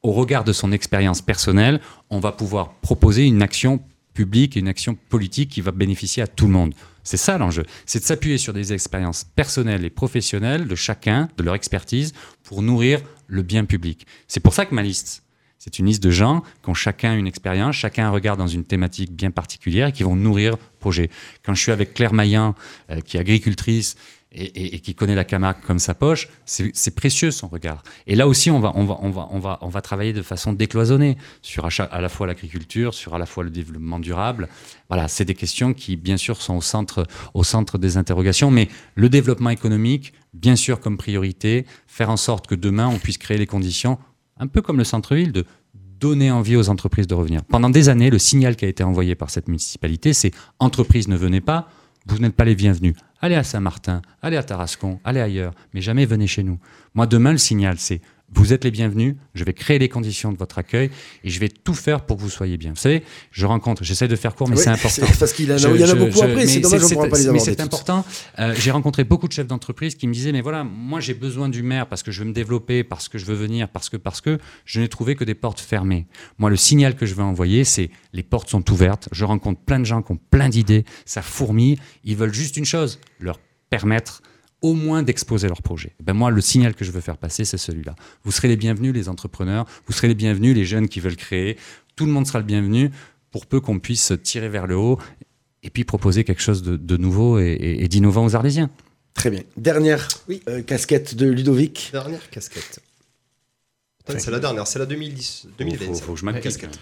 au 0.03 0.13
regard 0.13 0.45
de 0.45 0.53
son 0.53 0.73
expérience 0.73 1.23
personnelle, 1.23 1.81
on 2.11 2.21
va 2.21 2.33
pouvoir 2.33 2.75
proposer 2.81 3.25
une 3.25 3.43
action 3.43 3.81
publique 4.15 4.57
et 4.57 4.61
une 4.61 4.69
action 4.69 4.95
politique 4.95 5.51
qui 5.51 5.61
va 5.61 5.71
bénéficier 5.71 6.23
à 6.23 6.27
tout 6.27 6.47
le 6.47 6.53
monde. 6.53 6.75
C'est 7.05 7.17
ça 7.17 7.39
l'enjeu. 7.39 7.65
C'est 7.87 8.01
de 8.01 8.05
s'appuyer 8.05 8.39
sur 8.39 8.53
des 8.53 8.73
expériences 8.73 9.25
personnelles 9.25 9.85
et 9.85 9.91
professionnelles 9.91 10.69
de 10.69 10.75
chacun, 10.75 11.29
de 11.37 11.43
leur 11.43 11.55
expertise, 11.55 12.13
pour 12.43 12.63
nourrir 12.63 13.01
le 13.27 13.43
bien 13.43 13.65
public. 13.65 14.07
C'est 14.29 14.41
pour 14.41 14.55
ça 14.55 14.67
que 14.67 14.75
ma 14.75 14.83
liste, 14.83 15.25
c'est 15.59 15.79
une 15.79 15.87
liste 15.87 16.03
de 16.03 16.11
gens 16.11 16.43
qui 16.63 16.71
ont 16.71 16.75
chacun 16.75 17.17
une 17.17 17.29
expérience, 17.29 17.77
chacun 17.77 18.07
un 18.07 18.11
regard 18.11 18.37
dans 18.37 18.49
une 18.49 18.65
thématique 18.65 19.13
bien 19.13 19.31
particulière 19.31 19.89
et 19.89 19.93
qui 19.93 20.03
vont 20.03 20.17
nourrir 20.17 20.53
le 20.53 20.59
projet. 20.81 21.09
Quand 21.45 21.55
je 21.55 21.63
suis 21.63 21.73
avec 21.73 21.95
Claire 21.95 22.13
Maillan, 22.13 22.55
euh, 22.91 23.01
qui 23.01 23.17
est 23.17 23.21
agricultrice 23.21 23.97
et, 24.35 24.81
qui 24.81 24.95
connaît 24.95 25.15
la 25.15 25.25
Camargue 25.25 25.59
comme 25.67 25.79
sa 25.79 25.95
poche, 25.95 26.29
c'est 26.45 26.95
précieux 26.95 27.31
son 27.31 27.49
regard. 27.49 27.83
Et 28.07 28.15
là 28.15 28.27
aussi, 28.27 28.51
on 28.51 28.61
va, 28.61 29.81
travailler 29.83 30.13
de 30.13 30.23
façon 30.23 30.53
décloisonnée 30.53 31.17
sur 31.43 31.67
à, 31.67 32.01
la 32.01 32.09
fois 32.09 32.27
l'agriculture, 32.27 32.95
sur 32.95 33.15
à 33.15 33.19
la 33.19 33.27
fois 33.27 33.45
le 33.45 33.51
développement 33.51 33.99
durable. 33.99 34.49
Voilà, 34.89 35.09
c'est 35.09 35.25
des 35.25 35.35
questions 35.35 35.75
qui, 35.75 35.97
bien 35.97 36.17
sûr, 36.17 36.41
sont 36.41 36.57
au 36.57 36.63
centre, 36.63 37.07
au 37.35 37.45
centre 37.45 37.79
des 37.79 37.97
interrogations. 37.97 38.51
Mais 38.51 38.69
le 38.95 39.09
développement 39.09 39.51
économique, 39.51 40.13
bien 40.33 40.57
sûr, 40.57 40.81
comme 40.81 40.97
priorité, 40.97 41.67
faire 41.87 42.11
en 42.11 42.17
sorte 42.17 42.47
que 42.47 42.55
demain, 42.55 42.89
on 42.89 42.99
puisse 42.99 43.19
créer 43.19 43.39
les 43.39 43.47
conditions, 43.47 43.99
un 44.39 44.47
peu 44.47 44.63
comme 44.63 44.79
le 44.79 44.85
centre-ville, 44.85 45.33
de 45.33 45.45
donner 45.75 46.33
envie 46.33 46.57
aux 46.57 46.69
entreprises 46.69 47.07
de 47.07 47.15
revenir. 47.15 47.45
Pendant 47.45 47.71
des 47.71 47.89
années, 47.89 48.11
le 48.11 48.19
signal 48.19 48.57
qui 48.57 48.65
a 48.65 48.69
été 48.69 48.83
envoyé 48.83 49.15
par 49.15 49.31
cette 49.31 49.47
municipalité, 49.47 50.13
c'est 50.13 50.33
entreprises 50.59 51.07
ne 51.07 51.17
venez 51.17 51.41
pas, 51.41 51.69
vous 52.07 52.19
n'êtes 52.19 52.35
pas 52.35 52.45
les 52.45 52.55
bienvenus. 52.55 52.95
Allez 53.21 53.37
à 53.37 53.45
Saint-Martin, 53.45 54.03
allez 54.21 54.37
à 54.37 54.43
Tarascon, 54.43 54.99
allez 55.05 55.21
ailleurs, 55.21 55.55
mais 55.73 55.81
jamais 55.81 56.05
venez 56.05 56.27
chez 56.27 56.43
nous. 56.43 56.59
Moi, 56.95 57.07
demain, 57.07 57.33
le 57.33 57.39
signal, 57.39 57.79
c'est 57.79 58.01
vous 58.35 58.53
êtes 58.53 58.65
les 58.65 58.71
bienvenus, 58.71 59.15
je 59.35 59.45
vais 59.45 59.53
créer 59.53 59.79
les 59.79 59.89
conditions 59.89 60.33
de 60.33 60.39
votre 60.39 60.59
accueil 60.59 60.91
et 61.23 61.31
je 61.31 61.39
vais 61.39 61.49
tout 61.49 61.75
faire 61.75 62.07
pour 62.07 62.17
que 62.17 62.23
vous 62.23 62.31
soyez 62.31 62.57
bien. 62.57 62.71
Vous 62.71 62.77
savez, 62.77 63.03
je 63.31 63.45
rencontre, 63.47 63.85
j'essaie 63.85 64.09
de 64.09 64.17
faire 64.17 64.35
court, 64.35 64.49
mais 64.49 64.57
c'est 64.57 64.71
important. 64.71 65.07
Parce 65.19 65.33
qu'il 65.33 65.49
y 65.49 65.53
en 65.53 65.55
a, 65.55 65.59
Je- 65.59 65.69
il 65.69 65.81
y 65.81 65.85
en 65.85 65.89
a 65.89 65.91
je- 65.91 65.95
beaucoup 65.97 66.19
je- 66.19 66.25
après, 66.25 66.47
c'est 66.47 66.55
mais 66.57 66.61
dommage, 66.63 66.83
on 66.85 66.89
ne 66.89 66.95
pourra 66.95 67.09
pas 67.09 67.19
les 67.19 67.31
Mais 67.31 67.39
c'est 67.39 67.61
important. 67.61 68.05
Euh, 68.39 68.55
j'ai 68.59 68.71
rencontré 68.71 69.05
beaucoup 69.05 69.29
de 69.29 69.33
chefs 69.33 69.47
d'entreprise 69.47 69.95
qui 69.95 70.07
me 70.07 70.13
disaient, 70.13 70.33
mais 70.33 70.41
voilà, 70.41 70.65
moi 70.65 71.01
j'ai 71.01 71.15
besoin 71.15 71.49
du 71.49 71.63
maire 71.63 71.87
parce 71.89 72.03
que 72.03 72.11
je 72.11 72.21
veux 72.21 72.27
me 72.29 72.33
développer, 72.33 72.85
parce 72.85 73.09
que 73.09 73.19
je 73.19 73.25
veux 73.27 73.35
venir, 73.35 73.69
parce 73.69 73.89
que, 73.91 73.97
parce 73.97 74.21
que 74.21 74.39
je 74.65 74.81
n'ai 74.81 74.89
trouvé 74.89 75.15
que 75.15 75.25
des 75.25 75.35
portes 75.35 75.61
fermées. 75.61 76.07
Moi, 76.39 76.49
le 76.51 76.57
signal 76.57 76.97
que 76.97 77.07
je 77.07 77.15
veux 77.15 77.23
envoyer, 77.23 77.65
c'est 77.65 77.91
les 78.13 78.23
portes 78.23 78.49
sont 78.49 78.69
ouvertes. 78.73 79.09
Je 79.13 79.25
rencontre 79.25 79.61
plein 79.61 79.79
de 79.79 79.85
gens 79.85 80.03
qui 80.03 80.13
ont 80.13 80.19
plein 80.31 80.49
d'idées, 80.49 80.85
ça 81.05 81.23
fourmille. 81.23 81.79
Ils 82.05 82.17
veulent 82.17 82.35
juste 82.35 82.57
une 82.57 82.65
chose, 82.65 82.99
leur 83.21 83.39
permettre 83.71 84.23
au 84.63 84.75
moins 84.75 85.03
d'exposer 85.03 85.49
leur 85.49 85.61
projet. 85.63 85.93
Ben 86.03 86.13
moi, 86.15 86.31
le 86.31 86.41
signal 86.41 86.75
que 86.75 86.85
je 86.85 86.91
veux 86.93 87.01
faire 87.01 87.17
passer, 87.19 87.45
c'est 87.45 87.59
celui-là. 87.59 87.95
Vous 88.25 88.33
serez 88.33 88.49
les 88.49 88.57
bienvenus, 88.57 88.93
les 88.95 89.09
entrepreneurs, 89.09 89.67
vous 89.87 89.93
serez 89.93 90.09
les 90.09 90.15
bienvenus, 90.15 90.55
les 90.55 90.65
jeunes 90.65 90.89
qui 90.89 91.01
veulent 91.01 91.17
créer. 91.17 91.57
Tout 91.97 92.07
le 92.07 92.13
monde 92.13 92.27
sera 92.27 92.39
le 92.39 92.45
bienvenu 92.45 92.91
pour 93.31 93.47
peu 93.47 93.61
qu'on 93.61 93.79
puisse 93.79 94.13
tirer 94.23 94.49
vers 94.49 94.67
le 94.67 94.77
haut 94.77 94.99
et 95.63 95.71
puis 95.71 95.85
proposer 95.85 96.25
quelque 96.25 96.43
chose 96.43 96.63
de, 96.63 96.77
de 96.77 96.97
nouveau 96.97 97.39
et, 97.39 97.45
et- 97.53 97.85
et 97.85 97.89
d'innovant 97.89 98.25
aux 98.25 98.35
Arlésiens. 98.37 98.71
Très 99.15 99.31
bien. 99.31 99.43
Dernière 99.57 100.09
Oui. 100.29 100.43
euh, 100.49 100.63
casquette 100.63 101.15
de 101.15 101.27
Ludovic. 101.29 101.91
Dernière 101.93 102.31
casquette. 102.31 102.81
C'est 104.19 104.31
la 104.31 104.41
dernière, 104.41 104.67
c'est 104.67 104.79
la 104.79 104.87
2010, 104.87 105.43
Il 105.45 105.51
2020. 105.59 105.87
faut, 105.87 105.95
faut 105.95 106.15
que 106.15 106.21
je 106.21 106.41
casquette. 106.41 106.79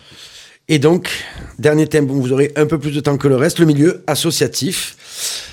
Et 0.68 0.78
donc, 0.78 1.10
dernier 1.58 1.86
thème, 1.86 2.06
bon, 2.06 2.20
vous 2.20 2.32
aurez 2.32 2.52
un 2.56 2.66
peu 2.66 2.78
plus 2.78 2.92
de 2.92 3.00
temps 3.00 3.18
que 3.18 3.28
le 3.28 3.36
reste, 3.36 3.58
le 3.58 3.66
milieu 3.66 4.02
associatif. 4.06 5.49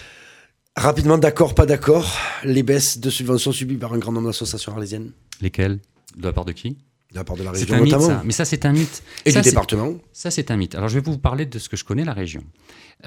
Rapidement, 0.77 1.17
d'accord, 1.17 1.55
pas 1.55 1.65
d'accord, 1.65 2.15
les 2.43 2.61
baisses 2.61 2.99
de 2.99 3.09
subventions 3.09 3.51
subies 3.51 3.77
par 3.77 3.93
un 3.93 3.97
grand 3.97 4.11
nombre 4.11 4.27
d'associations 4.27 4.73
arlésiennes, 4.73 5.11
Lesquels 5.41 5.79
De 6.15 6.23
la 6.27 6.33
part 6.33 6.45
de 6.45 6.51
qui? 6.51 6.77
De 7.11 7.15
la 7.15 7.23
part 7.23 7.35
de 7.35 7.41
la 7.41 7.49
région 7.49 7.73
un 7.75 7.79
mythe, 7.79 7.93
notamment, 7.93 8.07
ça. 8.07 8.21
Mais 8.23 8.31
ça, 8.31 8.45
c'est 8.45 8.63
un 8.63 8.73
mythe. 8.73 9.01
et 9.25 9.31
Ça, 9.31 9.41
du 9.41 9.49
département. 9.49 9.95
Ça, 10.13 10.29
c'est 10.29 10.51
un 10.51 10.55
mythe. 10.57 10.75
Alors, 10.75 10.87
je 10.87 10.99
vais 10.99 11.03
vous 11.03 11.17
parler 11.17 11.47
de 11.47 11.57
ce 11.57 11.67
que 11.67 11.77
je 11.77 11.83
connais, 11.83 12.05
la 12.05 12.13
région. 12.13 12.43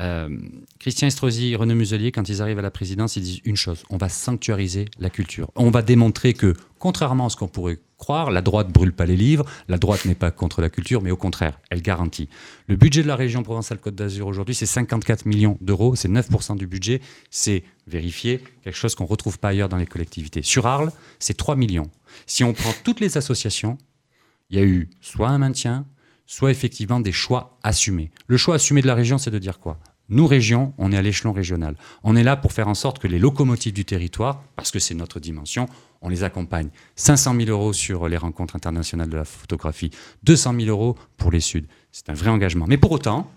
Euh, 0.00 0.28
Christian 0.80 1.06
Estrosi, 1.06 1.54
René 1.54 1.76
Muselier, 1.76 2.10
quand 2.10 2.28
ils 2.28 2.42
arrivent 2.42 2.58
à 2.58 2.62
la 2.62 2.72
présidence, 2.72 3.14
ils 3.14 3.22
disent 3.22 3.40
une 3.44 3.56
chose 3.56 3.84
on 3.88 3.98
va 3.98 4.08
sanctuariser 4.08 4.86
la 4.98 5.10
culture. 5.10 5.52
On 5.54 5.70
va 5.70 5.82
démontrer 5.82 6.34
que, 6.34 6.54
contrairement 6.80 7.26
à 7.26 7.30
ce 7.30 7.36
qu'on 7.36 7.48
pourrait 7.48 7.78
la 8.09 8.42
droite 8.42 8.72
brûle 8.72 8.92
pas 8.92 9.07
les 9.07 9.16
livres, 9.16 9.44
la 9.68 9.78
droite 9.78 10.05
n'est 10.05 10.14
pas 10.14 10.30
contre 10.30 10.61
la 10.61 10.70
culture, 10.70 11.03
mais 11.03 11.11
au 11.11 11.16
contraire, 11.16 11.59
elle 11.70 11.82
garantit. 11.82 12.28
Le 12.66 12.76
budget 12.76 13.03
de 13.03 13.09
la 13.09 13.16
région 13.16 13.42
Provence-Alpes-Côte 13.42 13.94
d'Azur 13.94 14.26
aujourd'hui, 14.26 14.55
c'est 14.55 14.66
54 14.66 15.26
millions 15.26 15.59
d'euros, 15.61 15.94
c'est 15.94 16.09
9% 16.09 16.57
du 16.57 16.66
budget, 16.66 17.01
c'est 17.30 17.62
vérifié, 17.86 18.42
quelque 18.64 18.76
chose 18.76 18.94
qu'on 18.94 19.05
ne 19.05 19.09
retrouve 19.09 19.38
pas 19.38 19.48
ailleurs 19.48 19.68
dans 19.68 19.76
les 19.76 19.86
collectivités. 19.86 20.42
Sur 20.42 20.66
Arles, 20.66 20.92
c'est 21.18 21.36
3 21.36 21.57
millions. 21.57 21.90
Si 22.26 22.42
on 22.42 22.53
prend 22.53 22.72
toutes 22.84 23.01
les 23.01 23.16
associations, 23.16 23.78
il 24.51 24.59
y 24.59 24.62
a 24.62 24.64
eu 24.64 24.90
soit 25.01 25.28
un 25.28 25.38
maintien, 25.38 25.86
soit 26.26 26.51
effectivement 26.51 27.01
des 27.01 27.12
choix 27.12 27.59
assumés. 27.62 28.11
Le 28.26 28.36
choix 28.36 28.57
assumé 28.57 28.82
de 28.82 28.86
la 28.86 28.94
région, 28.94 29.18
c'est 29.18 29.30
de 29.30 29.38
dire 29.38 29.59
quoi? 29.59 29.78
Nous, 30.09 30.26
région, 30.26 30.74
on 30.76 30.90
est 30.90 30.96
à 30.96 31.03
l'échelon 31.03 31.32
régional. 31.32 31.76
On 32.03 32.16
est 32.16 32.24
là 32.24 32.36
pour 32.36 32.53
faire 32.53 32.66
en 32.66 32.74
sorte 32.74 32.98
que 32.98 33.07
les 33.07 33.20
locomotives 33.20 33.72
du 33.72 33.84
territoire, 33.84 34.42
parce 34.57 34.72
que 34.72 34.80
c'est 34.80 34.94
notre 34.94 35.20
dimension, 35.20 35.68
on 36.03 36.09
les 36.09 36.22
accompagne. 36.24 36.68
500 36.96 37.34
000 37.36 37.51
euros 37.51 37.72
sur 37.72 38.09
les 38.09 38.16
rencontres 38.16 38.57
internationales 38.57 39.09
de 39.09 39.16
la 39.16 39.24
photographie, 39.24 39.90
200 40.24 40.55
000 40.59 40.68
euros 40.68 40.96
pour 41.16 41.30
les 41.30 41.40
Suds. 41.40 41.66
C'est 41.92 42.09
un 42.09 42.14
vrai 42.14 42.30
engagement. 42.30 42.66
Mais 42.68 42.76
pour 42.78 42.92
autant, 42.92 43.30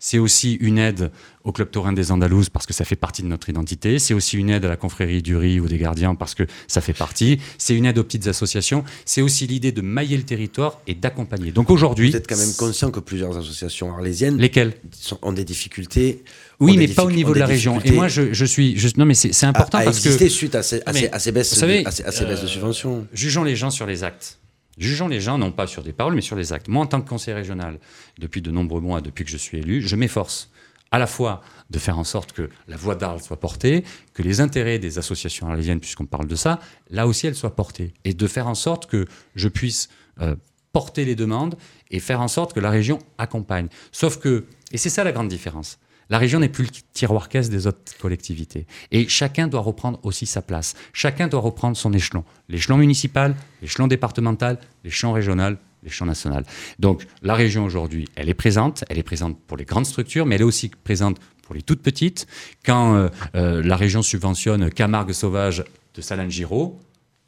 c'est 0.00 0.18
aussi 0.18 0.54
une 0.54 0.78
aide 0.78 1.10
au 1.42 1.50
Club 1.50 1.72
Taurin 1.72 1.92
des 1.92 2.12
Andalouses 2.12 2.50
parce 2.50 2.66
que 2.66 2.72
ça 2.72 2.84
fait 2.84 2.94
partie 2.94 3.22
de 3.22 3.26
notre 3.26 3.48
identité. 3.48 3.98
C'est 3.98 4.14
aussi 4.14 4.36
une 4.36 4.48
aide 4.48 4.64
à 4.64 4.68
la 4.68 4.76
confrérie 4.76 5.22
du 5.22 5.36
riz 5.36 5.58
ou 5.58 5.66
des 5.66 5.76
gardiens 5.78 6.14
parce 6.14 6.36
que 6.36 6.44
ça 6.68 6.80
fait 6.80 6.92
partie. 6.92 7.40
C'est 7.58 7.74
une 7.76 7.84
aide 7.84 7.98
aux 7.98 8.04
petites 8.04 8.28
associations. 8.28 8.84
C'est 9.04 9.22
aussi 9.22 9.48
l'idée 9.48 9.72
de 9.72 9.80
mailler 9.80 10.16
le 10.16 10.22
territoire 10.22 10.80
et 10.86 10.94
d'accompagner. 10.94 11.50
Donc 11.50 11.68
aujourd'hui, 11.70 12.10
Vous 12.10 12.16
êtes 12.16 12.28
quand 12.28 12.36
même 12.36 12.54
conscient 12.56 12.92
que 12.92 13.00
plusieurs 13.00 13.36
associations 13.36 13.92
arlésiennes 13.92 14.36
lesquels 14.38 14.74
sont- 14.92 15.18
ont 15.22 15.32
des 15.32 15.44
difficultés. 15.44 16.22
Oui, 16.60 16.76
mais 16.76 16.88
pas 16.88 17.04
au 17.04 17.10
niveau 17.12 17.34
de 17.34 17.38
la 17.38 17.46
région. 17.46 17.80
Et 17.82 17.92
moi, 17.92 18.08
je, 18.08 18.32
je 18.32 18.44
suis. 18.44 18.76
je- 18.78 18.88
non, 18.96 19.04
mais 19.04 19.14
c'est 19.14 19.44
à, 19.44 19.48
important 19.48 19.78
à 19.78 19.84
parce 19.84 20.00
que. 20.00 20.28
suite 20.28 20.54
à 20.54 20.62
ces, 20.62 20.82
à 20.86 20.92
Mais, 20.92 21.00
ces- 21.02 21.08
à 21.10 21.18
ces 21.18 21.32
baisses, 21.32 21.54
savez, 21.54 21.82
de- 21.82 21.88
à 21.88 21.90
ces, 21.92 22.02
baisses 22.02 22.40
de 22.40 22.46
euh, 22.46 22.48
subventions. 22.48 23.06
Jugeons 23.12 23.44
les 23.44 23.54
gens 23.56 23.70
sur 23.70 23.86
les 23.86 24.02
actes. 24.04 24.38
Jugeons 24.76 25.08
les 25.08 25.20
gens 25.20 25.38
non 25.38 25.50
pas 25.52 25.66
sur 25.66 25.82
des 25.82 25.92
paroles, 25.92 26.14
mais 26.14 26.20
sur 26.20 26.36
des 26.36 26.52
actes. 26.52 26.68
Moi, 26.68 26.82
en 26.82 26.86
tant 26.86 27.00
que 27.00 27.08
conseiller 27.08 27.34
régional, 27.36 27.78
depuis 28.18 28.42
de 28.42 28.50
nombreux 28.50 28.80
mois, 28.80 29.00
depuis 29.00 29.24
que 29.24 29.30
je 29.30 29.36
suis 29.36 29.58
élu, 29.58 29.82
je 29.82 29.96
m'efforce 29.96 30.50
à 30.90 30.98
la 30.98 31.06
fois 31.06 31.42
de 31.70 31.78
faire 31.78 31.98
en 31.98 32.04
sorte 32.04 32.32
que 32.32 32.48
la 32.66 32.76
voix 32.76 32.94
d'Arles 32.94 33.20
soit 33.22 33.38
portée, 33.38 33.84
que 34.14 34.22
les 34.22 34.40
intérêts 34.40 34.78
des 34.78 34.98
associations 34.98 35.48
arlésiennes, 35.48 35.80
puisqu'on 35.80 36.06
parle 36.06 36.26
de 36.26 36.36
ça, 36.36 36.60
là 36.90 37.06
aussi 37.06 37.26
elles 37.26 37.34
soient 37.34 37.54
portés, 37.54 37.92
et 38.04 38.14
de 38.14 38.26
faire 38.26 38.46
en 38.48 38.54
sorte 38.54 38.86
que 38.86 39.04
je 39.34 39.48
puisse 39.48 39.88
euh, 40.22 40.34
porter 40.72 41.04
les 41.04 41.14
demandes 41.14 41.56
et 41.90 42.00
faire 42.00 42.20
en 42.22 42.28
sorte 42.28 42.52
que 42.54 42.60
la 42.60 42.70
région 42.70 42.98
accompagne. 43.18 43.68
Sauf 43.92 44.18
que, 44.18 44.44
et 44.72 44.78
c'est 44.78 44.88
ça 44.90 45.04
la 45.04 45.12
grande 45.12 45.28
différence, 45.28 45.78
la 46.10 46.18
région 46.18 46.40
n'est 46.40 46.48
plus 46.48 46.64
le 46.64 46.70
tiroir 46.92 47.28
caisse 47.28 47.50
des 47.50 47.66
autres 47.66 47.96
collectivités. 48.00 48.66
Et 48.90 49.08
chacun 49.08 49.48
doit 49.48 49.60
reprendre 49.60 50.00
aussi 50.02 50.26
sa 50.26 50.42
place. 50.42 50.74
Chacun 50.92 51.28
doit 51.28 51.40
reprendre 51.40 51.76
son 51.76 51.92
échelon. 51.92 52.24
L'échelon 52.48 52.78
municipal, 52.78 53.34
l'échelon 53.60 53.86
départemental, 53.86 54.58
l'échelon 54.84 55.12
régional, 55.12 55.58
l'échelon 55.82 56.06
national. 56.06 56.44
Donc 56.78 57.06
la 57.22 57.34
région 57.34 57.64
aujourd'hui, 57.64 58.08
elle 58.16 58.28
est 58.28 58.34
présente. 58.34 58.84
Elle 58.88 58.98
est 58.98 59.02
présente 59.02 59.38
pour 59.46 59.56
les 59.56 59.64
grandes 59.64 59.86
structures, 59.86 60.26
mais 60.26 60.36
elle 60.36 60.42
est 60.42 60.44
aussi 60.44 60.70
présente 60.70 61.18
pour 61.42 61.54
les 61.54 61.62
toutes 61.62 61.82
petites. 61.82 62.26
Quand 62.64 62.94
euh, 62.94 63.08
euh, 63.34 63.62
la 63.62 63.76
région 63.76 64.02
subventionne 64.02 64.70
Camargue 64.70 65.12
Sauvage 65.12 65.64
de 65.94 66.00
Salingiro, 66.00 66.78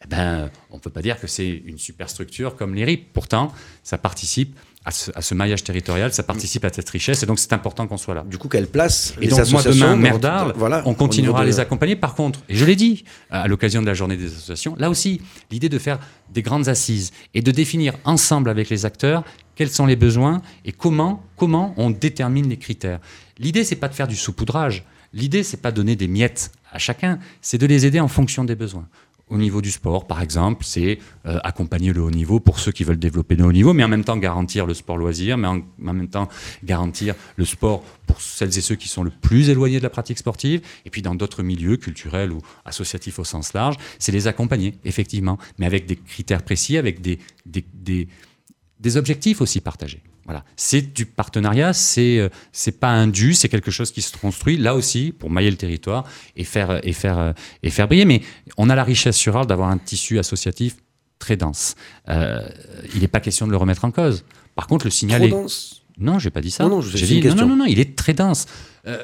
eh 0.02 0.08
ben, 0.08 0.50
on 0.70 0.76
ne 0.76 0.80
peut 0.80 0.90
pas 0.90 1.02
dire 1.02 1.20
que 1.20 1.26
c'est 1.26 1.48
une 1.48 1.78
superstructure 1.78 2.56
comme 2.56 2.74
les 2.74 2.84
RIP. 2.84 3.12
Pourtant, 3.12 3.52
ça 3.82 3.98
participe 3.98 4.58
à 4.84 4.90
ce, 4.92 5.10
à 5.14 5.20
ce 5.20 5.34
maillage 5.34 5.62
territorial, 5.62 6.12
ça 6.12 6.22
participe 6.22 6.64
à 6.64 6.72
cette 6.72 6.88
richesse, 6.88 7.22
et 7.22 7.26
donc 7.26 7.38
c'est 7.38 7.52
important 7.52 7.86
qu'on 7.86 7.98
soit 7.98 8.14
là. 8.14 8.24
Du 8.26 8.38
coup, 8.38 8.48
quelle 8.48 8.66
place 8.66 9.14
Et 9.20 9.26
les 9.26 9.28
donc 9.28 9.50
moi 9.50 9.62
demain, 9.62 9.94
maire 9.94 10.18
d'Arles, 10.18 10.54
voilà, 10.56 10.82
on 10.86 10.94
continuera 10.94 11.42
à 11.42 11.44
les 11.44 11.60
accompagner. 11.60 11.96
Par 11.96 12.14
contre, 12.14 12.40
et 12.48 12.56
je 12.56 12.64
l'ai 12.64 12.76
dit 12.76 13.04
à 13.30 13.46
l'occasion 13.46 13.82
de 13.82 13.86
la 13.86 13.94
journée 13.94 14.16
des 14.16 14.26
associations, 14.26 14.74
là 14.78 14.88
aussi, 14.88 15.20
l'idée 15.50 15.68
de 15.68 15.78
faire 15.78 15.98
des 16.32 16.40
grandes 16.40 16.68
assises 16.68 17.12
et 17.34 17.42
de 17.42 17.50
définir 17.50 17.94
ensemble 18.04 18.48
avec 18.48 18.70
les 18.70 18.86
acteurs 18.86 19.22
quels 19.54 19.70
sont 19.70 19.84
les 19.84 19.96
besoins 19.96 20.40
et 20.64 20.72
comment, 20.72 21.22
comment 21.36 21.74
on 21.76 21.90
détermine 21.90 22.48
les 22.48 22.56
critères. 22.56 23.00
L'idée, 23.38 23.64
c'est 23.64 23.76
pas 23.76 23.88
de 23.88 23.94
faire 23.94 24.08
du 24.08 24.16
saupoudrage. 24.16 24.84
L'idée, 25.12 25.42
c'est 25.42 25.58
pas 25.58 25.72
donner 25.72 25.96
des 25.96 26.08
miettes 26.08 26.52
à 26.72 26.78
chacun, 26.78 27.18
c'est 27.42 27.58
de 27.58 27.66
les 27.66 27.84
aider 27.84 28.00
en 28.00 28.08
fonction 28.08 28.44
des 28.44 28.54
besoins. 28.54 28.86
Au 29.30 29.38
niveau 29.38 29.62
du 29.62 29.70
sport, 29.70 30.08
par 30.08 30.20
exemple, 30.22 30.64
c'est 30.64 30.98
euh, 31.24 31.38
accompagner 31.44 31.92
le 31.92 32.02
haut 32.02 32.10
niveau 32.10 32.40
pour 32.40 32.58
ceux 32.58 32.72
qui 32.72 32.82
veulent 32.82 32.98
développer 32.98 33.36
le 33.36 33.44
haut 33.44 33.52
niveau, 33.52 33.72
mais 33.72 33.84
en 33.84 33.88
même 33.88 34.02
temps 34.02 34.16
garantir 34.16 34.66
le 34.66 34.74
sport 34.74 34.96
loisir, 34.96 35.38
mais 35.38 35.46
en, 35.46 35.62
même 35.78 36.08
temps 36.08 36.28
garantir 36.64 37.14
le 37.36 37.44
sport 37.44 37.82
pour 38.08 38.20
celles 38.20 38.58
et 38.58 38.60
ceux 38.60 38.74
qui 38.74 38.88
sont 38.88 39.04
le 39.04 39.10
plus 39.10 39.48
éloignés 39.48 39.78
de 39.78 39.84
la 39.84 39.90
pratique 39.90 40.18
sportive. 40.18 40.62
Et 40.84 40.90
puis 40.90 41.00
dans 41.00 41.14
d'autres 41.14 41.44
milieux 41.44 41.76
culturels 41.76 42.32
ou 42.32 42.40
associatifs 42.64 43.20
au 43.20 43.24
sens 43.24 43.52
large, 43.52 43.76
c'est 44.00 44.10
les 44.12 44.26
accompagner, 44.26 44.74
effectivement, 44.84 45.38
mais 45.58 45.66
avec 45.66 45.86
des 45.86 45.96
critères 45.96 46.42
précis, 46.42 46.76
avec 46.76 47.00
des, 47.00 47.20
des 47.46 48.96
objectifs 48.96 49.40
aussi 49.40 49.60
partagés. 49.60 50.02
Voilà. 50.30 50.44
C'est 50.54 50.94
du 50.94 51.06
partenariat, 51.06 51.72
c'est 51.72 52.18
euh, 52.18 52.28
c'est 52.52 52.78
pas 52.78 52.90
un 52.90 53.08
dû, 53.08 53.34
c'est 53.34 53.48
quelque 53.48 53.72
chose 53.72 53.90
qui 53.90 54.00
se 54.00 54.16
construit 54.16 54.56
là 54.56 54.76
aussi 54.76 55.12
pour 55.12 55.28
mailler 55.28 55.50
le 55.50 55.56
territoire 55.56 56.04
et 56.36 56.44
faire 56.44 56.78
et 56.86 56.92
faire 56.92 57.18
euh, 57.18 57.32
et 57.64 57.70
faire 57.70 57.88
briller. 57.88 58.04
Mais 58.04 58.22
on 58.56 58.70
a 58.70 58.76
la 58.76 58.84
richesse 58.84 59.16
sur 59.16 59.36
Arles 59.36 59.48
d'avoir 59.48 59.70
un 59.70 59.78
tissu 59.78 60.20
associatif 60.20 60.76
très 61.18 61.36
dense. 61.36 61.74
Euh, 62.08 62.48
il 62.94 63.00
n'est 63.00 63.08
pas 63.08 63.18
question 63.18 63.44
de 63.48 63.50
le 63.50 63.56
remettre 63.56 63.84
en 63.84 63.90
cause. 63.90 64.24
Par 64.54 64.68
contre, 64.68 64.86
le 64.86 64.92
signal 64.92 65.18
Trop 65.18 65.26
est 65.26 65.42
dense 65.42 65.76
non, 65.98 66.18
j'ai 66.18 66.30
pas 66.30 66.40
dit 66.40 66.50
ça. 66.50 66.64
Non, 66.64 66.70
non, 66.70 66.80
je- 66.80 66.96
dit 66.96 67.20
non, 67.28 67.34
non, 67.34 67.46
non, 67.48 67.56
non, 67.56 67.64
il 67.66 67.78
est 67.78 67.94
très 67.94 68.14
dense. 68.14 68.46
Euh, 68.86 69.02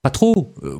pas 0.00 0.08
trop. 0.10 0.54
Euh, 0.62 0.78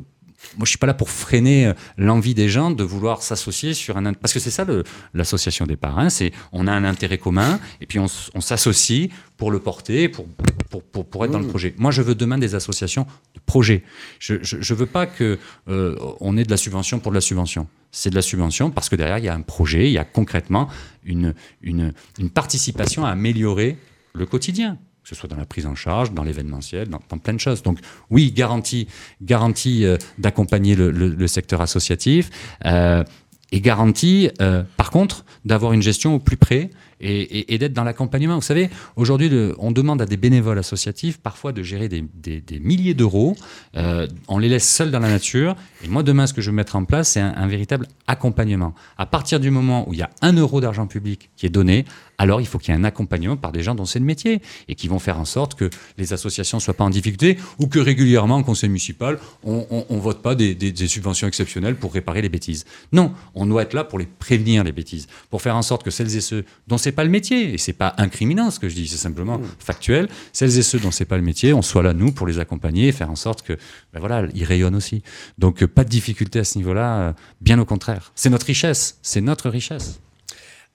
moi, 0.57 0.65
je 0.65 0.69
suis 0.69 0.77
pas 0.77 0.87
là 0.87 0.93
pour 0.93 1.09
freiner 1.09 1.67
euh, 1.67 1.73
l'envie 1.97 2.33
des 2.33 2.49
gens 2.49 2.71
de 2.71 2.83
vouloir 2.83 3.21
s'associer 3.21 3.73
sur 3.73 3.97
un 3.97 4.13
parce 4.13 4.33
que 4.33 4.39
c'est 4.39 4.51
ça 4.51 4.65
l'association 5.13 5.65
des 5.65 5.75
parrains, 5.75 6.09
c'est 6.09 6.31
on 6.51 6.67
a 6.67 6.71
un 6.71 6.83
intérêt 6.83 7.17
commun 7.17 7.59
et 7.81 7.85
puis 7.85 7.99
on, 7.99 8.07
s'associe 8.41 9.09
pour 9.37 9.51
le 9.51 9.59
porter, 9.59 10.09
pour 10.09 10.27
pour, 10.69 10.83
pour, 10.83 11.05
pour 11.05 11.25
être 11.25 11.31
dans 11.31 11.39
le 11.39 11.47
projet. 11.47 11.73
Moi, 11.77 11.91
je 11.91 12.01
veux 12.01 12.15
demain 12.15 12.37
des 12.37 12.55
associations 12.55 13.07
de 13.33 13.39
projet. 13.45 13.83
Je 14.19 14.35
je, 14.41 14.57
je 14.59 14.73
veux 14.73 14.85
pas 14.85 15.05
que 15.05 15.39
euh, 15.67 15.95
on 16.19 16.37
ait 16.37 16.43
de 16.43 16.51
la 16.51 16.57
subvention 16.57 16.99
pour 16.99 17.11
de 17.11 17.17
la 17.17 17.21
subvention. 17.21 17.67
C'est 17.91 18.09
de 18.09 18.15
la 18.15 18.21
subvention 18.21 18.71
parce 18.71 18.89
que 18.89 18.95
derrière 18.95 19.17
il 19.17 19.25
y 19.25 19.29
a 19.29 19.33
un 19.33 19.41
projet, 19.41 19.85
il 19.87 19.93
y 19.93 19.97
a 19.97 20.05
concrètement 20.05 20.67
une 21.03 21.33
une, 21.61 21.93
une 22.19 22.29
participation 22.29 23.05
à 23.05 23.09
améliorer 23.09 23.77
le 24.13 24.25
quotidien, 24.25 24.77
que 25.05 25.09
ce 25.09 25.15
soit 25.15 25.29
dans 25.29 25.37
la 25.37 25.45
prise 25.45 25.67
en 25.67 25.75
charge, 25.75 26.13
dans 26.13 26.23
l'événementiel, 26.23 26.89
dans, 26.89 26.99
plein 27.19 27.33
de 27.33 27.39
choses. 27.39 27.61
Donc 27.61 27.77
oui, 28.09 28.31
garantie, 28.31 28.87
garantie 29.21 29.85
euh, 29.85 29.97
d'accompagner 30.17 30.75
le, 30.75 31.27
secteur 31.27 31.61
associatif 31.61 32.31
euh, 32.65 33.03
et 33.51 33.61
garantie, 33.61 34.31
euh, 34.41 34.63
par 34.77 34.89
contre, 34.89 35.23
d'avoir 35.45 35.73
une 35.73 35.83
gestion 35.83 36.15
au 36.15 36.19
plus 36.19 36.37
près 36.37 36.71
et, 36.99 37.57
d'être 37.59 37.73
dans 37.73 37.83
l'accompagnement. 37.83 38.33
Vous 38.35 38.41
savez, 38.41 38.71
aujourd'hui, 38.95 39.29
on 39.59 39.71
demande 39.71 40.01
à 40.01 40.05
des 40.07 40.17
bénévoles 40.17 40.57
associatifs 40.57 41.19
parfois 41.19 41.51
de 41.51 41.61
gérer 41.61 41.87
des, 41.87 42.59
milliers 42.59 42.95
d'euros. 42.95 43.35
On 43.75 44.37
les 44.39 44.49
laisse 44.49 44.67
seuls 44.67 44.89
dans 44.89 44.99
la 44.99 45.09
nature. 45.09 45.55
Et 45.83 45.87
moi, 45.87 46.01
demain, 46.01 46.25
ce 46.25 46.33
que 46.33 46.41
je 46.41 46.49
veux 46.49 46.55
mettre 46.55 46.75
en 46.75 46.85
place, 46.85 47.09
c'est 47.09 47.19
un, 47.19 47.33
un 47.35 47.47
véritable 47.47 47.87
accompagnement. 48.07 48.73
À 48.97 49.05
partir 49.05 49.39
du 49.39 49.51
moment 49.51 49.87
où 49.87 49.93
il 49.93 49.99
y 49.99 50.03
a 50.03 50.09
un 50.21 50.33
euro 50.33 50.61
d'argent 50.61 50.87
public 50.87 51.29
qui 51.35 51.45
est 51.45 51.49
donné, 51.49 51.85
alors 52.17 52.41
il 52.41 52.47
faut 52.47 52.57
qu'il 52.59 52.73
y 52.73 52.77
ait 52.77 52.79
un 52.79 52.83
accompagnement 52.83 53.37
par 53.37 53.51
des 53.51 53.63
gens 53.63 53.75
dont 53.75 53.85
c'est 53.85 53.99
le 53.99 54.05
métier 54.05 54.41
et 54.67 54.75
qui 54.75 54.87
vont 54.87 54.99
faire 54.99 55.19
en 55.19 55.25
sorte 55.25 55.55
que 55.55 55.69
les 55.97 56.13
associations 56.13 56.57
ne 56.57 56.61
soient 56.61 56.73
pas 56.73 56.83
en 56.83 56.89
difficulté 56.89 57.37
ou 57.59 57.67
que 57.67 57.79
régulièrement, 57.79 58.35
en 58.37 58.43
conseil 58.43 58.69
municipal, 58.69 59.19
on 59.43 59.85
ne 59.89 59.99
vote 59.99 60.21
pas 60.21 60.35
des, 60.35 60.55
des- 60.55 60.71
des 60.71 60.87
subventions 60.87 61.27
exceptionnelles 61.27 61.75
pour 61.75 61.93
réparer 61.93 62.21
les 62.21 62.29
bêtises. 62.29 62.65
Non, 62.91 63.13
on 63.33 63.45
doit 63.45 63.63
être 63.63 63.73
là 63.73 63.83
pour 63.83 63.99
les 63.99 64.05
prévenir, 64.05 64.63
les 64.63 64.71
bêtises, 64.71 65.07
pour 65.29 65.41
faire 65.41 65.55
en 65.55 65.61
sorte 65.61 65.83
que 65.83 65.91
celles 65.91 66.15
et 66.15 66.21
ceux 66.21 66.45
dont 66.67 66.77
c'est 66.77 66.91
pas 66.91 67.03
le 67.03 67.09
métier, 67.09 67.53
et 67.53 67.57
c'est 67.57 67.73
pas 67.73 67.93
incriminant 67.97 68.51
ce 68.51 68.59
que 68.59 68.69
je 68.69 68.75
dis, 68.75 68.87
c'est 68.87 68.97
simplement 68.97 69.39
factuel, 69.59 70.07
celles 70.33 70.57
et 70.57 70.63
ceux 70.63 70.79
dont 70.79 70.91
c'est 70.91 71.05
pas 71.05 71.17
le 71.17 71.23
métier, 71.23 71.53
on 71.53 71.61
soit 71.61 71.83
là, 71.83 71.93
nous, 71.93 72.11
pour 72.11 72.27
les 72.27 72.39
accompagner 72.39 72.87
et 72.87 72.91
faire 72.91 73.11
en 73.11 73.15
sorte 73.15 73.41
que, 73.41 73.53
ben 73.93 73.99
voilà, 73.99 74.25
ils 74.33 74.43
rayonnent 74.43 74.75
aussi. 74.75 75.03
Donc, 75.37 75.65
pas 75.65 75.83
de 75.83 75.89
difficulté 75.89 76.39
à 76.39 76.43
ce 76.43 76.57
niveau-là, 76.57 76.97
euh, 76.99 77.13
bien 77.41 77.59
au 77.59 77.65
contraire. 77.65 78.11
C'est 78.15 78.29
notre 78.29 78.45
richesse, 78.45 78.99
c'est 79.01 79.21
notre 79.21 79.49
richesse. 79.49 79.99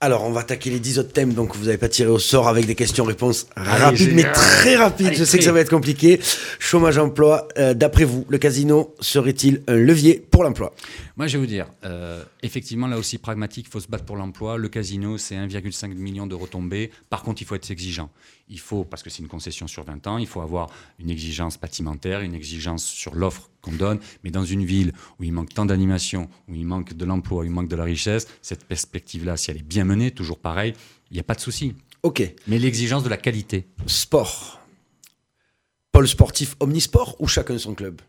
Alors, 0.03 0.25
on 0.25 0.31
va 0.31 0.41
attaquer 0.41 0.71
les 0.71 0.81
10 0.81 0.99
autres 0.99 1.13
thèmes, 1.13 1.35
donc 1.35 1.55
vous 1.55 1.67
n'avez 1.67 1.77
pas 1.77 1.91
tiré 1.91 2.09
au 2.09 2.19
sort 2.19 2.49
avec 2.49 2.65
des 2.65 2.75
questions-réponses 2.75 3.49
rapides, 3.55 4.15
mais 4.15 4.23
très 4.33 4.77
rapides. 4.77 5.09
Allez, 5.09 5.17
Je 5.17 5.25
sais 5.25 5.37
que 5.37 5.45
ça 5.45 5.53
va 5.53 5.61
être 5.61 5.69
compliqué. 5.69 6.19
Chômage-emploi, 6.59 7.49
euh, 7.59 7.75
d'après 7.75 8.05
vous, 8.05 8.25
le 8.31 8.39
casino 8.39 8.95
serait-il 9.01 9.63
un 9.69 9.75
levier 9.77 10.15
pour 10.31 10.43
l'emploi? 10.43 10.75
Moi, 11.19 11.27
je 11.27 11.35
vais 11.37 11.41
vous 11.41 11.47
dire, 11.47 11.67
euh, 11.85 12.25
effectivement, 12.43 12.87
là 12.87 12.97
aussi 12.97 13.19
pragmatique, 13.19 13.67
il 13.69 13.71
faut 13.71 13.79
se 13.81 13.89
battre 13.89 14.05
pour 14.05 14.17
l'emploi. 14.17 14.57
Le 14.57 14.71
casino, 14.71 15.19
c'est 15.19 15.35
1,5 15.37 15.95
million 15.95 16.27
de 16.27 16.35
retombées. 16.35 16.91
Par 17.11 17.23
contre, 17.23 17.43
il 17.43 17.45
faut 17.45 17.55
être 17.55 17.71
exigeant. 17.71 18.09
Il 18.51 18.59
faut, 18.59 18.85
parce 18.85 19.03
que 19.03 19.09
c'est 19.11 19.23
une 19.23 19.29
concession 19.29 19.67
sur 19.67 19.85
20 19.85 20.07
ans, 20.09 20.19
il 20.19 20.27
faut 20.27 20.41
avoir 20.41 20.71
une 20.99 21.09
exigence 21.09 21.59
bâtimentaire, 21.59 22.21
une 22.21 22.35
exigence 22.35 22.85
sur 22.85 23.15
l'offre 23.15 23.49
qu'on 23.63 23.73
donne. 23.73 24.01
Mais 24.25 24.31
dans 24.31 24.45
une 24.45 24.65
ville 24.65 24.93
où 25.19 25.25
il 25.25 25.33
manque 25.33 25.55
tant 25.55 25.65
d'animation, 25.65 26.29
où 26.49 26.55
il 26.55 26.67
manque 26.67 26.95
de 26.95 27.05
l'emploi, 27.05 27.43
où 27.43 27.45
il 27.45 27.51
manque 27.51 27.69
de 27.69 27.77
la 27.77 27.85
richesse, 27.85 28.27
cette 28.43 28.65
perspective-là, 28.65 29.37
si 29.37 29.51
elle 29.51 29.59
est 29.59 29.63
bien 29.63 29.85
menée, 29.85 30.11
toujours 30.11 30.41
pareil, 30.41 30.75
il 31.11 31.15
n'y 31.15 31.21
a 31.21 31.25
pas 31.25 31.35
de 31.35 31.41
souci. 31.41 31.75
Ok. 32.03 32.23
Mais 32.49 32.59
l'exigence 32.59 33.05
de 33.05 33.09
la 33.09 33.17
qualité. 33.17 33.69
Sport. 33.87 34.61
Pôle 35.93 36.09
sportif 36.09 36.57
omnisport 36.61 37.17
ou 37.21 37.29
chacun 37.29 37.59
son 37.59 37.75
club? 37.75 38.01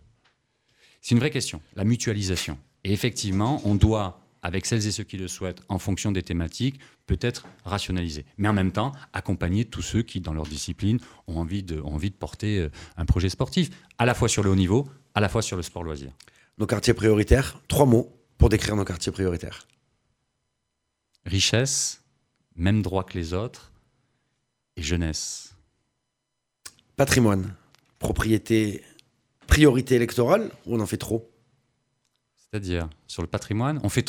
C'est 1.02 1.14
une 1.14 1.20
vraie 1.20 1.32
question, 1.32 1.62
la 1.76 1.84
mutualisation. 1.84 2.58
Et 2.84 2.94
effectivement, 2.94 3.62
on 3.66 3.76
doit, 3.76 4.21
avec 4.42 4.66
celles 4.66 4.88
et 4.88 4.92
ceux 4.92 5.04
qui 5.04 5.18
le 5.18 5.28
souhaitent, 5.28 5.62
en 5.70 5.78
fonction 5.78 6.12
des 6.12 6.24
thématiques, 6.24 6.80
peut-être 7.06 7.48
rationaliser. 7.64 8.26
Mais 8.38 8.48
en 8.48 8.54
même 8.54 8.72
temps, 8.72 8.92
accompagner 9.14 9.66
tous 9.66 9.82
ceux 9.82 10.02
qui, 10.02 10.20
dans 10.20 10.34
leur 10.34 10.46
discipline, 10.46 11.00
ont 11.28 11.38
envie 11.38 11.64
de, 11.64 11.80
ont 11.82 11.94
envie 11.94 12.10
de 12.10 12.16
porter 12.16 12.60
euh, 12.60 12.70
un 12.98 13.06
projet 13.06 13.30
sportif, 13.30 13.70
à 13.98 14.06
la 14.06 14.14
fois 14.14 14.28
sur 14.28 14.44
le 14.44 14.50
haut 14.50 14.56
niveau, 14.56 14.90
à 15.14 15.20
la 15.20 15.30
fois 15.30 15.42
sur 15.42 15.58
le 15.58 15.64
sport 15.64 15.84
loisir. 15.84 16.12
Nos 16.58 16.66
quartiers 16.66 16.94
prioritaires, 16.94 17.60
trois 17.68 17.86
mots 17.86 18.16
pour 18.38 18.50
décrire 18.50 18.76
nos 18.76 18.86
quartiers 18.86 19.12
prioritaires. 19.12 19.68
Richesse, 21.26 22.04
même 22.56 22.82
droit 22.82 23.04
que 23.04 23.18
les 23.18 23.34
autres, 23.34 23.72
et 24.76 24.82
jeunesse. 24.82 25.56
Patrimoine, 26.96 27.56
propriété, 28.00 28.84
priorité 29.48 29.96
électorale 29.96 30.52
ou 30.66 30.76
on 30.76 30.80
en 30.80 30.86
fait 30.86 30.98
trop? 30.98 31.31
C'est-à-dire, 32.52 32.90
sur 33.08 33.22
le 33.22 33.30
patrimoine, 33.30 33.80
on 33.82 33.88
fait 33.88 34.06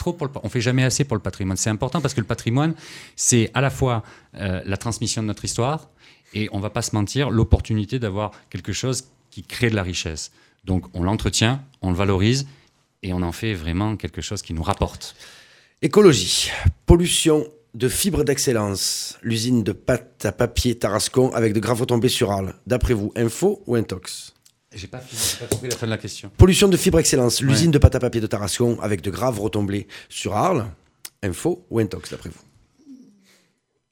fait 0.48 0.60
jamais 0.60 0.82
assez 0.82 1.04
pour 1.04 1.16
le 1.16 1.22
patrimoine. 1.22 1.56
C'est 1.56 1.70
important 1.70 2.00
parce 2.00 2.12
que 2.12 2.20
le 2.20 2.26
patrimoine, 2.26 2.74
c'est 3.14 3.52
à 3.54 3.60
la 3.60 3.70
fois 3.70 4.02
euh, 4.34 4.60
la 4.64 4.76
transmission 4.76 5.22
de 5.22 5.28
notre 5.28 5.44
histoire 5.44 5.90
et 6.34 6.48
on 6.50 6.58
va 6.58 6.68
pas 6.68 6.82
se 6.82 6.92
mentir, 6.96 7.30
l'opportunité 7.30 8.00
d'avoir 8.00 8.32
quelque 8.50 8.72
chose 8.72 9.04
qui 9.30 9.44
crée 9.44 9.70
de 9.70 9.76
la 9.76 9.84
richesse. 9.84 10.32
Donc, 10.64 10.86
on 10.92 11.04
l'entretient, 11.04 11.62
on 11.82 11.90
le 11.90 11.96
valorise 11.96 12.48
et 13.04 13.12
on 13.12 13.22
en 13.22 13.30
fait 13.30 13.54
vraiment 13.54 13.96
quelque 13.96 14.20
chose 14.20 14.42
qui 14.42 14.54
nous 14.54 14.64
rapporte. 14.64 15.14
Écologie, 15.80 16.50
pollution 16.84 17.46
de 17.74 17.88
fibres 17.88 18.24
d'excellence, 18.24 19.20
l'usine 19.22 19.62
de 19.62 19.70
pâte 19.70 20.26
à 20.26 20.32
papier 20.32 20.76
Tarascon 20.76 21.30
avec 21.32 21.52
de 21.52 21.60
graves 21.60 21.80
retombées 21.82 22.08
sur 22.08 22.32
Arles. 22.32 22.56
D'après 22.66 22.94
vous, 22.94 23.12
info 23.14 23.62
ou 23.66 23.76
intox? 23.76 24.34
J'ai 24.74 24.86
pas, 24.86 24.98
pas 24.98 25.46
compris 25.46 25.68
la 25.68 25.76
fin 25.76 25.86
de 25.86 25.90
la 25.90 25.98
question. 25.98 26.30
Pollution 26.36 26.68
de 26.68 26.76
fibres 26.76 26.98
excellence, 26.98 27.40
l'usine 27.42 27.70
de 27.70 27.78
pâte 27.78 27.94
à 27.94 28.00
papier 28.00 28.20
de 28.20 28.26
Tarascon 28.26 28.78
avec 28.80 29.02
de 29.02 29.10
graves 29.10 29.38
retombées 29.38 29.86
sur 30.08 30.34
Arles. 30.34 30.66
Info 31.22 31.64
ou 31.70 31.78
intox 31.78 32.10
d'après 32.10 32.30
vous? 32.30 32.40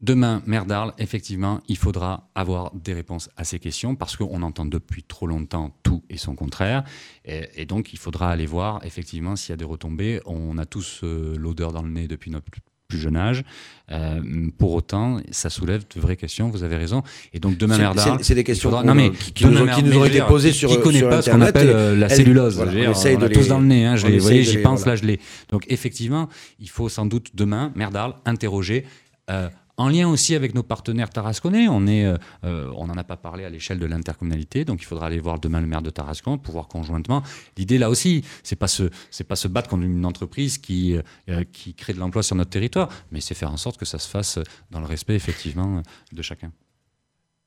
Demain, 0.00 0.42
maire 0.46 0.64
d'Arles, 0.64 0.94
effectivement, 0.96 1.60
il 1.68 1.76
faudra 1.76 2.30
avoir 2.34 2.74
des 2.74 2.94
réponses 2.94 3.28
à 3.36 3.44
ces 3.44 3.58
questions 3.58 3.94
parce 3.96 4.16
qu'on 4.16 4.40
entend 4.40 4.64
depuis 4.64 5.02
trop 5.02 5.26
longtemps 5.26 5.76
tout 5.82 6.02
et 6.08 6.16
son 6.16 6.34
contraire. 6.34 6.84
Et, 7.26 7.46
et 7.54 7.66
donc, 7.66 7.92
il 7.92 7.98
faudra 7.98 8.30
aller 8.30 8.46
voir, 8.46 8.80
effectivement, 8.82 9.36
s'il 9.36 9.50
y 9.50 9.52
a 9.52 9.56
des 9.58 9.64
retombées. 9.66 10.22
On 10.24 10.56
a 10.56 10.64
tous 10.64 11.02
euh, 11.04 11.36
l'odeur 11.36 11.72
dans 11.72 11.82
le 11.82 11.90
nez 11.90 12.08
depuis 12.08 12.30
notre 12.30 12.50
plus- 12.90 13.00
jeune 13.00 13.16
âge. 13.16 13.44
Euh, 13.92 14.20
pour 14.56 14.72
autant, 14.74 15.18
ça 15.32 15.50
soulève 15.50 15.82
de 15.94 16.00
vraies 16.00 16.16
questions, 16.16 16.48
vous 16.48 16.62
avez 16.62 16.76
raison. 16.76 17.02
Et 17.32 17.40
donc, 17.40 17.56
demain, 17.56 17.76
d'Arles. 17.94 18.18
c'est- 18.22 18.34
des 18.36 18.44
questions 18.44 18.70
faudra- 18.70 18.84
non, 18.84 18.94
mais 18.94 19.10
qui- 19.10 19.32
qui 19.32 19.44
nous 19.46 19.66
qui 19.66 19.82
nous 19.82 19.90
veux 20.00 20.06
été 20.06 20.20
posées 20.22 20.52
sur- 20.52 20.70
Qui 20.70 20.78
connaît 20.80 20.98
sur 20.98 21.08
pas 21.08 21.22
ce 21.22 21.30
qu'on 21.30 21.40
Internet 21.40 21.56
appelle 21.56 21.70
euh, 21.74 21.96
la 21.96 22.08
cellulose 22.08 22.54
voilà, 22.54 22.70
on 22.70 22.74
dire, 22.74 22.90
essaye 22.90 23.16
On 23.16 23.18
de 23.18 23.26
les- 23.26 23.34
tous 23.34 23.48
dans 23.48 23.58
le 23.58 23.66
nez. 23.66 23.86
hein, 23.86 23.96
je 23.96 24.06
on 24.06 24.08
l'ai- 24.10 24.18
vous 24.18 24.22
voyez, 24.22 24.44
j'y 24.44 24.56
les- 24.58 24.62
pense, 24.62 24.80
voilà. 24.80 24.92
là, 24.94 25.00
je 25.02 25.06
l'ai. 25.06 25.18
Donc, 25.50 25.64
effectivement, 25.68 26.28
il 26.60 26.68
faut 26.70 26.88
sans 26.88 27.04
doute 27.06 27.30
demain, 27.34 27.72
d'Arles, 27.90 28.14
interroger. 28.26 28.84
euh, 29.28 29.48
en 29.80 29.88
lien 29.88 30.06
aussi 30.06 30.34
avec 30.34 30.54
nos 30.54 30.62
partenaires 30.62 31.08
tarasconnais, 31.08 31.66
on 31.66 31.86
euh, 31.86 32.18
euh, 32.44 32.70
n'en 32.70 32.98
a 32.98 33.02
pas 33.02 33.16
parlé 33.16 33.46
à 33.46 33.48
l'échelle 33.48 33.78
de 33.78 33.86
l'intercommunalité, 33.86 34.66
donc 34.66 34.82
il 34.82 34.84
faudra 34.84 35.06
aller 35.06 35.18
voir 35.18 35.40
demain 35.40 35.58
le 35.62 35.66
maire 35.66 35.80
de 35.80 35.88
Tarascon 35.88 36.36
pour 36.36 36.52
voir 36.52 36.68
conjointement. 36.68 37.22
L'idée 37.56 37.78
là 37.78 37.88
aussi, 37.88 38.22
c'est 38.42 38.56
pas 38.56 38.68
se, 38.68 38.90
pas 39.22 39.36
se 39.36 39.48
battre 39.48 39.70
contre 39.70 39.84
une 39.84 40.04
entreprise 40.04 40.60
euh, 40.68 41.44
qui 41.50 41.74
crée 41.74 41.94
de 41.94 41.98
l'emploi 41.98 42.22
sur 42.22 42.36
notre 42.36 42.50
territoire, 42.50 42.90
mais 43.10 43.22
c'est 43.22 43.34
faire 43.34 43.50
en 43.50 43.56
sorte 43.56 43.78
que 43.78 43.86
ça 43.86 43.98
se 43.98 44.06
fasse 44.06 44.38
dans 44.70 44.80
le 44.80 44.86
respect 44.86 45.14
effectivement 45.14 45.82
de 46.12 46.22
chacun. 46.22 46.52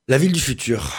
La 0.07 0.17
ville 0.17 0.31
du 0.31 0.39
futur. 0.39 0.91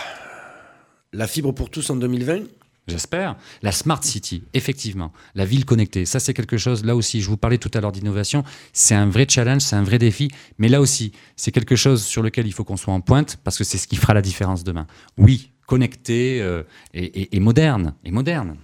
La 1.13 1.27
fibre 1.27 1.51
pour 1.51 1.69
tous 1.69 1.91
en 1.91 1.97
2020 1.97 2.45
J'espère. 2.87 3.37
La 3.63 3.73
Smart 3.73 4.03
City, 4.05 4.43
effectivement. 4.53 5.13
La 5.35 5.45
ville 5.47 5.65
connectée. 5.65 6.05
Ça, 6.05 6.21
c'est 6.21 6.35
quelque 6.35 6.59
chose, 6.59 6.85
là 6.85 6.95
aussi, 6.95 7.23
je 7.23 7.29
vous 7.31 7.37
parlais 7.39 7.57
tout 7.59 7.71
à 7.73 7.81
l'heure 7.81 7.93
d'innovation. 7.93 8.45
C'est 8.75 8.95
un 8.95 9.09
vrai 9.09 9.27
challenge, 9.29 9.63
c'est 9.63 9.77
un 9.77 9.83
vrai 9.83 9.99
défi. 9.99 10.29
Mais 10.59 10.69
là 10.69 10.81
aussi, 10.83 11.13
c'est 11.37 11.51
quelque 11.51 11.77
chose 11.77 12.05
sur 12.05 12.23
lequel 12.23 12.47
il 12.47 12.53
faut 12.53 12.65
qu'on 12.65 12.77
soit 12.77 12.93
en 12.93 13.01
pointe 13.01 13.39
parce 13.43 13.57
que 13.57 13.65
c'est 13.65 13.79
ce 13.79 13.87
qui 13.89 13.97
fera 13.97 14.13
la 14.13 14.21
différence 14.23 14.65
demain. 14.65 14.87
Oui, 15.17 15.53
connecté 15.67 16.43
euh, 16.43 16.63
et, 16.93 17.05
et- 17.23 17.37
et 17.37 17.41
moderne. 17.41 17.95
Et 18.05 18.11
moderne. 18.11 18.57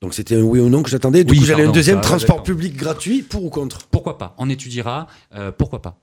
Donc 0.00 0.14
c'était 0.14 0.36
un 0.36 0.42
oui 0.42 0.60
ou 0.60 0.68
non 0.68 0.84
que 0.84 0.90
j'attendais. 0.90 1.24
Du 1.24 1.32
Oui, 1.32 1.38
coup, 1.40 1.44
j'avais 1.44 1.64
un 1.64 1.72
deuxième 1.72 1.96
ça, 1.96 2.02
transport 2.10 2.44
public 2.44 2.76
gratuit 2.76 3.22
pour 3.22 3.44
ou 3.44 3.50
contre? 3.50 3.88
Pourquoi 3.88 4.16
pas 4.18 4.36
On 4.38 4.48
étudiera. 4.48 5.08
euh, 5.34 5.50
pourquoi 5.50 5.82
pas 5.82 6.00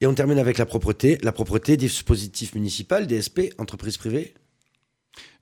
Et 0.00 0.06
on 0.06 0.14
termine 0.14 0.38
avec 0.38 0.56
la 0.56 0.64
propreté. 0.64 1.18
La 1.22 1.32
propreté, 1.32 1.76
dispositif 1.76 2.54
municipal, 2.54 3.06
DSP, 3.06 3.52
entreprise 3.58 3.98
privée? 3.98 4.32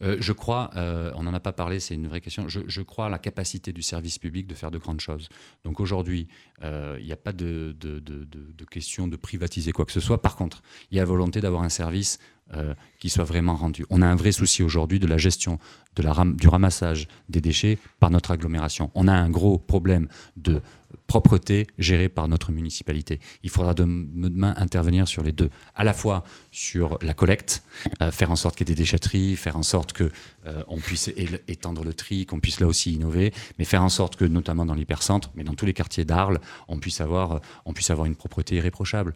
Euh, 0.02 0.16
je 0.20 0.32
crois, 0.32 0.70
euh, 0.76 1.12
on 1.14 1.22
n'en 1.24 1.34
a 1.34 1.40
pas 1.40 1.52
parlé, 1.52 1.80
c'est 1.80 1.94
une 1.94 2.08
vraie 2.08 2.20
question, 2.20 2.48
je, 2.48 2.82
crois 2.82 3.06
à 3.06 3.08
la 3.08 3.18
capacité 3.18 3.72
du 3.72 3.82
service 3.82 4.18
public 4.18 4.46
de 4.46 4.54
faire 4.54 4.70
de 4.70 4.78
grandes 4.78 5.00
choses. 5.00 5.28
Donc 5.64 5.80
aujourd'hui, 5.80 6.28
euh, 6.62 6.96
il 7.00 7.06
n'y 7.06 7.12
a 7.12 7.16
pas 7.16 7.32
de- 7.32 7.74
de 7.78 8.64
question 8.64 9.08
de 9.08 9.16
privatiser 9.16 9.72
quoi 9.72 9.84
que 9.84 9.92
ce 9.92 10.00
soit. 10.00 10.20
Par 10.20 10.36
contre, 10.36 10.62
il 10.90 10.96
y 10.96 11.00
a 11.00 11.04
volonté 11.04 11.40
d'avoir 11.40 11.62
un 11.62 11.68
service 11.68 12.18
euh, 12.52 12.74
qui 12.98 13.08
soit 13.10 13.24
vraiment 13.24 13.54
rendu. 13.56 13.86
On 13.90 14.02
a 14.02 14.06
un 14.06 14.16
vrai 14.16 14.32
souci 14.32 14.62
aujourd'hui 14.62 14.98
de 14.98 15.06
la 15.06 15.16
gestion 15.18 15.58
de 15.96 16.02
la 16.02 16.12
ram- 16.12 16.36
du 16.36 16.48
ramassage 16.48 17.06
des 17.28 17.40
déchets 17.40 17.78
par 18.00 18.10
notre 18.10 18.32
agglomération. 18.32 18.90
On 18.94 19.06
a 19.08 19.12
un 19.12 19.30
gros 19.30 19.58
problème 19.58 20.08
de 20.36 20.60
propreté 21.06 21.66
gérée 21.78 22.08
par 22.08 22.28
notre 22.28 22.50
municipalité. 22.52 23.20
Il 23.42 23.50
faudra 23.50 23.74
de- 23.74 23.82
demain 23.84 24.54
intervenir 24.56 25.06
sur 25.08 25.22
les 25.22 25.32
deux, 25.32 25.50
à 25.74 25.84
la 25.84 25.92
fois 25.92 26.24
sur 26.50 26.98
la 27.02 27.14
collecte, 27.14 27.62
euh, 28.00 28.10
faire 28.10 28.30
en 28.30 28.36
sorte 28.36 28.56
qu'il 28.56 28.68
y 28.68 28.72
ait 28.72 28.74
des 28.74 28.80
déchetteries, 28.80 29.36
faire 29.36 29.56
en 29.56 29.62
sorte 29.62 29.92
que 29.92 30.10
euh, 30.46 30.62
puisse 30.84 31.08
étendre 31.48 31.84
le 31.84 31.94
tri, 31.94 32.26
qu'on 32.26 32.40
puisse 32.40 32.60
là 32.60 32.66
aussi 32.66 32.92
innover, 32.92 33.32
mais 33.58 33.64
faire 33.64 33.82
en 33.82 33.88
sorte 33.88 34.16
que, 34.16 34.24
notamment 34.24 34.66
dans 34.66 34.74
l'hypercentre, 34.74 35.30
mais 35.34 35.44
dans 35.44 35.54
tous 35.54 35.66
les 35.66 35.72
quartiers 35.72 36.04
d'Arles, 36.04 36.40
on 36.68 36.78
puisse 36.78 37.00
avoir, 37.00 37.40
on 37.64 37.72
puisse 37.72 37.90
avoir 37.90 38.06
une 38.06 38.16
propreté 38.16 38.56
irréprochable. 38.56 39.14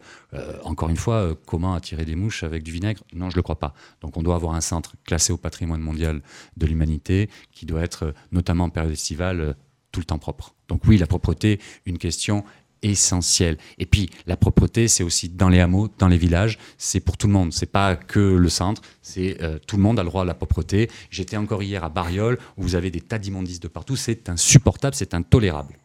Encore 0.63 0.89
une 0.89 0.97
fois, 0.97 1.37
comment 1.45 1.73
attirer 1.75 2.05
des 2.05 2.15
mouches 2.15 2.43
avec 2.43 2.63
du 2.63 2.71
vinaigre? 2.71 3.03
Non, 3.19 3.29
je 3.29 3.35
le 3.35 3.41
crois 3.43 3.59
pas. 3.59 3.73
Donc, 4.01 4.17
on 4.17 4.23
doit 4.23 4.35
avoir 4.35 4.55
un 4.55 4.61
centre 4.61 4.93
classé 5.05 5.31
au 5.33 5.37
patrimoine 5.37 5.81
mondial 5.81 6.21
de 6.57 6.65
l'humanité 6.65 7.29
qui 7.51 7.65
doit 7.65 7.81
être, 7.83 8.03
euh, 8.07 8.11
notamment 8.31 8.63
en 8.65 8.69
période 8.69 8.91
estivale, 8.93 9.41
euh, 9.41 9.53
tout 9.91 9.99
le 9.99 10.05
temps 10.05 10.17
propre. 10.19 10.55
Donc 10.67 10.81
oui, 10.87 10.97
la 10.97 11.07
propreté, 11.07 11.59
une 11.85 11.97
question 11.97 12.43
essentielle. 12.83 13.57
Et 13.77 13.85
puis 13.85 14.09
la 14.27 14.37
propreté, 14.37 14.87
c'est 14.87 15.03
aussi 15.03 15.29
dans 15.29 15.49
les 15.49 15.59
hameaux, 15.59 15.89
dans 15.97 16.07
les 16.07 16.17
villages, 16.17 16.57
c'est 16.77 16.99
pour 16.99 17.17
tout 17.17 17.27
le 17.27 17.33
monde. 17.33 17.51
C'est 17.53 17.65
pas 17.71 17.95
que 17.95 18.19
le 18.19 18.49
centre, 18.49 18.81
c'est 19.01 19.41
euh, 19.41 19.59
tout 19.67 19.75
le 19.77 19.83
monde 19.83 19.99
a 19.99 20.03
le 20.03 20.09
droit 20.09 20.21
à 20.21 20.25
la 20.25 20.33
propreté. 20.33 20.89
J'étais 21.09 21.37
encore 21.37 21.63
hier 21.63 21.83
à 21.83 21.89
Bariol 21.89 22.37
où 22.57 22.61
vous 22.63 22.75
avez 22.75 22.91
des 22.91 23.01
tas 23.01 23.17
d'immondices 23.17 23.59
de 23.59 23.67
partout. 23.67 23.95
C'est 23.95 24.29
insupportable, 24.29 24.95
c'est 24.95 25.13
intolérable. 25.13 25.75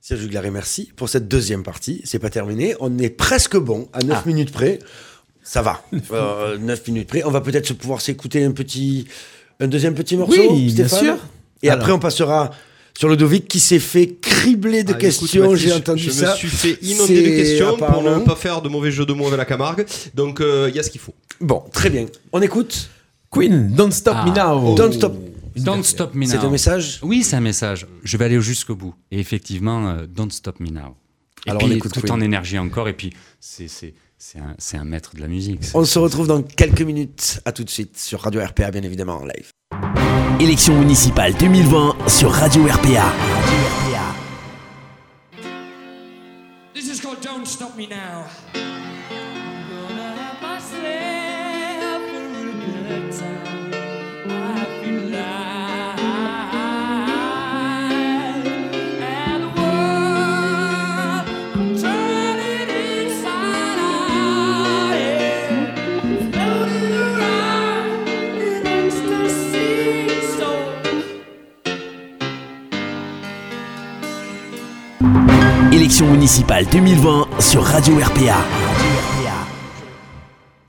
Serge 0.00 0.28
Glaret, 0.28 0.50
merci 0.50 0.92
pour 0.94 1.08
cette 1.08 1.28
deuxième 1.28 1.62
partie. 1.62 2.02
C'est 2.04 2.18
pas 2.18 2.30
terminé. 2.30 2.74
On 2.78 2.98
est 2.98 3.08
presque 3.10 3.56
bon, 3.56 3.88
à 3.94 4.00
9 4.02 4.18
Ah. 4.22 4.28
minutes 4.28 4.52
près. 4.52 4.78
Ça 5.44 5.62
va. 5.62 5.84
Euh, 6.12 6.58
9 6.58 6.88
minutes 6.88 7.08
près. 7.08 7.22
On 7.24 7.30
va 7.30 7.40
peut-être 7.40 7.66
se 7.66 7.72
pouvoir 7.74 8.00
s'écouter 8.00 8.42
un 8.44 8.50
petit, 8.52 9.06
un 9.60 9.68
deuxième 9.68 9.94
petit 9.94 10.16
morceau, 10.16 10.34
Oui, 10.52 10.72
bien 10.72 10.88
sûr. 10.88 11.16
Et 11.62 11.68
Alors. 11.70 11.80
après, 11.82 11.92
on 11.92 11.98
passera 12.00 12.50
sur 12.96 13.08
Ludovic 13.08 13.46
qui 13.48 13.60
s'est 13.60 13.78
fait 13.78 14.14
cribler 14.20 14.84
de 14.84 14.92
Ah, 14.92 14.96
questions. 14.98 15.54
J'ai 15.54 15.72
entendu 15.72 16.02
je 16.04 16.10
ça. 16.10 16.32
me 16.32 16.36
suis 16.36 16.48
fait 16.48 16.78
inonder 16.82 17.22
de 17.22 17.28
questions 17.36 17.76
pour 17.76 18.02
ne 18.02 18.18
pas 18.24 18.36
faire 18.36 18.62
de 18.62 18.68
mauvais 18.68 18.90
jeux 18.90 19.06
de 19.06 19.12
mots 19.12 19.26
avec 19.26 19.38
la 19.38 19.44
Camargue. 19.44 19.84
Donc, 20.14 20.40
euh, 20.40 20.66
il 20.70 20.76
y 20.76 20.78
a 20.78 20.82
ce 20.82 20.90
qu'il 20.90 21.00
faut. 21.00 21.14
Bon, 21.40 21.62
très 21.72 21.90
bien. 21.90 22.06
On 22.32 22.40
écoute. 22.42 22.88
Queen, 23.30 23.68
Don't 23.74 23.90
Stop 23.90 24.14
Ah. 24.18 24.24
Me 24.26 24.30
Now. 24.34 24.74
Don't 24.76 24.92
stop. 24.92 25.14
Don't 25.56 25.82
stop 25.84 26.14
me 26.14 26.24
now. 26.26 26.30
C'est 26.32 26.38
un 26.38 26.50
message. 26.50 26.98
Oui, 27.02 27.22
c'est 27.22 27.36
un 27.36 27.40
message. 27.40 27.86
Je 28.04 28.16
vais 28.16 28.24
aller 28.24 28.40
jusqu'au 28.40 28.74
bout. 28.76 28.94
Et 29.10 29.18
effectivement, 29.20 29.88
euh, 29.88 30.06
don't 30.08 30.30
stop 30.30 30.58
me 30.60 30.68
now. 30.68 30.96
Et 31.46 31.50
Alors, 31.50 31.62
on 31.62 31.66
puis, 31.66 31.76
écoute 31.76 31.92
tout 31.92 32.00
Queen. 32.00 32.12
en 32.12 32.20
énergie 32.20 32.58
encore. 32.58 32.88
Et 32.88 32.92
puis, 32.92 33.12
c'est 33.40 33.68
c'est- 34.58 34.76
un 34.76 34.84
maître 34.84 35.14
de 35.14 35.20
la 35.20 35.28
musique. 35.28 35.60
On 35.74 35.84
se 35.84 35.98
retrouve 35.98 36.26
dans 36.26 36.42
quelques 36.42 36.82
minutes. 36.82 37.40
À 37.44 37.52
tout 37.52 37.64
de 37.64 37.70
suite 37.70 37.98
sur 37.98 38.20
Radio 38.20 38.40
RPA, 38.42 38.70
bien 38.70 38.82
évidemment, 38.82 39.16
en 39.16 39.24
live. 39.24 39.50
Élection 40.40 40.78
municipale 40.78 41.34
2020 41.34 41.96
sur 42.08 42.30
Radio 42.32 42.64
RPA. 42.64 43.12
This 46.74 46.88
is 46.88 47.00
called 47.00 47.20
Don't 47.22 47.46
Stop 47.46 47.76
Me 47.76 47.86
Now. 47.86 48.24
Élection 75.74 76.06
municipale 76.06 76.66
2020 76.70 77.26
sur 77.40 77.64
Radio 77.64 77.96
RPA. 77.96 79.13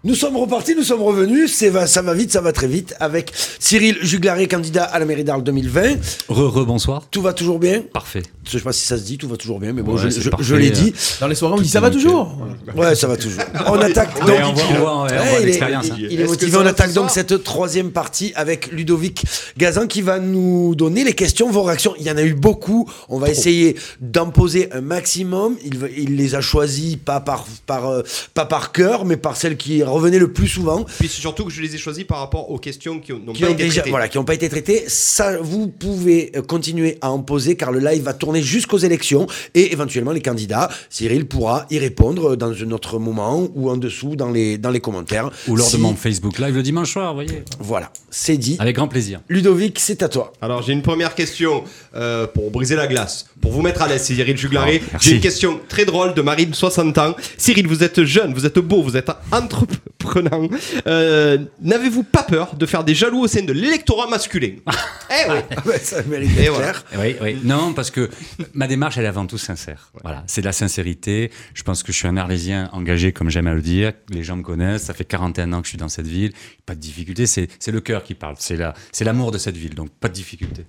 Nous 0.06 0.14
sommes 0.14 0.38
repartis, 0.38 0.76
nous 0.76 0.84
sommes 0.84 1.01
revenus. 1.01 1.51
C'est 1.51 1.70
va, 1.70 1.88
ça 1.88 2.03
va 2.03 2.14
vite, 2.14 2.32
ça 2.32 2.39
va 2.39 2.51
très 2.51 2.68
vite. 2.68 2.93
Avec 2.99 3.32
Cyril 3.60 3.97
Juglaré, 4.03 4.47
candidat 4.47 4.84
à 4.84 4.99
la 4.99 5.06
mairie 5.06 5.24
d'Arles 5.24 5.43
2020. 5.43 5.82
Re, 6.30 6.53
re, 6.53 6.64
bonsoir. 6.64 7.08
Tout 7.10 7.24
va 7.24 7.34
toujours 7.34 7.58
bien? 7.58 7.82
Parfait. 7.91 8.22
Je 8.47 8.51
sais 8.60 8.64
pas 8.64 8.72
si 8.72 8.86
ça 8.86 8.99
se 8.99 9.01
dit, 9.03 9.18
tout 9.18 9.28
va 9.28 9.36
toujours 9.36 9.60
bien, 9.60 9.74
mais 9.74 9.82
bon, 9.82 9.95
Ouais, 9.95 10.12
je, 10.39 10.56
l'ai 10.56 10.70
dit. 10.70 10.93
Dans 11.20 11.28
les 11.28 11.34
soirées, 11.34 11.56
on 11.58 11.62
dit 11.62 11.68
ça 11.68 11.80
va 11.80 11.89
toujours. 11.89 12.38
Ouais, 12.76 12.93
ça 12.93 13.08
va 13.08 13.18
toujours. 13.18 13.41
On 13.68 13.80
attaque. 13.80 14.20
donc- 14.20 14.28
Ouais, 14.30 14.38
on 14.43 14.53
voit- 14.53 14.64
on 14.64 14.74
voit- 14.80 15.03
ouais, 15.06 15.12
on 15.12 15.24
voit 15.24 15.39
Ouais, 15.39 15.41
il 15.41 15.49
est- 15.49 15.62
hein. 15.64 15.82
Il, 15.97 16.22
est 16.22 16.26
motivé. 16.26 16.56
On 16.56 16.66
attaque 16.68 16.93
donc 16.93 17.10
cette 17.10 17.43
troisième 17.43 17.89
partie 17.89 18.32
avec 18.36 18.72
Ludovic 18.72 19.26
Gazan 19.58 19.88
qui 19.88 20.03
va 20.03 20.20
nous 20.20 20.76
donner 20.76 21.03
les 21.03 21.14
questions, 21.14 21.49
vos 21.49 21.64
réactions. 21.64 21.95
Il 21.99 22.06
y 22.06 22.12
en 22.12 22.18
a 22.18 22.22
eu 22.22 22.36
beaucoup. 22.36 22.88
On 23.10 23.18
va 23.18 23.30
essayer 23.30 23.76
d'en 24.01 24.30
poser 24.30 24.70
un 24.72 24.82
maximum. 24.82 25.56
Il, 25.97 26.16
les 26.16 26.36
a 26.36 26.41
choisis 26.41 26.97
pas 26.97 27.20
par, 27.22 27.47
par, 27.66 27.89
euh, 27.89 28.03
pas 28.36 28.45
par 28.45 28.72
cœur, 28.72 29.06
mais 29.06 29.18
par 29.18 29.36
celles 29.36 29.58
qui 29.58 29.82
revenaient 29.96 30.20
le 30.20 30.32
plus 30.32 30.48
souvent. 30.48 30.84
Puis 31.00 31.08
c'est 31.08 31.22
surtout 31.22 31.46
que 31.46 31.52
je 31.52 31.62
les 31.62 31.74
ai 31.76 31.78
choisis 31.78 32.04
par 32.04 32.20
rapport 32.20 32.52
aux 32.52 32.58
questions 32.60 33.00
qui 33.00 33.12
n'ont 33.14 33.34
qui 33.34 33.41
pas 33.41 33.50
ont 33.50 33.54
été 33.54 33.64
déjà, 33.64 33.74
traitées. 33.82 33.89
voilà, 33.89 34.08
qui 34.08 34.18
n'ont 34.18 34.24
pas 34.24 34.34
été 34.36 34.48
traitées. 34.50 34.84
Ça, 34.88 35.38
vous 35.41 35.68
pouvez 35.68 36.32
euh, 36.36 36.41
continuer 36.41 36.98
à 37.02 37.12
en 37.12 37.20
poser 37.20 37.56
car 37.56 37.72
le 37.72 37.80
live 37.80 38.04
va 38.04 38.14
tourner 38.14 38.41
jusqu'aux 38.41 38.78
élections 38.78 39.28
et 39.54 39.72
éventuellement 39.74 40.12
les 40.12 40.22
candidats, 40.22 40.70
Cyril 40.89 41.26
pourra 41.28 41.66
y 41.70 41.80
répondre 41.80 42.36
dans 42.36 42.52
un 42.52 42.72
autre 42.72 43.00
moment 43.00 43.48
ou 43.56 43.70
en 43.70 43.78
dessous 43.78 44.16
dans 44.16 44.30
les, 44.32 44.58
dans 44.58 44.72
les 44.72 44.80
commentaires. 44.80 45.32
Ou 45.48 45.56
lors 45.56 45.68
Si- 45.68 45.78
de 45.78 45.82
mon 45.82 45.96
Facebook 45.96 46.39
Live 46.39 46.56
le 46.56 46.64
dimanche 46.64 46.91
soir, 46.93 47.10
vous 47.14 47.22
voyez. 47.24 47.43
Voilà, 47.60 47.91
c'est 48.10 48.38
dit. 48.38 48.56
Avec 48.60 48.76
grand 48.76 48.88
plaisir. 48.88 49.22
Ludovic, 49.30 49.80
c'est 49.80 50.04
à 50.04 50.10
toi. 50.10 50.34
Alors 50.42 50.62
j'ai 50.62 50.74
une 50.74 50.82
première 50.82 51.16
question 51.16 51.63
euh, 51.96 52.28
pour 52.28 52.51
briser 52.51 52.76
la 52.76 52.88
glace, 52.88 53.28
pour 53.42 53.51
vous 53.51 53.62
mettre 53.62 53.82
à 53.82 53.88
l'aise, 53.88 54.04
Cyril 54.04 54.38
Juglaré. 54.38 54.82
Oh, 54.93 54.97
j'ai 55.01 55.12
une 55.13 55.20
question 55.22 55.59
très 55.70 55.86
drôle 55.86 56.13
de 56.13 56.22
Marie 56.22 56.46
de 56.47 56.55
60 56.55 56.97
ans. 56.97 57.16
Cyril, 57.38 57.67
vous 57.67 57.84
êtes 57.84 58.04
jeune, 58.04 58.34
vous 58.34 58.46
êtes 58.46 58.59
beau, 58.59 58.82
vous 58.82 58.97
êtes 58.97 59.09
entrepreneur. 59.32 59.80
surprenant. 59.99 60.47
Euh, 60.87 61.37
N'avez-vous 61.62 62.03
pas 62.03 62.24
peur 62.24 62.55
de 62.55 62.66
faire 62.66 62.83
des 62.83 62.95
jaloux 62.95 63.21
au 63.21 63.28
sein 63.28 63.43
de 63.43 63.53
l'électorat 63.53 64.07
masculin 64.07 64.51
Eh 65.09 65.32
oui. 65.32 65.37
Ah 65.55 65.62
ouais, 65.67 65.79
ça 65.79 66.01
mérite 66.03 66.33
d'être 66.36 66.51
voilà. 66.53 66.71
clair. 66.71 66.83
Oui, 66.99 67.16
oui. 67.21 67.37
Non, 67.43 67.74
parce 67.74 67.91
que 67.91 68.09
ma 68.53 68.67
démarche, 68.67 68.97
elle 68.97 69.05
est 69.05 69.09
avant 69.09 69.25
tout 69.28 69.37
sincère. 69.37 69.91
Voilà, 70.03 70.24
c'est 70.28 70.41
de 70.41 70.45
la 70.45 70.51
sincérité. 70.51 71.32
Je 71.53 71.63
pense 71.63 71.83
que 71.83 71.91
je 71.91 71.97
suis 71.97 72.07
un 72.07 72.17
Arlésien 72.17 72.70
engagé, 72.74 73.12
comme 73.12 73.29
j'aime 73.29 73.47
à 73.47 73.53
le 73.53 73.62
dire. 73.62 73.93
Les 74.09 74.24
gens 74.24 74.36
me 74.36 74.41
connaissent. 74.43 74.83
Ça 74.83 74.93
fait 74.93 75.05
41 75.05 75.53
ans 75.53 75.59
que 75.62 75.66
je 75.67 75.70
suis 75.70 75.78
dans 75.78 75.89
cette 75.89 76.07
ville. 76.07 76.32
Pas 76.66 76.75
de 76.75 76.79
difficulté. 76.79 77.28
C'est 77.28 77.47
c'est 77.59 77.71
le 77.71 77.82
cœur 77.82 78.03
qui 78.03 78.16
parle. 78.16 78.36
C'est 78.39 78.55
la- 78.57 78.74
c'est 78.91 79.05
l'amour 79.05 79.32
de 79.32 79.37
cette 79.37 79.57
ville. 79.57 79.75
Donc, 79.75 79.89
pas 79.91 80.07
de 80.07 80.13
difficulté. 80.13 80.66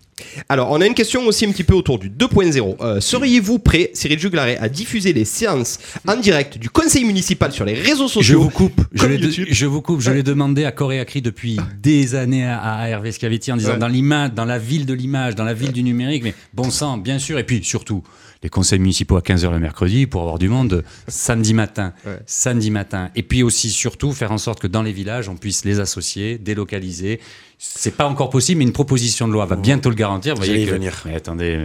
Alors, 0.48 0.70
on 0.70 0.80
a 0.80 0.86
une 0.86 0.94
question 0.94 1.26
aussi 1.26 1.47
un 1.47 1.52
petit 1.52 1.64
peu 1.64 1.74
autour 1.74 1.98
du 1.98 2.10
2.0. 2.10 2.76
Euh, 2.80 3.01
Seriez-vous 3.01 3.59
prêt, 3.59 3.90
Cyril 3.94 4.18
Juglaré, 4.18 4.56
à 4.59 4.68
diffuser 4.68 5.12
les 5.12 5.24
séances 5.24 5.78
en 6.06 6.16
direct 6.16 6.59
du 6.59 6.68
conseil 6.70 7.05
municipal 7.05 7.52
sur 7.52 7.64
les 7.64 7.74
réseaux 7.74 8.09
sociaux 8.09 8.22
Je 8.22 8.34
vous 8.36 8.51
coupe. 8.51 8.80
Je 8.93 9.06
YouTube. 9.15 9.47
je 9.51 9.66
vous 9.66 9.81
coupe. 9.83 10.01
Je 10.01 10.11
l'ai 10.11 10.23
demandé 10.23 10.65
à 10.65 10.73
corps 10.73 10.93
et 10.93 11.01
à 11.01 11.05
cri 11.05 11.23
depuis 11.23 11.57
des 11.83 12.15
années 12.15 12.47
à, 12.47 12.61
à 12.61 12.89
Hervé 12.89 13.12
Schiavetti 13.12 13.53
en 13.53 13.57
disant 13.57 13.73
Ouais. 13.73 13.78
dans 13.78 13.89
l'image, 13.89 14.33
dans 14.35 14.45
la 14.45 14.59
ville 14.59 14.87
de 14.87 14.95
l'image, 14.95 15.35
dans 15.35 15.45
la 15.45 15.55
ville 15.55 15.73
du 15.73 15.83
numérique. 15.83 16.23
Mais 16.24 16.35
bon 16.55 16.70
sang, 16.70 16.99
bien 16.99 17.19
sûr. 17.19 17.39
Et 17.39 17.45
puis 17.45 17.62
surtout, 17.65 18.03
les 18.43 18.49
conseils 18.49 18.78
municipaux 18.78 19.16
à 19.16 19.20
15h 19.20 19.51
le 19.51 19.59
mercredi 19.59 20.07
pour 20.07 20.20
avoir 20.23 20.39
du 20.39 20.49
monde 20.49 20.85
samedi 21.09 21.55
matin. 21.55 21.93
Ouais. 22.05 22.19
Samedi 22.27 22.70
matin. 22.70 23.11
Et 23.15 23.23
puis 23.23 23.43
aussi, 23.43 23.70
surtout, 23.70 24.12
faire 24.12 24.33
en 24.33 24.39
sorte 24.39 24.61
que 24.61 24.66
dans 24.66 24.83
les 24.83 24.93
villages, 24.93 25.28
on 25.28 25.37
puisse 25.37 25.65
les 25.65 25.81
associer, 25.81 26.39
délocaliser. 26.39 27.20
C'est 27.59 27.97
pas 27.97 28.07
encore 28.07 28.28
possible, 28.31 28.59
mais 28.59 28.65
une 28.65 28.73
proposition 28.73 29.27
de 29.28 29.33
loi 29.33 29.47
va 29.47 29.57
bientôt 29.57 29.89
le 29.89 29.97
garantir. 29.97 30.35
Vous 30.35 30.43
voyez 30.43 30.62
y 30.62 30.66
que- 30.66 30.70
venir. 30.73 31.03
Mais 31.07 31.15
attendez. 31.15 31.65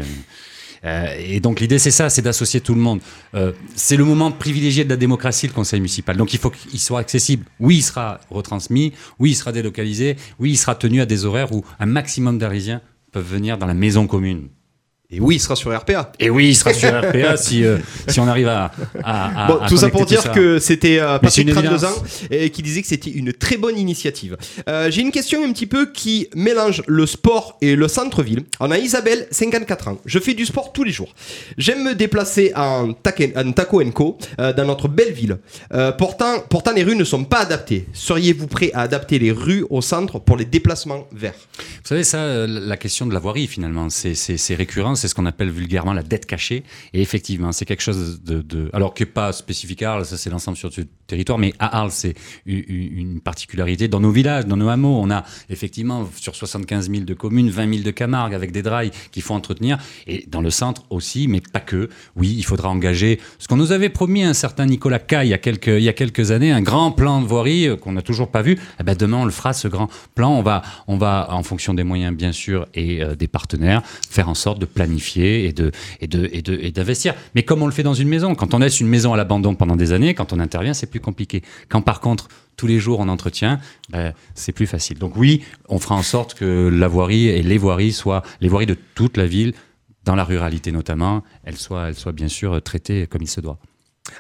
Euh, 0.83 1.13
et 1.17 1.39
donc 1.39 1.59
l'idée 1.59 1.79
c'est 1.79 1.91
ça, 1.91 2.09
c'est 2.09 2.21
d'associer 2.21 2.61
tout 2.61 2.73
le 2.73 2.81
monde. 2.81 3.01
Euh, 3.35 3.51
c'est 3.75 3.97
le 3.97 4.05
moment 4.05 4.31
privilégié 4.31 4.83
de 4.83 4.89
la 4.89 4.97
démocratie, 4.97 5.47
le 5.47 5.53
conseil 5.53 5.79
municipal. 5.79 6.17
Donc 6.17 6.33
il 6.33 6.39
faut 6.39 6.49
qu'il 6.49 6.79
soit 6.79 6.99
accessible. 6.99 7.45
Oui, 7.59 7.77
il 7.77 7.81
sera 7.81 8.19
retransmis. 8.29 8.93
Oui, 9.19 9.31
il 9.31 9.35
sera 9.35 9.51
délocalisé. 9.51 10.15
Oui, 10.39 10.51
il 10.51 10.57
sera 10.57 10.75
tenu 10.75 11.01
à 11.01 11.05
des 11.05 11.25
horaires 11.25 11.53
où 11.53 11.63
un 11.79 11.85
maximum 11.85 12.37
d'Arlésiens 12.37 12.81
peuvent 13.11 13.29
venir 13.29 13.57
dans 13.57 13.67
la 13.67 13.73
maison 13.73 14.07
commune. 14.07 14.49
Et 15.13 15.19
oui, 15.19 15.35
il 15.35 15.39
sera 15.39 15.55
sur 15.57 15.75
RPA. 15.77 16.11
Et 16.19 16.29
oui, 16.29 16.49
il 16.49 16.55
sera 16.55 16.73
sur 16.73 16.87
RPA 16.89 17.35
si, 17.37 17.65
euh, 17.65 17.77
si 18.07 18.19
on 18.19 18.27
arrive 18.27 18.47
à. 18.47 18.71
à- 19.03 19.43
à- 19.45 19.47
Bon, 19.47 19.59
tout 19.67 19.75
ça 19.77 19.89
pour 19.89 20.05
dire 20.05 20.21
ça. 20.21 20.29
que 20.29 20.57
c'était 20.59 20.99
euh, 20.99 21.19
Patrick, 21.19 21.47
une 21.47 21.53
32 21.53 21.83
ans, 21.85 21.89
évidence. 21.89 22.21
et 22.31 22.49
qui 22.49 22.61
disait 22.61 22.81
que 22.81 22.87
c'était 22.87 23.09
une 23.11 23.33
très 23.33 23.57
bonne 23.57 23.77
initiative. 23.77 24.37
Euh, 24.69 24.89
J'ai 24.89 25.01
une 25.01 25.11
question 25.11 25.43
un 25.43 25.51
petit 25.51 25.65
peu 25.65 25.91
qui 25.91 26.27
mélange 26.35 26.81
le 26.87 27.05
sport 27.05 27.57
et 27.61 27.75
le 27.75 27.87
centre-ville. 27.89 28.43
On 28.61 28.71
a 28.71 28.77
Isabelle, 28.77 29.27
54 29.31 29.87
ans. 29.89 29.97
Je 30.05 30.17
fais 30.19 30.33
du 30.33 30.45
sport 30.45 30.71
tous 30.71 30.83
les 30.85 30.91
jours. 30.91 31.13
J'aime 31.57 31.83
me 31.83 31.93
déplacer 31.93 32.53
en, 32.55 32.91
en 32.91 33.51
taco 33.51 33.81
co 33.93 34.17
euh, 34.39 34.53
dans 34.53 34.65
notre 34.65 34.87
belle 34.87 35.11
ville. 35.13 35.37
Pourtant, 35.97 36.35
pourtant, 36.49 36.71
les 36.73 36.83
rues 36.83 36.95
ne 36.95 37.03
sont 37.03 37.23
pas 37.25 37.39
adaptées. 37.39 37.85
Seriez-vous 37.93 38.47
prêt 38.47 38.71
à 38.73 38.81
adapter 38.81 39.19
les 39.19 39.31
rues 39.31 39.65
au 39.69 39.81
centre 39.81 40.19
pour 40.19 40.37
les 40.37 40.45
déplacements 40.45 41.07
verts? 41.11 41.33
Vous 41.57 41.87
savez, 41.87 42.03
ça, 42.03 42.47
la 42.47 42.77
question 42.77 43.05
de 43.05 43.13
la 43.13 43.19
voirie, 43.19 43.47
finalement, 43.47 43.87
c'est 43.89 44.55
récurrent, 44.55 44.95
c'est 45.01 45.07
ce 45.07 45.15
qu'on 45.15 45.25
appelle 45.25 45.49
vulgairement 45.49 45.93
la 45.93 46.03
dette 46.03 46.25
cachée. 46.25 46.63
Et 46.93 47.01
effectivement, 47.01 47.51
c'est 47.51 47.65
quelque 47.65 47.81
chose 47.81 48.21
de, 48.23 48.69
Alors, 48.73 48.93
qui 48.93 49.03
n'est 49.03 49.09
pas 49.09 49.33
spécifique 49.33 49.81
à 49.81 49.93
Arles, 49.93 50.05
ça 50.05 50.17
c'est 50.17 50.29
l'ensemble 50.29 50.57
sur 50.57 50.71
ce 50.71 50.81
territoire, 51.07 51.37
mais 51.37 51.53
à 51.59 51.79
Arles, 51.79 51.91
c'est 51.91 52.13
une 52.45 53.19
particularité. 53.19 53.87
Dans 53.87 53.99
nos 53.99 54.11
villages, 54.11 54.45
dans 54.45 54.57
nos 54.57 54.69
hameaux, 54.69 54.99
on 55.01 55.09
a 55.09 55.23
effectivement 55.49 56.07
sur 56.15 56.35
75 56.35 56.89
000 56.89 57.03
de 57.03 57.13
communes, 57.13 57.49
20 57.49 57.73
000 57.73 57.83
de 57.83 57.91
Camargue 57.91 58.33
avec 58.33 58.51
des 58.51 58.61
drails 58.61 58.91
qu'il 59.11 59.23
faut 59.23 59.33
entretenir. 59.33 59.77
Et 60.07 60.25
dans 60.27 60.41
le 60.41 60.49
centre 60.49 60.83
aussi, 60.89 61.27
mais 61.27 61.41
pas 61.41 61.59
que. 61.59 61.89
Oui, 62.15 62.35
il 62.37 62.43
faudra 62.43 62.69
engager 62.69 63.19
ce 63.39 63.47
qu'on 63.47 63.57
nous 63.57 63.71
avait 63.71 63.89
promis 63.89 64.23
un 64.23 64.33
certain 64.33 64.65
Nicolas 64.65 64.99
Caille 64.99 65.21
il 65.23 65.29
y 65.31 65.33
a 65.33 65.37
quelques, 65.37 65.67
il 65.67 65.83
y 65.83 65.89
a 65.89 65.93
quelques 65.93 66.31
années, 66.31 66.51
un 66.51 66.61
grand 66.61 66.91
plan 66.91 67.21
de 67.21 67.25
voirie 67.25 67.67
euh, 67.67 67.75
qu'on 67.75 67.93
n'a 67.93 68.01
toujours 68.01 68.29
pas 68.29 68.41
vu. 68.41 68.57
Eh 68.79 68.83
ben, 68.83 68.95
demain, 68.95 69.17
on 69.17 69.25
le 69.25 69.31
fera, 69.31 69.53
ce 69.53 69.67
grand 69.67 69.89
plan. 70.15 70.31
On 70.31 70.41
va, 70.41 70.61
on 70.87 70.97
va, 70.97 71.27
en 71.31 71.43
fonction 71.43 71.73
des 71.73 71.83
moyens, 71.83 72.15
bien 72.15 72.31
sûr, 72.31 72.67
et 72.73 73.01
euh, 73.01 73.15
des 73.15 73.27
partenaires, 73.27 73.81
faire 74.09 74.29
en 74.29 74.35
sorte 74.35 74.59
de 74.59 74.65
planifier 74.65 74.90
et 74.99 76.71
d'investir. 76.71 77.13
Mais 77.35 77.43
comme 77.43 77.61
on 77.61 77.65
le 77.65 77.71
fait 77.71 77.83
dans 77.83 77.93
une 77.93 78.07
maison, 78.07 78.35
quand 78.35 78.53
on 78.53 78.59
laisse 78.59 78.79
une 78.79 78.87
maison 78.87 79.13
à 79.13 79.17
l'abandon 79.17 79.55
pendant 79.55 79.75
des 79.75 79.91
années, 79.91 80.13
quand 80.13 80.33
on 80.33 80.39
intervient, 80.39 80.73
c'est 80.73 80.87
plus 80.87 80.99
compliqué. 80.99 81.41
Quand 81.69 81.81
par 81.81 81.99
contre, 81.99 82.27
tous 82.57 82.67
les 82.67 82.79
jours 82.79 82.99
on 82.99 83.07
entretient, 83.07 83.59
ben, 83.89 84.13
c'est 84.35 84.51
plus 84.51 84.67
facile. 84.67 84.97
Donc 84.97 85.15
oui, 85.15 85.43
on 85.69 85.79
fera 85.79 85.95
en 85.95 86.03
sorte 86.03 86.33
que 86.33 86.69
la 86.71 86.87
voirie 86.87 87.27
et 87.27 87.41
les 87.41 87.57
voiries 87.57 87.93
soient, 87.93 88.23
les 88.41 88.49
voiries 88.49 88.65
de 88.65 88.77
toute 88.95 89.17
la 89.17 89.25
ville, 89.25 89.53
dans 90.03 90.15
la 90.15 90.23
ruralité 90.23 90.71
notamment, 90.71 91.23
elles 91.43 91.57
soient, 91.57 91.91
bien 92.13 92.27
sûr 92.27 92.61
traitées 92.61 93.07
comme 93.07 93.21
il 93.21 93.29
se 93.29 93.41
doit. 93.41 93.57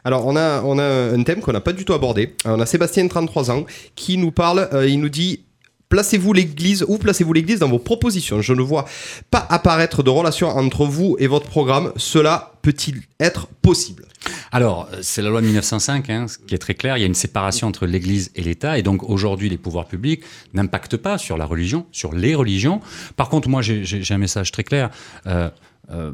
Alors, 0.03 0.27
on 0.27 0.35
a, 0.35 0.61
on 0.63 0.77
a 0.77 0.83
un 0.83 1.23
thème 1.23 1.41
qu'on 1.41 1.53
n'a 1.53 1.59
pas 1.59 1.73
du 1.73 1.85
tout 1.85 1.93
abordé. 1.93 2.35
On 2.45 2.59
a 2.59 2.65
Sébastien, 2.65 3.07
33 3.07 3.51
ans, 3.51 3.65
qui 3.95 4.17
nous 4.17 4.31
parle, 4.31 4.69
euh, 4.73 4.87
il 4.87 4.99
nous 4.99 5.09
dit 5.09 5.43
Placez-vous 5.91 6.31
l'église, 6.31 6.85
où 6.87 6.97
placez-vous 6.97 7.33
l'église 7.33 7.59
dans 7.59 7.67
vos 7.67 7.77
propositions 7.77 8.41
Je 8.41 8.53
ne 8.53 8.61
vois 8.61 8.85
pas 9.29 9.45
apparaître 9.49 10.03
de 10.03 10.09
relation 10.09 10.47
entre 10.47 10.85
vous 10.85 11.17
et 11.19 11.27
votre 11.27 11.47
programme. 11.47 11.91
Cela 11.97 12.53
peut-il 12.61 13.01
être 13.19 13.47
possible? 13.61 14.05
Alors, 14.53 14.87
c'est 15.01 15.21
la 15.21 15.29
loi 15.29 15.41
de 15.41 15.47
1905 15.47 16.09
hein, 16.09 16.27
qui 16.47 16.55
est 16.55 16.59
très 16.59 16.75
clair. 16.75 16.95
Il 16.95 17.01
y 17.01 17.03
a 17.03 17.07
une 17.07 17.13
séparation 17.13 17.67
entre 17.67 17.87
l'Église 17.87 18.31
et 18.35 18.41
l'État. 18.41 18.77
Et 18.77 18.83
donc, 18.83 19.03
aujourd'hui, 19.03 19.49
les 19.49 19.57
pouvoirs 19.57 19.85
publics 19.85 20.23
n'impactent 20.53 20.95
pas 20.95 21.17
sur 21.17 21.37
la 21.37 21.43
religion, 21.43 21.85
sur 21.91 22.13
les 22.13 22.35
religions. 22.35 22.79
Par 23.17 23.27
contre, 23.27 23.49
moi, 23.49 23.61
j'ai 23.61 24.13
un 24.13 24.17
message 24.17 24.53
très 24.53 24.63
clair. 24.63 24.91
Euh, 25.27 25.49
euh, 25.91 26.13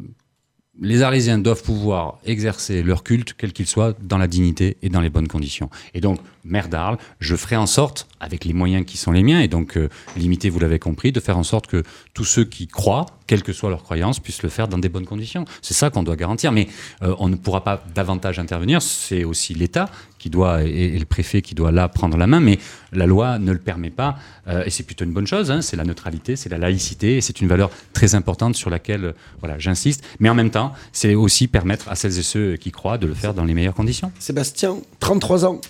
les 0.82 1.02
Arlésiens 1.02 1.38
doivent 1.38 1.64
pouvoir 1.64 2.20
exercer 2.26 2.84
leur 2.84 3.04
culte, 3.04 3.34
quel 3.38 3.54
qu'il 3.54 3.68
soit, 3.68 3.96
dans 4.02 4.18
la 4.18 4.28
dignité 4.28 4.78
et 4.82 4.90
dans 4.90 5.02
les 5.02 5.10
bonnes 5.10 5.28
conditions. 5.28 5.70
Et 5.94 6.02
donc, 6.02 6.20
maire 6.44 6.70
d'Arles, 6.70 6.98
je 7.20 7.36
ferai 7.36 7.56
en 7.56 7.66
sorte, 7.66 8.08
avec 8.20 8.46
les 8.46 8.54
moyens 8.54 8.86
qui 8.86 8.98
sont 8.98 9.12
les 9.12 9.24
miens, 9.24 9.42
et 9.42 9.48
donc 9.48 9.78
euh, 9.78 9.90
limités, 10.16 10.50
vous 10.50 10.60
l'avez 10.60 10.80
compris, 10.80 11.12
de 11.12 11.20
faire 11.20 11.38
en 11.38 11.44
sorte 11.44 11.68
que 11.68 11.84
tous 12.14 12.26
ceux 12.26 12.46
qui 12.46 12.68
croient, 12.68 13.06
quelle 13.28 13.44
que 13.44 13.54
soit 13.54 13.70
leur 13.70 13.84
croyance, 13.84 14.20
puissent 14.20 14.44
le 14.44 14.50
faire 14.50 14.68
dans 14.68 14.78
des 14.78 14.90
bonnes 14.90 15.06
conditions. 15.06 15.46
C'est 15.62 15.74
ça 15.74 15.90
qu'on 15.90 16.04
doit 16.04 16.16
garantir. 16.16 16.52
Mais 16.52 16.68
euh, 17.04 17.14
on 17.20 17.28
ne 17.28 17.36
pourra 17.36 17.64
pas 17.64 17.84
davantage 17.94 18.40
intervenir. 18.40 18.82
C'est 18.82 19.24
aussi 19.24 19.54
l'État 19.54 19.90
doit, 20.30 20.64
et, 20.64 20.96
et 20.96 21.00
le 21.00 21.06
préfet 21.06 21.42
qui 21.42 21.56
doit 21.56 21.72
là 21.72 21.88
prendre 21.88 22.18
la 22.18 22.28
main, 22.28 22.40
mais 22.40 22.60
la 22.94 23.06
loi 23.06 23.40
ne 23.40 23.52
le 23.52 23.58
permet 23.60 23.90
pas. 23.90 24.18
Euh, 24.48 24.64
et 24.66 24.70
c'est 24.70 24.84
plutôt 24.84 25.06
une 25.06 25.14
bonne 25.14 25.28
chose. 25.28 25.52
hein. 25.52 25.62
c'est 25.62 25.76
la 25.76 25.84
neutralité, 25.84 26.36
c'est 26.36 26.50
la 26.50 26.58
laïcité, 26.58 27.18
et 27.18 27.22
c'est 27.22 27.42
une 27.42 27.48
valeur 27.48 27.70
très 27.94 28.16
importante 28.16 28.56
sur 28.56 28.70
laquelle 28.70 29.06
euh, 29.06 29.14
voilà, 29.40 29.58
j'insiste. 29.60 30.04
Mais 30.20 30.30
en 30.30 30.36
même 30.36 30.50
temps, 30.52 30.74
c'est 30.92 31.16
aussi 31.16 31.48
permettre 31.48 31.90
à 31.90 31.96
celles 31.96 32.18
et 32.18 32.24
ceux 32.24 32.56
qui 32.58 32.72
croient 32.72 32.98
de 32.98 33.08
le 33.08 33.14
faire 33.14 33.34
dans 33.34 33.46
les 33.46 33.54
meilleures 33.54 33.74
conditions. 33.74 34.12
Sébastien, 34.20 34.78
33 35.00 35.46
ans. 35.46 35.62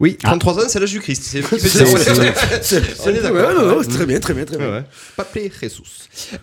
Oui, 0.00 0.16
33 0.16 0.58
ans, 0.58 0.62
c'est 0.68 0.80
l'âge 0.80 0.92
du 0.92 1.00
Christ. 1.00 1.22
C'est 1.24 1.42
très 1.42 1.58
bien, 4.06 4.18
très 4.18 4.32
bien, 4.34 4.44
très 4.46 4.56
bien. 4.56 4.84
Pape 5.16 5.38
Jesus. 5.60 5.82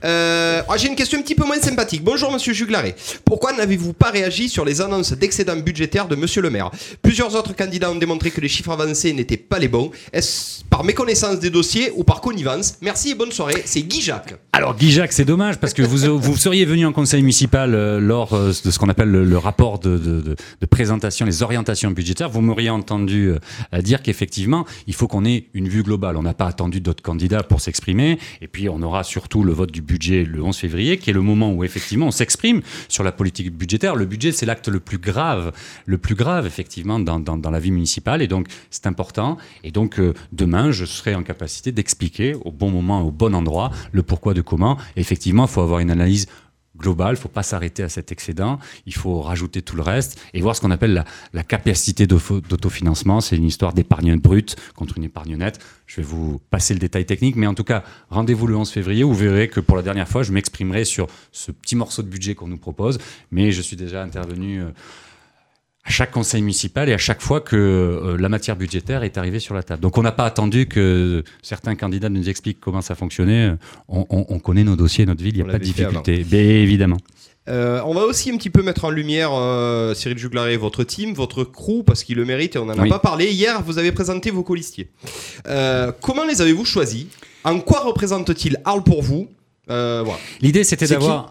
Euh, 0.05 0.61
ah, 0.69 0.77
J'ai 0.77 0.87
une 0.89 0.95
question 0.95 1.17
un 1.17 1.21
petit 1.23 1.33
peu 1.35 1.45
moins 1.45 1.59
sympathique. 1.59 2.03
Bonjour 2.03 2.31
Monsieur 2.31 2.53
Juglaré. 2.53 2.95
Pourquoi 3.25 3.53
n'avez-vous 3.53 3.93
pas 3.93 4.11
réagi 4.11 4.47
sur 4.49 4.63
les 4.63 4.79
annonces 4.81 5.13
d'excédent 5.13 5.55
budgétaire 5.57 6.07
de 6.07 6.15
Monsieur 6.15 6.41
le 6.41 6.49
maire? 6.51 6.69
Plusieurs 7.01 7.35
autres 7.35 7.55
candidats 7.55 7.91
ont 7.91 7.95
démontré 7.95 8.29
que 8.31 8.39
les 8.41 8.47
chiffres 8.47 8.71
avancés 8.71 9.11
n'étaient 9.13 9.37
pas 9.37 9.57
les 9.59 9.67
bons. 9.67 9.91
Est-ce 10.13 10.63
par 10.69 10.83
méconnaissance 10.83 11.39
des 11.39 11.49
dossiers 11.49 11.91
ou 11.95 12.03
par 12.03 12.21
connivence? 12.21 12.75
Merci 12.81 13.11
et 13.11 13.15
bonne 13.15 13.31
soirée. 13.31 13.63
C'est 13.65 13.81
Guy 13.81 14.01
Jacques. 14.01 14.35
Alors 14.53 14.75
Guy 14.75 14.91
Jacques, 14.91 15.13
c'est 15.13 15.25
dommage 15.25 15.57
parce 15.57 15.73
que 15.73 15.81
vous, 15.81 16.19
vous 16.19 16.37
seriez 16.37 16.65
venu 16.65 16.85
en 16.85 16.93
conseil 16.93 17.21
municipal 17.21 17.73
euh, 17.73 17.99
lors 17.99 18.33
euh, 18.33 18.51
de 18.63 18.71
ce 18.71 18.77
qu'on 18.79 18.89
appelle 18.89 19.09
le, 19.09 19.23
le 19.23 19.37
rapport 19.37 19.79
de, 19.79 19.97
de- 19.97 20.21
de- 20.21 20.35
de 20.61 20.65
présentation, 20.67 21.25
les 21.25 21.41
orientations 21.43 21.91
budgétaires. 21.91 22.29
Vous 22.29 22.41
m'auriez 22.41 22.69
entendu 22.69 23.29
euh, 23.29 23.39
dire 23.81 24.01
qu'effectivement, 24.01 24.65
il 24.87 24.93
faut 24.93 25.07
qu'on 25.07 25.25
ait 25.25 25.47
une 25.53 25.67
vue 25.67 25.83
globale. 25.83 26.17
On 26.17 26.23
n'a 26.23 26.33
pas 26.33 26.47
attendu 26.47 26.81
d'autres 26.81 27.03
candidats 27.03 27.43
pour 27.43 27.61
s'exprimer. 27.61 28.19
Et 28.41 28.47
puis, 28.47 28.69
on 28.69 28.81
aura 28.81 29.03
surtout 29.03 29.43
le 29.43 29.53
vote 29.53 29.71
du 29.71 29.81
budget 29.81 30.23
le 30.23 30.41
11 30.43 30.55
février, 30.57 30.97
qui 30.97 31.09
est 31.09 31.13
le 31.13 31.21
moment 31.21 31.51
où 31.53 31.63
effectivement 31.63 32.07
on 32.07 32.11
s'exprime 32.11 32.61
sur 32.87 33.03
la 33.03 33.11
politique 33.11 33.51
budgétaire. 33.55 33.95
Le 33.95 34.05
budget, 34.05 34.31
c'est 34.31 34.45
l'acte 34.45 34.67
le 34.67 34.79
plus 34.79 34.97
grave, 34.97 35.51
le 35.85 35.97
plus 35.97 36.15
grave 36.15 36.45
effectivement 36.45 36.99
dans, 36.99 37.19
dans- 37.19 37.47
la 37.49 37.59
vie 37.59 37.71
municipale. 37.71 38.21
Et 38.21 38.27
donc, 38.27 38.47
c'est 38.69 38.87
important. 38.87 39.37
Et 39.63 39.71
donc, 39.71 39.99
euh, 39.99 40.13
demain, 40.33 40.71
je 40.71 40.83
serai 40.85 41.15
en 41.15 41.23
capacité 41.23 41.71
d'expliquer 41.71 42.35
au 42.43 42.51
bon 42.51 42.69
moment, 42.69 43.01
au 43.01 43.11
bon 43.11 43.33
endroit, 43.33 43.71
le 43.91 44.03
pourquoi 44.03 44.33
de 44.33 44.41
comment. 44.41 44.77
Effectivement, 44.97 45.45
il 45.45 45.49
faut 45.49 45.61
avoir 45.61 45.79
une 45.79 45.91
analyse 45.91 46.27
globale, 46.77 47.09
il 47.15 47.17
ne 47.17 47.21
faut 47.21 47.27
pas 47.29 47.43
s'arrêter 47.43 47.83
à 47.83 47.89
cet 47.89 48.11
excédent, 48.11 48.59
il 48.85 48.93
faut 48.93 49.21
rajouter 49.21 49.61
tout 49.61 49.75
le 49.75 49.81
reste 49.81 50.19
et 50.33 50.41
voir 50.41 50.55
ce 50.55 50.61
qu'on 50.61 50.71
appelle 50.71 51.03
la, 51.33 51.43
capacité 51.43 52.07
d'auto- 52.07 52.41
d'autofinancement. 52.41 53.21
C'est 53.21 53.35
une 53.37 53.45
histoire 53.45 53.73
d'épargne 53.73 54.15
brute 54.17 54.55
contre 54.75 54.97
une 54.97 55.03
épargne 55.03 55.35
nette. 55.37 55.59
Je 55.85 55.97
vais 55.97 56.03
vous 56.03 56.39
passer 56.49 56.73
le 56.73 56.79
détail 56.79 57.05
technique, 57.05 57.35
mais 57.35 57.47
en 57.47 57.53
tout 57.53 57.63
cas, 57.63 57.83
rendez-vous 58.09 58.47
le 58.47 58.55
11 58.55 58.69
février, 58.69 59.03
vous 59.03 59.13
verrez 59.15 59.47
que 59.47 59.59
pour 59.59 59.75
la 59.77 59.83
dernière 59.83 60.07
fois, 60.07 60.23
je 60.23 60.31
m'exprimerai 60.31 60.85
sur 60.85 61.07
ce 61.31 61.51
petit 61.51 61.75
morceau 61.75 62.01
de 62.03 62.07
budget 62.09 62.35
qu'on 62.35 62.47
nous 62.47 62.57
propose, 62.57 62.97
mais 63.31 63.51
je 63.51 63.61
suis 63.61 63.75
déjà 63.77 64.03
intervenu... 64.03 64.61
euh, 64.61 64.69
à 65.87 65.89
chaque 65.89 66.11
conseil 66.11 66.41
municipal 66.41 66.89
et 66.89 66.93
à 66.93 66.97
chaque 66.97 67.21
fois 67.21 67.39
que 67.39 67.55
euh, 67.55 68.17
la 68.19 68.27
matière 68.29 68.55
budgétaire 68.57 69.03
est 69.03 69.17
arrivée 69.17 69.39
sur 69.39 69.55
la 69.55 69.63
table. 69.63 69.81
Donc 69.81 69.97
on 69.97 70.01
n'a 70.01 70.11
pas 70.11 70.25
attendu 70.25 70.67
que 70.67 71.23
certains 71.41 71.75
candidats 71.75 72.09
nous 72.09 72.27
expliquent 72.27 72.59
comment 72.59 72.81
ça 72.81 72.93
fonctionnait. 72.95 73.53
On, 73.87 74.05
on- 74.09 74.25
on 74.27 74.39
connaît 74.39 74.65
nos 74.65 74.75
dossiers, 74.75 75.05
notre 75.05 75.23
ville, 75.23 75.35
il 75.37 75.43
n'y 75.43 75.49
a 75.49 75.51
pas 75.51 75.59
de 75.59 75.63
difficulté. 75.63 76.23
Bien 76.23 76.41
évidemment. 76.41 76.97
Euh, 77.49 77.79
on 77.85 77.93
va 77.93 78.01
aussi 78.03 78.29
un 78.29 78.35
petit 78.35 78.49
peu 78.49 78.61
mettre 78.61 78.83
en 78.83 78.89
lumière 78.89 79.29
euh, 79.31 79.93
Cyril 79.93 80.17
Juglaré, 80.17 80.57
votre 80.57 80.83
team, 80.83 81.13
votre 81.13 81.45
crew, 81.45 81.81
parce 81.85 82.03
qu'il 82.03 82.17
le 82.17 82.25
mérite 82.25 82.57
et 82.57 82.59
on 82.59 82.65
n'en 82.65 82.77
a 82.77 82.81
Oui. 82.83 82.89
pas 82.89 82.99
parlé. 82.99 83.31
Hier, 83.31 83.61
vous 83.63 83.77
avez 83.77 83.93
présenté 83.93 84.29
vos 84.31 84.43
colistiers. 84.43 84.89
Euh, 85.47 85.93
comment 86.01 86.25
les 86.25 86.41
avez-vous 86.41 86.65
choisis? 86.65 87.05
En 87.45 87.59
quoi 87.61 87.79
représente-t-il 87.85 88.57
Arles 88.65 88.83
pour 88.83 89.01
vous? 89.01 89.29
Voilà. 89.67 90.17
L'idée, 90.41 90.65
c'était 90.65 90.87
d'avoir. 90.87 91.29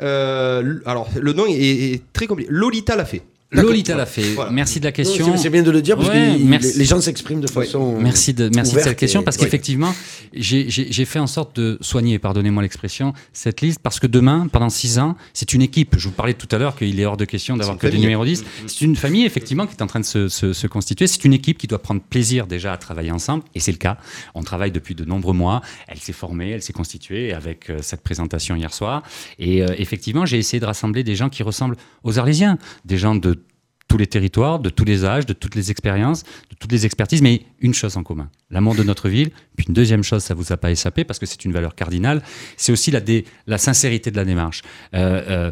Alors, 0.00 1.08
le 1.20 1.32
nom 1.32 1.46
est, 1.46 1.52
est 1.94 2.02
très 2.12 2.26
compliqué. 2.26 2.50
Lolita 2.52 2.96
l'a 2.96 3.04
fait. 3.04 3.22
Lolita 3.52 3.94
l'a 3.96 4.06
fait. 4.06 4.22
Voilà. 4.34 4.50
Merci 4.50 4.80
de 4.80 4.84
la 4.84 4.92
question. 4.92 5.36
c'est- 5.36 5.50
bien 5.50 5.62
de 5.62 5.70
le 5.70 5.82
dire 5.82 5.96
parce 5.96 6.08
Ouais, 6.08 6.36
que 6.38 6.42
merci. 6.44 6.78
les, 6.78 6.84
gens 6.84 7.00
s'expriment 7.00 7.40
de 7.40 7.46
façon. 7.50 7.98
Merci 8.00 8.32
de, 8.32 8.50
merci 8.54 8.74
de 8.74 8.80
cette 8.80 8.96
question 8.98 9.22
parce 9.22 9.36
qu'effectivement, 9.36 9.94
j'ai 10.34 11.04
fait 11.04 11.18
en 11.18 11.26
sorte 11.26 11.56
de 11.60 11.78
soigner, 11.80 12.18
pardonnez-moi 12.18 12.62
l'expression, 12.62 13.12
cette 13.32 13.60
liste 13.60 13.78
parce 13.82 14.00
que 14.00 14.06
demain, 14.06 14.48
pendant 14.50 14.70
six 14.70 14.98
ans, 14.98 15.16
c'est 15.34 15.52
une 15.52 15.62
équipe. 15.62 15.96
Je 15.98 16.08
vous 16.08 16.14
parlais 16.14 16.34
tout 16.34 16.48
à 16.54 16.58
l'heure 16.58 16.76
qu'il 16.76 16.98
est 16.98 17.04
hors 17.04 17.16
de 17.16 17.24
question 17.24 17.56
d'avoir 17.56 17.76
que 17.78 17.86
des 17.86 17.98
numéros 17.98 18.24
10. 18.24 18.44
C'est 18.66 18.84
une 18.84 18.96
famille, 18.96 19.24
effectivement, 19.24 19.66
qui 19.66 19.74
est 19.76 19.82
en 19.82 19.86
train 19.86 20.00
de 20.00 20.04
se, 20.04 20.28
se- 20.28 20.52
se 20.52 20.66
constituer. 20.66 21.06
C'est 21.06 21.24
une 21.24 21.34
équipe 21.34 21.58
qui 21.58 21.66
doit 21.66 21.80
prendre 21.82 22.00
plaisir 22.00 22.46
déjà 22.46 22.72
à 22.72 22.76
travailler 22.76 23.10
ensemble 23.10 23.44
et 23.54 23.60
c'est 23.60 23.72
le 23.72 23.78
cas. 23.78 23.98
On 24.34 24.42
travaille 24.42 24.70
depuis 24.72 24.94
de 24.94 25.04
nombreux 25.04 25.34
mois. 25.34 25.60
Elle 25.88 25.98
s'est 25.98 26.12
formée, 26.12 26.50
elle 26.50 26.62
s'est 26.62 26.72
constituée 26.72 27.32
avec 27.32 27.68
euh, 27.70 27.78
cette 27.82 28.02
présentation 28.02 28.56
hier 28.56 28.72
soir. 28.72 29.02
Et 29.38 29.62
euh, 29.62 29.74
effectivement, 29.78 30.24
j'ai 30.26 30.38
essayé 30.38 30.60
de 30.60 30.66
rassembler 30.66 31.04
des 31.04 31.14
gens 31.16 31.28
qui 31.28 31.42
ressemblent 31.42 31.76
aux 32.04 32.18
Arlésiens, 32.18 32.58
des 32.84 32.96
gens 32.96 33.14
de 33.14 33.38
tous 33.92 33.98
les 33.98 34.06
territoires, 34.06 34.58
de 34.58 34.70
tous 34.70 34.86
les 34.86 35.04
âges, 35.04 35.26
de 35.26 35.34
toutes 35.34 35.54
les 35.54 35.70
expériences, 35.70 36.22
de 36.22 36.56
toutes 36.58 36.72
les 36.72 36.86
expertises, 36.86 37.20
mais 37.20 37.42
une 37.60 37.74
chose 37.74 37.98
en 37.98 38.02
commun, 38.02 38.30
l'amour 38.50 38.74
de 38.74 38.82
notre 38.82 39.10
ville. 39.10 39.28
Puis 39.54 39.66
une 39.68 39.74
deuxième 39.74 40.02
chose, 40.02 40.22
ça 40.22 40.32
vous 40.32 40.50
a 40.50 40.56
pas 40.56 40.70
échappé 40.70 41.04
parce 41.04 41.18
que 41.18 41.26
c'est 41.26 41.44
une 41.44 41.52
valeur 41.52 41.74
cardinale, 41.74 42.22
c'est 42.56 42.72
aussi 42.72 42.90
la 42.90 43.58
sincérité 43.58 44.10
de 44.10 44.16
la 44.16 44.24
démarche. 44.24 44.62
Euh, 44.94 45.22
euh, 45.28 45.50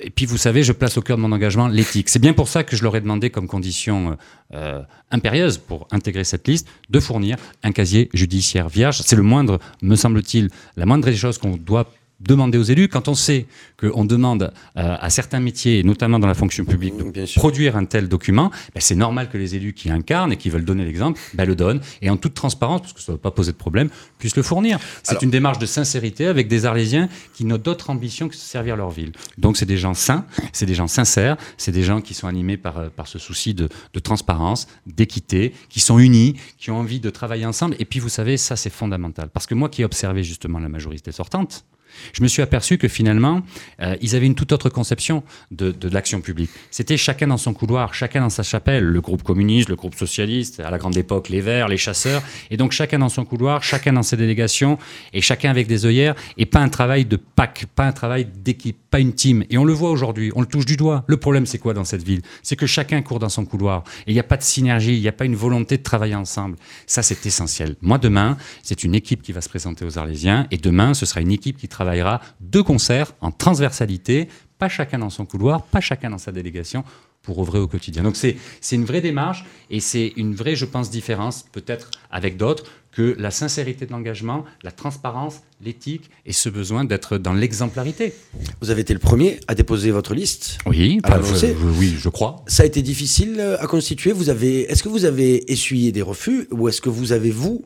et 0.00 0.08
puis 0.08 0.24
vous 0.24 0.38
savez, 0.38 0.62
je 0.62 0.72
place 0.72 0.96
au 0.96 1.02
cœur 1.02 1.18
de 1.18 1.22
mon 1.22 1.30
engagement 1.30 1.68
l'éthique. 1.68 2.08
C'est 2.08 2.18
bien 2.18 2.32
pour 2.32 2.48
ça 2.48 2.64
que 2.64 2.74
je 2.74 2.82
leur 2.82 2.96
ai 2.96 3.02
demandé 3.02 3.28
comme 3.28 3.48
condition 3.48 4.16
euh, 4.54 4.80
impérieuse 5.10 5.58
pour 5.58 5.86
intégrer 5.90 6.24
cette 6.24 6.48
liste 6.48 6.66
de 6.88 7.00
fournir 7.00 7.36
un 7.62 7.72
casier 7.72 8.08
judiciaire 8.14 8.70
vierge. 8.70 9.02
C'est 9.04 9.16
le 9.16 9.22
moindre, 9.22 9.60
me 9.82 9.94
semble-t-il, 9.94 10.48
la 10.78 10.86
moindre 10.86 11.04
des 11.04 11.16
choses 11.16 11.36
qu'on 11.36 11.58
doit 11.58 11.92
demander 12.20 12.58
aux 12.58 12.62
élus 12.62 12.88
quand 12.88 13.08
on 13.08 13.14
sait 13.14 13.46
qu'on 13.78 14.04
demande 14.04 14.52
euh, 14.76 14.96
à 14.98 15.10
certains 15.10 15.40
métiers, 15.40 15.82
notamment 15.82 16.18
dans 16.18 16.26
la 16.26 16.34
fonction 16.34 16.64
publique, 16.64 16.96
de 16.96 17.26
produire 17.38 17.76
un 17.76 17.84
tel 17.84 18.08
document, 18.08 18.50
ben, 18.74 18.80
c'est 18.80 18.94
normal 18.94 19.28
que 19.28 19.38
les 19.38 19.56
élus 19.56 19.72
qui 19.72 19.90
incarnent 19.90 20.32
et 20.32 20.36
qui 20.36 20.50
veulent 20.50 20.64
donner 20.64 20.84
l'exemple 20.84 21.20
ben, 21.34 21.44
le 21.44 21.54
donnent 21.56 21.80
et 22.02 22.10
en 22.10 22.16
toute 22.16 22.34
transparence, 22.34 22.82
parce 22.82 22.92
que 22.92 23.00
ça 23.00 23.12
ne 23.12 23.16
va 23.16 23.20
pas 23.20 23.30
poser 23.30 23.52
de 23.52 23.56
problème, 23.56 23.88
puissent 24.18 24.36
le 24.36 24.42
fournir. 24.42 24.78
C'est 25.02 25.22
une 25.22 25.30
démarche 25.30 25.58
de 25.58 25.66
sincérité 25.66 26.26
avec 26.26 26.48
des 26.48 26.66
Arlésiens 26.66 27.08
qui 27.34 27.44
n'ont 27.44 27.58
d'autre 27.58 27.90
ambition 27.90 28.28
que 28.28 28.34
de 28.34 28.38
servir 28.38 28.76
leur 28.76 28.90
ville. 28.90 29.12
Donc 29.38 29.56
c'est 29.56 29.66
des 29.66 29.76
gens 29.76 29.94
sains, 29.94 30.24
c'est 30.52 30.66
des 30.66 30.74
gens 30.74 30.88
sincères, 30.88 31.36
c'est 31.56 31.72
des 31.72 31.82
gens 31.82 32.00
qui 32.00 32.14
sont 32.14 32.26
animés 32.28 32.56
par, 32.56 32.78
euh, 32.78 32.88
par 32.88 33.08
ce 33.08 33.18
souci 33.18 33.54
de, 33.54 33.68
de 33.92 34.00
transparence, 34.00 34.66
d'équité, 34.86 35.52
qui 35.68 35.80
sont 35.80 35.98
unis, 35.98 36.34
qui 36.58 36.70
ont 36.70 36.78
envie 36.78 37.00
de 37.00 37.10
travailler 37.10 37.46
ensemble. 37.46 37.76
Et 37.78 37.84
puis 37.84 38.00
vous 38.00 38.08
savez, 38.08 38.36
ça 38.36 38.56
c'est 38.56 38.70
fondamental. 38.70 39.28
Parce 39.32 39.46
que 39.46 39.54
moi 39.54 39.68
qui 39.68 39.82
ai 39.82 39.84
observé 39.84 40.22
justement 40.22 40.58
la 40.58 40.68
majorité 40.68 41.12
sortante, 41.12 41.64
je 42.12 42.22
me 42.22 42.28
suis 42.28 42.42
aperçu 42.42 42.78
que 42.78 42.88
finalement, 42.88 43.42
euh, 43.80 43.96
ils 44.00 44.14
avaient 44.16 44.26
une 44.26 44.34
toute 44.34 44.52
autre 44.52 44.68
conception 44.68 45.22
de, 45.50 45.74
l'action 45.88 46.20
publique. 46.20 46.50
C'était 46.70 46.96
chacun 46.96 47.28
dans 47.28 47.36
son 47.36 47.52
couloir, 47.52 47.94
chacun 47.94 48.20
dans 48.20 48.30
sa 48.30 48.42
chapelle, 48.42 48.84
le 48.84 49.00
groupe 49.00 49.22
communiste, 49.22 49.68
le 49.68 49.76
groupe 49.76 49.94
socialiste, 49.94 50.60
à 50.60 50.70
la 50.70 50.78
grande 50.78 50.96
époque, 50.96 51.28
les 51.28 51.40
Verts, 51.40 51.68
les 51.68 51.76
chasseurs, 51.76 52.22
et 52.50 52.56
donc 52.56 52.72
chacun 52.72 52.98
dans 52.98 53.08
son 53.08 53.24
couloir, 53.24 53.62
chacun 53.62 53.92
dans 53.92 54.02
ses 54.02 54.16
délégations, 54.16 54.78
et 55.12 55.20
chacun 55.20 55.50
avec 55.50 55.66
des 55.66 55.86
œillères, 55.86 56.14
et 56.36 56.46
pas 56.46 56.60
un 56.60 56.68
travail 56.68 57.04
de 57.04 57.16
pack, 57.16 57.66
pas 57.74 57.84
un 57.84 57.92
travail 57.92 58.24
d'équipe, 58.24 58.78
pas 58.94 59.00
une 59.00 59.12
team. 59.12 59.42
Et 59.50 59.58
on 59.58 59.64
le 59.64 59.72
voit 59.72 59.90
aujourd'hui, 59.90 60.30
on 60.36 60.40
le 60.40 60.46
touche 60.46 60.66
du 60.66 60.76
doigt. 60.76 61.02
Le 61.08 61.16
problème, 61.16 61.46
c'est 61.46 61.58
quoi 61.58 61.74
dans 61.74 61.82
cette 61.82 62.04
ville? 62.04 62.22
C'est 62.44 62.54
que 62.54 62.68
chacun 62.68 63.02
court 63.02 63.18
dans 63.18 63.28
son 63.28 63.44
couloir, 63.44 63.82
et 64.06 64.12
il 64.12 64.14
n'y 64.14 64.20
a 64.20 64.22
pas 64.22 64.36
de 64.36 64.44
synergie, 64.44 64.94
il 64.94 65.00
n'y 65.00 65.08
a 65.08 65.12
pas 65.12 65.24
une 65.24 65.34
volonté 65.34 65.78
de 65.78 65.82
travailler 65.82 66.14
ensemble. 66.14 66.56
Ça, 66.86 67.02
c'est 67.02 67.26
essentiel. 67.26 67.74
Moi, 67.82 67.98
demain, 67.98 68.36
c'est 68.62 68.84
une 68.84 68.94
équipe 68.94 69.20
qui 69.20 69.32
va 69.32 69.40
se 69.40 69.48
présenter 69.48 69.84
aux 69.84 69.98
Arlésiens, 69.98 70.46
et 70.52 70.58
demain, 70.58 70.94
ce 70.94 71.06
sera 71.06 71.22
une 71.22 71.32
équipe 71.32 71.56
qui 71.56 71.66
travaillera 71.66 72.20
de 72.40 72.60
concert, 72.60 73.10
en 73.20 73.32
transversalité, 73.32 74.28
pas 74.60 74.68
chacun 74.68 75.00
dans 75.00 75.10
son 75.10 75.26
couloir, 75.26 75.64
pas 75.64 75.80
chacun 75.80 76.10
dans 76.10 76.18
sa 76.18 76.30
délégation, 76.30 76.84
pour 77.22 77.40
œuvrer 77.40 77.58
au 77.58 77.66
quotidien. 77.66 78.04
Donc 78.04 78.14
c'est 78.14 78.36
une 78.70 78.84
vraie 78.84 79.00
démarche, 79.00 79.44
et 79.70 79.80
c'est 79.80 80.12
une 80.16 80.36
vraie, 80.36 80.54
je 80.54 80.66
pense, 80.66 80.88
différence, 80.88 81.46
peut-être 81.50 81.90
avec 82.12 82.36
d'autres, 82.36 82.64
que 82.94 83.16
la 83.18 83.30
sincérité 83.30 83.86
de 83.86 83.90
l'engagement, 83.92 84.44
la 84.62 84.70
transparence, 84.70 85.40
l'éthique, 85.62 86.10
et 86.26 86.32
ce 86.32 86.48
besoin 86.48 86.84
d'être 86.84 87.18
dans 87.18 87.32
l'exemplarité. 87.32 88.14
Vous 88.60 88.70
avez 88.70 88.82
été 88.82 88.92
le 88.92 89.00
premier 89.00 89.40
à 89.48 89.54
déposer 89.54 89.90
votre 89.90 90.14
liste. 90.14 90.58
Oui, 90.66 91.00
À 91.02 91.20
je- 91.20 91.54
oui, 91.78 91.94
je 91.98 92.08
crois. 92.08 92.44
Ça 92.46 92.62
a 92.62 92.66
été 92.66 92.82
difficile 92.82 93.40
à 93.58 93.66
constituer. 93.66 94.12
Vous 94.12 94.28
avez, 94.28 94.70
est-ce 94.70 94.82
que 94.82 94.88
vous 94.88 95.04
avez 95.04 95.50
essuyé 95.52 95.90
des 95.92 96.02
refus 96.02 96.46
ou 96.52 96.68
est-ce 96.68 96.80
que 96.80 96.88
vous 96.88 97.10
avez 97.12 97.30
vous 97.30 97.64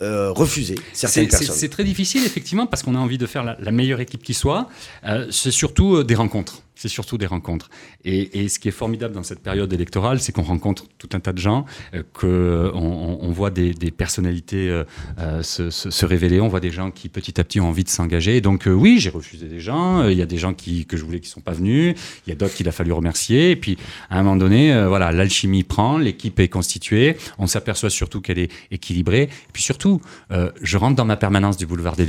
euh, 0.00 0.32
refusé 0.32 0.74
certaines 0.94 1.28
personnes? 1.28 1.54
c'est 1.54 1.68
très 1.68 1.84
difficile, 1.84 2.24
effectivement, 2.24 2.66
parce 2.66 2.82
qu'on 2.82 2.94
a 2.94 2.98
envie 2.98 3.18
de 3.18 3.26
faire 3.26 3.44
la, 3.44 3.56
la 3.60 3.70
meilleure 3.72 4.00
équipe 4.00 4.22
qui 4.22 4.34
soit. 4.34 4.68
Euh, 5.06 5.26
c'est 5.30 5.50
surtout 5.52 5.96
euh, 5.96 6.04
des 6.04 6.14
rencontres. 6.14 6.62
C'est 6.74 6.88
surtout 6.88 7.18
des 7.18 7.26
rencontres. 7.26 7.70
Et, 8.04 8.48
ce 8.48 8.58
qui 8.58 8.68
est 8.68 8.72
formidable 8.72 9.14
dans 9.14 9.22
cette 9.22 9.40
période 9.40 9.72
électorale, 9.72 10.20
c'est 10.20 10.32
qu'on 10.32 10.42
rencontre 10.42 10.84
tout 10.98 11.08
un 11.12 11.20
tas 11.20 11.32
de 11.32 11.38
gens, 11.38 11.64
euh, 11.94 12.02
que 12.14 12.70
on, 12.74 12.80
on- 12.80 13.18
on 13.22 13.30
voit 13.30 13.50
des, 13.50 13.72
personnalités 13.90 14.68
euh, 14.68 14.84
euh, 15.18 15.42
se, 15.42 16.06
révéler, 16.06 16.40
on 16.40 16.48
voit 16.48 16.60
des 16.60 16.70
gens 16.70 16.90
qui 16.90 17.08
petit 17.08 17.40
à 17.40 17.44
petit 17.44 17.60
ont 17.60 17.68
envie 17.68 17.84
de 17.84 17.88
s'engager. 17.88 18.40
Donc 18.40 18.64
oui, 18.66 18.98
j'ai 18.98 19.10
refusé 19.10 19.46
des 19.46 19.60
gens. 19.60 20.08
Il 20.08 20.16
y 20.16 20.22
a 20.22 20.26
des 20.26 20.38
gens 20.38 20.54
qui, 20.54 20.86
que 20.86 20.96
je 20.96 21.04
voulais 21.04 21.20
qui 21.20 21.28
sont 21.28 21.40
pas 21.40 21.52
venus. 21.52 21.94
Il 22.26 22.30
y 22.30 22.32
a 22.32 22.36
d'autres 22.36 22.54
qu'il 22.54 22.68
a 22.68 22.72
fallu 22.72 22.92
remercier. 22.92 23.50
Et 23.50 23.56
puis 23.56 23.76
à 24.10 24.18
un 24.18 24.22
moment 24.22 24.36
donné, 24.36 24.72
voilà, 24.86 25.12
l'alchimie 25.12 25.64
prend, 25.64 25.98
l'équipe 25.98 26.38
est 26.40 26.48
constituée. 26.48 27.16
On 27.38 27.46
s'aperçoit 27.46 27.90
surtout 27.90 28.20
qu'elle 28.20 28.38
est 28.38 28.50
équilibrée. 28.70 29.22
Et 29.24 29.52
puis 29.52 29.62
surtout, 29.62 30.00
je 30.30 30.76
rentre 30.76 30.96
dans 30.96 31.04
ma 31.04 31.16
permanence 31.16 31.56
du 31.56 31.66
boulevard 31.66 31.96
des 31.96 32.06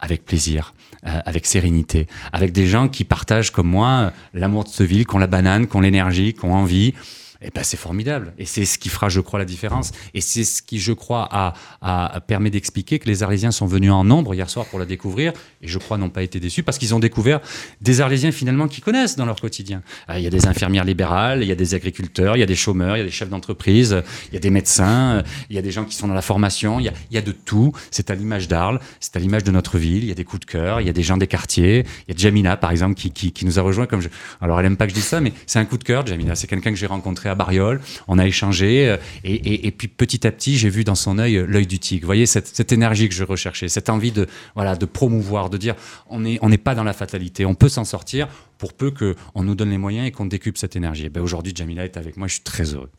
avec 0.00 0.24
plaisir, 0.24 0.74
euh, 1.06 1.20
avec 1.24 1.46
sérénité, 1.46 2.06
avec 2.32 2.52
des 2.52 2.66
gens 2.66 2.88
qui 2.88 3.04
partagent 3.04 3.50
comme 3.50 3.68
moi 3.68 3.88
euh, 3.88 4.10
l'amour 4.34 4.64
de 4.64 4.68
ce 4.68 4.82
ville, 4.82 5.06
qui 5.06 5.14
ont 5.14 5.18
la 5.18 5.26
banane, 5.26 5.66
qui 5.66 5.76
ont 5.76 5.80
l'énergie, 5.80 6.34
qui 6.34 6.44
ont 6.44 6.54
envie. 6.54 6.94
Et 7.42 7.50
ben 7.54 7.62
c'est 7.62 7.78
formidable. 7.78 8.34
Et 8.38 8.44
c'est 8.44 8.64
ce 8.66 8.78
qui 8.78 8.88
fera, 8.90 9.08
je 9.08 9.20
crois, 9.20 9.38
la 9.38 9.44
différence. 9.46 9.92
Et 10.12 10.20
c'est 10.20 10.44
ce 10.44 10.60
qui, 10.62 10.78
je 10.78 10.92
crois, 10.92 11.26
a, 11.30 11.54
a- 11.80 12.20
permet 12.20 12.50
d'expliquer 12.50 12.98
que 12.98 13.08
les 13.08 13.22
Arlésiens 13.22 13.50
sont 13.50 13.66
venus 13.66 13.90
en 13.92 14.04
nombre 14.04 14.34
hier 14.34 14.50
soir 14.50 14.66
pour 14.66 14.78
la 14.78 14.84
découvrir. 14.84 15.32
Et 15.62 15.68
je 15.68 15.78
crois 15.78 15.96
n'ont 15.96 16.10
pas 16.10 16.22
été 16.22 16.38
déçus 16.38 16.62
parce 16.62 16.76
qu'ils 16.78 16.94
ont 16.94 16.98
découvert 16.98 17.40
des 17.80 18.00
Arlésiens 18.02 18.30
finalement 18.32 18.68
qui 18.68 18.80
connaissent 18.82 19.16
dans 19.16 19.24
leur 19.24 19.40
quotidien. 19.40 19.82
Euh, 20.10 20.18
Il 20.18 20.22
y 20.22 20.26
a 20.26 20.30
des 20.30 20.46
infirmières 20.46 20.84
libérales, 20.84 21.42
il 21.42 21.48
y 21.48 21.52
a 21.52 21.54
des 21.54 21.74
agriculteurs, 21.74 22.36
il 22.36 22.40
y 22.40 22.42
a 22.42 22.46
des 22.46 22.54
chômeurs, 22.56 22.96
il 22.96 23.00
y 23.00 23.02
a 23.02 23.06
des 23.06 23.10
chefs 23.10 23.30
d'entreprise, 23.30 23.94
euh, 23.94 24.02
il 24.28 24.34
y 24.34 24.36
a 24.36 24.40
des 24.40 24.50
médecins, 24.50 25.16
euh, 25.16 25.22
il 25.48 25.56
y 25.56 25.58
a 25.58 25.62
des 25.62 25.70
gens 25.70 25.84
qui 25.86 25.94
sont 25.94 26.08
dans 26.08 26.14
la 26.14 26.22
formation. 26.22 26.78
Il 26.78 26.84
y 26.84 26.88
a, 26.88 26.92
il 27.10 27.14
y 27.14 27.18
a 27.18 27.22
de 27.22 27.32
tout. 27.32 27.72
C'est 27.90 28.10
à 28.10 28.14
l'image 28.14 28.48
d'Arles, 28.48 28.80
c'est 29.00 29.16
à 29.16 29.18
l'image 29.18 29.44
de 29.44 29.50
notre 29.50 29.78
ville. 29.78 30.02
Il 30.04 30.08
y 30.08 30.12
a 30.12 30.14
des 30.14 30.24
coups 30.24 30.40
de 30.40 30.50
cœur, 30.50 30.82
il 30.82 30.86
y 30.86 30.90
a 30.90 30.92
des 30.92 31.02
gens 31.02 31.16
des 31.16 31.26
quartiers. 31.26 31.86
Il 32.06 32.14
y 32.14 32.14
a 32.14 32.18
Jamina, 32.18 32.58
par 32.58 32.70
exemple, 32.70 32.96
qui, 32.96 33.10
qui, 33.12 33.32
qui 33.32 33.46
nous 33.46 33.58
a 33.58 33.62
rejoint. 33.62 33.86
Comme 33.86 34.02
je... 34.02 34.08
Alors, 34.42 34.60
elle 34.60 34.66
aime 34.66 34.76
pas 34.76 34.84
que 34.86 34.90
je 34.90 34.96
dise 34.96 35.06
ça, 35.06 35.22
mais 35.22 35.32
c'est 35.46 35.58
un 35.58 35.64
coup 35.64 35.78
de 35.78 35.84
cœur, 35.84 36.06
Jamina. 36.06 36.34
C'est 36.34 36.46
quelqu'un 36.46 36.70
que 36.70 36.76
j'ai 36.76 36.86
rencontré 36.86 37.29
à 37.30 37.34
Bariol. 37.34 37.80
On 38.08 38.18
a 38.18 38.26
échangé. 38.26 38.88
euh, 38.88 38.96
Et, 39.24 39.70
puis, 39.70 39.88
petit 39.88 40.26
à 40.26 40.32
petit, 40.32 40.56
j'ai 40.56 40.68
vu 40.68 40.84
dans 40.84 40.94
son 40.94 41.18
œil 41.18 41.36
euh, 41.36 41.46
l'œil 41.46 41.66
du 41.66 41.78
tigre. 41.78 42.02
Vous 42.02 42.06
voyez, 42.06 42.26
cette, 42.26 42.72
énergie 42.72 43.08
que 43.08 43.14
je 43.14 43.24
recherchais, 43.24 43.68
cette 43.68 43.88
envie 43.88 44.12
de, 44.12 44.26
voilà, 44.54 44.76
de 44.76 44.86
promouvoir, 44.86 45.50
de 45.50 45.56
dire 45.56 45.74
on 46.08 46.20
n'est 46.20 46.38
on 46.42 46.50
pas 46.56 46.74
dans 46.74 46.84
la 46.84 46.92
fatalité. 46.92 47.46
On 47.46 47.54
peut 47.54 47.68
s'en 47.68 47.84
sortir 47.84 48.28
pour 48.58 48.74
peu 48.74 48.90
qu'on 48.90 49.42
nous 49.42 49.54
donne 49.54 49.70
les 49.70 49.78
moyens 49.78 50.06
et 50.06 50.10
qu'on 50.10 50.26
décupe 50.26 50.58
cette 50.58 50.76
énergie. 50.76 51.06
Et 51.06 51.08
ben, 51.08 51.22
Aujourd'hui, 51.22 51.52
Jamila 51.54 51.84
est 51.84 51.96
avec 51.96 52.16
moi. 52.16 52.28
Je 52.28 52.34
suis 52.34 52.42
très 52.42 52.74
heureux. 52.74 52.90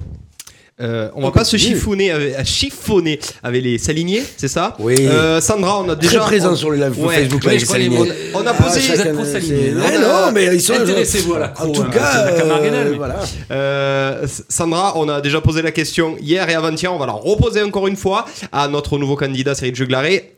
Euh, 0.82 1.10
on 1.16 1.22
va 1.22 1.28
On 1.28 1.32
pas 1.32 1.44
se 1.44 1.58
chiffonner 1.58 2.12
avec, 2.12 2.34
à 2.36 2.44
chiffonner 2.44 3.20
avec 3.44 3.64
les 3.64 3.78
Saliniers, 3.78 4.24
c'est 4.38 4.48
ça 4.48 4.76
Oui. 4.80 4.96
Euh, 5.00 5.40
Sandra, 5.40 5.80
on 5.82 5.90
a 5.90 5.96
Très 5.96 6.08
déjà. 6.08 6.20
présent 6.22 6.54
on- 6.54 6.56
sur 6.56 6.72
le 6.72 6.78
live 6.78 7.00
Ouais. 7.00 7.16
Facebook. 7.16 7.44
Ouais, 7.46 7.54
les 7.54 7.60
Saliniers. 7.66 8.12
on, 8.34 8.40
on 8.42 8.46
a 8.48 8.54
posé. 8.54 8.80
Ah, 8.84 8.96
chacun- 8.96 9.04
êtes 9.06 10.02
non, 10.02 10.32
mais 10.34 10.46
ils 10.56 10.62
sont. 10.62 10.74
Intéressez-vous 10.74 11.34
à 11.36 11.40
la 11.40 11.54
En 11.62 11.70
tout 11.72 11.82
hein, 11.84 11.90
cas, 11.92 12.28
euh, 12.28 12.94
voilà. 12.98 13.20
Euh, 13.52 14.28
Sandra, 14.50 14.94
on 14.98 15.08
a 15.10 15.22
déjà 15.22 15.42
posé 15.42 15.62
la 15.62 15.72
question 15.72 16.16
hier 16.20 16.50
et 16.50 16.54
avant-hier. 16.56 16.94
On 16.94 16.98
va 16.98 17.06
la 17.06 17.12
reposer 17.14 17.62
encore 17.62 17.88
une 17.88 17.96
fois 17.98 18.26
à 18.52 18.68
notre 18.68 18.98
nouveau 18.98 19.16
candidat, 19.16 19.56
Cyril 19.56 19.76
Juglaré, 19.76 20.34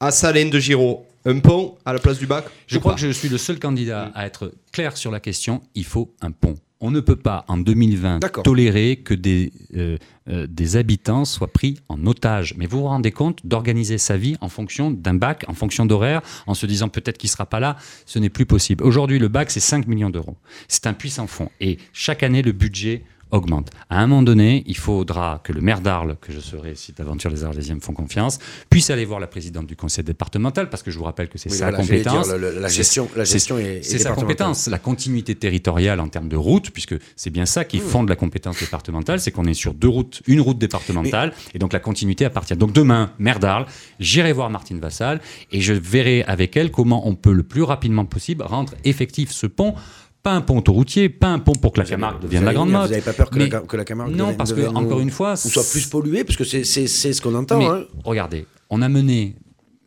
à 0.00 0.10
Salène 0.10 0.50
de 0.50 0.58
Giraud. 0.58 1.04
Un 1.24 1.38
pont 1.38 1.76
à 1.84 1.92
la 1.92 2.00
place 2.00 2.18
du 2.18 2.26
bac 2.26 2.44
Je 2.66 2.78
crois 2.78 2.94
que 2.94 3.00
je 3.00 3.08
suis 3.12 3.28
le 3.28 3.38
seul 3.38 3.60
candidat 3.60 4.10
à 4.14 4.26
être 4.26 4.50
clair 4.72 4.96
sur 4.96 5.12
la 5.12 5.20
question. 5.20 5.60
Il 5.76 5.84
faut 5.84 6.10
un 6.20 6.32
pont. 6.32 6.56
On 6.84 6.90
ne 6.90 6.98
peut 6.98 7.16
pas, 7.16 7.44
en 7.46 7.58
2020, 7.58 8.18
D'accord. 8.18 8.42
tolérer 8.42 8.96
que 8.96 9.14
des, 9.14 9.52
euh, 9.76 9.96
euh, 10.28 10.48
des 10.48 10.76
habitants 10.76 11.24
soient 11.24 11.52
pris 11.52 11.78
en 11.88 12.04
otage. 12.06 12.54
Mais 12.58 12.66
vous 12.66 12.80
vous 12.80 12.88
rendez 12.88 13.12
compte 13.12 13.46
d'organiser 13.46 13.98
sa 13.98 14.16
vie 14.16 14.36
en 14.40 14.48
fonction 14.48 14.90
d'un 14.90 15.14
bac, 15.14 15.44
en 15.46 15.54
fonction 15.54 15.86
d'horaire, 15.86 16.22
en 16.48 16.54
se 16.54 16.66
disant 16.66 16.88
peut-être 16.88 17.18
qu'il 17.18 17.28
ne 17.28 17.32
sera 17.32 17.46
pas 17.46 17.60
là. 17.60 17.76
Ce 18.04 18.18
n'est 18.18 18.30
plus 18.30 18.46
possible. 18.46 18.82
Aujourd'hui, 18.82 19.20
le 19.20 19.28
bac, 19.28 19.52
c'est 19.52 19.60
5 19.60 19.86
millions 19.86 20.10
d'euros. 20.10 20.36
C'est 20.66 20.88
un 20.88 20.92
puissant 20.92 21.28
fonds. 21.28 21.50
Et 21.60 21.78
chaque 21.92 22.24
année, 22.24 22.42
le 22.42 22.50
budget 22.50 23.04
augmente. 23.32 23.70
À 23.90 23.98
un 24.00 24.06
moment 24.06 24.22
donné, 24.22 24.62
il 24.66 24.76
faudra 24.76 25.40
que 25.42 25.52
le 25.52 25.60
maire 25.60 25.80
d'Arles, 25.80 26.16
que 26.20 26.32
je 26.32 26.40
serai 26.40 26.74
si 26.76 26.92
d'aventure 26.92 27.30
les 27.30 27.42
Arlésiens 27.44 27.74
me 27.74 27.80
font 27.80 27.92
confiance, 27.92 28.38
puisse 28.70 28.90
aller 28.90 29.04
voir 29.04 29.18
la 29.20 29.26
présidente 29.26 29.66
du 29.66 29.74
conseil 29.74 30.04
départemental, 30.04 30.70
parce 30.70 30.82
que 30.82 30.90
je 30.90 30.98
vous 30.98 31.04
rappelle 31.04 31.28
que 31.28 31.38
c'est 31.38 31.50
Oui, 31.50 31.56
sa 31.56 31.64
voilà, 31.70 31.78
compétence. 31.78 32.28
dire, 32.28 32.36
le- 32.38 32.52
le- 32.52 32.60
la 32.60 32.68
gestion- 32.68 33.08
la 33.16 33.24
c'est- 33.24 33.32
gestion 33.32 33.58
est- 33.58 33.78
est 33.78 33.82
C'est 33.82 33.98
sa 33.98 34.12
compétence, 34.12 34.68
la 34.68 34.78
continuité 34.78 35.34
territoriale 35.34 35.98
en 36.00 36.08
termes 36.08 36.28
de 36.28 36.36
route, 36.36 36.70
puisque 36.70 36.94
c'est 37.16 37.30
bien 37.30 37.46
ça 37.46 37.62
Mmh. 37.62 37.66
qui 37.66 37.78
fonde 37.80 38.08
la 38.08 38.16
compétence 38.16 38.60
départementale, 38.60 39.18
c'est 39.20 39.30
qu'on 39.32 39.46
est 39.46 39.54
sur 39.54 39.74
deux 39.74 39.88
routes, 39.88 40.22
une 40.26 40.40
route 40.40 40.58
départementale, 40.58 41.32
et 41.54 41.58
donc 41.58 41.72
la 41.72 41.80
continuité 41.80 42.24
appartient. 42.24 42.56
Donc 42.56 42.72
demain, 42.72 43.12
maire 43.18 43.38
d'Arles, 43.40 43.66
j'irai 43.98 44.32
voir 44.32 44.50
Martine 44.50 44.78
Vassal 44.78 45.20
et 45.50 45.60
je 45.60 45.72
verrai 45.72 46.22
avec 46.24 46.56
elle 46.56 46.70
comment 46.70 47.08
on 47.08 47.14
peut 47.14 47.32
le 47.32 47.42
plus 47.42 47.62
rapidement 47.62 48.04
possible 48.04 48.42
rendre 48.44 48.74
effectif 48.84 49.30
ce 49.32 49.46
pont. 49.46 49.74
Pas 50.22 50.32
un 50.32 50.40
pont 50.40 50.58
autoroutier, 50.58 51.08
pas 51.08 51.28
un 51.28 51.40
pont 51.40 51.54
pour 51.54 51.72
que 51.72 51.80
la 51.80 51.86
Camargue 51.86 52.20
devienne 52.20 52.44
la 52.44 52.54
grande 52.54 52.70
mode. 52.70 52.82
Vous 52.82 52.90
n'avez 52.90 53.02
pas 53.02 53.12
peur 53.12 53.30
que, 53.30 53.38
Mais- 53.38 53.48
la, 53.48 53.60
que 53.60 53.76
la 53.76 53.84
Camargue 53.84 54.14
Non, 54.14 54.34
parce 54.34 54.52
que, 54.52 54.66
encore 54.68 55.00
une 55.00 55.10
fois, 55.10 55.32
ou 55.32 55.48
soit 55.48 55.68
plus 55.68 55.86
polluée, 55.86 56.22
parce 56.24 56.36
que 56.36 56.44
c'est 56.44 56.64
ce 56.64 57.20
qu'on 57.20 57.34
entend. 57.34 57.58
mais 57.58 57.66
hein. 57.66 57.84
regardez, 58.04 58.46
on 58.70 58.82
a 58.82 58.88
mené, 58.88 59.34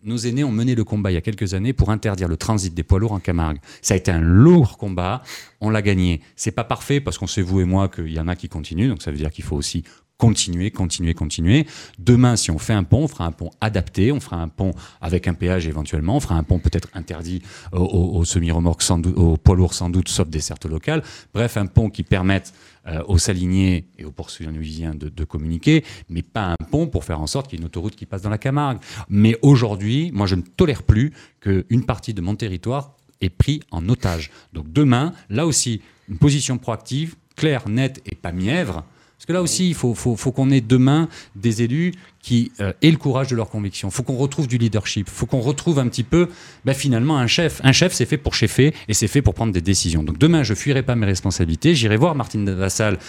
nos 0.04 0.18
aînés 0.18 0.44
ont 0.44 0.52
mené 0.52 0.76
le 0.76 0.84
combat 0.84 1.12
il 1.12 1.14
y 1.14 1.18
a 1.18 1.22
quelques 1.22 1.54
années 1.54 1.72
pour 1.72 1.90
interdire 1.90 2.28
le 2.28 2.36
transit 2.38 2.74
des 2.74 2.84
poids 2.84 3.00
lourds 3.00 3.14
en 3.14 3.20
Camargue. 3.20 3.60
Ça 3.82 3.94
a 3.94 3.98
été 3.98 4.12
un 4.12 4.20
lourd 4.20 4.78
combat, 4.78 5.22
on 5.62 5.70
l'a 5.70 5.82
gagné. 5.82 6.22
C'est 6.36 6.52
pas 6.52 6.66
parfait 6.66 7.00
parce 7.00 7.18
qu'on 7.18 7.28
sait 7.28 7.42
vous 7.42 7.62
et 7.62 7.66
moi 7.66 7.88
qu'il 7.88 8.12
y 8.12 8.20
en 8.20 8.28
a 8.28 8.36
qui 8.36 8.50
continuent, 8.50 8.90
donc 8.90 9.02
ça 9.02 9.12
veut 9.12 9.18
dire 9.18 9.32
qu'il 9.32 9.46
faut 9.46 9.56
aussi 9.56 9.84
continuer, 10.18 10.72
continuer, 10.72 11.14
continuer. 11.14 11.66
Demain, 12.00 12.36
si 12.36 12.52
on 12.52 12.58
fait 12.58 12.74
un 12.74 12.84
pont, 12.84 13.04
on 13.04 13.08
fera 13.08 13.26
un 13.26 13.32
pont 13.32 13.52
adapté, 13.62 14.12
on 14.12 14.20
fera 14.20 14.38
un 14.38 14.48
pont 14.48 14.72
avec 15.02 15.28
un 15.28 15.34
péage 15.34 15.68
éventuellement, 15.68 16.18
on 16.18 16.20
fera 16.20 16.36
un 16.36 16.44
pont 16.44 16.60
peut-être 16.60 16.90
interdit 16.94 17.42
aux, 17.74 18.24
semi-remorques, 18.24 18.82
sans 18.82 18.98
doute, 18.98 19.18
aux 19.18 19.38
poids 19.38 19.56
lourds 19.56 19.74
sans 19.74 19.90
doute, 19.90 20.08
sauf 20.08 20.28
dessertes 20.28 20.66
locales. 20.66 21.04
Bref, 21.34 21.58
un 21.58 21.66
pont 21.66 21.90
qui 21.90 22.04
permette 22.04 22.54
euh, 22.88 23.02
aux 23.08 23.18
saliniers 23.18 23.88
et 23.98 24.06
aux 24.06 24.12
poursuiviens 24.12 24.94
de, 24.94 25.10
de 25.10 25.24
communiquer, 25.24 25.84
mais 26.10 26.22
pas 26.22 26.56
un 26.60 26.66
pont 26.66 26.88
pour 26.88 27.04
faire 27.04 27.20
en 27.20 27.28
sorte 27.28 27.48
qu'il 27.48 27.60
y 27.60 27.62
ait 27.62 27.64
une 27.64 27.68
autoroute 27.68 27.96
qui 27.96 28.06
passe 28.06 28.22
dans 28.22 28.30
la 28.30 28.38
Camargue. 28.38 28.78
Mais 29.10 29.38
aujourd'hui, 29.42 30.12
moi, 30.14 30.28
je 30.28 30.36
ne 30.36 30.42
tolère 30.42 30.84
plus 30.84 31.12
qu'une 31.42 31.86
partie 31.86 32.14
de 32.14 32.22
mon 32.22 32.36
territoire 32.36 32.96
est 33.22 33.30
pris 33.30 33.62
en 33.72 33.88
otage. 33.90 34.32
Donc 34.54 34.72
demain, 34.72 35.14
là 35.30 35.46
aussi, 35.46 35.82
une 36.10 36.18
position 36.18 36.58
proactive, 36.58 37.16
claire, 37.36 37.68
nette 37.68 38.02
et 38.06 38.16
pas 38.16 38.32
mièvre. 38.32 38.84
Parce 39.18 39.26
que 39.28 39.34
là 39.34 39.42
aussi, 39.42 39.70
il 39.70 39.76
faut, 39.76 39.94
qu'on 39.94 40.52
ait 40.52 40.62
demain 40.62 41.08
des 41.36 41.62
élus 41.64 41.94
qui 42.22 42.52
euh, 42.60 42.74
aient 42.82 42.92
le 42.92 42.98
courage 42.98 43.28
de 43.28 43.36
leurs 43.36 43.50
convictions. 43.50 43.88
Il 43.88 43.94
faut 43.94 44.04
qu'on 44.04 44.18
retrouve 44.18 44.48
du 44.48 44.58
leadership. 44.58 45.08
Il 45.08 45.14
faut 45.14 45.26
qu'on 45.26 45.40
retrouve 45.40 45.80
un 45.80 45.88
petit 45.88 46.04
peu, 46.04 46.30
ben, 46.66 46.74
finalement, 46.74 47.18
un 47.18 47.28
chef. 47.28 47.62
Un 47.64 47.72
chef, 47.72 47.94
c'est 47.94 48.06
fait 48.06 48.18
pour 48.18 48.34
chefer 48.34 48.74
et 48.88 48.94
c'est 48.94 49.08
fait 49.08 49.22
pour 49.22 49.34
prendre 49.34 49.54
des 49.54 49.62
décisions. 49.62 50.04
Donc 50.04 50.18
demain, 50.18 50.44
je 50.44 50.54
fuirai 50.54 50.84
pas 50.84 50.96
mes 50.96 51.06
responsabilités. 51.06 51.76
J'irai 51.76 51.98
voir 51.98 52.14
Martine 52.16 52.50
Vassal 52.52 53.00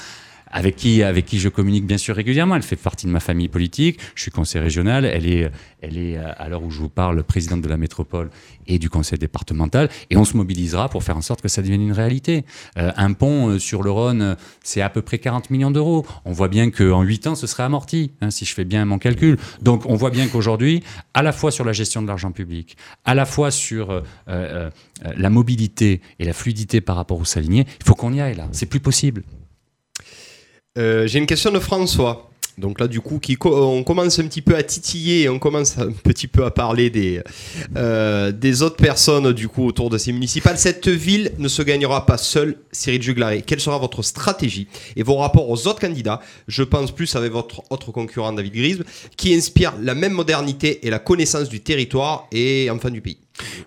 avec 0.57 0.75
qui, 0.75 1.03
avec 1.03 1.27
qui 1.27 1.39
je 1.39 1.51
communique 1.51 1.87
bien 1.87 1.99
sûr 1.99 2.17
régulièrement. 2.17 2.57
Elle 2.57 2.63
fait 2.63 2.77
partie 2.77 3.05
de 3.05 3.11
ma 3.11 3.21
famille 3.21 3.49
politique. 3.49 4.01
Je 4.15 4.23
suis 4.23 4.31
conseiller 4.31 4.65
régional. 4.65 5.05
Elle 5.05 5.27
est, 5.27 5.51
elle 5.83 5.99
est 5.99 6.17
euh, 6.17 6.33
à 6.39 6.49
l'heure 6.49 6.63
où 6.63 6.71
je 6.71 6.79
vous 6.79 6.89
parle, 6.89 7.23
présidente 7.25 7.61
de 7.61 7.69
la 7.69 7.77
métropole 7.77 8.31
et 8.67 8.79
du 8.79 8.89
conseil 8.89 9.19
départemental. 9.19 9.91
Et 10.09 10.17
on 10.17 10.25
se 10.25 10.35
mobilisera 10.35 10.89
pour 10.89 11.05
faire 11.05 11.19
en 11.19 11.21
sorte 11.21 11.43
que 11.43 11.49
ça 11.49 11.61
devienne 11.61 11.83
une 11.83 11.93
réalité. 11.93 12.47
Euh, 12.79 12.91
un 12.97 13.13
pont 13.13 13.49
euh, 13.49 13.59
sur 13.59 13.83
le 13.83 13.91
Rhône, 13.91 14.39
c'est 14.65 14.81
à 14.81 14.89
peu 14.89 15.03
près 15.03 15.19
40 15.19 15.51
millions 15.51 15.71
d'euros. 15.71 16.07
On 16.25 16.33
voit 16.33 16.49
bien 16.49 16.71
qu'en 16.71 17.03
8 17.03 17.27
ans, 17.27 17.35
ce 17.35 17.47
serait 17.47 17.65
amorti, 17.65 18.13
hein, 18.23 18.31
si 18.31 18.47
je 18.47 18.55
fais 18.55 18.65
bien 18.65 18.87
mon 18.87 18.99
calcul. 18.99 19.37
Donc 19.61 19.85
on 19.85 19.95
voit 19.95 20.11
bien 20.11 20.27
qu'aujourd'hui, 20.27 20.83
à 21.13 21.23
la 21.23 21.33
fois 21.33 21.51
sur 21.51 21.67
la 21.67 21.75
gestion 21.75 22.01
de 22.01 22.09
l'argent 22.09 22.33
public, 22.33 22.79
à 23.05 23.15
la 23.15 23.27
fois 23.27 23.51
sur 23.51 24.03
la 24.27 25.31
mobilité 25.31 26.01
et 26.19 26.25
la 26.25 26.33
fluidité 26.33 26.81
par 26.81 26.97
rapport 26.97 27.21
aux 27.21 27.27
saliniers, 27.27 27.67
il 27.81 27.85
faut 27.85 27.95
qu'on 27.95 28.15
y 28.15 28.23
aille 28.23 28.37
là. 28.37 28.49
C'est 28.53 28.67
plus 28.67 28.81
possible. 28.81 29.23
Euh, 30.77 31.07
J'ai 31.07 31.19
une 31.19 31.27
question 31.27 31.51
de 31.51 31.59
François. 31.59 32.31
Donc 32.59 32.81
là, 32.81 32.89
du 32.89 33.03
coup, 33.03 33.19
qui 33.19 33.35
co- 33.35 33.55
on 33.55 33.85
commence 33.85 34.19
un 34.19 34.27
petit 34.27 34.41
peu 34.41 34.57
à 34.57 34.63
titiller, 34.63 35.25
et 35.25 35.29
on 35.29 35.39
commence 35.39 35.77
un 35.77 35.93
petit 35.93 36.27
peu 36.27 36.43
à 36.43 36.51
parler 36.51 36.89
des, 36.89 37.21
euh, 37.77 38.33
des 38.33 38.63
autres 38.63 38.77
personnes 38.77 39.31
du 39.35 39.47
coup 39.47 39.67
autour 39.67 39.91
de 39.91 39.99
ces 39.99 40.11
municipales. 40.11 40.57
Cette 40.57 40.89
ville 40.89 41.33
ne 41.37 41.49
se 41.49 41.61
gagnera 41.61 42.07
pas 42.07 42.17
seule, 42.17 42.57
Cyril 42.73 43.03
Juglaré. 43.03 43.43
Quelle 43.43 43.61
sera 43.61 43.77
votre 43.77 44.01
stratégie 44.01 44.69
et 44.97 45.03
vos 45.03 45.17
rapports 45.17 45.51
aux 45.51 45.67
autres 45.67 45.81
candidats? 45.81 46.23
Je 46.49 46.63
pense 46.63 46.93
plus 46.93 47.15
avec 47.15 47.31
votre 47.31 47.63
autre 47.69 47.93
concurrent 47.93 48.33
David 48.33 48.55
Grisbe, 48.55 48.85
qui 49.19 49.35
inspire 49.35 49.75
la 49.83 49.95
même 49.95 50.13
modernité 50.15 50.87
et 50.87 50.89
la 50.89 50.99
connaissance 50.99 51.51
du 51.51 51.61
territoire 51.61 52.27
et 52.33 52.71
enfin 52.71 52.89
du 52.89 53.03
pays. 53.03 53.19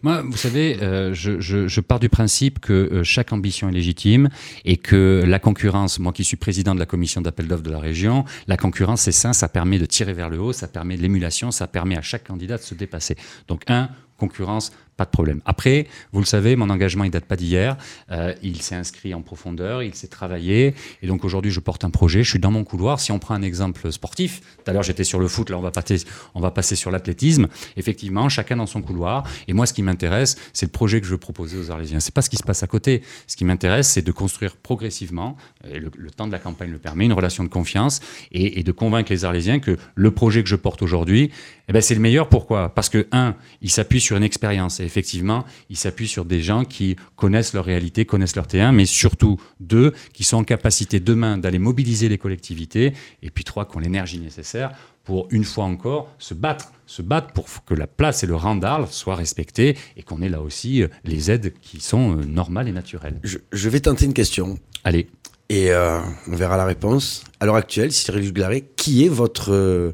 Moi, 0.03 0.21
vous 0.23 0.37
savez, 0.37 0.77
euh, 0.81 1.13
je, 1.13 1.39
je- 1.39 1.81
pars 1.81 1.99
du 1.99 2.09
principe 2.09 2.59
que 2.59 2.73
euh, 2.73 3.03
chaque 3.03 3.31
ambition 3.33 3.69
est 3.69 3.71
légitime 3.71 4.29
et 4.65 4.77
que 4.77 5.23
la 5.25 5.39
concurrence, 5.39 5.99
moi 5.99 6.11
qui 6.13 6.23
suis 6.23 6.37
président 6.37 6.73
de 6.75 6.79
la 6.79 6.85
commission 6.85 7.21
d'appel 7.21 7.47
d'offres 7.47 7.63
de 7.63 7.71
la 7.71 7.79
région, 7.79 8.25
la 8.47 8.57
concurrence 8.57 9.01
c'est 9.01 9.11
sain, 9.11 9.33
ça 9.33 9.47
permet 9.47 9.79
de 9.79 9.85
tirer 9.85 10.13
vers 10.13 10.29
le 10.29 10.39
haut, 10.39 10.53
ça 10.53 10.67
permet 10.67 10.97
de 10.97 11.01
l'émulation, 11.01 11.51
ça 11.51 11.67
permet 11.67 11.97
à 11.97 12.01
chaque 12.01 12.25
candidat 12.25 12.57
de 12.57 12.63
se 12.63 12.75
dépasser. 12.75 13.15
Donc 13.47 13.63
un, 13.67 13.89
concurrence, 14.17 14.71
pas 14.99 15.05
de 15.05 15.11
problème. 15.11 15.39
Après, 15.45 15.87
vous 16.11 16.19
le 16.19 16.25
savez, 16.25 16.57
mon 16.57 16.69
engagement 16.69 17.05
il 17.05 17.09
date 17.09 17.23
pas 17.23 17.37
d'hier. 17.37 17.77
Euh, 18.11 18.33
il 18.43 18.61
s'est 18.61 18.75
inscrit 18.75 19.13
en 19.13 19.21
profondeur, 19.21 19.81
il 19.81 19.95
s'est 19.95 20.09
travaillé, 20.09 20.75
et 21.01 21.07
donc 21.07 21.23
aujourd'hui 21.23 21.51
je 21.51 21.61
porte 21.61 21.85
un 21.85 21.89
projet. 21.89 22.21
Je 22.21 22.29
suis 22.29 22.39
dans 22.39 22.51
mon 22.51 22.65
couloir. 22.65 22.99
Si 22.99 23.13
on 23.13 23.17
prend 23.17 23.33
un 23.33 23.41
exemple 23.41 23.93
sportif, 23.93 24.41
tout 24.41 24.69
à 24.69 24.73
l'heure 24.73 24.83
j'étais 24.83 25.05
sur 25.05 25.19
le 25.19 25.29
foot, 25.29 25.49
là 25.51 25.57
on 25.57 25.61
va 25.61 25.71
passer, 25.71 26.03
on 26.35 26.41
va 26.41 26.51
passer 26.51 26.75
sur 26.75 26.91
l'athlétisme. 26.91 27.47
Effectivement, 27.77 28.27
chacun 28.27 28.57
dans 28.57 28.65
son 28.65 28.81
couloir. 28.81 29.23
Et 29.47 29.53
moi, 29.53 29.65
ce 29.65 29.71
qui 29.71 29.83
m'intéresse, 29.83 30.35
c'est 30.51 30.65
le 30.65 30.71
projet 30.71 30.99
que 30.99 31.07
je 31.07 31.11
veux 31.11 31.17
proposer 31.17 31.57
aux 31.57 31.71
Arlésiens. 31.71 32.01
C'est 32.01 32.13
pas 32.13 32.21
ce 32.21 32.29
qui 32.29 32.35
se 32.35 32.43
passe 32.43 32.61
à 32.61 32.67
côté. 32.67 33.01
Ce 33.25 33.37
qui 33.37 33.45
m'intéresse, 33.45 33.87
c'est 33.87 34.01
de 34.01 34.11
construire 34.11 34.57
progressivement, 34.57 35.37
et 35.65 35.79
le, 35.79 36.11
temps 36.11 36.27
de 36.27 36.33
la 36.33 36.39
campagne 36.39 36.71
le 36.71 36.77
permet, 36.77 37.05
une 37.05 37.13
relation 37.13 37.45
de 37.45 37.49
confiance 37.49 38.01
et, 38.33 38.63
de 38.63 38.71
convaincre 38.73 39.13
les 39.13 39.23
Arlésiens 39.23 39.59
que 39.59 39.77
le 39.95 40.11
projet 40.11 40.43
que 40.43 40.49
je 40.49 40.57
porte 40.57 40.81
aujourd'hui, 40.81 41.31
eh 41.69 41.71
ben, 41.71 41.81
c'est 41.81 41.93
le 41.93 42.01
meilleur. 42.01 42.27
Pourquoi? 42.27 42.73
Parce 42.75 42.89
que 42.89 43.07
un, 43.13 43.35
il 43.61 43.69
s'appuie 43.69 44.01
sur 44.01 44.17
une 44.17 44.23
expérience. 44.23 44.79
Effectivement, 44.89 45.45
il 45.69 45.77
s'appuie 45.77 46.07
sur 46.07 46.25
des 46.25 46.41
gens 46.41 46.65
qui 46.65 46.95
connaissent 47.15 47.53
leur 47.53 47.65
réalité, 47.65 48.05
connaissent 48.05 48.35
leur 48.35 48.47
terrain, 48.47 48.71
mais 48.71 48.85
surtout 48.85 49.37
deux, 49.59 49.93
qui 50.13 50.23
sont 50.23 50.37
en 50.37 50.43
capacité 50.43 50.99
demain 50.99 51.37
d'aller 51.37 51.59
mobiliser 51.59 52.09
les 52.09 52.17
collectivités, 52.17 52.93
et 53.21 53.29
puis 53.29 53.43
trois, 53.43 53.65
qui 53.65 53.77
ont 53.77 53.79
l'énergie 53.79 54.19
nécessaire 54.19 54.71
pour, 55.03 55.27
une 55.31 55.43
fois 55.43 55.65
encore, 55.65 56.03
se 56.17 56.33
battre, 56.33 56.71
se 56.85 57.01
battre 57.01 57.33
pour 57.33 57.45
que 57.65 57.75
la 57.75 57.87
place 57.87 58.23
et 58.23 58.27
le 58.27 58.35
rang 58.35 58.55
d'Arles 58.55 58.87
soient 58.89 59.15
respectés 59.15 59.77
et 59.97 60.03
qu'on 60.03 60.21
ait 60.21 60.29
là 60.29 60.41
aussi 60.41 60.81
euh, 60.81 60.87
les 61.03 61.29
aides 61.31 61.53
qui 61.61 61.79
sont 61.79 62.17
euh, 62.17 62.23
normales 62.25 62.67
et 62.67 62.71
naturelles. 62.73 63.19
Je, 63.23 63.37
je 63.51 63.69
vais 63.69 63.79
tenter 63.79 64.05
une 64.05 64.13
question 64.13 64.57
Allez, 64.83 65.07
et 65.49 65.71
euh, 65.71 65.99
on 66.27 66.35
verra 66.35 66.57
la 66.57 66.65
réponse. 66.65 67.23
À 67.39 67.45
l'heure 67.45 67.55
actuelle, 67.55 67.91
Cyril 67.91 68.23
Juglaré, 68.23 68.69
qui 68.75 69.05
est 69.05 69.09
votre. 69.09 69.51
euh, 69.51 69.93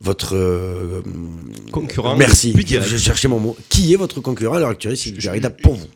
votre 0.00 0.36
euh, 0.36 1.02
Concurrent 1.72 2.16
Merci. 2.16 2.54
Je 2.56 2.96
cherchais 2.96 3.28
mon 3.28 3.40
mot. 3.40 3.56
Qui 3.68 3.92
est 3.92 3.96
votre 3.96 4.20
concurrent 4.20 4.56
à 4.56 4.60
l'heure 4.60 4.70
actuelle, 4.70 4.96
Cyril 4.96 5.20
Juglaré, 5.20 5.40
pour 5.62 5.74
vous 5.74 5.86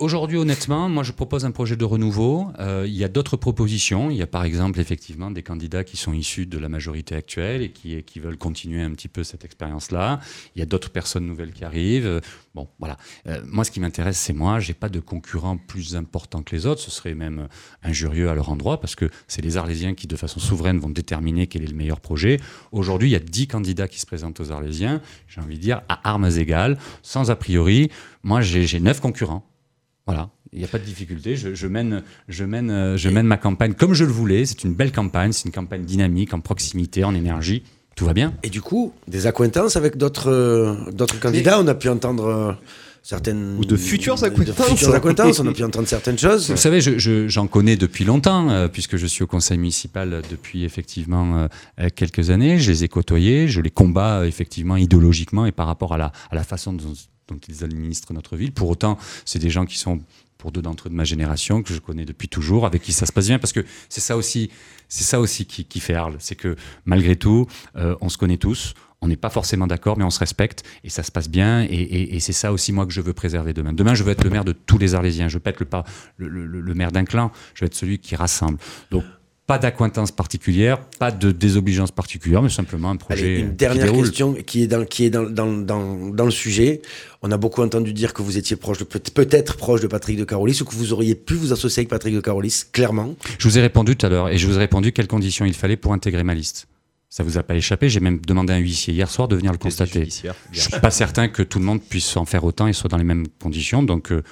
Aujourd'hui, 0.00 0.38
honnêtement, 0.38 0.88
moi, 0.88 1.02
je 1.02 1.12
propose 1.12 1.44
un 1.44 1.50
projet 1.50 1.76
de 1.76 1.84
renouveau. 1.84 2.48
Euh, 2.58 2.86
il 2.86 2.94
y 2.94 3.04
a 3.04 3.08
d'autres 3.08 3.36
propositions. 3.36 4.10
Il 4.10 4.16
y 4.16 4.22
a 4.22 4.26
par 4.26 4.44
exemple, 4.44 4.80
effectivement, 4.80 5.30
des 5.30 5.42
candidats 5.42 5.84
qui 5.84 5.98
sont 5.98 6.14
issus 6.14 6.46
de 6.46 6.56
la 6.56 6.70
majorité 6.70 7.14
actuelle 7.14 7.60
et 7.60 7.70
qui, 7.70 8.18
veulent 8.18 8.38
continuer 8.38 8.80
un 8.80 8.92
petit 8.92 9.08
peu 9.08 9.24
cette 9.24 9.44
expérience-là. 9.44 10.20
Il 10.56 10.60
y 10.60 10.62
a 10.62 10.64
d'autres 10.64 10.88
personnes 10.88 11.26
nouvelles 11.26 11.52
qui 11.52 11.66
arrivent. 11.66 12.22
Bon, 12.54 12.66
voilà. 12.78 12.96
Euh, 13.26 13.42
moi, 13.44 13.62
ce 13.62 13.70
qui 13.70 13.78
m'intéresse, 13.78 14.18
c'est 14.18 14.32
moi. 14.32 14.58
J'ai 14.58 14.72
pas 14.72 14.88
de 14.88 15.00
concurrent 15.00 15.58
plus 15.58 15.94
important 15.96 16.42
que 16.42 16.56
les 16.56 16.64
autres. 16.64 16.80
Ce 16.80 16.90
serait 16.90 17.14
même 17.14 17.48
injurieux 17.82 18.30
à 18.30 18.34
leur 18.34 18.48
endroit 18.48 18.80
parce 18.80 18.94
que 18.94 19.10
c'est 19.28 19.42
les 19.42 19.58
Arlésiens 19.58 19.92
qui, 19.92 20.06
de 20.06 20.16
façon 20.16 20.40
souveraine, 20.40 20.78
vont 20.78 20.88
déterminer 20.88 21.46
quel 21.46 21.62
est 21.62 21.70
le 21.70 21.76
meilleur 21.76 22.00
projet. 22.00 22.40
Aujourd'hui, 22.72 23.10
il 23.10 23.12
y 23.12 23.16
a 23.16 23.20
10 23.20 23.48
candidats 23.48 23.86
qui 23.86 24.00
se 24.00 24.06
présentent 24.06 24.40
aux 24.40 24.50
Arlésiens. 24.50 25.02
J'ai 25.28 25.42
envie 25.42 25.56
de 25.56 25.62
dire 25.62 25.82
à 25.90 26.08
armes 26.08 26.30
égales, 26.38 26.78
sans 27.02 27.30
a 27.30 27.36
priori. 27.36 27.90
Moi, 28.22 28.40
j'ai 28.40 28.80
9 28.80 28.98
concurrents. 29.00 29.49
Voilà, 30.12 30.30
il 30.52 30.58
n'y 30.58 30.64
a 30.64 30.68
pas 30.68 30.78
de 30.78 30.84
difficulté. 30.84 31.36
Je, 31.36 31.54
je 31.54 31.66
mène, 31.66 32.02
je, 32.28 32.44
mène, 32.44 32.70
euh, 32.70 32.96
je 32.96 33.08
mène 33.08 33.26
ma 33.26 33.36
campagne 33.36 33.74
comme 33.74 33.94
je 33.94 34.04
le 34.04 34.12
voulais. 34.12 34.44
C'est 34.46 34.64
une 34.64 34.74
belle 34.74 34.92
campagne, 34.92 35.32
c'est 35.32 35.44
une 35.46 35.52
campagne 35.52 35.84
dynamique, 35.84 36.34
en 36.34 36.40
proximité, 36.40 37.04
en 37.04 37.14
énergie. 37.14 37.62
Tout 37.96 38.04
va 38.06 38.14
bien. 38.14 38.34
Et 38.42 38.50
du 38.50 38.60
coup, 38.62 38.92
des 39.08 39.26
accointances 39.26 39.76
avec 39.76 39.96
d'autres 39.96 40.30
euh, 40.30 40.74
d'autres 40.92 41.18
candidats? 41.20 41.60
On 41.60 41.66
a 41.66 41.74
pu 41.74 41.88
entendre 41.88 42.24
euh, 42.26 42.52
certaines. 43.02 43.56
Ou 43.58 43.64
de 43.64 43.76
futures 43.76 44.22
accointances. 44.24 44.56
De 44.56 44.62
futures 44.76 44.94
accointances. 44.94 45.40
On 45.40 45.46
a 45.46 45.52
pu 45.52 45.64
entendre 45.70 45.86
certaines 45.88 46.18
choses. 46.18 46.50
Vous 46.50 46.56
savez, 46.56 46.80
je- 46.80 46.98
je- 46.98 47.28
j'en 47.28 47.46
connais 47.46 47.76
depuis 47.76 48.04
longtemps, 48.04 48.48
euh, 48.50 48.68
puisque 48.68 48.96
je 48.96 49.06
suis 49.06 49.22
au 49.22 49.26
conseil 49.26 49.58
municipal 49.58 50.22
depuis 50.30 50.64
effectivement 50.64 51.46
euh, 51.80 51.88
quelques 51.94 52.30
années. 52.30 52.58
Je 52.58 52.70
les 52.70 52.84
ai 52.84 52.88
côtoyés, 52.88 53.48
je 53.48 53.60
les 53.60 53.70
combats 53.70 54.20
euh, 54.20 54.24
effectivement 54.24 54.76
idéologiquement 54.76 55.44
et 55.46 55.52
par 55.52 55.66
rapport 55.66 55.92
à 55.92 55.98
la, 55.98 56.12
à 56.30 56.34
la 56.34 56.44
façon 56.44 56.72
dont, 56.72 56.94
dont 57.32 57.40
ils 57.48 57.64
administrent 57.64 58.12
notre 58.12 58.36
ville. 58.36 58.52
Pour 58.52 58.68
autant, 58.68 58.98
c'est 59.24 59.38
des 59.38 59.50
gens 59.50 59.66
qui 59.66 59.78
sont 59.78 60.00
pour 60.38 60.52
deux 60.52 60.62
d'entre 60.62 60.88
eux 60.88 60.90
de 60.90 60.94
ma 60.94 61.04
génération 61.04 61.62
que 61.62 61.74
je 61.74 61.80
connais 61.80 62.06
depuis 62.06 62.28
toujours, 62.28 62.64
avec 62.64 62.82
qui 62.82 62.92
ça 62.92 63.04
se 63.06 63.12
passe 63.12 63.26
bien, 63.26 63.38
parce 63.38 63.52
que 63.52 63.64
c'est 63.88 64.00
ça 64.00 64.16
aussi, 64.16 64.50
c'est 64.88 65.04
ça 65.04 65.20
aussi 65.20 65.44
qui, 65.44 65.80
fait 65.80 65.94
Arles, 65.94 66.16
c'est 66.18 66.34
que 66.34 66.56
malgré 66.86 67.16
tout, 67.16 67.46
euh, 67.76 67.94
on 68.00 68.08
se 68.08 68.16
connaît 68.18 68.38
tous. 68.38 68.74
On 69.02 69.08
n'est 69.08 69.16
pas 69.16 69.30
forcément 69.30 69.66
d'accord, 69.66 69.96
mais 69.96 70.04
on 70.04 70.10
se 70.10 70.18
respecte 70.18 70.62
et 70.84 70.90
ça 70.90 71.02
se 71.02 71.10
passe 71.10 71.30
bien. 71.30 71.66
Et, 71.70 72.20
c'est 72.20 72.34
ça 72.34 72.52
aussi, 72.52 72.70
moi, 72.70 72.84
que 72.84 72.92
je 72.92 73.00
veux 73.00 73.14
préserver 73.14 73.54
demain. 73.54 73.72
Demain, 73.72 73.94
je 73.94 74.04
veux 74.04 74.10
être 74.12 74.24
le 74.24 74.28
maire 74.28 74.44
de 74.44 74.52
tous 74.52 74.76
les 74.76 74.94
Arlésiens. 74.94 75.26
Je 75.26 75.34
veux 75.34 75.40
pas 75.40 75.50
être 75.50 75.64
le- 76.18 76.28
le 76.46 76.74
maire 76.74 76.92
d'un 76.92 77.06
clan. 77.06 77.32
Je 77.54 77.64
veux 77.64 77.66
être 77.66 77.74
celui 77.74 77.98
qui 77.98 78.14
rassemble. 78.14 78.58
Donc, 78.90 79.04
pas 79.50 79.58
d'accointance 79.58 80.12
particulière, 80.12 80.78
pas 81.00 81.10
de 81.10 81.32
désobligeance 81.32 81.90
particulière, 81.90 82.40
mais 82.40 82.50
simplement 82.50 82.88
un 82.90 82.96
projet 82.96 83.20
Allez, 83.24 83.40
une 83.40 83.56
dernière 83.56 83.92
question 83.92 84.34
qui 84.34 84.62
est, 84.62 84.66
dans, 84.68 84.84
qui 84.84 85.06
est 85.06 85.10
dans, 85.10 85.28
dans, 85.28 85.48
dans, 85.48 86.10
dans 86.10 86.24
le 86.24 86.30
sujet. 86.30 86.82
On 87.22 87.32
a 87.32 87.36
beaucoup 87.36 87.60
entendu 87.60 87.92
dire 87.92 88.14
que 88.14 88.22
vous 88.22 88.38
étiez 88.38 88.54
proche 88.54 88.78
de 88.78 88.84
peut-être 88.84 89.56
proche 89.56 89.80
de 89.80 89.88
Patrick 89.88 90.16
de 90.18 90.22
Carolis 90.22 90.60
ou 90.62 90.64
que 90.64 90.74
vous 90.76 90.92
auriez 90.92 91.16
pu 91.16 91.34
vous 91.34 91.52
associer 91.52 91.80
avec 91.80 91.88
Patrick 91.88 92.14
de 92.14 92.20
Carolis, 92.20 92.62
clairement. 92.70 93.16
Je 93.40 93.48
vous 93.48 93.58
ai 93.58 93.60
répondu 93.60 93.96
tout 93.96 94.06
à 94.06 94.08
l'heure 94.08 94.28
et 94.28 94.38
je 94.38 94.46
vous 94.46 94.54
ai 94.54 94.58
répondu 94.58 94.92
quelles 94.92 95.08
conditions 95.08 95.44
il 95.44 95.54
fallait 95.54 95.76
pour 95.76 95.92
intégrer 95.92 96.22
ma 96.22 96.34
liste. 96.36 96.68
Ça 97.08 97.24
vous 97.24 97.36
a 97.36 97.42
pas 97.42 97.56
échappé, 97.56 97.88
j'ai 97.88 97.98
même 97.98 98.20
demandé 98.20 98.52
à 98.52 98.56
un 98.56 98.60
huissier 98.60 98.94
hier 98.94 99.10
soir 99.10 99.26
de 99.26 99.34
venir 99.34 99.50
le 99.50 99.58
constater. 99.58 100.06
Je 100.52 100.60
suis 100.60 100.78
pas 100.80 100.92
certain 100.92 101.26
que 101.26 101.42
tout 101.42 101.58
le 101.58 101.64
monde 101.64 101.82
puisse 101.82 102.16
en 102.16 102.24
faire 102.24 102.44
autant 102.44 102.68
et 102.68 102.72
soit 102.72 102.88
dans 102.88 102.98
les 102.98 103.02
mêmes 103.02 103.26
conditions, 103.42 103.82
donc 103.82 104.12
euh, 104.12 104.22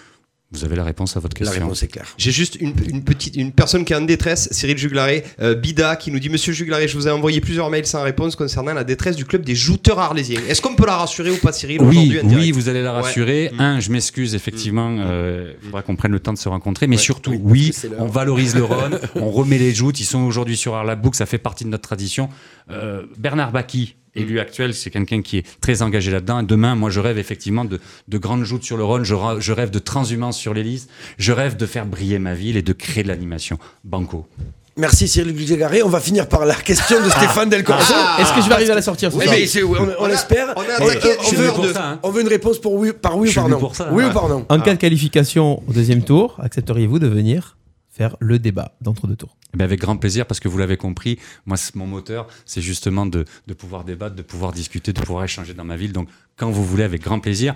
vous 0.50 0.64
avez 0.64 0.76
la 0.76 0.84
réponse 0.84 1.14
à 1.14 1.20
votre 1.20 1.36
La 1.38 1.46
question. 1.46 1.62
réponse 1.64 1.82
est 1.82 1.88
claire. 1.88 2.06
J'ai 2.16 2.30
juste 2.30 2.56
une, 2.58 2.72
une 2.88 3.04
petite 3.04 3.36
une 3.36 3.52
personne 3.52 3.84
qui 3.84 3.92
est 3.92 3.96
en 3.96 4.00
détresse, 4.00 4.48
Cyril 4.50 4.78
Juglaré, 4.78 5.22
euh, 5.42 5.54
Bida, 5.54 5.96
qui 5.96 6.10
nous 6.10 6.18
dit 6.18 6.30
Monsieur 6.30 6.54
Juglaré, 6.54 6.88
je 6.88 6.96
vous 6.96 7.06
ai 7.06 7.10
envoyé 7.10 7.42
plusieurs 7.42 7.68
mails 7.68 7.86
sans 7.86 8.02
réponse 8.02 8.34
concernant 8.34 8.72
la 8.72 8.82
détresse 8.84 9.16
du 9.16 9.26
club 9.26 9.42
des 9.44 9.54
jouteurs 9.54 9.98
arlésiens. 9.98 10.40
Est-ce 10.48 10.62
qu'on 10.62 10.74
peut 10.74 10.86
la 10.86 10.96
rassurer 10.96 11.30
ou 11.30 11.36
pas, 11.36 11.52
Cyril 11.52 11.82
Oui, 11.82 12.18
oui, 12.24 12.50
vous 12.50 12.70
allez 12.70 12.82
la 12.82 12.92
rassurer. 12.92 13.50
Mm. 13.52 13.60
Un, 13.60 13.80
je 13.80 13.90
m'excuse, 13.90 14.34
effectivement, 14.34 14.96
euh, 15.00 15.52
il 15.60 15.66
faudra 15.66 15.82
qu'on 15.82 15.96
prenne 15.96 16.12
le 16.12 16.20
temps 16.20 16.32
de 16.32 16.38
se 16.38 16.48
rencontrer. 16.48 16.86
Mais 16.86 16.96
Ouais, 16.96 17.02
surtout, 17.02 17.38
oui, 17.42 17.72
on 17.98 18.06
valorise 18.06 18.54
le 18.56 18.64
Rhône, 18.64 18.98
on 19.16 19.30
remet 19.30 19.58
les 19.58 19.74
joutes. 19.74 20.00
Ils 20.00 20.04
sont 20.06 20.20
aujourd'hui 20.22 20.56
sur 20.56 20.74
Arlabouk, 20.74 21.14
ça 21.14 21.26
fait 21.26 21.36
partie 21.38 21.64
de 21.64 21.68
notre 21.68 21.82
tradition. 21.86 22.30
Euh, 22.70 23.02
Bernard 23.18 23.52
Baki, 23.52 23.96
élu 24.20 24.40
actuel, 24.40 24.74
c'est 24.74 24.90
quelqu'un 24.90 25.22
qui 25.22 25.38
est 25.38 25.46
très 25.60 25.82
engagé 25.82 26.10
là-dedans. 26.10 26.42
Demain, 26.42 26.74
moi, 26.74 26.90
je 26.90 27.00
rêve 27.00 27.18
effectivement 27.18 27.64
de, 27.64 27.80
de 28.08 28.18
grandes 28.18 28.44
joutes 28.44 28.64
sur 28.64 28.76
le 28.76 28.84
Rhône. 28.84 29.04
Je, 29.04 29.52
rêve 29.52 29.70
de 29.70 29.78
transhumance 29.78 30.36
sur 30.38 30.54
l'Élysée. 30.54 30.86
Je 31.18 31.32
rêve 31.32 31.56
de 31.56 31.66
faire 31.66 31.86
briller 31.86 32.18
ma 32.18 32.34
ville 32.34 32.56
et 32.56 32.62
de 32.62 32.72
créer 32.72 33.02
de 33.02 33.08
l'animation. 33.08 33.58
Banco. 33.84 34.26
Merci 34.76 35.08
Cyril 35.08 35.34
Guigaré. 35.34 35.82
On 35.82 35.88
va 35.88 35.98
finir 35.98 36.28
par 36.28 36.46
la 36.46 36.54
question 36.54 37.02
de 37.04 37.10
Stéphane 37.10 37.48
Del 37.48 37.64
Corso. 37.64 37.92
Est-ce 38.20 38.32
que 38.32 38.40
je 38.40 38.46
vais 38.48 38.54
arriver 38.54 38.70
à 38.70 38.76
la 38.76 38.82
sortir 38.82 39.10
ce 39.10 39.16
Oui, 39.16 39.24
soir 39.24 39.36
mais 39.36 39.46
c'est- 39.46 39.64
on, 39.64 39.74
on 39.98 40.06
l'espère. 40.06 40.54
on 40.56 40.60
on, 40.60 40.84
veut, 40.86 41.72
ça, 41.72 41.84
hein. 41.84 41.98
on 42.04 42.10
veut 42.10 42.20
une 42.22 42.28
réponse 42.28 42.60
pour 42.60 42.74
oui, 42.74 42.92
par 42.92 43.18
oui 43.18 43.28
ou 43.30 43.32
par 43.34 43.48
non. 43.48 43.72
ça, 43.74 43.88
oui 43.92 44.04
ou 44.04 44.10
par 44.12 44.28
non 44.28 44.46
En 44.48 44.60
cas 44.60 44.74
de 44.74 44.78
qualification 44.78 45.64
au 45.68 45.72
deuxième 45.72 46.02
tour, 46.02 46.36
accepteriez-vous 46.40 47.00
de 47.00 47.08
venir? 47.08 47.56
Le 48.20 48.38
débat 48.38 48.76
d'entre-deux 48.80 49.16
tours 49.16 49.36
Eh 49.58 49.62
avec 49.62 49.80
grand 49.80 49.96
plaisir, 49.96 50.26
parce 50.26 50.40
que 50.40 50.48
vous 50.48 50.58
l'avez 50.58 50.76
compris, 50.76 51.18
moi, 51.46 51.56
mon 51.74 51.86
moteur, 51.86 52.28
c'est 52.44 52.62
justement 52.62 53.06
de 53.06 53.24
pouvoir 53.56 53.84
débattre, 53.84 54.14
de 54.14 54.22
pouvoir 54.22 54.52
discuter, 54.52 54.92
de 54.92 55.00
pouvoir 55.00 55.24
échanger 55.24 55.54
dans 55.54 55.64
ma 55.64 55.76
ville. 55.76 55.92
Donc, 55.92 56.08
quand 56.36 56.50
vous 56.50 56.64
voulez, 56.64 56.84
avec 56.84 57.02
grand 57.02 57.20
plaisir. 57.20 57.54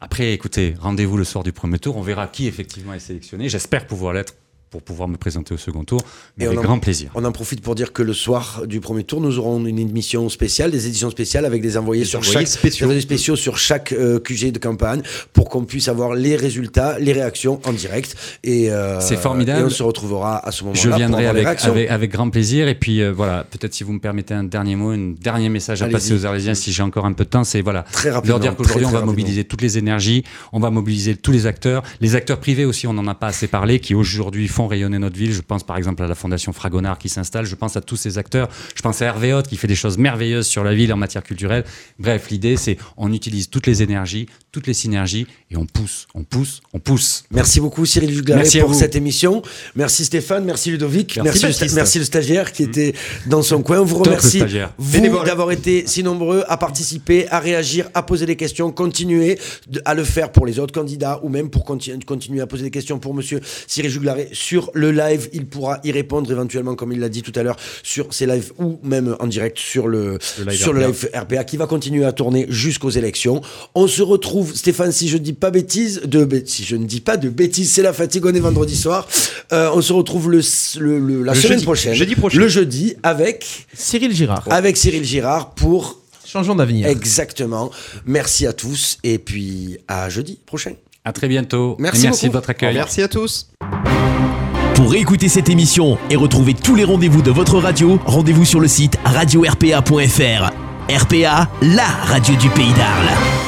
Après, 0.00 0.32
écoutez, 0.32 0.74
rendez-vous 0.80 1.16
le 1.16 1.22
soir 1.22 1.44
du 1.44 1.52
premier 1.52 1.78
tour. 1.78 1.96
On 1.96 2.02
verra 2.02 2.26
qui 2.26 2.48
effectivement 2.48 2.92
est 2.92 2.98
sélectionné. 2.98 3.48
J'espère 3.48 3.86
pouvoir 3.86 4.12
l'être 4.12 4.34
pour 4.72 4.82
pouvoir 4.82 5.06
me 5.06 5.18
présenter 5.18 5.52
au 5.52 5.58
second 5.58 5.84
tour, 5.84 6.00
mais 6.38 6.44
Et 6.44 6.46
avec 6.48 6.58
en- 6.58 6.62
grand 6.62 6.78
plaisir. 6.78 7.10
On 7.14 7.24
en 7.26 7.30
profite 7.30 7.60
pour 7.60 7.74
dire 7.74 7.92
que 7.92 8.02
le 8.02 8.14
soir 8.14 8.62
du 8.66 8.80
premier 8.80 9.04
tour, 9.04 9.20
nous 9.20 9.38
aurons 9.38 9.64
une 9.66 9.78
émission 9.78 10.30
spéciale, 10.30 10.70
des 10.70 10.86
éditions 10.86 11.10
spéciales 11.10 11.44
avec 11.44 11.60
des 11.60 11.76
envoyés 11.76 12.06
sur 12.06 12.20
envoyés 12.20 12.38
chaque 12.38 12.46
spéciaux. 12.48 12.88
des 12.88 13.02
spéciaux 13.02 13.36
sur 13.36 13.58
chaque 13.58 13.92
euh, 13.92 14.18
QG 14.18 14.50
de 14.50 14.58
campagne 14.58 15.02
pour 15.34 15.50
qu'on 15.50 15.64
puisse 15.64 15.88
avoir 15.88 16.14
les 16.14 16.36
résultats, 16.36 16.98
les 16.98 17.12
réactions 17.12 17.60
en 17.66 17.72
direct. 17.74 18.16
Et 18.42 18.70
euh, 18.70 18.98
C'est 19.00 19.16
formidable. 19.16 19.60
Et 19.60 19.64
on 19.64 19.68
se 19.70 19.82
retrouvera 19.82 20.38
à 20.38 20.50
ce 20.52 20.64
moment-là. 20.64 20.80
Je 20.82 20.88
viendrai 20.88 21.26
avec, 21.26 21.46
avec, 21.64 21.90
avec 21.90 22.10
grand 22.10 22.30
plaisir. 22.30 22.66
Et 22.66 22.74
puis 22.74 23.02
euh, 23.02 23.12
voilà, 23.12 23.44
peut-être 23.44 23.74
si 23.74 23.84
vous 23.84 23.92
me 23.92 24.00
permettez 24.00 24.32
un 24.32 24.44
dernier 24.44 24.74
mot, 24.74 24.90
un 24.92 25.12
dernier 25.20 25.50
message 25.50 25.82
à 25.82 25.88
passer 25.88 26.14
aux 26.14 26.24
Arlésiens, 26.24 26.54
si 26.54 26.72
j'ai 26.72 26.82
encore 26.82 27.04
un 27.04 27.12
peu 27.12 27.24
de 27.24 27.28
temps, 27.30 27.44
c'est 27.44 27.60
voilà, 27.60 27.84
Très 27.92 28.10
leur 28.10 28.40
dire 28.40 28.56
qu'aujourd'hui 28.56 28.86
on 28.86 28.90
va 28.90 29.04
mobiliser 29.04 29.44
toutes 29.44 29.60
les 29.60 29.76
énergies, 29.76 30.24
on 30.54 30.60
va 30.60 30.70
mobiliser 30.70 31.14
tous 31.16 31.30
les 31.32 31.44
acteurs, 31.46 31.82
les 32.00 32.14
acteurs 32.14 32.40
privés 32.40 32.64
aussi, 32.64 32.86
on 32.86 32.94
n'en 32.94 33.06
a 33.06 33.14
pas 33.14 33.26
assez 33.26 33.48
parlé, 33.48 33.78
qui 33.78 33.94
aujourd'hui 33.94 34.48
font 34.48 34.61
rayonner 34.66 34.98
notre 34.98 35.16
ville. 35.16 35.32
Je 35.32 35.40
pense 35.40 35.64
par 35.64 35.76
exemple 35.76 36.02
à 36.02 36.06
la 36.08 36.14
Fondation 36.14 36.52
Fragonard 36.52 36.98
qui 36.98 37.08
s'installe, 37.08 37.44
je 37.46 37.54
pense 37.54 37.76
à 37.76 37.80
tous 37.80 37.96
ces 37.96 38.18
acteurs, 38.18 38.48
je 38.74 38.82
pense 38.82 39.02
à 39.02 39.06
Hervé 39.06 39.32
Haute 39.34 39.48
qui 39.48 39.56
fait 39.56 39.66
des 39.68 39.74
choses 39.74 39.98
merveilleuses 39.98 40.46
sur 40.46 40.64
la 40.64 40.74
ville 40.74 40.92
en 40.92 40.96
matière 40.96 41.22
culturelle. 41.22 41.64
Bref, 41.98 42.28
l'idée 42.30 42.56
c'est 42.56 42.76
on 42.96 43.12
utilise 43.12 43.48
toutes 43.50 43.66
les 43.66 43.82
énergies, 43.82 44.26
toutes 44.52 44.66
les 44.66 44.74
synergies 44.74 45.26
et 45.50 45.56
on 45.56 45.66
pousse, 45.66 46.06
on 46.14 46.24
pousse, 46.24 46.60
on 46.72 46.78
pousse. 46.78 47.24
Merci 47.30 47.60
beaucoup 47.60 47.86
Cyril 47.86 48.10
à 48.32 48.60
pour 48.60 48.72
vous. 48.72 48.78
cette 48.78 48.96
émission. 48.96 49.42
Merci 49.74 50.04
Stéphane, 50.04 50.44
merci 50.44 50.70
Ludovic, 50.70 51.18
Merci, 51.22 51.44
merci, 51.46 51.64
le, 51.66 51.74
merci 51.74 51.98
le 51.98 52.04
stagiaire 52.04 52.52
qui 52.52 52.62
était 52.64 52.94
dans 53.26 53.42
son 53.42 53.62
coin. 53.62 53.80
On 53.80 53.84
vous 53.84 53.98
remercie 53.98 54.42
vous 54.78 55.24
d'avoir 55.24 55.50
été 55.52 55.84
si 55.86 56.02
nombreux 56.02 56.44
à 56.48 56.56
participer, 56.56 57.28
à 57.30 57.38
réagir, 57.40 57.88
à 57.94 58.02
poser 58.02 58.26
des 58.26 58.36
questions, 58.36 58.70
continuer 58.72 59.38
de- 59.68 59.80
à 59.84 59.94
le 59.94 60.04
faire 60.04 60.30
pour 60.32 60.46
les 60.46 60.58
autres 60.58 60.72
candidats 60.74 61.20
ou 61.22 61.28
même 61.28 61.48
pour 61.50 61.64
conti- 61.64 61.98
continuer 62.04 62.40
à 62.40 62.46
poser 62.46 62.64
des 62.64 62.70
questions 62.70 62.98
pour 62.98 63.14
monsieur 63.14 63.40
Cyril 63.66 63.90
Juglaré 63.90 64.28
sur 64.32 64.51
le 64.74 64.90
live. 64.92 65.28
Il 65.32 65.46
pourra 65.46 65.80
y 65.84 65.92
répondre 65.92 66.30
éventuellement 66.30 66.74
comme 66.74 66.92
il 66.92 67.00
l'a 67.00 67.08
dit 67.08 67.22
tout 67.22 67.32
à 67.36 67.42
l'heure 67.42 67.56
sur 67.82 68.12
ses 68.12 68.26
lives 68.26 68.52
ou 68.58 68.78
même 68.82 69.16
en 69.20 69.26
direct 69.26 69.58
sur 69.58 69.88
le, 69.88 70.18
Le 70.38 70.44
live 70.50 70.58
sur 70.60 70.72
le 70.72 70.80
RPA. 70.80 70.88
live 70.88 71.10
RPA 71.14 71.44
qui 71.44 71.56
va 71.56 71.66
continuer 71.66 72.04
à 72.04 72.12
tourner 72.12 72.46
jusqu'aux 72.48 72.90
élections. 72.90 73.40
On 73.74 73.86
se 73.86 74.02
retrouve, 74.02 74.54
Stéphane, 74.54 74.92
si 74.92 75.08
je 75.08 75.16
dis 75.18 75.32
pas 75.32 75.50
bêtises, 75.50 76.02
de 76.04 76.28
si 76.46 76.64
je 76.64 76.76
ne 76.76 76.84
dis 76.86 77.00
pas 77.00 77.16
de 77.16 77.28
bêtises, 77.28 77.72
c'est 77.72 77.82
la 77.82 77.92
fatigue, 77.92 78.24
on 78.26 78.34
est 78.34 78.40
vendredi 78.40 78.76
soir. 78.76 79.06
Euh, 79.52 79.70
on 79.74 79.80
se 79.80 79.92
retrouve 79.92 80.30
le, 80.30 80.40
le- 80.78 80.98
le- 80.98 81.22
la 81.22 81.34
Le 81.34 81.38
semaine 81.38 81.52
jeudi. 81.54 81.64
prochaine, 81.64 81.94
Jeudi 81.94 82.14
prochain. 82.16 82.38
le 82.38 82.48
jeudi, 82.48 82.94
avec 83.02 83.66
Cyril 83.74 84.12
Girard, 84.14 84.44
avec 84.50 84.76
Cyril 84.76 85.04
Girard 85.04 85.54
pour 85.54 86.00
changeons 86.26 86.54
d'avenir. 86.54 86.86
exactement. 86.88 87.70
Merci 88.06 88.46
à 88.46 88.52
tous 88.52 88.98
et 89.04 89.18
puis 89.18 89.78
à 89.88 90.08
jeudi 90.08 90.38
prochain. 90.46 90.72
À 91.04 91.12
très 91.12 91.28
bientôt. 91.28 91.76
Merci 91.78 92.02
et 92.02 92.04
merci 92.04 92.20
beaucoup. 92.26 92.28
de 92.28 92.38
votre 92.38 92.50
accueil. 92.50 92.74
Merci 92.74 93.02
à 93.02 93.08
tous. 93.08 93.48
Pour 94.82 94.90
réécouter 94.90 95.28
cette 95.28 95.48
émission 95.48 95.96
et 96.10 96.16
retrouver 96.16 96.54
tous 96.54 96.74
les 96.74 96.82
rendez-vous 96.82 97.22
de 97.22 97.30
votre 97.30 97.60
radio, 97.60 98.00
rendez-vous 98.04 98.44
sur 98.44 98.58
le 98.58 98.66
site 98.66 98.98
radio-rpa.fr. 99.04 100.50
RPA, 100.90 101.48
la 101.62 101.86
radio 101.86 102.34
du 102.34 102.48
pays 102.48 102.72
d'Arles. 102.72 103.41